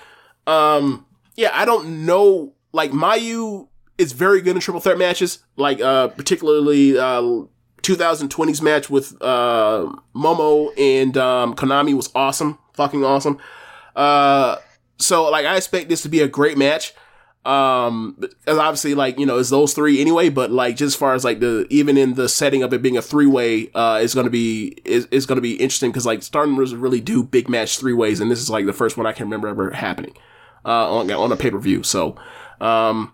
um, 0.48 1.06
yeah, 1.36 1.52
I 1.54 1.66
don't 1.66 2.06
know. 2.06 2.54
Like 2.72 2.92
Mayu 2.92 3.68
is 3.98 4.14
very 4.14 4.42
good 4.42 4.56
in 4.56 4.62
triple 4.62 4.80
threat 4.80 4.98
matches, 4.98 5.40
like 5.58 5.82
uh, 5.82 6.08
particularly 6.10 6.98
uh, 6.98 7.44
2020's 7.82 8.62
match 8.62 8.90
with 8.90 9.16
uh, 9.22 9.92
Momo 10.16 10.70
and 10.78 11.18
um, 11.18 11.56
Konami 11.56 11.96
was 11.96 12.10
awesome, 12.16 12.58
fucking 12.74 13.04
awesome. 13.04 13.38
Uh, 13.96 14.58
so 14.98 15.30
like 15.30 15.46
I 15.46 15.58
expect 15.58 15.90
this 15.90 16.02
to 16.04 16.10
be 16.10 16.22
a 16.22 16.28
great 16.28 16.58
match. 16.58 16.94
Um, 17.46 18.22
as 18.46 18.58
obviously 18.58 18.94
like 18.94 19.18
you 19.18 19.26
know 19.26 19.38
it's 19.40 19.50
those 19.50 19.74
three 19.74 20.02
anyway, 20.02 20.30
but 20.30 20.52
like 20.52 20.76
just 20.76 20.96
as 20.96 21.00
far 21.00 21.14
as 21.14 21.24
like 21.24 21.40
the 21.40 21.66
even 21.70 21.98
in 21.98 22.16
the 22.16 22.28
setting 22.28 22.64
of 22.64 22.74
it 22.74 22.82
being 22.82 22.98
a 22.98 23.02
three 23.02 23.26
way, 23.26 23.72
uh, 23.74 24.00
is 24.02 24.14
gonna 24.14 24.30
be 24.30 24.78
is, 24.84 25.08
is 25.10 25.26
gonna 25.26 25.42
be 25.42 25.54
interesting 25.54 25.90
because 25.90 26.06
like 26.06 26.22
Stardom 26.22 26.58
really 26.58 27.00
do 27.00 27.24
big 27.24 27.50
match 27.50 27.80
three 27.80 27.94
ways, 27.94 28.20
and 28.20 28.30
this 28.30 28.40
is 28.40 28.50
like 28.50 28.66
the 28.66 28.74
first 28.74 28.98
one 28.98 29.08
I 29.08 29.14
can 29.14 29.26
remember 29.26 29.48
ever 29.48 29.72
happening 29.72 30.16
uh, 30.66 30.94
on 30.94 31.10
on 31.12 31.32
a 31.32 31.38
pay 31.38 31.50
per 31.50 31.60
view. 31.60 31.82
So, 31.82 32.18
um, 32.60 33.14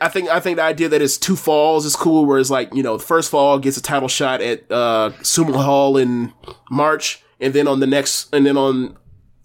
I 0.00 0.08
think 0.08 0.28
I 0.28 0.40
think 0.40 0.56
the 0.56 0.62
idea 0.62 0.88
that 0.88 1.02
it's 1.02 1.16
two 1.16 1.36
falls 1.36 1.84
is 1.84 1.96
cool. 1.96 2.26
Whereas 2.26 2.50
like 2.50 2.74
you 2.74 2.82
know 2.82 2.96
the 2.96 3.04
first 3.04 3.30
fall 3.30 3.58
gets 3.58 3.76
a 3.76 3.82
title 3.82 4.08
shot 4.08 4.40
at 4.40 4.70
uh, 4.70 5.10
Sumo 5.20 5.54
Hall 5.62 5.96
in 5.96 6.32
March, 6.70 7.22
and 7.40 7.54
then 7.54 7.66
on 7.66 7.80
the 7.80 7.86
next, 7.86 8.32
and 8.34 8.44
then 8.44 8.56
on 8.56 8.96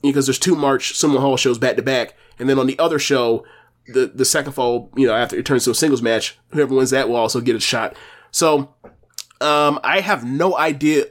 because 0.01 0.27
there's 0.27 0.39
two 0.39 0.55
March 0.55 0.93
Sumo 0.93 1.19
Hall 1.19 1.37
shows 1.37 1.57
back 1.57 1.77
to 1.77 1.81
back, 1.81 2.15
and 2.37 2.49
then 2.49 2.59
on 2.59 2.67
the 2.67 2.77
other 2.77 2.99
show, 2.99 3.45
the 3.87 4.07
the 4.07 4.25
second 4.25 4.53
fall, 4.53 4.91
you 4.95 5.07
know, 5.07 5.15
after 5.15 5.35
it 5.35 5.45
turns 5.45 5.65
to 5.65 5.71
a 5.71 5.75
singles 5.75 6.01
match, 6.01 6.37
whoever 6.49 6.75
wins 6.75 6.91
that 6.91 7.07
will 7.07 7.15
also 7.15 7.41
get 7.41 7.55
a 7.55 7.59
shot. 7.59 7.95
So, 8.31 8.73
um, 9.41 9.79
I 9.83 10.01
have 10.01 10.25
no 10.25 10.57
idea. 10.57 11.05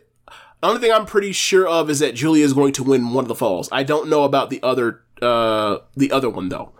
The 0.60 0.68
only 0.68 0.80
thing 0.80 0.92
I'm 0.92 1.06
pretty 1.06 1.32
sure 1.32 1.66
of 1.66 1.90
is 1.90 1.98
that 1.98 2.14
Giulia 2.14 2.44
is 2.44 2.52
going 2.52 2.72
to 2.74 2.84
win 2.84 3.12
one 3.12 3.24
of 3.24 3.28
the 3.28 3.34
falls. 3.34 3.68
I 3.72 3.82
don't 3.82 4.08
know 4.08 4.24
about 4.24 4.50
the 4.50 4.62
other 4.62 5.02
uh 5.22 5.78
the 5.96 6.12
other 6.12 6.28
one 6.28 6.48
though. 6.48 6.72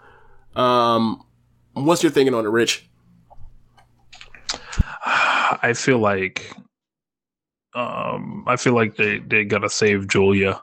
Um, 0.60 1.24
what's 1.74 2.02
your 2.02 2.12
thinking 2.12 2.34
on 2.34 2.46
it, 2.46 2.50
Rich? 2.50 2.88
I 5.04 5.74
feel 5.74 5.98
like 5.98 6.50
um 7.74 8.44
I 8.46 8.56
feel 8.56 8.74
like 8.74 8.96
they 8.96 9.18
they 9.18 9.44
gotta 9.44 9.68
save 9.68 10.08
Giulia 10.08 10.62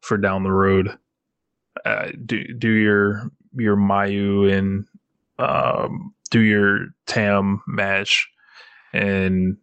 for 0.00 0.16
down 0.16 0.42
the 0.42 0.52
road. 0.52 0.96
Uh, 1.84 2.10
do 2.24 2.44
do 2.54 2.70
your 2.70 3.30
your 3.56 3.76
Mayu 3.76 4.52
and 4.52 4.86
um 5.38 6.14
do 6.30 6.40
your 6.40 6.88
Tam 7.06 7.62
match 7.66 8.28
and 8.92 9.56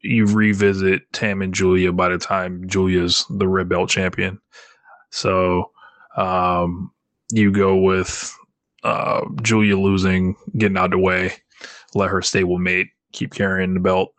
you 0.00 0.26
revisit 0.26 1.10
Tam 1.12 1.40
and 1.40 1.54
Giulia 1.54 1.92
by 1.92 2.10
the 2.10 2.18
time 2.18 2.68
Giulia's 2.68 3.24
the 3.30 3.48
red 3.48 3.68
belt 3.68 3.90
champion. 3.90 4.40
So 5.10 5.70
um 6.16 6.92
you 7.30 7.50
go 7.50 7.76
with 7.76 8.36
uh 8.84 9.22
Giulia 9.42 9.76
losing, 9.78 10.36
getting 10.56 10.76
out 10.76 10.86
of 10.86 10.90
the 10.92 10.98
way, 10.98 11.32
let 11.94 12.10
her 12.10 12.20
stablemate 12.20 12.90
keep 13.12 13.34
carrying 13.34 13.74
the 13.74 13.80
belt. 13.80 14.12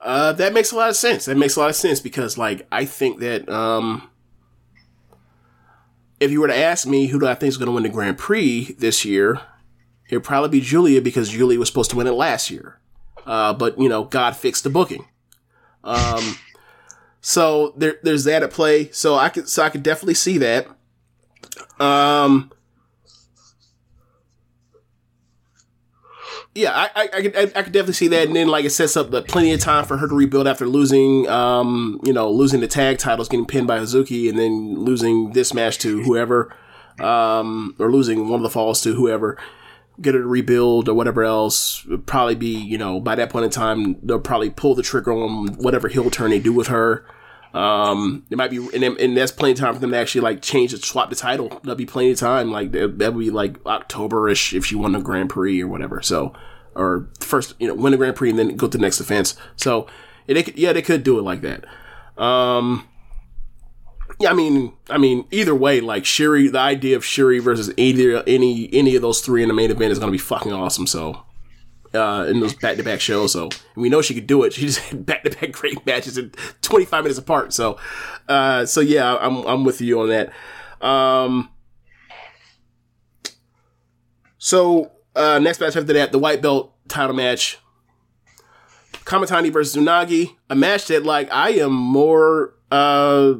Uh, 0.00 0.32
that 0.32 0.52
makes 0.52 0.72
a 0.72 0.76
lot 0.76 0.90
of 0.90 0.96
sense. 0.96 1.26
That 1.26 1.36
makes 1.36 1.54
a 1.54 1.60
lot 1.60 1.70
of 1.70 1.76
sense 1.76 2.00
because, 2.00 2.36
like, 2.36 2.66
I 2.72 2.84
think 2.84 3.20
that 3.20 3.48
um, 3.48 4.10
if 6.18 6.30
you 6.32 6.40
were 6.40 6.48
to 6.48 6.56
ask 6.56 6.88
me 6.88 7.06
who 7.06 7.20
do 7.20 7.26
I 7.26 7.34
think 7.34 7.48
is 7.48 7.56
going 7.56 7.66
to 7.66 7.72
win 7.72 7.84
the 7.84 7.88
Grand 7.88 8.18
Prix 8.18 8.74
this 8.78 9.04
year, 9.04 9.40
it'd 10.10 10.24
probably 10.24 10.48
be 10.48 10.60
Giulia 10.60 11.00
because 11.00 11.30
Giulia 11.30 11.58
was 11.58 11.68
supposed 11.68 11.90
to 11.90 11.96
win 11.96 12.08
it 12.08 12.12
last 12.12 12.50
year. 12.50 12.80
Uh, 13.24 13.52
but 13.54 13.78
you 13.78 13.88
know, 13.88 14.02
God 14.04 14.36
fixed 14.36 14.64
the 14.64 14.70
booking. 14.70 15.06
Um, 15.84 16.36
so 17.20 17.72
there, 17.76 17.96
there's 18.02 18.24
that 18.24 18.42
at 18.42 18.50
play. 18.50 18.90
So 18.90 19.14
I 19.14 19.28
could, 19.28 19.48
so 19.48 19.62
I 19.62 19.70
could 19.70 19.84
definitely 19.84 20.14
see 20.14 20.38
that. 20.38 20.66
Um, 21.78 22.52
yeah, 26.54 26.72
I, 26.74 26.90
I, 26.94 27.02
I, 27.02 27.22
could, 27.22 27.36
I, 27.36 27.62
could 27.62 27.72
definitely 27.72 27.94
see 27.94 28.08
that, 28.08 28.26
and 28.26 28.36
then 28.36 28.48
like 28.48 28.64
it 28.64 28.70
sets 28.70 28.96
up 28.96 29.10
the 29.10 29.22
plenty 29.22 29.52
of 29.52 29.60
time 29.60 29.84
for 29.84 29.96
her 29.96 30.06
to 30.06 30.14
rebuild 30.14 30.46
after 30.46 30.66
losing, 30.66 31.26
um, 31.28 31.98
you 32.04 32.12
know, 32.12 32.30
losing 32.30 32.60
the 32.60 32.68
tag 32.68 32.98
titles, 32.98 33.28
getting 33.28 33.46
pinned 33.46 33.66
by 33.66 33.78
Hazuki, 33.78 34.28
and 34.28 34.38
then 34.38 34.78
losing 34.78 35.32
this 35.32 35.54
match 35.54 35.78
to 35.78 36.02
whoever, 36.02 36.54
um, 37.00 37.74
or 37.78 37.90
losing 37.90 38.28
one 38.28 38.40
of 38.40 38.42
the 38.42 38.50
falls 38.50 38.82
to 38.82 38.94
whoever. 38.94 39.38
Get 40.00 40.14
her 40.14 40.20
to 40.20 40.26
rebuild 40.26 40.88
or 40.88 40.94
whatever 40.94 41.22
else. 41.22 41.84
It'd 41.86 42.06
probably 42.06 42.34
be, 42.34 42.54
you 42.54 42.78
know, 42.78 42.98
by 43.00 43.14
that 43.14 43.30
point 43.30 43.44
in 43.44 43.50
time, 43.50 43.96
they'll 44.02 44.18
probably 44.18 44.50
pull 44.50 44.74
the 44.74 44.82
trigger 44.82 45.12
on 45.12 45.54
whatever 45.54 45.88
heel 45.88 46.10
turn 46.10 46.30
they 46.30 46.38
do 46.38 46.52
with 46.52 46.68
her. 46.68 47.04
Um, 47.54 48.24
it 48.30 48.38
might 48.38 48.50
be, 48.50 48.56
and, 48.56 48.82
and 48.82 49.16
that's 49.16 49.30
plenty 49.30 49.52
of 49.52 49.58
time 49.58 49.74
for 49.74 49.80
them 49.80 49.90
to 49.90 49.96
actually 49.98 50.22
like 50.22 50.40
change 50.40 50.72
it, 50.72 50.82
swap 50.84 51.10
the 51.10 51.16
title. 51.16 51.48
That'll 51.48 51.74
be 51.74 51.84
plenty 51.84 52.10
of 52.10 52.18
time. 52.18 52.50
Like 52.50 52.72
that 52.72 52.90
would 52.98 53.18
be 53.18 53.30
like 53.30 53.64
October-ish 53.66 54.54
if 54.54 54.64
she 54.64 54.74
won 54.74 54.92
the 54.92 55.00
Grand 55.00 55.28
Prix 55.28 55.60
or 55.60 55.68
whatever. 55.68 56.00
So, 56.00 56.32
or 56.74 57.10
first, 57.20 57.54
you 57.58 57.68
know, 57.68 57.74
win 57.74 57.90
the 57.90 57.98
Grand 57.98 58.16
Prix 58.16 58.30
and 58.30 58.38
then 58.38 58.56
go 58.56 58.68
to 58.68 58.78
the 58.78 58.82
next 58.82 58.96
defense. 58.96 59.36
So, 59.56 59.86
yeah, 60.26 60.34
they 60.34 60.42
could, 60.42 60.58
yeah, 60.58 60.72
they 60.72 60.80
could 60.80 61.02
do 61.04 61.18
it 61.18 61.22
like 61.22 61.42
that. 61.42 61.66
Um, 62.16 62.88
yeah, 64.18 64.30
I 64.30 64.34
mean, 64.34 64.72
I 64.88 64.96
mean, 64.96 65.26
either 65.30 65.54
way, 65.54 65.80
like 65.80 66.04
Syuri, 66.04 66.50
the 66.50 66.58
idea 66.58 66.96
of 66.96 67.02
Syuri 67.02 67.42
versus 67.42 67.72
either 67.76 68.22
any 68.26 68.70
any 68.72 68.96
of 68.96 69.02
those 69.02 69.20
three 69.20 69.42
in 69.42 69.48
the 69.48 69.54
main 69.54 69.70
event 69.70 69.92
is 69.92 69.98
going 69.98 70.10
to 70.10 70.12
be 70.12 70.18
fucking 70.18 70.52
awesome. 70.52 70.86
So, 70.86 71.22
uh, 71.94 72.26
in 72.28 72.40
those 72.40 72.54
back 72.54 72.76
to 72.76 72.82
back 72.82 73.00
shows, 73.00 73.32
so 73.32 73.44
and 73.44 73.82
we 73.82 73.88
know 73.88 74.02
she 74.02 74.14
could 74.14 74.26
do 74.26 74.44
it. 74.44 74.52
She 74.62 74.62
just 74.62 74.80
had 74.80 75.04
back 75.04 75.24
to 75.24 75.30
back 75.30 75.52
great 75.52 75.84
matches 75.86 76.18
twenty 76.60 76.84
five 76.84 77.04
minutes 77.04 77.18
apart. 77.18 77.52
So, 77.52 77.78
uh, 78.28 78.66
so 78.66 78.80
yeah, 78.80 79.16
I'm 79.16 79.44
I'm 79.46 79.64
with 79.64 79.80
you 79.80 80.00
on 80.00 80.08
that. 80.08 80.32
Um, 80.86 81.50
so 84.38 84.92
uh, 85.14 85.38
next 85.38 85.60
match 85.60 85.76
after 85.76 85.92
that, 85.92 86.12
the 86.12 86.18
white 86.18 86.42
belt 86.42 86.74
title 86.88 87.14
match. 87.14 87.58
Kamitani 89.04 89.52
versus 89.52 89.80
Unagi, 89.80 90.36
a 90.48 90.54
match 90.54 90.86
that 90.86 91.04
like 91.04 91.32
I 91.32 91.50
am 91.50 91.72
more 91.72 92.54
uh 92.70 93.34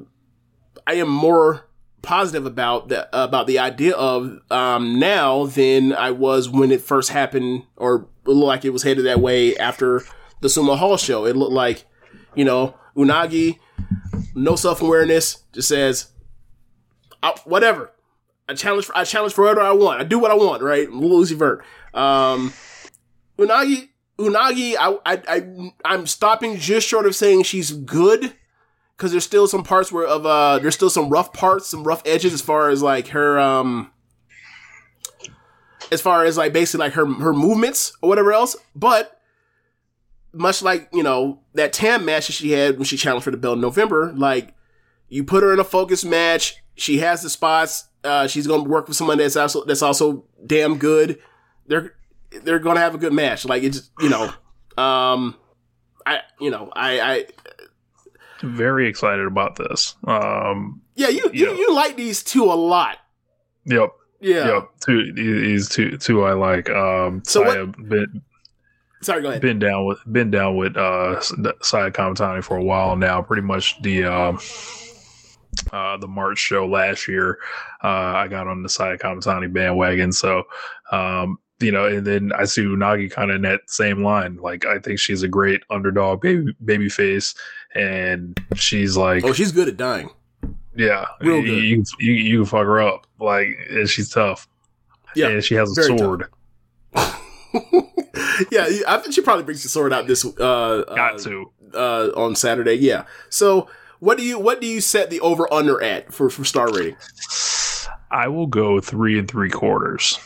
I 0.86 0.94
am 0.94 1.08
more 1.08 1.68
positive 2.02 2.46
about 2.46 2.88
the 2.88 3.08
about 3.12 3.46
the 3.46 3.58
idea 3.58 3.94
of 3.94 4.40
um 4.50 4.98
now 4.98 5.46
than 5.46 5.92
I 5.92 6.10
was 6.10 6.48
when 6.48 6.72
it 6.72 6.80
first 6.80 7.10
happened 7.10 7.64
or 7.76 8.08
looked 8.24 8.46
like 8.46 8.64
it 8.64 8.70
was 8.70 8.82
headed 8.82 9.06
that 9.06 9.20
way 9.20 9.56
after 9.56 10.02
the 10.40 10.48
Sumo 10.48 10.76
Hall 10.76 10.96
show. 10.96 11.24
It 11.26 11.36
looked 11.36 11.52
like, 11.52 11.84
you 12.34 12.44
know, 12.44 12.74
Unagi, 12.96 13.58
no 14.34 14.56
self 14.56 14.82
awareness, 14.82 15.42
just 15.52 15.68
says 15.68 16.10
whatever. 17.44 17.92
I 18.48 18.54
challenge 18.54 18.86
for 18.86 18.96
I 18.96 19.04
challenge 19.04 19.34
for 19.34 19.42
whatever 19.42 19.62
I 19.62 19.72
want. 19.72 20.00
I 20.00 20.04
do 20.04 20.18
what 20.18 20.30
I 20.30 20.34
want, 20.34 20.62
right? 20.62 20.90
Lucy 20.90 21.34
Vert. 21.34 21.64
Um 21.94 22.52
Unagi 23.38 23.88
Unagi, 24.18 24.76
I, 24.78 24.98
I, 25.04 25.22
I, 25.28 25.72
I'm 25.84 26.06
stopping 26.06 26.56
just 26.56 26.86
short 26.86 27.06
of 27.06 27.16
saying 27.16 27.44
she's 27.44 27.70
good 27.72 28.34
because 28.96 29.10
there's 29.10 29.24
still 29.24 29.48
some 29.48 29.64
parts 29.64 29.90
where 29.90 30.06
of 30.06 30.26
uh, 30.26 30.58
there's 30.58 30.74
still 30.74 30.90
some 30.90 31.08
rough 31.08 31.32
parts, 31.32 31.66
some 31.66 31.82
rough 31.84 32.02
edges 32.06 32.32
as 32.32 32.40
far 32.42 32.68
as 32.68 32.82
like 32.82 33.08
her 33.08 33.40
um, 33.40 33.90
as 35.92 36.00
far 36.00 36.24
as 36.24 36.36
like 36.36 36.52
basically 36.52 36.84
like 36.86 36.94
her 36.94 37.06
her 37.06 37.32
movements 37.32 37.96
or 38.02 38.08
whatever 38.08 38.32
else. 38.32 38.56
But 38.74 39.20
much 40.32 40.62
like 40.62 40.88
you 40.92 41.02
know 41.02 41.40
that 41.54 41.72
Tam 41.72 42.04
match 42.04 42.26
that 42.28 42.32
she 42.32 42.52
had 42.52 42.76
when 42.76 42.84
she 42.84 42.96
challenged 42.96 43.24
for 43.24 43.30
the 43.30 43.36
belt 43.36 43.56
in 43.56 43.60
November, 43.60 44.12
like 44.16 44.54
you 45.08 45.22
put 45.24 45.42
her 45.42 45.52
in 45.52 45.60
a 45.60 45.64
focus 45.64 46.04
match, 46.04 46.56
she 46.74 46.98
has 46.98 47.22
the 47.22 47.30
spots. 47.30 47.88
Uh, 48.02 48.26
she's 48.26 48.46
gonna 48.46 48.64
work 48.64 48.88
with 48.88 48.96
someone 48.96 49.18
that's 49.18 49.36
also 49.36 49.64
that's 49.64 49.82
also 49.82 50.24
damn 50.46 50.78
good. 50.78 51.18
They're 51.66 51.94
they're 52.42 52.58
gonna 52.58 52.80
have 52.80 52.94
a 52.94 52.98
good 52.98 53.12
match. 53.12 53.44
Like 53.44 53.62
it's 53.62 53.90
you 54.00 54.08
know, 54.08 54.32
um, 54.82 55.36
I 56.06 56.20
you 56.40 56.50
know 56.50 56.70
I 56.74 57.00
I 57.00 57.26
Very 58.42 58.88
excited 58.88 59.26
about 59.26 59.56
this. 59.56 59.94
Um, 60.04 60.80
yeah 60.96 61.08
you 61.08 61.30
you, 61.32 61.50
Yeah. 61.50 61.54
you 61.56 61.74
like 61.74 61.96
these 61.96 62.22
two 62.24 62.44
a 62.44 62.56
lot. 62.56 62.96
yep. 63.66 63.90
Yeah. 64.22 64.46
Yep. 64.54 64.68
Two 64.86 65.12
these 65.12 65.68
two 65.68 65.98
two 65.98 66.22
I 66.24 66.32
like. 66.32 66.70
Um, 66.70 67.22
So 67.26 67.42
what- 67.42 67.88
been 67.88 68.22
Sorry, 69.02 69.20
go 69.20 69.30
ahead. 69.30 69.42
been 69.42 69.58
down 69.58 69.84
with 69.86 69.98
been 70.12 70.30
down 70.30 70.56
with 70.56 70.76
uh 70.76 71.20
Saya 71.20 71.90
Kamitani 71.90 72.42
for 72.44 72.56
a 72.56 72.62
while 72.62 72.94
now. 72.96 73.20
Pretty 73.20 73.42
much 73.42 73.82
the 73.82 74.04
um 74.04 74.38
uh 75.72 75.96
the 75.96 76.06
March 76.08 76.38
show 76.38 76.66
last 76.66 77.08
year. 77.08 77.38
Uh, 77.82 77.88
I 77.88 78.28
got 78.28 78.46
on 78.46 78.62
the 78.62 78.68
Saya 78.68 78.96
Kamitani 78.98 79.52
bandwagon. 79.52 80.12
So 80.12 80.44
um 80.92 81.38
you 81.60 81.70
know, 81.70 81.86
and 81.86 82.04
then 82.06 82.32
I 82.36 82.44
see 82.44 82.62
Unagi 82.62 83.10
kind 83.10 83.30
of 83.30 83.36
in 83.36 83.42
that 83.42 83.60
same 83.68 84.02
line. 84.02 84.36
Like 84.36 84.64
I 84.66 84.78
think 84.78 84.98
she's 84.98 85.22
a 85.22 85.28
great 85.28 85.62
underdog 85.70 86.20
baby 86.20 86.54
baby 86.64 86.88
face, 86.88 87.34
and 87.74 88.40
she's 88.56 88.96
like, 88.96 89.24
Oh, 89.24 89.32
she's 89.32 89.52
good 89.52 89.68
at 89.68 89.76
dying. 89.76 90.10
Yeah, 90.74 91.06
real 91.20 91.40
you, 91.40 91.42
good. 91.42 91.62
You, 91.62 91.84
you 91.98 92.12
you 92.12 92.38
can 92.38 92.46
fuck 92.46 92.64
her 92.64 92.80
up. 92.80 93.06
Like 93.18 93.56
and 93.70 93.88
she's 93.88 94.10
tough. 94.10 94.48
Yeah, 95.14 95.28
and 95.28 95.44
she 95.44 95.54
has 95.54 95.76
a 95.76 95.82
sword. 95.82 96.24
yeah, 98.50 98.68
I 98.88 98.98
think 98.98 99.14
she 99.14 99.20
probably 99.20 99.44
brings 99.44 99.62
the 99.62 99.68
sword 99.68 99.92
out 99.92 100.06
this 100.06 100.24
uh, 100.24 100.30
Got 100.88 101.14
uh, 101.14 101.18
to. 101.18 101.52
uh 101.74 102.10
on 102.16 102.34
Saturday. 102.34 102.74
Yeah. 102.74 103.04
So 103.28 103.68
what 103.98 104.18
do 104.18 104.24
you 104.24 104.38
what 104.38 104.60
do 104.60 104.66
you 104.66 104.80
set 104.80 105.10
the 105.10 105.20
over 105.20 105.52
under 105.52 105.82
at 105.82 106.12
for 106.12 106.30
for 106.30 106.44
star 106.44 106.72
rating? 106.72 106.96
I 108.10 108.28
will 108.28 108.46
go 108.46 108.80
three 108.80 109.18
and 109.18 109.28
three 109.28 109.50
quarters, 109.50 110.18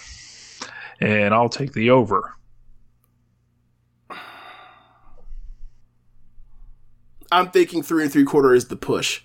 and 1.01 1.35
I'll 1.35 1.48
take 1.48 1.73
the 1.73 1.90
over. 1.90 2.35
I'm 7.31 7.51
thinking 7.51 7.82
three 7.82 8.05
and 8.05 8.12
three 8.12 8.24
quarter 8.24 8.55
is 8.55 8.68
the 8.68 8.77
push. 8.77 9.23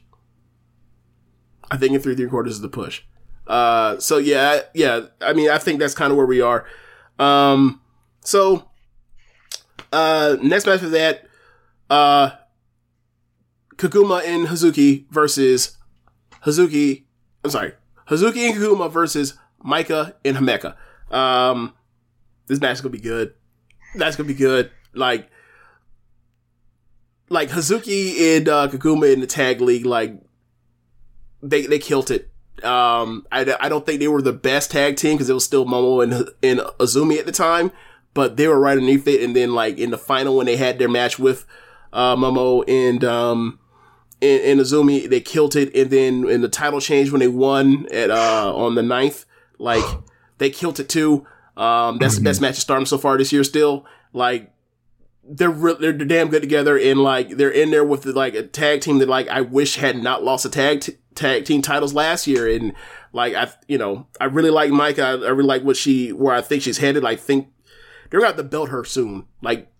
I 1.71 1.77
think 1.77 1.93
in 1.93 2.01
three 2.01 2.15
three 2.15 2.27
quarters 2.27 2.55
is 2.55 2.61
the 2.61 2.67
push. 2.67 3.01
Uh, 3.47 3.97
so 3.97 4.17
yeah, 4.17 4.61
yeah. 4.73 5.07
I 5.21 5.33
mean, 5.33 5.49
I 5.49 5.57
think 5.57 5.79
that's 5.79 5.95
kind 5.95 6.11
of 6.11 6.17
where 6.17 6.25
we 6.25 6.41
are. 6.41 6.65
Um, 7.17 7.81
so 8.19 8.69
uh, 9.93 10.37
next 10.43 10.65
match 10.65 10.81
for 10.81 10.89
that, 10.89 11.27
uh, 11.89 12.31
Koguma 13.77 14.23
and 14.25 14.47
Hazuki 14.47 15.05
versus 15.09 15.77
Hazuki. 16.45 17.05
I'm 17.43 17.51
sorry, 17.51 17.73
Hazuki 18.07 18.49
and 18.49 18.55
Koguma 18.55 18.91
versus 18.91 19.35
Maika 19.65 20.13
and 20.25 20.37
Himeka. 20.37 20.75
Um, 21.09 21.73
this 22.47 22.59
match 22.59 22.75
is 22.75 22.81
gonna 22.81 22.91
be 22.91 22.99
good. 22.99 23.33
That's 23.95 24.17
gonna 24.17 24.27
be 24.27 24.33
good. 24.33 24.71
Like 24.93 25.29
like 27.29 27.49
Hazuki 27.49 28.37
and 28.37 28.49
uh, 28.49 28.67
Koguma 28.67 29.13
in 29.13 29.21
the 29.21 29.27
tag 29.27 29.61
league, 29.61 29.85
like 29.85 30.21
they 31.41 31.65
they 31.65 31.79
killed 31.79 32.11
it. 32.11 32.29
Um, 32.63 33.25
I, 33.31 33.55
I 33.59 33.69
don't 33.69 33.85
think 33.85 33.99
they 33.99 34.07
were 34.07 34.21
the 34.21 34.33
best 34.33 34.71
tag 34.71 34.95
team 34.95 35.15
because 35.15 35.29
it 35.29 35.33
was 35.33 35.45
still 35.45 35.65
Momo 35.65 36.03
and 36.03 36.29
and 36.43 36.59
Azumi 36.79 37.17
at 37.17 37.25
the 37.25 37.31
time, 37.31 37.71
but 38.13 38.37
they 38.37 38.47
were 38.47 38.59
right 38.59 38.77
underneath 38.77 39.07
it. 39.07 39.23
And 39.23 39.35
then 39.35 39.53
like 39.53 39.77
in 39.77 39.91
the 39.91 39.97
final 39.97 40.37
when 40.37 40.45
they 40.45 40.57
had 40.57 40.77
their 40.77 40.89
match 40.89 41.17
with 41.17 41.45
uh, 41.93 42.15
Momo 42.15 42.63
and 42.67 43.03
um 43.03 43.59
and, 44.21 44.41
and 44.41 44.59
Azumi, 44.59 45.09
they 45.09 45.21
killed 45.21 45.55
it. 45.55 45.75
And 45.75 45.89
then 45.89 46.29
in 46.29 46.41
the 46.41 46.49
title 46.49 46.79
change 46.79 47.11
when 47.11 47.19
they 47.19 47.27
won 47.27 47.87
at 47.91 48.11
uh 48.11 48.53
on 48.55 48.75
the 48.75 48.81
9th, 48.81 49.25
like 49.57 49.83
they 50.37 50.49
killed 50.49 50.79
it 50.79 50.89
too. 50.89 51.25
Um, 51.57 51.97
that's 51.97 52.15
the 52.17 52.23
best 52.23 52.41
match 52.41 52.57
of 52.57 52.61
Stardom 52.61 52.85
so 52.85 52.97
far 52.97 53.17
this 53.17 53.33
year. 53.33 53.43
Still, 53.43 53.85
like 54.13 54.51
they're 55.33 55.49
re- 55.49 55.77
they're 55.79 55.93
damn 55.93 56.27
good 56.27 56.41
together 56.41 56.77
and 56.77 57.01
like 57.01 57.29
they're 57.29 57.49
in 57.49 57.71
there 57.71 57.85
with 57.85 58.01
the, 58.03 58.11
like 58.11 58.33
a 58.33 58.43
tag 58.43 58.81
team 58.81 58.99
that 58.99 59.07
like 59.07 59.29
I 59.29 59.41
wish 59.41 59.77
had 59.77 59.95
not 59.95 60.23
lost 60.23 60.45
a 60.45 60.49
tag 60.49 60.81
t- 60.81 60.97
tag 61.15 61.45
team 61.45 61.61
titles 61.61 61.93
last 61.93 62.27
year. 62.27 62.49
And 62.49 62.73
like 63.13 63.33
I 63.33 63.49
you 63.67 63.77
know 63.77 64.07
I 64.19 64.25
really 64.25 64.49
like 64.49 64.71
Mike 64.71 64.99
I, 64.99 65.11
I 65.11 65.29
really 65.29 65.43
like 65.43 65.63
what 65.63 65.77
she 65.77 66.11
where 66.11 66.35
I 66.35 66.41
think 66.41 66.63
she's 66.63 66.79
headed. 66.79 67.05
I 67.05 67.15
think 67.15 67.47
they're 68.09 68.19
gonna 68.19 68.27
have 68.27 68.37
to 68.37 68.43
belt 68.43 68.69
her 68.69 68.83
soon. 68.83 69.25
Like 69.41 69.71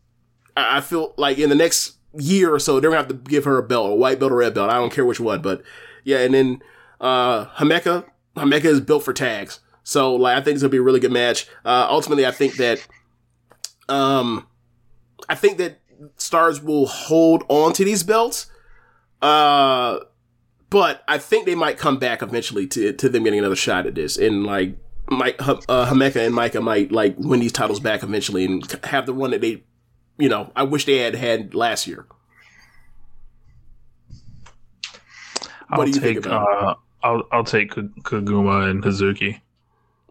I, 0.55 0.77
I 0.77 0.81
feel 0.81 1.13
like 1.17 1.37
in 1.37 1.49
the 1.49 1.55
next 1.55 1.97
year 2.13 2.53
or 2.53 2.59
so 2.59 2.79
they're 2.79 2.89
gonna 2.89 3.01
have 3.01 3.09
to 3.09 3.15
give 3.15 3.43
her 3.43 3.57
a 3.57 3.63
belt 3.63 3.91
a 3.91 3.95
white 3.95 4.19
belt 4.21 4.31
or 4.31 4.37
red 4.37 4.53
belt. 4.53 4.69
I 4.69 4.75
don't 4.75 4.93
care 4.93 5.05
which 5.05 5.19
one 5.19 5.41
but 5.41 5.63
yeah 6.05 6.19
and 6.19 6.33
then 6.33 6.61
uh 7.01 7.45
Himeka 7.55 8.05
Himeka 8.37 8.65
is 8.65 8.79
built 8.79 9.03
for 9.03 9.11
tags. 9.11 9.59
So 9.83 10.15
like 10.15 10.37
I 10.37 10.41
think 10.41 10.55
it's 10.55 10.63
gonna 10.63 10.69
be 10.71 10.77
a 10.77 10.81
really 10.81 11.01
good 11.01 11.11
match. 11.11 11.47
Uh 11.65 11.87
ultimately 11.89 12.25
I 12.25 12.31
think 12.31 12.55
that 12.55 12.87
um 13.89 14.47
I 15.31 15.35
think 15.35 15.59
that 15.59 15.79
stars 16.17 16.61
will 16.61 16.85
hold 16.87 17.45
on 17.47 17.71
to 17.71 17.85
these 17.85 18.03
belts. 18.03 18.47
Uh, 19.21 19.99
but 20.69 21.05
I 21.07 21.19
think 21.19 21.45
they 21.45 21.55
might 21.55 21.77
come 21.77 21.99
back 21.99 22.21
eventually 22.21 22.67
to, 22.67 22.91
to 22.91 23.07
them 23.07 23.23
getting 23.23 23.39
another 23.39 23.55
shot 23.55 23.87
at 23.87 23.95
this. 23.95 24.17
And 24.17 24.45
like, 24.45 24.75
Mike, 25.09 25.41
uh, 25.47 25.85
Himeka 25.89 26.17
and 26.17 26.35
Maika 26.35 26.61
might 26.61 26.91
like 26.91 27.15
win 27.17 27.39
these 27.39 27.53
titles 27.53 27.79
back 27.79 28.03
eventually 28.03 28.43
and 28.43 28.69
have 28.83 29.05
the 29.05 29.13
run 29.13 29.31
that 29.31 29.39
they, 29.39 29.63
you 30.17 30.27
know, 30.27 30.51
I 30.53 30.63
wish 30.63 30.83
they 30.83 30.97
had 30.97 31.15
had 31.15 31.55
last 31.55 31.87
year. 31.87 32.05
I'll 35.69 35.77
What 35.77 35.85
do 35.85 35.91
you 35.91 35.93
take 36.01 36.15
think 36.15 36.25
about 36.25 36.63
uh, 36.63 36.75
I'll 37.03 37.23
I'll 37.31 37.45
take 37.45 37.71
Koguma 37.71 38.69
and 38.69 38.83
Hazuki. 38.83 39.39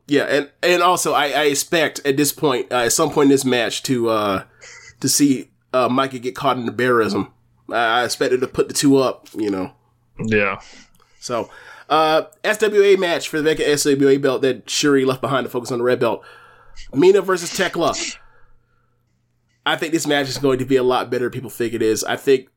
Yeah, 0.07 0.23
and 0.23 0.51
and 0.63 0.83
also 0.83 1.13
I, 1.13 1.27
I 1.27 1.43
expect 1.45 2.01
at 2.07 2.17
this 2.17 2.33
point, 2.33 2.73
uh, 2.73 2.85
at 2.87 2.93
some 2.95 3.11
point 3.11 3.27
in 3.27 3.31
this 3.31 3.45
match, 3.45 3.83
to 3.85 4.09
uh 4.09 4.45
to 5.01 5.09
see 5.09 5.51
uh 5.73 5.89
Maika 5.89 6.21
get 6.21 6.35
caught 6.35 6.57
in 6.57 6.67
the 6.67 6.73
bearism. 6.73 7.31
I, 7.71 8.01
I 8.01 8.05
expected 8.05 8.41
to 8.41 8.47
put 8.47 8.69
the 8.69 8.75
two 8.75 8.99
up, 8.99 9.29
you 9.35 9.51
know. 9.51 9.73
Yeah. 10.19 10.61
So, 11.19 11.51
uh 11.89 12.23
SWA 12.45 12.99
match 12.99 13.29
for 13.29 13.39
the 13.39 13.45
vacant 13.45 13.69
SWA 13.69 14.21
belt 14.21 14.43
that 14.43 14.67
Syuri 14.67 15.07
left 15.07 15.21
behind 15.21 15.45
to 15.45 15.51
focus 15.51 15.73
on 15.73 15.79
the 15.79 15.85
red 15.85 16.01
belt. 16.01 16.25
Mina 16.95 17.21
versus 17.23 17.51
Thekla. 17.51 18.17
I 19.67 19.77
think 19.77 19.93
this 19.93 20.07
match 20.07 20.29
is 20.29 20.39
going 20.39 20.59
to 20.59 20.65
be 20.65 20.77
a 20.77 20.83
lot 20.83 21.11
better 21.11 21.27
than 21.27 21.33
people 21.33 21.51
think 21.51 21.75
it 21.75 21.83
is. 21.83 22.03
I 22.05 22.17
think 22.17 22.49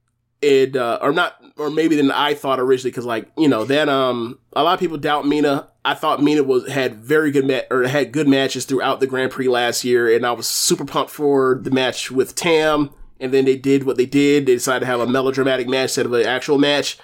it, 0.44 0.76
uh, 0.76 1.00
or 1.02 1.12
not, 1.12 1.42
or 1.58 1.70
maybe 1.70 1.96
than 1.96 2.12
I 2.12 2.34
thought 2.34 2.60
originally, 2.60 2.92
because 2.92 3.06
like 3.06 3.32
you 3.38 3.48
know 3.48 3.66
that 3.66 3.90
um 3.90 4.40
a 4.54 4.64
lot 4.64 4.74
of 4.74 4.80
people 4.80 4.98
doubt 4.98 5.26
Mina. 5.26 5.70
I 5.86 5.96
thought 5.96 6.24
Mina 6.24 6.44
was 6.44 6.68
had 6.70 6.96
very 6.96 7.32
good 7.32 7.46
ma- 7.46 7.62
or 7.70 7.88
had 7.88 8.12
good 8.12 8.28
matches 8.28 8.66
throughout 8.66 9.00
the 9.00 9.08
Grand 9.08 9.32
Prix 9.32 9.50
last 9.50 9.84
year, 9.84 10.14
and 10.14 10.26
I 10.26 10.32
was 10.32 10.48
super 10.48 10.86
pumped 10.86 11.12
for 11.12 11.60
the 11.62 11.72
match 11.72 12.12
with 12.12 12.36
Tam. 12.36 12.92
And 13.20 13.34
then 13.34 13.46
they 13.46 13.56
did 13.56 13.86
what 13.86 13.96
they 13.96 14.06
did. 14.06 14.46
They 14.46 14.56
decided 14.56 14.82
to 14.82 14.86
have 14.86 15.00
a 15.00 15.08
melodramatic 15.08 15.68
match 15.68 15.84
instead 15.84 16.06
of 16.06 16.14
an 16.14 16.26
actual 16.26 16.58
match. 16.58 16.98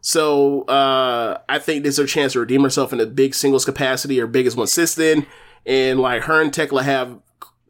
So 0.00 0.62
uh, 0.64 1.38
I 1.48 1.58
think 1.58 1.82
this 1.82 1.94
is 1.94 1.98
her 1.98 2.06
chance 2.06 2.34
to 2.34 2.40
redeem 2.40 2.62
herself 2.62 2.92
in 2.92 3.00
a 3.00 3.06
big 3.06 3.34
singles 3.34 3.64
capacity 3.64 4.20
or 4.20 4.26
biggest 4.26 4.56
one 4.56 4.66
since 4.66 4.94
then. 4.94 5.26
And 5.66 5.98
like 5.98 6.24
her 6.24 6.40
and 6.40 6.52
Tekla 6.52 6.82
have 6.82 7.18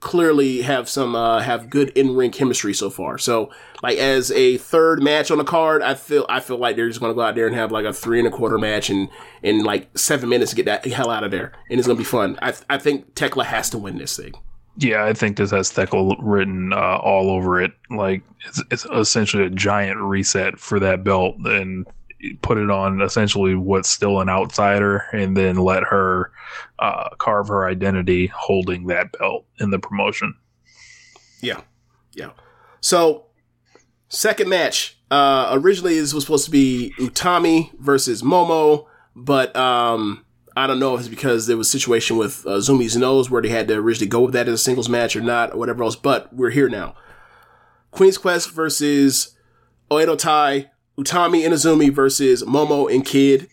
clearly 0.05 0.61
have 0.61 0.89
some 0.89 1.17
uh, 1.17 1.41
have 1.41 1.71
good 1.71 1.89
in 1.97 2.15
ring 2.15 2.31
chemistry 2.31 2.75
so 2.75 2.91
far. 2.91 3.19
So 3.19 3.51
like 3.83 3.99
as 3.99 4.31
a 4.31 4.59
third 4.59 5.03
match 5.03 5.31
on 5.31 5.39
the 5.39 5.45
card, 5.45 5.83
I 5.83 5.95
feel 5.95 6.27
I 6.29 6.39
feel 6.39 6.59
like 6.59 6.77
they're 6.77 6.89
just 6.89 7.01
gonna 7.01 7.15
go 7.15 7.23
out 7.23 7.35
there 7.35 7.47
and 7.47 7.57
have 7.57 7.73
like 7.73 7.87
a 7.87 7.93
three 7.93 8.19
and 8.19 8.29
a 8.29 8.31
quarter 8.31 8.59
match 8.59 8.91
and 8.91 9.09
in 9.43 9.65
like 9.65 9.89
seven 9.99 10.29
minutes 10.29 10.51
to 10.51 10.57
get 10.57 10.67
that 10.67 10.85
hell 10.87 11.11
out 11.11 11.25
of 11.25 11.31
there, 11.33 11.53
and 11.71 11.81
it's 11.81 11.89
gonna 11.89 11.99
be 11.99 12.05
fun. 12.05 12.39
I 12.43 12.55
I 12.71 12.79
think 12.79 13.15
Thekla 13.15 13.47
has 13.47 13.71
to 13.71 13.79
win 13.79 13.99
this 13.99 14.17
thing. 14.17 14.35
Yeah, 14.77 15.05
I 15.05 15.15
think 15.15 15.37
this 15.39 15.53
has 15.53 15.73
Thekla 15.73 16.17
written 16.21 16.73
uh, 16.73 16.99
all 16.99 17.31
over 17.31 17.61
it. 17.63 17.73
Like 17.91 18.23
it's, 18.47 18.63
it's 18.71 18.85
essentially 18.87 19.45
a 19.45 19.51
giant 19.51 19.99
reset 20.01 20.61
for 20.61 20.79
that 20.81 21.03
belt, 21.03 21.37
and 21.45 21.87
put 22.43 22.59
it 22.59 22.71
on 22.71 23.01
essentially 23.01 23.55
what's 23.55 23.89
still 23.89 24.21
an 24.21 24.29
outsider, 24.29 25.05
and 25.13 25.37
then 25.37 25.57
let 25.57 25.83
her 25.85 26.31
uh, 26.79 27.11
carve 27.19 27.49
her 27.49 27.67
identity 27.67 28.27
holding 28.35 28.87
that 28.87 29.13
belt 29.19 29.47
in 29.59 29.71
the 29.71 29.79
promotion. 29.79 30.35
Yeah, 31.41 31.61
yeah. 32.13 32.31
So 32.81 33.27
second 34.09 34.49
match. 34.49 34.99
Uh, 35.11 35.51
originally, 35.53 36.01
this 36.01 36.15
was 36.15 36.25
supposed 36.25 36.45
to 36.47 36.51
be 36.51 36.93
Utami 36.99 37.71
versus 37.79 38.23
Momo, 38.23 38.87
but 39.15 39.55
um, 39.55 40.25
I 40.57 40.67
don't 40.67 40.81
know 40.81 40.95
if 40.95 41.01
it's 41.01 41.09
because 41.09 41.47
there 41.47 41.57
was 41.57 41.69
a 41.69 41.79
situation 41.79 42.17
with 42.17 42.45
uh, 42.47 42.59
Zumi's 42.59 42.97
nose 42.97 43.31
where 43.31 43.43
they 43.43 43.49
had 43.49 43.69
to 43.69 43.75
originally 43.75 44.09
go 44.09 44.21
with 44.23 44.33
that 44.35 44.49
as 44.49 44.55
a 44.55 44.59
singles 44.59 44.89
match 44.89 45.15
or 45.15 45.21
not, 45.21 45.53
or 45.53 45.59
whatever 45.59 45.83
else. 45.83 45.97
But 45.97 46.33
we're 46.35 46.51
here 46.51 46.69
now. 46.69 46.97
Queen's 47.91 48.19
Quest 48.19 48.51
versus 48.51 49.37
Oedo 49.91 50.19
Tai, 50.19 50.71
Utami 50.99 51.45
and 51.45 51.55
Azumi 51.55 51.93
versus 51.93 52.43
Momo 52.45 52.93
and 52.93 53.05
Kid. 53.05 53.49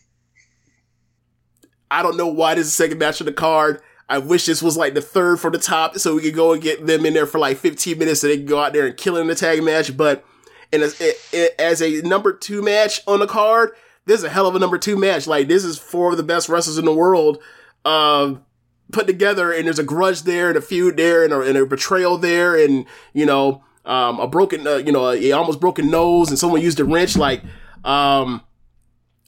I 1.89 2.03
don't 2.03 2.17
know 2.17 2.27
why 2.27 2.55
this 2.55 2.67
is 2.67 2.77
the 2.77 2.83
second 2.83 2.99
match 2.99 3.19
of 3.19 3.25
the 3.25 3.33
card. 3.33 3.81
I 4.07 4.17
wish 4.17 4.45
this 4.45 4.61
was 4.61 4.77
like 4.77 4.93
the 4.93 5.01
third 5.01 5.39
from 5.39 5.53
the 5.53 5.59
top 5.59 5.97
so 5.97 6.15
we 6.15 6.21
could 6.21 6.35
go 6.35 6.53
and 6.53 6.61
get 6.61 6.85
them 6.85 7.05
in 7.05 7.13
there 7.13 7.25
for 7.25 7.39
like 7.39 7.57
15 7.57 7.97
minutes 7.97 8.21
so 8.21 8.27
they 8.27 8.37
can 8.37 8.45
go 8.45 8.61
out 8.61 8.73
there 8.73 8.85
and 8.85 8.97
kill 8.97 9.17
in 9.17 9.27
the 9.27 9.35
tag 9.35 9.63
match. 9.63 9.95
But 9.95 10.25
in 10.71 10.81
a, 10.81 10.85
it, 10.85 11.15
it, 11.31 11.55
as 11.57 11.81
a 11.81 12.01
number 12.01 12.33
two 12.33 12.61
match 12.61 13.01
on 13.07 13.19
the 13.19 13.27
card, 13.27 13.71
this 14.05 14.19
is 14.19 14.23
a 14.25 14.29
hell 14.29 14.47
of 14.47 14.55
a 14.55 14.59
number 14.59 14.77
two 14.77 14.97
match. 14.97 15.27
Like 15.27 15.47
this 15.47 15.63
is 15.63 15.77
four 15.77 16.11
of 16.11 16.17
the 16.17 16.23
best 16.23 16.49
wrestlers 16.49 16.77
in 16.77 16.85
the 16.85 16.93
world 16.93 17.41
um, 17.85 18.43
put 18.91 19.07
together, 19.07 19.51
and 19.51 19.65
there's 19.65 19.79
a 19.79 19.83
grudge 19.83 20.23
there, 20.23 20.49
and 20.49 20.57
a 20.57 20.61
feud 20.61 20.97
there, 20.97 21.23
and 21.23 21.33
a, 21.33 21.41
and 21.41 21.57
a 21.57 21.65
betrayal 21.65 22.17
there, 22.17 22.55
and 22.55 22.85
you 23.13 23.25
know 23.25 23.63
um, 23.85 24.19
a 24.19 24.27
broken, 24.27 24.65
uh, 24.67 24.77
you 24.77 24.91
know, 24.91 25.11
a, 25.11 25.31
almost 25.31 25.59
broken 25.59 25.89
nose, 25.89 26.29
and 26.29 26.37
someone 26.37 26.61
used 26.61 26.79
a 26.79 26.85
wrench. 26.85 27.17
Like, 27.17 27.43
um, 27.83 28.41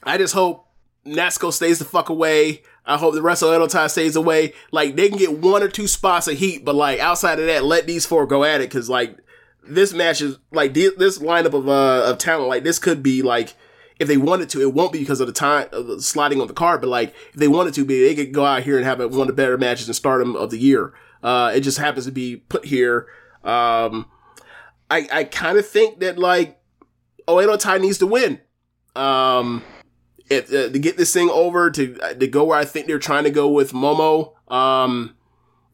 I 0.04 0.18
just 0.18 0.34
hope 0.34 0.68
Natsuko 1.06 1.52
stays 1.52 1.80
the 1.80 1.86
fuck 1.86 2.10
away. 2.10 2.64
I 2.86 2.98
hope 2.98 3.14
the 3.14 3.22
rest 3.22 3.42
of 3.42 3.50
Oedo 3.50 3.70
Tai 3.70 3.88
stays 3.88 4.16
away. 4.16 4.54
Like, 4.72 4.96
they 4.96 5.10
can 5.10 5.18
get 5.18 5.40
one 5.40 5.64
or 5.64 5.70
two 5.70 5.88
spots 5.88 6.28
of 6.28 6.38
heat, 6.38 6.66
but 6.66 6.76
like 6.76 7.00
outside 7.00 7.40
of 7.40 7.46
that, 7.46 7.64
let 7.64 7.88
these 7.88 8.06
four 8.06 8.26
go 8.26 8.44
at 8.44 8.62
it. 8.62 8.70
Cause 8.70 8.90
like 8.90 9.18
this 9.66 9.94
match 9.94 10.22
is 10.22 10.38
like 10.52 10.74
this 10.74 11.20
lineup 11.20 11.54
of, 11.54 11.70
uh, 11.70 12.04
of 12.06 12.18
talent, 12.18 12.50
like 12.50 12.64
this 12.64 12.80
could 12.80 13.02
be 13.02 13.22
like, 13.22 13.54
if 14.00 14.08
they 14.08 14.18
wanted 14.18 14.50
to, 14.50 14.62
it 14.62 14.74
won't 14.74 14.92
be 14.92 15.00
because 15.00 15.22
of 15.22 15.28
the 15.28 15.34
time 15.34 15.68
of 15.72 15.88
the 15.88 16.02
sliding 16.02 16.42
on 16.42 16.48
the 16.48 16.54
card, 16.54 16.82
but 16.82 16.90
like 16.90 17.14
if 17.30 17.36
they 17.36 17.48
wanted 17.48 17.74
to 17.76 17.86
be, 17.86 18.06
they 18.06 18.16
could 18.16 18.34
go 18.34 18.44
out 18.44 18.64
here 18.64 18.76
and 18.76 18.86
have 18.86 19.00
one 19.00 19.22
of 19.22 19.28
the 19.28 19.34
better 19.34 19.58
matches 19.58 19.88
in 19.88 19.94
stardom 19.94 20.36
of 20.36 20.50
the 20.50 20.58
year. 20.58 20.94
Uh, 21.22 21.54
it 21.56 21.62
just 21.62 21.78
happens 21.78 22.06
to 22.06 22.12
be 22.12 22.36
put 22.36 22.66
here. 22.66 23.08
Um, 23.46 24.08
I, 24.90 25.08
I 25.12 25.24
kind 25.24 25.58
of 25.58 25.68
think 25.68 26.00
that 26.00 26.18
like 26.18 26.60
Oedo 27.28 27.60
Tai 27.60 27.80
needs 27.80 27.98
to 28.00 28.08
win. 28.08 28.40
Um, 28.96 29.64
uh, 30.32 30.42
to 30.42 30.80
get 30.80 30.98
this 30.98 31.14
thing 31.14 31.30
over 31.30 31.70
to 31.72 31.96
to 32.20 32.28
go 32.28 32.44
where 32.46 32.58
I 32.58 32.66
think 32.66 32.88
they're 32.88 33.00
trying 33.00 33.24
to 33.24 33.30
go 33.30 33.50
with 33.50 33.72
Momo 33.72 34.34
um, 34.52 35.16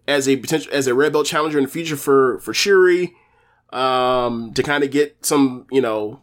as 0.07 0.27
a 0.27 0.37
potential 0.37 0.71
as 0.73 0.87
a 0.87 0.93
red 0.93 1.13
belt 1.13 1.27
challenger 1.27 1.57
in 1.57 1.65
the 1.65 1.69
future 1.69 1.95
for 1.95 2.39
for 2.39 2.53
Syuri 2.53 3.11
um, 3.71 4.53
to 4.53 4.63
kind 4.63 4.83
of 4.83 4.91
get 4.91 5.25
some 5.25 5.67
you 5.71 5.81
know 5.81 6.21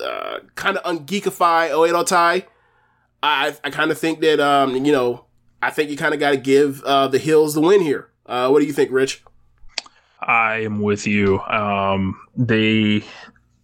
uh, 0.00 0.38
kind 0.54 0.76
of 0.76 0.84
ungeekify 0.84 1.70
Oedo 1.70 2.06
Tai. 2.06 2.46
I 3.22 3.56
I 3.64 3.70
kind 3.70 3.90
of 3.90 3.98
think 3.98 4.20
that 4.20 4.40
um, 4.40 4.76
you 4.84 4.92
know 4.92 5.26
I 5.60 5.70
think 5.70 5.90
you 5.90 5.96
kind 5.96 6.14
of 6.14 6.20
got 6.20 6.30
to 6.30 6.36
give 6.36 6.82
uh, 6.84 7.08
the 7.08 7.18
Hills 7.18 7.54
the 7.54 7.60
win 7.60 7.82
here. 7.82 8.10
Uh, 8.24 8.48
what 8.48 8.60
do 8.60 8.66
you 8.66 8.72
think, 8.72 8.90
Rich? 8.90 9.22
I 10.26 10.62
am 10.62 10.80
with 10.80 11.06
you. 11.06 11.40
Um, 11.40 12.20
they 12.36 13.04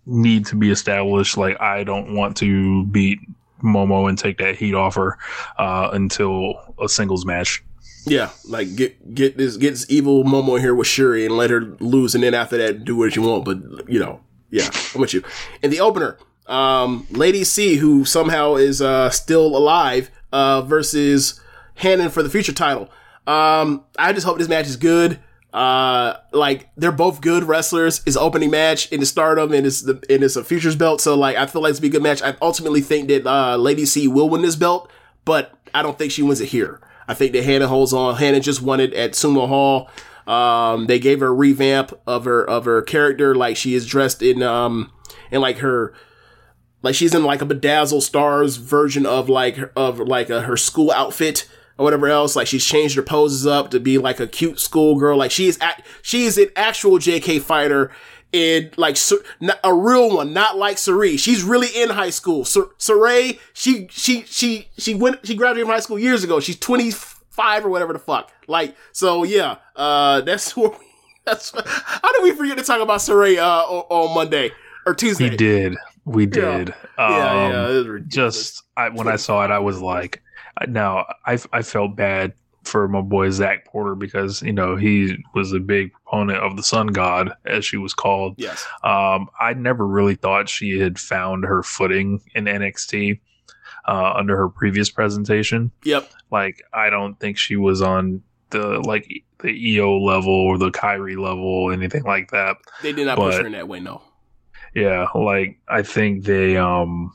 need 0.06 0.46
to 0.46 0.56
be 0.56 0.70
established. 0.70 1.36
Like 1.36 1.60
I 1.60 1.84
don't 1.84 2.14
want 2.14 2.36
to 2.38 2.84
beat 2.86 3.20
Momo 3.62 4.08
and 4.08 4.18
take 4.18 4.38
that 4.38 4.56
heat 4.56 4.74
off 4.74 4.94
her 4.94 5.18
uh, 5.58 5.90
until 5.92 6.74
a 6.80 6.88
singles 6.88 7.24
match. 7.24 7.62
Yeah, 8.06 8.30
like 8.46 8.74
get 8.74 9.14
get 9.14 9.36
this 9.36 9.56
get 9.56 9.70
this 9.70 9.86
evil 9.88 10.24
Momo 10.24 10.58
here 10.58 10.74
with 10.74 10.88
Syuri 10.88 11.26
and 11.26 11.36
let 11.36 11.50
her 11.50 11.60
lose, 11.80 12.14
and 12.14 12.24
then 12.24 12.34
after 12.34 12.56
that 12.58 12.84
do 12.84 12.96
what 12.96 13.16
you 13.16 13.22
want. 13.22 13.44
But 13.44 13.88
you 13.90 13.98
know, 13.98 14.20
yeah, 14.50 14.70
I'm 14.94 15.00
with 15.00 15.12
you. 15.12 15.22
In 15.62 15.70
the 15.70 15.80
opener, 15.80 16.16
um, 16.46 17.06
Lady 17.10 17.44
C, 17.44 17.76
who 17.76 18.04
somehow 18.04 18.54
is 18.54 18.80
uh, 18.80 19.10
still 19.10 19.56
alive, 19.56 20.10
uh, 20.32 20.62
versus 20.62 21.40
Hanan 21.74 22.10
for 22.10 22.22
the 22.22 22.30
future 22.30 22.52
title. 22.52 22.88
Um, 23.26 23.84
I 23.98 24.12
just 24.14 24.24
hope 24.24 24.38
this 24.38 24.48
match 24.48 24.66
is 24.66 24.76
good. 24.76 25.20
Uh, 25.52 26.18
like 26.32 26.68
they're 26.76 26.92
both 26.92 27.20
good 27.20 27.44
wrestlers. 27.44 28.02
It's 28.06 28.16
opening 28.16 28.50
match 28.50 28.92
in 28.92 29.00
the 29.00 29.06
Stardom 29.06 29.52
and 29.52 29.66
it's 29.66 29.82
the 29.82 29.94
and 30.10 30.22
it's 30.22 30.36
a 30.36 30.44
futures 30.44 30.76
belt. 30.76 31.00
So 31.00 31.14
like 31.14 31.36
I 31.36 31.46
feel 31.46 31.62
like 31.62 31.70
it's 31.70 31.80
be 31.80 31.88
a 31.88 31.90
good 31.90 32.02
match. 32.02 32.22
I 32.22 32.36
ultimately 32.42 32.82
think 32.82 33.08
that 33.08 33.26
uh, 33.26 33.56
Lady 33.56 33.86
C 33.86 34.08
will 34.08 34.28
win 34.28 34.42
this 34.42 34.56
belt, 34.56 34.90
but 35.24 35.54
I 35.74 35.82
don't 35.82 35.96
think 35.96 36.12
she 36.12 36.22
wins 36.22 36.40
it 36.40 36.46
here. 36.46 36.80
I 37.06 37.14
think 37.14 37.32
that 37.32 37.44
Hanan 37.44 37.68
holds 37.68 37.94
on. 37.94 38.16
Hanan 38.16 38.42
just 38.42 38.60
won 38.60 38.80
it 38.80 38.92
at 38.92 39.12
Sumo 39.12 39.48
Hall. 39.48 39.88
Um, 40.26 40.86
they 40.86 40.98
gave 40.98 41.20
her 41.20 41.28
a 41.28 41.32
revamp 41.32 41.98
of 42.06 42.26
her 42.26 42.44
of 42.44 42.66
her 42.66 42.82
character. 42.82 43.34
Like 43.34 43.56
she 43.56 43.74
is 43.74 43.86
dressed 43.86 44.20
in 44.20 44.42
um 44.42 44.92
in 45.30 45.40
like 45.40 45.58
her 45.58 45.94
like 46.82 46.94
she's 46.94 47.14
in 47.14 47.24
like 47.24 47.40
a 47.40 47.46
bedazzle 47.46 48.02
stars 48.02 48.56
version 48.56 49.06
of 49.06 49.30
like 49.30 49.58
of 49.74 49.98
like 49.98 50.28
a, 50.28 50.42
her 50.42 50.56
school 50.56 50.90
outfit 50.90 51.48
or 51.78 51.84
whatever 51.84 52.08
else. 52.08 52.36
Like 52.36 52.46
she's 52.46 52.64
changed 52.64 52.96
her 52.96 53.02
poses 53.02 53.46
up 53.46 53.70
to 53.70 53.80
be 53.80 53.98
like 53.98 54.20
a 54.20 54.26
cute 54.26 54.60
schoolgirl. 54.60 55.16
Like 55.16 55.30
she 55.30 55.46
is 55.46 55.58
at, 55.60 55.84
she 56.02 56.24
is 56.24 56.36
an 56.36 56.48
actual 56.56 56.98
JK 56.98 57.40
fighter 57.40 57.90
in 58.32 58.70
like 58.76 58.98
a 59.64 59.74
real 59.74 60.16
one, 60.16 60.32
not 60.32 60.58
like 60.58 60.76
Sarray. 60.76 61.18
She's 61.18 61.42
really 61.42 61.68
in 61.68 61.90
high 61.90 62.10
school. 62.10 62.44
Sar- 62.44 62.70
she 63.54 63.88
she 63.90 64.24
she 64.26 64.68
she 64.76 64.94
went 64.94 65.26
she 65.26 65.34
graduated 65.34 65.66
from 65.66 65.74
high 65.74 65.80
school 65.80 65.98
years 65.98 66.24
ago. 66.24 66.40
She's 66.40 66.58
twenty 66.58 66.90
five 66.90 67.64
or 67.64 67.68
whatever 67.68 67.92
the 67.92 67.98
fuck. 67.98 68.30
Like 68.46 68.76
so, 68.92 69.22
yeah. 69.22 69.56
Uh, 69.76 70.20
that's 70.22 70.56
what. 70.56 70.78
We, 70.78 70.84
that's 71.24 71.52
how 71.54 72.12
did 72.12 72.22
we 72.22 72.32
forget 72.32 72.56
to 72.56 72.64
talk 72.64 72.80
about 72.80 73.00
Sarray 73.00 73.36
uh, 73.36 73.62
on, 73.64 73.84
on 74.08 74.14
Monday 74.14 74.50
or 74.86 74.94
Tuesday? 74.94 75.28
We 75.28 75.36
did. 75.36 75.76
We 76.06 76.24
did. 76.24 76.74
Yeah, 76.98 77.04
um, 77.04 77.12
yeah. 77.12 77.70
yeah 77.70 77.98
just 78.06 78.62
I, 78.78 78.88
when 78.88 79.08
I 79.08 79.16
saw 79.16 79.44
it, 79.44 79.50
I 79.50 79.58
was 79.58 79.82
like, 79.82 80.22
now 80.66 81.06
I 81.26 81.38
I 81.52 81.62
felt 81.62 81.96
bad 81.96 82.32
for 82.64 82.86
my 82.88 83.00
boy 83.00 83.30
Zach 83.30 83.64
Porter 83.66 83.94
because 83.94 84.42
you 84.42 84.52
know 84.52 84.76
he 84.76 85.16
was 85.34 85.52
a 85.52 85.60
big 85.60 85.92
proponent 85.92 86.38
of 86.40 86.56
the 86.56 86.62
Sun 86.62 86.88
God 86.88 87.32
as 87.46 87.64
she 87.64 87.76
was 87.76 87.94
called. 87.94 88.34
Yes. 88.36 88.66
Um, 88.84 89.28
I 89.40 89.54
never 89.54 89.86
really 89.86 90.16
thought 90.16 90.48
she 90.48 90.78
had 90.78 90.98
found 90.98 91.44
her 91.44 91.62
footing 91.62 92.20
in 92.34 92.44
NXT 92.44 93.20
uh, 93.86 94.12
under 94.16 94.36
her 94.36 94.48
previous 94.48 94.90
presentation. 94.90 95.70
Yep. 95.84 96.10
Like 96.30 96.62
I 96.72 96.90
don't 96.90 97.18
think 97.20 97.38
she 97.38 97.56
was 97.56 97.80
on 97.80 98.22
the 98.50 98.80
like 98.80 99.06
the 99.40 99.78
Io 99.78 99.98
level 99.98 100.32
or 100.32 100.58
the 100.58 100.70
Kairi 100.70 101.16
level, 101.16 101.70
anything 101.70 102.02
like 102.02 102.30
that. 102.32 102.56
They 102.82 102.92
did 102.92 103.06
not 103.06 103.16
But- 103.16 103.30
push 103.30 103.40
her 103.40 103.46
in 103.46 103.52
that 103.52 103.68
way. 103.68 103.80
No. 103.80 104.02
Yeah, 104.74 105.06
like 105.14 105.58
I 105.68 105.82
think 105.82 106.24
they 106.24 106.56
um 106.58 107.12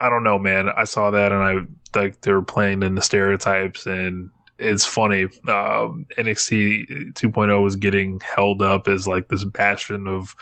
I 0.00 0.08
don't 0.08 0.24
know, 0.24 0.38
man. 0.38 0.68
I 0.68 0.84
saw 0.84 1.10
that 1.10 1.32
and 1.32 1.42
I 1.42 1.98
like 1.98 2.20
they're 2.20 2.42
playing 2.42 2.82
in 2.82 2.94
the 2.94 3.02
stereotypes 3.02 3.86
and 3.86 4.30
it's 4.58 4.84
funny. 4.84 5.24
Um, 5.46 6.06
NXT 6.16 7.12
2.0 7.14 7.62
was 7.62 7.76
getting 7.76 8.20
held 8.20 8.62
up 8.62 8.88
as 8.88 9.06
like 9.06 9.28
this 9.28 9.44
bastion 9.44 10.06
of 10.06 10.34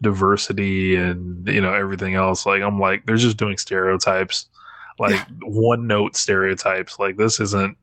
diversity 0.00 0.96
and 0.96 1.46
you 1.46 1.60
know 1.60 1.72
everything 1.72 2.14
else. 2.14 2.46
Like 2.46 2.62
I'm 2.62 2.78
like 2.78 3.06
they're 3.06 3.16
just 3.16 3.36
doing 3.36 3.58
stereotypes, 3.58 4.46
like 4.98 5.18
one 5.42 5.86
note 5.86 6.16
stereotypes. 6.16 6.98
Like 6.98 7.16
this 7.16 7.40
isn't 7.40 7.76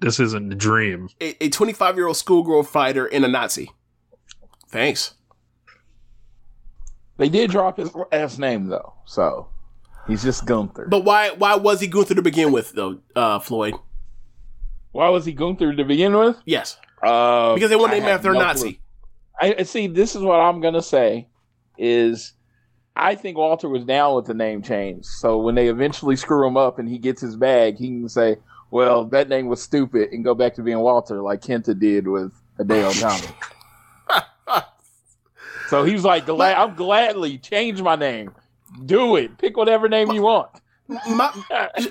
this 0.00 0.20
isn't 0.20 0.48
the 0.50 0.54
dream. 0.54 1.08
A 1.20 1.48
25 1.48 1.96
year 1.96 2.06
old 2.06 2.16
schoolgirl 2.16 2.62
fighter 2.62 3.06
and 3.06 3.24
a 3.24 3.28
Nazi. 3.28 3.70
Thanks. 4.68 5.14
They 7.16 7.30
did 7.30 7.50
drop 7.50 7.78
his 7.78 7.94
last 8.12 8.38
name 8.38 8.66
though, 8.66 8.92
so 9.06 9.48
he's 10.08 10.22
just 10.22 10.44
Gunther. 10.46 10.86
But 10.88 11.04
why 11.04 11.30
why 11.30 11.56
was 11.56 11.80
he 11.80 11.86
Gunther 11.86 12.14
to 12.14 12.22
begin 12.22 12.52
with 12.52 12.72
though, 12.72 12.98
uh, 13.14 13.38
Floyd? 13.38 13.74
Why 14.92 15.08
was 15.10 15.24
he 15.26 15.32
Gunther 15.32 15.74
to 15.74 15.84
begin 15.84 16.16
with? 16.16 16.36
Yes. 16.46 16.78
Uh, 17.02 17.54
Because 17.54 17.70
they 17.70 17.76
want 17.76 17.92
to 17.92 17.96
name 17.98 18.04
have 18.08 18.18
after 18.20 18.32
a 18.32 18.34
Nazi. 18.38 18.72
clue. 18.72 18.80
I 19.40 19.54
I- 19.58 19.62
see. 19.64 19.86
This 19.88 20.16
is 20.16 20.22
what 20.22 20.40
I'm 20.40 20.60
gonna 20.60 20.80
say: 20.82 21.28
is 21.76 22.32
I 22.96 23.14
think 23.14 23.36
Walter 23.36 23.68
was 23.68 23.84
down 23.84 24.16
with 24.16 24.24
the 24.26 24.32
name 24.34 24.62
change. 24.62 25.04
So 25.04 25.36
when 25.38 25.54
they 25.54 25.68
eventually 25.68 26.16
screw 26.16 26.46
him 26.46 26.56
up 26.56 26.78
and 26.78 26.88
he 26.88 26.96
gets 26.98 27.20
his 27.20 27.36
bag, 27.36 27.76
he 27.76 27.88
can 27.88 28.08
say, 28.08 28.36
"Well, 28.70 29.04
that 29.06 29.28
name 29.28 29.48
was 29.48 29.60
stupid," 29.62 30.10
and 30.12 30.24
go 30.24 30.34
back 30.34 30.54
to 30.54 30.62
being 30.62 30.78
Walter, 30.80 31.20
like 31.20 31.42
Kenta 31.42 31.78
did 31.78 32.08
with 32.08 32.32
Adele 32.58 32.92
Tommy. 32.94 33.26
so 35.68 35.84
he 35.84 35.92
was 35.92 36.04
like, 36.04 36.26
"Glad 36.26 36.56
I'm 36.56 36.74
gladly 36.74 37.36
change 37.38 37.82
my 37.82 37.96
name. 37.96 38.32
Do 38.84 39.16
it. 39.16 39.38
Pick 39.38 39.56
whatever 39.56 39.88
name 39.88 40.12
you 40.12 40.22
want." 40.22 40.50
my, 40.88 41.32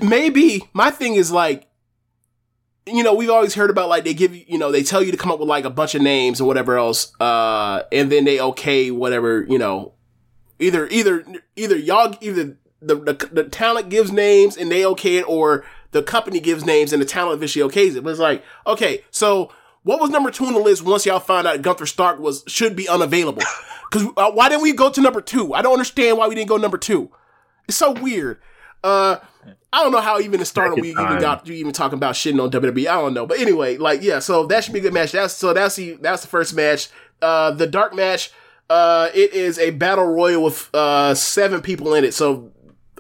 maybe 0.02 0.70
my 0.74 0.90
thing 0.90 1.16
is 1.16 1.32
like 1.32 1.68
you 2.86 3.04
know 3.04 3.14
we've 3.14 3.30
always 3.30 3.56
heard 3.56 3.70
about 3.70 3.90
like 3.90 4.04
they 4.04 4.14
give 4.14 4.36
you 4.36 4.44
you 4.48 4.58
know 4.58 4.72
they 4.72 4.84
tell 4.84 5.02
you 5.02 5.12
to 5.12 5.18
come 5.18 5.32
up 5.32 5.40
with 5.40 5.50
like 5.50 5.66
a 5.66 5.70
bunch 5.70 5.96
of 5.96 6.02
names 6.02 6.40
and 6.40 6.48
whatever 6.48 6.78
else 6.78 7.12
uh 7.20 7.82
and 7.92 8.12
then 8.12 8.26
they 8.26 8.40
okay 8.40 8.92
whatever 8.92 9.44
you 9.50 9.58
know 9.58 9.94
either 10.60 10.88
either 10.88 11.26
either 11.56 11.76
y'all 11.76 12.16
either 12.22 12.58
the, 12.82 12.96
the 12.96 13.30
the 13.32 13.44
talent 13.46 13.90
gives 13.90 14.12
names 14.12 14.56
and 14.56 14.72
they 14.72 14.86
okay 14.86 15.18
it 15.18 15.28
or 15.28 15.66
the 15.92 16.04
company 16.04 16.40
gives 16.40 16.66
names 16.66 16.94
and 16.94 17.02
the 17.02 17.06
talent 17.06 17.36
eventually 17.38 17.68
okays 17.68 17.96
it 17.96 18.04
but 18.04 18.12
it's 18.12 18.20
like 18.20 18.44
okay 18.68 19.04
so 19.12 19.52
what 19.86 20.02
was 20.02 20.10
number 20.10 20.30
two 20.30 20.46
on 20.46 20.54
the 20.54 20.60
list 20.60 20.84
once 20.84 21.06
y'all 21.06 21.20
found 21.22 21.48
out 21.48 21.62
Gunther 21.62 21.86
Stark 21.86 22.20
was 22.20 22.44
should 22.48 22.76
be 22.76 22.90
unavailable 22.90 23.44
because 23.92 24.08
uh, 24.18 24.32
why 24.32 24.50
didn't 24.50 24.64
we 24.64 24.74
go 24.74 24.90
to 24.90 25.02
number 25.02 25.22
two 25.22 25.54
I 25.54 25.62
don't 25.62 25.74
understand 25.74 26.18
why 26.18 26.28
we 26.28 26.36
didn't 26.36 26.50
go 26.50 26.58
number 26.58 26.78
two 26.78 27.10
it's 27.68 27.78
so 27.78 27.94
weird 27.94 28.40
uh, 28.86 29.20
I 29.74 29.84
don't 29.84 29.92
know 29.92 30.00
how 30.00 30.20
even 30.20 30.40
it 30.40 30.46
started. 30.46 30.80
We 30.80 30.92
even 30.92 31.20
got 31.20 31.48
you 31.48 31.56
even 31.56 31.74
talking 31.74 31.98
about 31.98 32.14
shitting 32.14 32.42
on 32.42 32.52
WWE. 32.52 32.88
I 32.88 33.02
don't 33.02 33.14
know, 33.14 33.26
but 33.26 33.40
anyway, 33.40 33.78
like 33.78 34.02
yeah. 34.04 34.20
So 34.20 34.46
that 34.46 34.64
should 34.64 34.74
be 34.74 34.80
a 34.80 34.84
good 34.84 34.94
match. 34.94 35.12
That's 35.12 35.34
so 35.34 35.54
that's 35.54 35.76
the 35.76 35.94
that's 35.94 36.22
the 36.22 36.28
first 36.28 36.54
match. 36.56 36.90
Uh, 37.22 37.52
the 37.52 37.68
dark 37.68 37.94
match. 37.94 38.32
Uh, 38.70 39.10
it 39.14 39.34
is 39.34 39.60
a 39.60 39.72
battle 39.72 40.06
royal 40.06 40.44
with 40.44 40.70
uh 40.74 41.14
seven 41.14 41.62
people 41.62 41.94
in 41.94 42.04
it. 42.04 42.14
So 42.14 42.52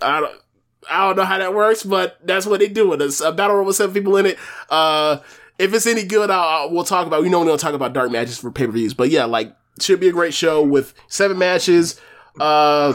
I 0.01 0.19
don't. 0.19 0.41
I 0.89 1.07
don't 1.07 1.15
know 1.15 1.25
how 1.25 1.37
that 1.39 1.53
works, 1.53 1.83
but 1.83 2.19
that's 2.23 2.45
what 2.45 2.59
they 2.59 2.67
do. 2.67 2.93
It's 2.93 3.21
a 3.21 3.31
battle 3.31 3.55
royal 3.55 3.67
with 3.67 3.75
seven 3.75 3.93
people 3.93 4.17
in 4.17 4.25
it. 4.25 4.37
Uh, 4.69 5.17
if 5.57 5.73
it's 5.73 5.87
any 5.87 6.03
good, 6.03 6.29
I'll, 6.29 6.39
I'll- 6.63 6.71
we'll 6.71 6.83
talk 6.83 7.07
about. 7.07 7.21
We 7.21 7.29
know 7.29 7.39
we're 7.39 7.45
gonna 7.47 7.57
talk 7.57 7.73
about 7.73 7.93
dark 7.93 8.11
matches 8.11 8.37
for 8.37 8.51
pay 8.51 8.65
per 8.65 8.71
views, 8.71 8.93
but 8.93 9.09
yeah, 9.09 9.25
like 9.25 9.55
should 9.79 9.99
be 9.99 10.07
a 10.07 10.11
great 10.13 10.33
show 10.33 10.63
with 10.63 10.93
seven 11.07 11.37
matches. 11.37 11.99
Uh, 12.39 12.93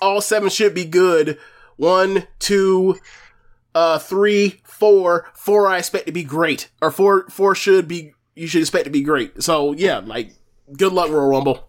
all 0.00 0.20
seven 0.20 0.48
should 0.48 0.74
be 0.74 0.84
good. 0.84 1.38
One, 1.76 2.26
two, 2.38 2.98
uh, 3.74 3.98
three, 3.98 4.60
four. 4.64 5.30
Four 5.34 5.66
I 5.68 5.78
expect 5.78 6.06
to 6.06 6.12
be 6.12 6.24
great, 6.24 6.68
or 6.80 6.90
four 6.90 7.28
four 7.28 7.54
should 7.54 7.88
be. 7.88 8.14
You 8.34 8.46
should 8.46 8.60
expect 8.62 8.84
to 8.84 8.90
be 8.90 9.02
great. 9.02 9.42
So 9.42 9.72
yeah, 9.72 9.98
like 9.98 10.32
good 10.76 10.92
luck 10.92 11.10
Royal 11.10 11.28
Rumble. 11.28 11.68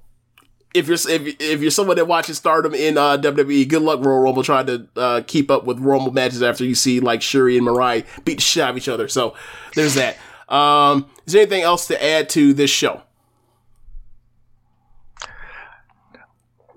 If 0.74 0.88
you're 0.88 0.96
if, 0.96 1.40
if 1.40 1.62
you're 1.62 1.72
someone 1.72 1.98
that 1.98 2.08
watches 2.08 2.38
Stardom 2.38 2.74
in 2.74 2.98
uh, 2.98 3.18
WWE, 3.18 3.68
good 3.68 3.84
luck 3.84 4.04
Royal 4.04 4.22
Rumble 4.22 4.44
trying 4.44 4.66
to 4.66 4.88
uh, 4.96 5.22
keep 5.28 5.52
up 5.52 5.66
with 5.66 5.80
Rumble 5.80 6.12
matches 6.12 6.42
after 6.42 6.66
you 6.66 6.74
see 6.74 7.00
like 7.00 7.20
Syuri 7.20 7.58
and 7.58 7.66
Mariah 7.66 8.04
beat 8.26 8.36
the 8.36 8.42
shit 8.42 8.64
out 8.64 8.72
of 8.72 8.78
each 8.78 8.90
other. 8.90 9.08
So 9.08 9.36
there's 9.76 9.94
that. 9.96 10.18
Um, 10.50 11.10
is 11.26 11.34
there 11.34 11.42
anything 11.42 11.64
else 11.64 11.88
to 11.88 12.04
add 12.04 12.30
to 12.30 12.54
this 12.54 12.72
show? 12.72 13.02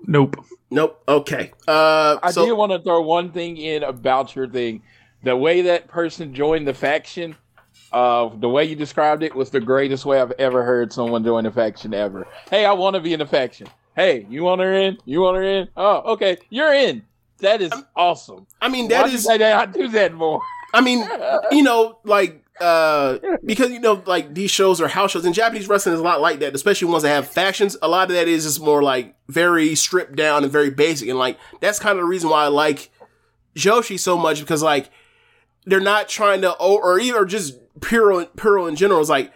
Nope. 0.05 0.37
Nope. 0.69 1.01
Okay. 1.07 1.51
Uh, 1.67 2.17
I 2.21 2.31
so 2.31 2.45
did 2.45 2.53
want 2.53 2.71
to 2.71 2.79
throw 2.79 3.01
one 3.01 3.31
thing 3.31 3.57
in 3.57 3.83
about 3.83 4.35
your 4.35 4.47
thing. 4.47 4.81
The 5.23 5.35
way 5.35 5.61
that 5.61 5.87
person 5.87 6.33
joined 6.33 6.67
the 6.67 6.73
faction, 6.73 7.35
uh, 7.91 8.29
the 8.39 8.49
way 8.49 8.65
you 8.65 8.75
described 8.75 9.23
it 9.23 9.35
was 9.35 9.49
the 9.49 9.59
greatest 9.59 10.05
way 10.05 10.21
I've 10.21 10.33
ever 10.33 10.63
heard 10.63 10.93
someone 10.93 11.23
join 11.23 11.45
a 11.45 11.51
faction 11.51 11.93
ever. 11.93 12.27
Hey, 12.49 12.65
I 12.65 12.73
want 12.73 12.95
to 12.95 13.01
be 13.01 13.13
in 13.13 13.21
a 13.21 13.25
faction. 13.25 13.67
Hey, 13.97 14.27
you 14.29 14.43
want 14.43 14.61
her 14.61 14.71
in? 14.75 14.99
You 15.05 15.21
want 15.21 15.37
her 15.37 15.43
in? 15.43 15.69
Oh, 15.75 16.13
okay, 16.13 16.37
you're 16.51 16.71
in. 16.71 17.01
That 17.39 17.63
is 17.63 17.71
awesome. 17.95 18.45
I 18.61 18.69
mean 18.69 18.85
Why 18.85 18.89
that 18.89 19.05
did 19.07 19.15
is. 19.15 19.27
not 19.27 19.73
do 19.73 19.87
that 19.89 20.13
more? 20.13 20.39
I 20.71 20.81
mean, 20.81 21.03
you 21.51 21.63
know, 21.63 21.97
like 22.03 22.43
uh 22.61 23.17
because 23.43 23.71
you 23.71 23.79
know, 23.79 24.03
like 24.05 24.35
these 24.35 24.51
shows 24.51 24.79
are 24.81 24.87
house 24.87 25.11
shows, 25.11 25.25
and 25.25 25.33
Japanese 25.33 25.67
wrestling 25.67 25.95
is 25.95 25.99
a 25.99 26.03
lot 26.03 26.21
like 26.21 26.39
that, 26.39 26.53
especially 26.53 26.89
ones 26.89 27.01
that 27.03 27.09
have 27.09 27.27
factions. 27.27 27.75
A 27.81 27.87
lot 27.87 28.09
of 28.09 28.15
that 28.15 28.27
is 28.27 28.43
just 28.43 28.61
more 28.61 28.83
like 28.83 29.15
very 29.29 29.73
stripped 29.73 30.15
down 30.15 30.43
and 30.43 30.51
very 30.51 30.69
basic, 30.69 31.09
and 31.09 31.17
like 31.17 31.39
that's 31.59 31.79
kind 31.79 31.97
of 31.97 32.03
the 32.03 32.07
reason 32.07 32.29
why 32.29 32.43
I 32.43 32.47
like 32.49 32.91
Joshi 33.55 33.99
so 33.99 34.15
much 34.15 34.39
because 34.39 34.61
like 34.61 34.91
they're 35.65 35.79
not 35.79 36.07
trying 36.07 36.41
to 36.41 36.51
or, 36.53 36.83
or 36.83 36.99
either 36.99 37.25
just 37.25 37.55
Puro 37.81 38.25
Puro 38.25 38.67
in 38.67 38.75
general 38.75 39.01
is 39.01 39.09
like 39.09 39.33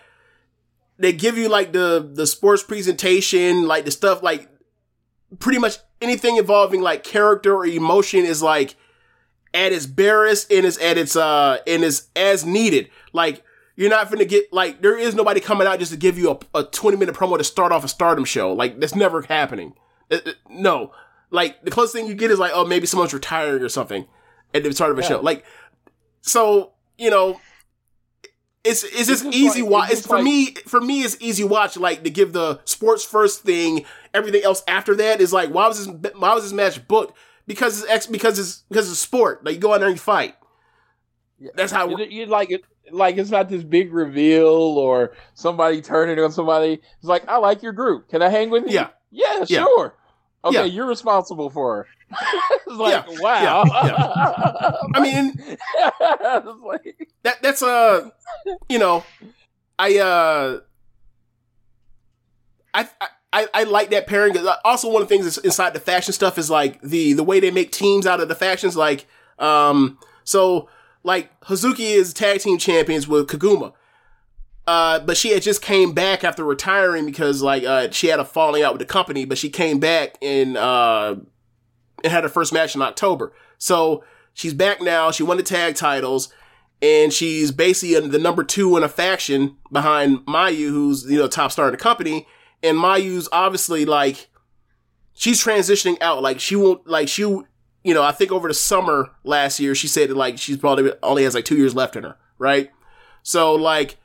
they 1.00 1.12
give 1.14 1.36
you 1.36 1.50
like 1.50 1.74
the 1.74 2.08
the 2.14 2.28
sports 2.28 2.62
presentation, 2.62 3.68
like 3.68 3.86
the 3.86 3.92
stuff 3.92 4.22
like 4.22 4.50
pretty 5.40 5.60
much 5.60 5.78
anything 6.02 6.38
involving 6.38 6.82
like 6.82 7.04
character 7.04 7.56
or 7.56 7.66
emotion 7.66 8.26
is 8.26 8.42
like 8.42 8.76
at 9.54 9.72
its 9.72 9.86
barest 9.86 10.52
and 10.52 10.66
is 10.66 10.78
at 10.78 10.98
its 10.98 11.16
uh 11.16 11.58
and 11.68 11.84
is 11.84 12.08
as 12.16 12.46
needed. 12.46 12.90
Like 13.14 13.44
you're 13.76 13.90
not 13.90 14.10
gonna 14.12 14.26
get 14.26 14.52
like 14.54 14.82
there 14.82 14.98
is 14.98 15.16
nobody 15.16 15.40
coming 15.40 15.68
out 15.68 15.80
just 15.80 15.92
to 15.92 15.98
give 15.98 16.18
you 16.18 16.32
a, 16.54 16.60
a 16.60 16.64
20 16.64 16.98
minute 16.98 17.16
promo 17.16 17.38
to 17.38 17.44
start 17.44 17.72
off 17.72 17.84
a 17.84 17.88
stardom 17.88 18.26
show. 18.26 18.54
Like 18.54 18.80
that's 18.80 18.96
never 18.96 19.22
happening. 19.24 19.74
Uh, 20.10 20.18
uh, 20.26 20.32
no. 20.50 20.92
Like 21.30 21.64
the 21.64 21.72
closest 21.72 21.96
thing 21.96 22.08
you 22.08 22.14
get 22.16 22.32
is 22.32 22.40
like, 22.40 22.52
oh 22.54 22.66
maybe 22.66 22.86
someone's 22.86 23.14
retiring 23.14 23.62
or 23.64 23.70
something 23.70 24.06
at 24.54 24.64
the 24.64 24.74
start 24.74 24.92
of 24.92 25.00
a 25.00 25.04
show. 25.04 25.22
Like 25.22 25.46
so, 26.22 26.74
you 26.98 27.10
know, 27.10 27.40
it's 28.64 28.84
it's 28.84 29.08
just 29.08 29.24
just 29.24 29.26
easy 29.36 29.62
like- 29.64 29.72
watch. 29.72 29.90
it's 29.92 30.00
It's 30.02 30.08
for 30.08 30.16
like- 30.18 30.24
me. 30.24 30.46
For 30.68 30.80
me, 30.82 31.02
it's 31.02 31.18
easy 31.20 31.44
watch. 31.44 31.78
Like 31.78 32.04
to 32.04 32.10
give 32.10 32.34
the 32.34 32.60
sports 32.66 33.04
first 33.04 33.42
thing. 33.44 33.86
Everything 34.14 34.44
else 34.44 34.64
after 34.68 34.96
that 34.96 35.22
is 35.22 35.32
like, 35.32 35.50
why 35.50 35.68
was 35.68 35.86
this? 35.86 36.14
Why 36.16 36.34
was 36.34 36.44
this 36.44 36.54
match 36.54 36.86
booked? 36.88 37.18
Because 37.48 37.82
it's 37.82 37.92
ex, 37.92 38.08
because 38.08 38.38
it's 38.40 38.64
because 38.70 38.90
it's 38.92 39.00
sport. 39.00 39.44
Like 39.46 39.56
you 39.56 39.60
go 39.62 39.74
out 39.74 39.80
there 39.80 39.88
and 39.88 39.96
you 39.96 40.02
fight. 40.02 40.36
That's 41.56 41.72
how. 41.72 41.88
You, 41.98 42.26
like 42.28 42.52
it. 42.52 42.62
Like 42.92 43.18
it's 43.18 43.30
not 43.30 43.48
this 43.48 43.64
big 43.64 43.94
reveal 43.94 44.48
or 44.50 45.14
somebody 45.34 45.82
turning 45.82 46.20
on 46.20 46.32
somebody. 46.32 46.74
It's 46.74 47.04
like 47.06 47.28
I 47.30 47.38
like 47.38 47.64
your 47.64 47.72
group. 47.72 48.10
Can 48.10 48.22
I 48.22 48.28
hang 48.30 48.50
with 48.50 48.66
you? 48.66 48.74
Yeah. 48.74 48.88
Yeah, 49.12 49.46
Yeah. 49.48 49.64
sure. 49.64 49.96
Okay, 50.44 50.58
Yeah. 50.58 50.64
you're 50.66 50.88
responsible 50.88 51.50
for 51.50 51.88
it's 52.12 52.76
like 52.76 53.06
Yeah, 53.08 53.22
wow. 53.22 53.64
I 54.96 55.00
mean, 55.00 55.36
that 57.24 57.42
that's 57.42 57.62
uh 57.62 58.10
you 58.68 58.80
know 58.80 59.04
i 59.78 59.98
uh 60.00 60.60
i 62.74 62.90
i, 63.00 63.08
I 63.34 63.48
I 63.54 63.64
like 63.64 63.90
that 63.92 64.08
pairing 64.08 64.36
also 64.66 64.90
one 64.92 65.02
of 65.02 65.10
the 65.10 65.16
things 65.16 65.38
inside 65.40 65.74
the 65.74 65.80
faction 65.80 66.14
stuff 66.14 66.38
is 66.38 66.50
like 66.50 66.82
the 66.82 67.14
the 67.14 67.24
way 67.24 67.40
they 67.40 67.52
make 67.52 67.72
teams 67.72 68.06
out 68.06 68.20
of 68.20 68.28
the 68.28 68.36
factions 68.36 68.76
like 68.76 69.06
um 69.40 69.98
so 70.24 70.70
like 71.04 71.38
hazuki 71.42 71.92
is 71.92 72.14
tag 72.14 72.40
team 72.42 72.58
champions 72.58 73.08
with 73.08 73.28
Koguma 73.28 73.74
uh, 74.68 75.00
but 75.00 75.18
she 75.18 75.32
had 75.32 75.42
just 75.42 75.62
came 75.62 75.94
back 75.94 76.24
after 76.24 76.44
retiring 76.44 77.06
because 77.06 77.42
like 77.42 77.64
uh, 77.64 77.90
she 77.92 78.08
had 78.08 78.20
a 78.20 78.26
falling 78.26 78.64
out 78.64 78.74
with 78.74 78.80
the 78.80 78.86
company, 78.86 79.26
but 79.26 79.38
she 79.38 79.50
came 79.50 79.80
back 79.80 80.18
and 80.22 80.56
uh, 80.56 81.16
and 82.04 82.14
had 82.14 82.24
her 82.24 82.30
first 82.30 82.54
match 82.54 82.76
in 82.76 82.82
October. 82.82 83.34
So 83.58 84.04
she's 84.34 84.54
back 84.54 84.82
now. 84.82 85.12
She 85.12 85.24
won 85.24 85.38
the 85.38 85.44
tag 85.44 85.76
titles, 85.76 86.32
and 86.82 87.12
she's 87.12 87.52
basically 87.52 88.08
the 88.08 88.20
number 88.20 88.44
two 88.44 88.78
in 88.78 88.84
a 88.84 88.90
faction 88.90 89.58
behind 89.72 90.20
Mayu, 90.20 90.70
who's 90.70 91.06
you 91.10 91.18
know 91.18 91.28
top 91.28 91.52
star 91.52 91.66
in 91.68 91.72
the 91.72 91.78
company. 91.78 92.28
And 92.64 92.78
Mayu's 92.78 93.28
obviously 93.32 93.86
like 93.86 94.30
she's 95.14 95.44
transitioning 95.44 96.02
out. 96.02 96.22
Like 96.22 96.40
she 96.40 96.56
won't 96.56 96.88
like 96.88 97.08
she 97.08 97.22
you 97.24 97.46
know 97.94 98.04
I 98.04 98.12
think 98.12 98.32
over 98.32 98.48
the 98.48 98.54
summer 98.54 99.12
last 99.24 99.60
year 99.60 99.76
she 99.76 99.88
said 99.88 100.10
that 100.10 100.18
like 100.18 100.38
she's 100.38 100.58
probably 100.58 100.92
only 101.04 101.24
has 101.24 101.36
like 101.36 101.46
two 101.46 101.58
years 101.58 101.76
left 101.76 101.96
in 101.96 102.04
her, 102.04 102.18
right? 102.38 102.72
So 103.24 103.56
like 103.56 103.98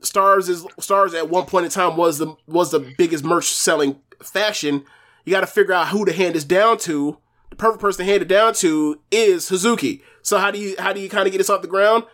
Stars 0.00 0.48
is 0.48 0.66
Stars 0.78 1.14
at 1.14 1.28
one 1.28 1.46
point 1.46 1.66
in 1.66 1.70
time 1.70 1.96
was 1.96 2.18
the 2.18 2.34
was 2.46 2.70
the 2.70 2.94
biggest 2.98 3.24
merch 3.24 3.50
selling 3.50 4.00
fashion. 4.22 4.84
You 5.24 5.32
got 5.32 5.40
to 5.40 5.46
figure 5.46 5.72
out 5.72 5.88
who 5.88 6.04
to 6.04 6.12
hand 6.12 6.34
this 6.34 6.44
down 6.44 6.78
to 6.78 7.18
the 7.50 7.56
perfect 7.56 7.80
person 7.80 8.04
to 8.04 8.10
hand 8.10 8.22
it 8.22 8.28
down 8.28 8.54
to 8.54 9.00
is 9.10 9.48
Hazuki. 9.48 10.02
So 10.22 10.38
how 10.38 10.50
do 10.50 10.58
you 10.58 10.74
how 10.78 10.92
do 10.92 11.00
you 11.00 11.08
kind 11.08 11.26
of 11.26 11.32
get 11.32 11.38
this 11.38 11.50
off 11.50 11.62
the 11.62 11.68
ground? 11.68 12.04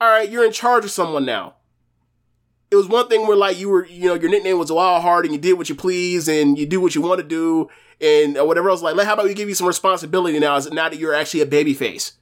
All 0.00 0.08
right, 0.08 0.28
you're 0.28 0.44
in 0.44 0.52
charge 0.52 0.84
of 0.84 0.90
someone 0.90 1.24
now. 1.24 1.54
It 2.70 2.76
was 2.76 2.86
one 2.88 3.08
thing 3.08 3.26
where 3.26 3.36
like 3.36 3.58
you 3.58 3.68
were, 3.68 3.84
you 3.86 4.06
know, 4.08 4.14
your 4.14 4.30
nickname 4.30 4.58
was 4.58 4.70
a 4.70 4.74
Wild 4.74 5.02
Heart 5.02 5.24
and 5.24 5.34
you 5.34 5.40
did 5.40 5.54
what 5.54 5.68
you 5.68 5.74
please 5.74 6.28
and 6.28 6.56
you 6.58 6.66
do 6.66 6.80
what 6.80 6.94
you 6.94 7.00
want 7.02 7.20
to 7.20 7.26
do 7.26 7.68
and 8.00 8.38
uh, 8.38 8.44
whatever 8.44 8.70
else. 8.70 8.80
Like, 8.80 8.96
how 9.04 9.14
about 9.14 9.26
we 9.26 9.34
give 9.34 9.48
you 9.48 9.54
some 9.56 9.66
responsibility 9.66 10.38
now? 10.38 10.54
Is 10.56 10.70
now 10.70 10.88
that 10.88 10.98
you're 10.98 11.14
actually 11.14 11.40
a 11.40 11.46
baby 11.46 11.74
face? 11.74 12.12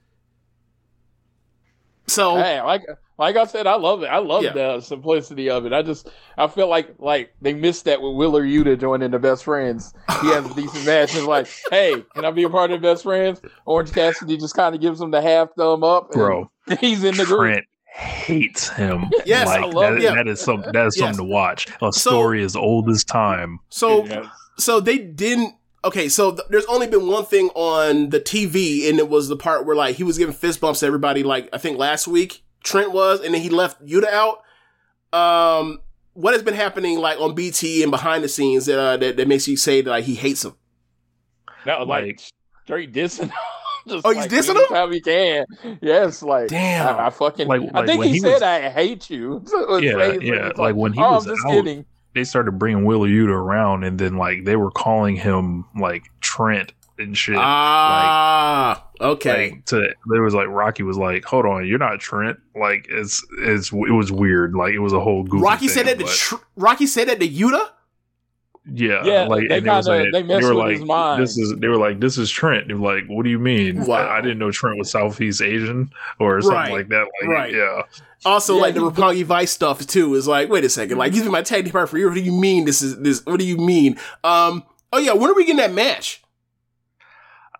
So 2.06 2.36
hey, 2.36 2.60
like 2.62 2.82
like 3.18 3.36
I 3.36 3.44
said, 3.44 3.66
I 3.66 3.74
love 3.74 4.02
it. 4.02 4.06
I 4.06 4.16
love 4.18 4.42
Yeah. 4.42 4.52
the 4.54 4.80
simplicity 4.80 5.50
of 5.50 5.66
it. 5.66 5.74
I 5.74 5.82
just 5.82 6.08
I 6.38 6.46
feel 6.46 6.66
like 6.68 6.94
like 6.98 7.34
they 7.42 7.52
missed 7.52 7.84
that 7.84 8.00
with 8.00 8.14
Wheeler 8.16 8.42
Yuta 8.42 8.80
joining 8.80 9.10
the 9.10 9.18
best 9.18 9.44
friends. 9.44 9.92
He 10.22 10.28
has 10.28 10.50
a 10.50 10.54
decent 10.54 10.86
match 10.86 11.14
and 11.14 11.26
like, 11.26 11.48
hey, 11.70 12.02
can 12.14 12.24
I 12.24 12.30
be 12.30 12.44
a 12.44 12.48
part 12.50 12.70
of 12.70 12.80
the 12.80 12.88
best 12.88 13.02
friends? 13.02 13.42
Orange 13.66 13.92
Cassidy 13.92 14.38
just 14.38 14.54
kind 14.56 14.74
of 14.74 14.80
gives 14.80 14.98
him 14.98 15.10
the 15.10 15.20
half 15.20 15.50
thumb 15.58 15.84
up. 15.84 16.04
and 16.12 16.14
Bro, 16.14 16.50
he's 16.80 17.04
in 17.04 17.14
the 17.18 17.26
group. 17.26 17.40
Trent 17.52 17.66
hates 17.92 18.68
him. 18.68 19.06
Yes, 19.24 19.46
like 19.46 19.62
I 19.62 19.66
love- 19.66 19.94
that, 19.94 20.02
yeah. 20.02 20.14
that 20.14 20.28
is 20.28 20.40
some 20.40 20.62
that 20.72 20.86
is 20.86 20.96
Yes. 20.96 20.98
something 20.98 21.18
to 21.18 21.24
watch. 21.24 21.66
A 21.82 21.92
story 21.92 22.42
as 22.44 22.54
old 22.56 22.88
as 22.88 23.04
time. 23.04 23.58
So, 23.70 24.04
Yes. 24.06 24.26
so 24.58 24.80
they 24.80 24.98
didn't. 24.98 25.54
Okay, 25.84 26.08
so 26.08 26.32
th- 26.32 26.42
there's 26.50 26.64
only 26.66 26.86
been 26.88 27.06
one 27.06 27.24
thing 27.24 27.50
on 27.54 28.10
the 28.10 28.18
TV, 28.20 28.88
and 28.90 28.98
it 28.98 29.08
was 29.08 29.28
the 29.28 29.36
part 29.36 29.64
where 29.64 29.76
like 29.76 29.96
he 29.96 30.02
was 30.04 30.18
giving 30.18 30.34
fist 30.34 30.60
bumps 30.60 30.80
to 30.80 30.86
everybody. 30.86 31.22
Like 31.22 31.48
I 31.52 31.58
think 31.58 31.78
last 31.78 32.06
week 32.08 32.42
Trent 32.64 32.92
was, 32.92 33.20
and 33.20 33.32
then 33.34 33.40
he 33.40 33.48
left 33.48 33.84
Yuta 33.86 34.06
out. 34.06 34.42
Um, 35.12 35.80
what 36.14 36.34
has 36.34 36.42
been 36.42 36.54
happening 36.54 36.98
like 36.98 37.18
on 37.20 37.34
BT 37.34 37.82
and 37.82 37.90
behind 37.92 38.22
the 38.24 38.28
scenes 38.28 38.68
uh, 38.68 38.96
that 38.96 39.16
that 39.16 39.28
makes 39.28 39.46
you 39.48 39.56
say 39.56 39.80
that 39.80 39.88
like 39.90 40.04
he 40.04 40.14
hates 40.16 40.44
him? 40.44 40.54
That 41.64 41.78
was 41.78 41.88
like, 41.88 42.04
Like- 42.04 42.20
straight 42.64 42.92
dissing. 42.92 43.30
Just 43.88 44.06
Oh, 44.06 44.10
he's 44.10 44.20
like, 44.22 44.30
dissing 44.30 44.56
him? 44.56 44.66
How 44.70 44.90
he 44.90 45.00
can. 45.00 45.46
Yes, 45.80 46.22
like 46.22 46.48
Damn. 46.48 46.96
I, 46.96 47.06
I 47.06 47.10
fucking. 47.10 47.48
Like- 47.48 47.62
I 47.74 47.86
think 47.86 47.98
when 47.98 48.08
he, 48.08 48.14
he 48.14 48.20
said 48.20 48.34
was- 48.34 48.42
I 48.42 48.68
hate 48.68 49.08
you. 49.10 49.44
Yeah, 49.80 49.96
face 49.96 50.22
yeah, 50.22 50.48
was 50.48 50.58
like 50.58 50.74
when 50.74 50.92
he 50.92 51.00
oh, 51.00 51.12
was 51.14 51.26
I'm 51.26 51.34
just 51.34 51.46
out. 51.46 51.52
kidding. 51.52 51.84
They 52.14 52.24
started 52.24 52.52
bringing 52.52 52.84
Wheeler 52.84 53.08
Yuta 53.08 53.28
around, 53.28 53.84
and 53.84 53.98
then 53.98 54.16
like 54.16 54.44
they 54.44 54.56
were 54.56 54.70
calling 54.70 55.14
him 55.16 55.64
like 55.78 56.04
Trent 56.20 56.72
and 56.98 57.16
shit. 57.16 57.36
Ah, 57.38 58.84
okay. 59.00 59.50
Like 59.50 59.64
to 59.66 59.94
there 60.06 60.22
was 60.22 60.34
like 60.34 60.48
Rocky 60.48 60.82
was 60.82 60.96
like, 60.98 61.24
hold 61.24 61.46
on, 61.46 61.66
you're 61.66 61.78
not 61.78 62.00
Trent. 62.00 62.38
Like 62.56 62.86
it's 62.90 63.24
it's 63.40 63.72
it 63.72 63.92
was 63.92 64.10
weird. 64.10 64.54
Like 64.54 64.72
it 64.74 64.80
was 64.80 64.92
a 64.92 65.00
whole 65.00 65.22
goofy 65.22 65.44
Rocky 65.44 65.68
thing, 65.68 65.68
said 65.68 65.86
that 65.86 65.98
to 65.98 66.04
Tr- 66.04 66.42
Rocky 66.56 66.86
said 66.86 67.08
that 67.08 67.20
to 67.20 67.28
Yuta. 67.28 67.68
Yeah, 68.70 69.02
Yeah, 69.04 69.22
like 69.28 69.48
they 69.48 69.56
and 69.58 69.66
they, 69.66 69.70
was 69.70 69.86
kinda- 69.86 70.02
like, 70.04 70.12
they 70.12 70.22
messed 70.22 70.42
were 70.46 70.54
with 70.54 70.58
like, 70.64 70.76
his 70.78 70.84
mind. 70.84 71.22
This 71.22 71.38
is 71.38 71.54
they 71.56 71.68
were 71.68 71.76
like, 71.78 72.00
this 72.00 72.18
is 72.18 72.30
Trent. 72.30 72.68
They 72.68 72.74
were 72.74 72.94
like, 72.94 73.06
what 73.08 73.22
do 73.24 73.30
you 73.30 73.38
mean? 73.38 73.86
Wow. 73.86 73.96
I, 73.96 74.18
I 74.18 74.20
didn't 74.20 74.38
know 74.38 74.50
Trent 74.50 74.76
was 74.78 74.90
Southeast 74.90 75.40
Asian 75.40 75.90
or 76.20 76.40
something 76.42 76.56
Right, 76.58 76.72
like 76.72 76.88
that. 76.88 77.06
Like, 77.22 77.30
right. 77.30 77.54
yeah, 77.54 77.82
Also, 78.26 78.56
Yeah, 78.56 78.60
like 78.62 78.74
the 78.74 79.12
he- 79.12 79.22
Vice 79.22 79.50
stuff 79.52 79.86
too 79.86 80.14
is 80.14 80.26
like, 80.28 80.50
wait 80.50 80.64
a 80.64 80.68
second, 80.68 80.98
like 80.98 81.12
he's 81.14 81.22
been 81.22 81.32
my 81.32 81.40
tag 81.42 81.64
team 81.64 81.72
partner 81.72 81.86
for 81.86 81.96
years. 81.98 82.10
What 82.10 82.16
do 82.16 82.20
you 82.20 82.32
mean 82.32 82.66
this 82.66 82.82
is 82.82 82.98
this? 83.00 83.24
What 83.24 83.38
do 83.40 83.46
you 83.46 83.56
mean? 83.56 83.98
Um, 84.22 84.64
oh 84.92 84.98
yeah, 84.98 85.12
when 85.14 85.30
are 85.30 85.34
we 85.34 85.44
getting 85.44 85.56
that 85.58 85.72
match? 85.72 86.22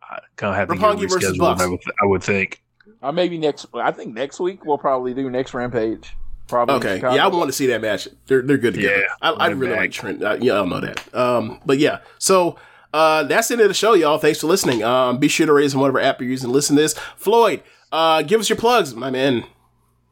I 0.03 0.19
kind 0.37 0.51
of 0.51 0.57
have 0.57 0.69
to 0.69 0.75
Roppongi 0.75 1.01
get 1.01 1.11
versus 1.11 1.37
rescheduled. 1.37 1.41
Bucks. 1.41 1.63
I 1.63 1.67
would, 1.67 1.81
I 2.03 2.07
would 2.07 2.23
think. 2.23 2.63
Uh, 3.03 3.13
maybe 3.13 3.39
next. 3.39 3.67
I 3.75 3.93
think 3.93 4.15
next 4.15 4.41
week 4.41 4.65
we'll 4.67 4.79
probably 4.79 5.15
do 5.15 5.31
next 5.31 5.55
Rampage. 5.55 6.15
Probably. 6.49 6.77
Okay, 6.77 6.97
Chicago. 6.97 7.15
yeah, 7.15 7.25
I 7.25 7.29
want 7.29 7.49
to 7.49 7.53
see 7.53 7.67
that 7.67 7.81
match. 7.81 8.09
They're 8.27 8.43
they're 8.43 8.59
good 8.59 8.75
together. 8.75 8.97
Yeah, 9.01 9.07
I, 9.21 9.31
I 9.33 9.49
really 9.49 9.73
back. 9.73 9.81
like 9.81 9.93
Trent. 9.93 10.23
Uh, 10.23 10.39
yeah, 10.41 10.61
I 10.61 10.65
know 10.65 10.81
that. 10.81 11.15
Um, 11.15 11.61
but 11.67 11.79
yeah, 11.79 12.01
so 12.19 12.57
uh, 12.93 13.25
that's 13.25 13.49
the 13.49 13.55
end 13.55 13.61
of 13.63 13.69
the 13.69 13.75
show, 13.75 13.93
y'all. 13.95 14.19
Thanks 14.19 14.41
for 14.41 14.47
listening. 14.47 14.83
Um, 14.83 15.19
be 15.19 15.29
sure 15.29 15.47
to 15.47 15.53
raise 15.53 15.75
on 15.75 15.81
whatever 15.81 16.01
app 16.01 16.21
you're 16.21 16.31
using 16.31 16.49
to 16.49 16.53
listen 16.53 16.77
to 16.77 16.83
this. 16.83 16.95
Floyd, 17.17 17.63
uh, 17.93 18.23
give 18.23 18.41
us 18.41 18.49
your 18.49 18.59
plugs, 18.59 18.95
my 18.95 19.11
man. 19.11 19.45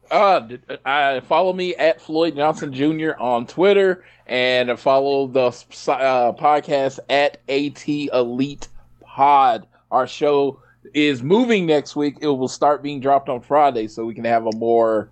Uh, 0.09 0.39
d- 0.39 0.59
uh, 0.85 1.19
follow 1.21 1.51
me 1.53 1.75
at 1.75 1.99
Floyd 1.99 2.35
Johnson 2.35 2.71
Jr. 2.71 3.11
on 3.19 3.45
Twitter 3.45 4.05
and 4.25 4.79
follow 4.79 5.27
the 5.27 5.47
uh, 5.47 6.31
podcast 6.33 6.99
at 7.09 7.39
AT 7.49 7.87
Elite 7.87 8.67
Pod. 9.01 9.67
Our 9.91 10.07
show 10.07 10.61
is 10.93 11.21
moving 11.21 11.65
next 11.65 11.95
week. 11.95 12.17
It 12.21 12.27
will 12.27 12.47
start 12.47 12.81
being 12.83 12.99
dropped 13.01 13.27
on 13.27 13.41
Friday 13.41 13.87
so 13.87 14.05
we 14.05 14.13
can 14.13 14.23
have 14.23 14.45
a 14.45 14.55
more, 14.55 15.09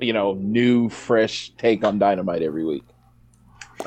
you 0.00 0.12
know, 0.12 0.34
new, 0.34 0.88
fresh 0.88 1.50
take 1.56 1.84
on 1.84 1.98
Dynamite 1.98 2.42
every 2.42 2.64
week. 2.64 2.84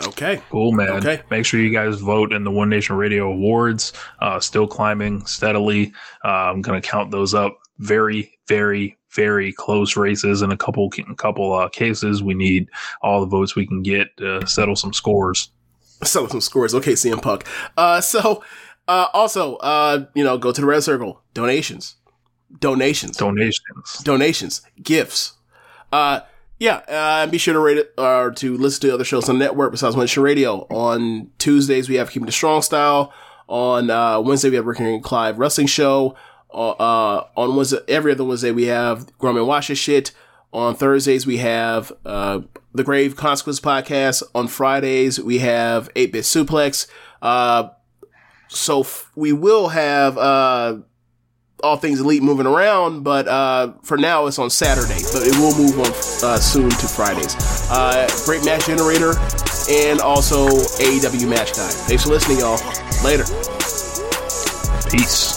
Okay, 0.08 0.42
Cool, 0.50 0.74
man. 0.74 0.90
Okay. 0.90 1.22
Make 1.32 1.46
sure 1.46 1.60
you 1.60 1.72
guys 1.72 2.00
vote 2.00 2.32
in 2.32 2.44
the 2.44 2.52
One 2.52 2.70
Nation 2.70 2.96
Radio 2.98 3.32
Awards. 3.32 3.94
Uh, 4.20 4.40
still 4.40 4.68
climbing 4.68 5.26
steadily. 5.26 5.92
Uh, 6.24 6.28
I'm 6.52 6.62
going 6.62 6.80
to 6.80 6.88
count 6.88 7.10
those 7.10 7.34
up. 7.34 7.58
Very, 7.80 8.38
very, 8.48 8.98
very 9.12 9.52
close 9.54 9.96
races 9.98 10.42
in 10.42 10.52
a 10.52 10.58
couple, 10.58 10.92
couple 11.18 11.54
uh, 11.54 11.70
cases. 11.70 12.22
We 12.22 12.34
need 12.36 12.68
all 13.02 13.22
the 13.22 13.28
votes 13.28 13.56
we 13.56 13.66
can 13.66 13.82
get 13.82 14.16
to 14.18 14.46
settle 14.46 14.76
some 14.76 14.94
scores. 14.94 15.50
settle 16.04 16.30
some 16.30 16.42
scores. 16.42 16.76
Okay, 16.76 16.94
CM 16.94 17.22
Punk. 17.22 17.46
Uh, 17.76 18.02
so 18.02 18.44
uh, 18.88 19.08
also, 19.14 19.56
uh, 19.58 20.06
you 20.14 20.24
know, 20.24 20.38
go 20.38 20.52
to 20.52 20.62
the 20.62 20.68
Red 20.68 20.84
Circle. 20.84 21.22
Donations, 21.34 21.96
donations, 22.60 23.18
Donations. 23.18 24.00
donations, 24.04 24.62
gifts. 24.84 25.34
Uh, 25.92 26.22
yeah, 26.60 26.78
uh, 26.88 27.28
be 27.28 27.38
sure 27.38 27.54
to 27.54 27.60
rate 27.60 27.78
it 27.78 27.94
or 27.98 28.32
to 28.32 28.58
listen 28.58 28.82
to 28.82 28.94
other 28.94 29.04
shows 29.04 29.30
on 29.30 29.38
the 29.38 29.46
network 29.46 29.72
besides 29.72 29.96
Nation 29.96 30.24
Radio. 30.24 30.62
On 30.70 31.30
Tuesdays, 31.38 31.88
we 31.88 31.96
have 31.96 32.10
Keeping 32.10 32.26
the 32.26 32.32
Strong 32.32 32.64
Style. 32.64 33.14
On 33.48 33.90
uh, 33.90 34.20
Wednesday, 34.20 34.50
we 34.50 34.56
have 34.56 34.66
Rick 34.66 34.80
and 34.80 35.04
Clive 35.04 35.38
Wrestling 35.38 35.68
Show. 35.68 36.16
Uh, 36.52 36.72
uh, 36.72 37.28
on 37.36 37.56
Wednesday, 37.56 37.80
every 37.88 38.12
other 38.12 38.24
Wednesday, 38.24 38.52
we 38.52 38.66
have 38.66 39.08
Grumman 39.20 39.68
Your 39.68 39.76
Shit. 39.76 40.12
On 40.54 40.74
Thursdays, 40.74 41.28
we 41.28 41.38
have 41.38 41.92
uh, 42.06 42.40
the 42.74 42.84
Grave 42.84 43.16
Consequence 43.16 43.60
Podcast. 43.60 44.24
On 44.34 44.48
Fridays, 44.48 45.20
we 45.20 45.40
have 45.40 45.90
8 45.96 46.12
Bit 46.12 46.24
Suplex. 46.24 46.88
Uh, 47.22 47.70
so 48.48 48.82
f- 48.82 49.12
we 49.16 49.34
will 49.34 49.70
have 49.70 50.18
uh, 50.18 50.78
all 51.64 51.78
things 51.78 52.00
elite 52.00 52.22
moving 52.22 52.46
around, 52.46 53.04
but 53.04 53.28
uh, 53.28 53.74
for 53.84 53.98
now 53.98 54.28
it's 54.28 54.40
on 54.40 54.50
Saturday, 54.50 55.02
but 55.14 55.24
it 55.26 55.36
will 55.38 55.56
move 55.58 55.80
on 55.80 55.88
uh, 56.24 56.38
soon 56.38 56.70
to 56.70 56.88
Fridays. 56.88 57.36
Uh, 57.70 58.08
great 58.26 58.46
match 58.46 58.68
generator 58.68 59.14
and 59.70 60.00
also 60.00 60.48
AEW 60.48 61.28
match 61.28 61.56
guide. 61.56 61.74
Thanks 61.88 62.04
for 62.04 62.10
listening, 62.10 62.40
y'all. 62.40 62.60
Later. 63.04 63.26
Peace. 64.90 65.37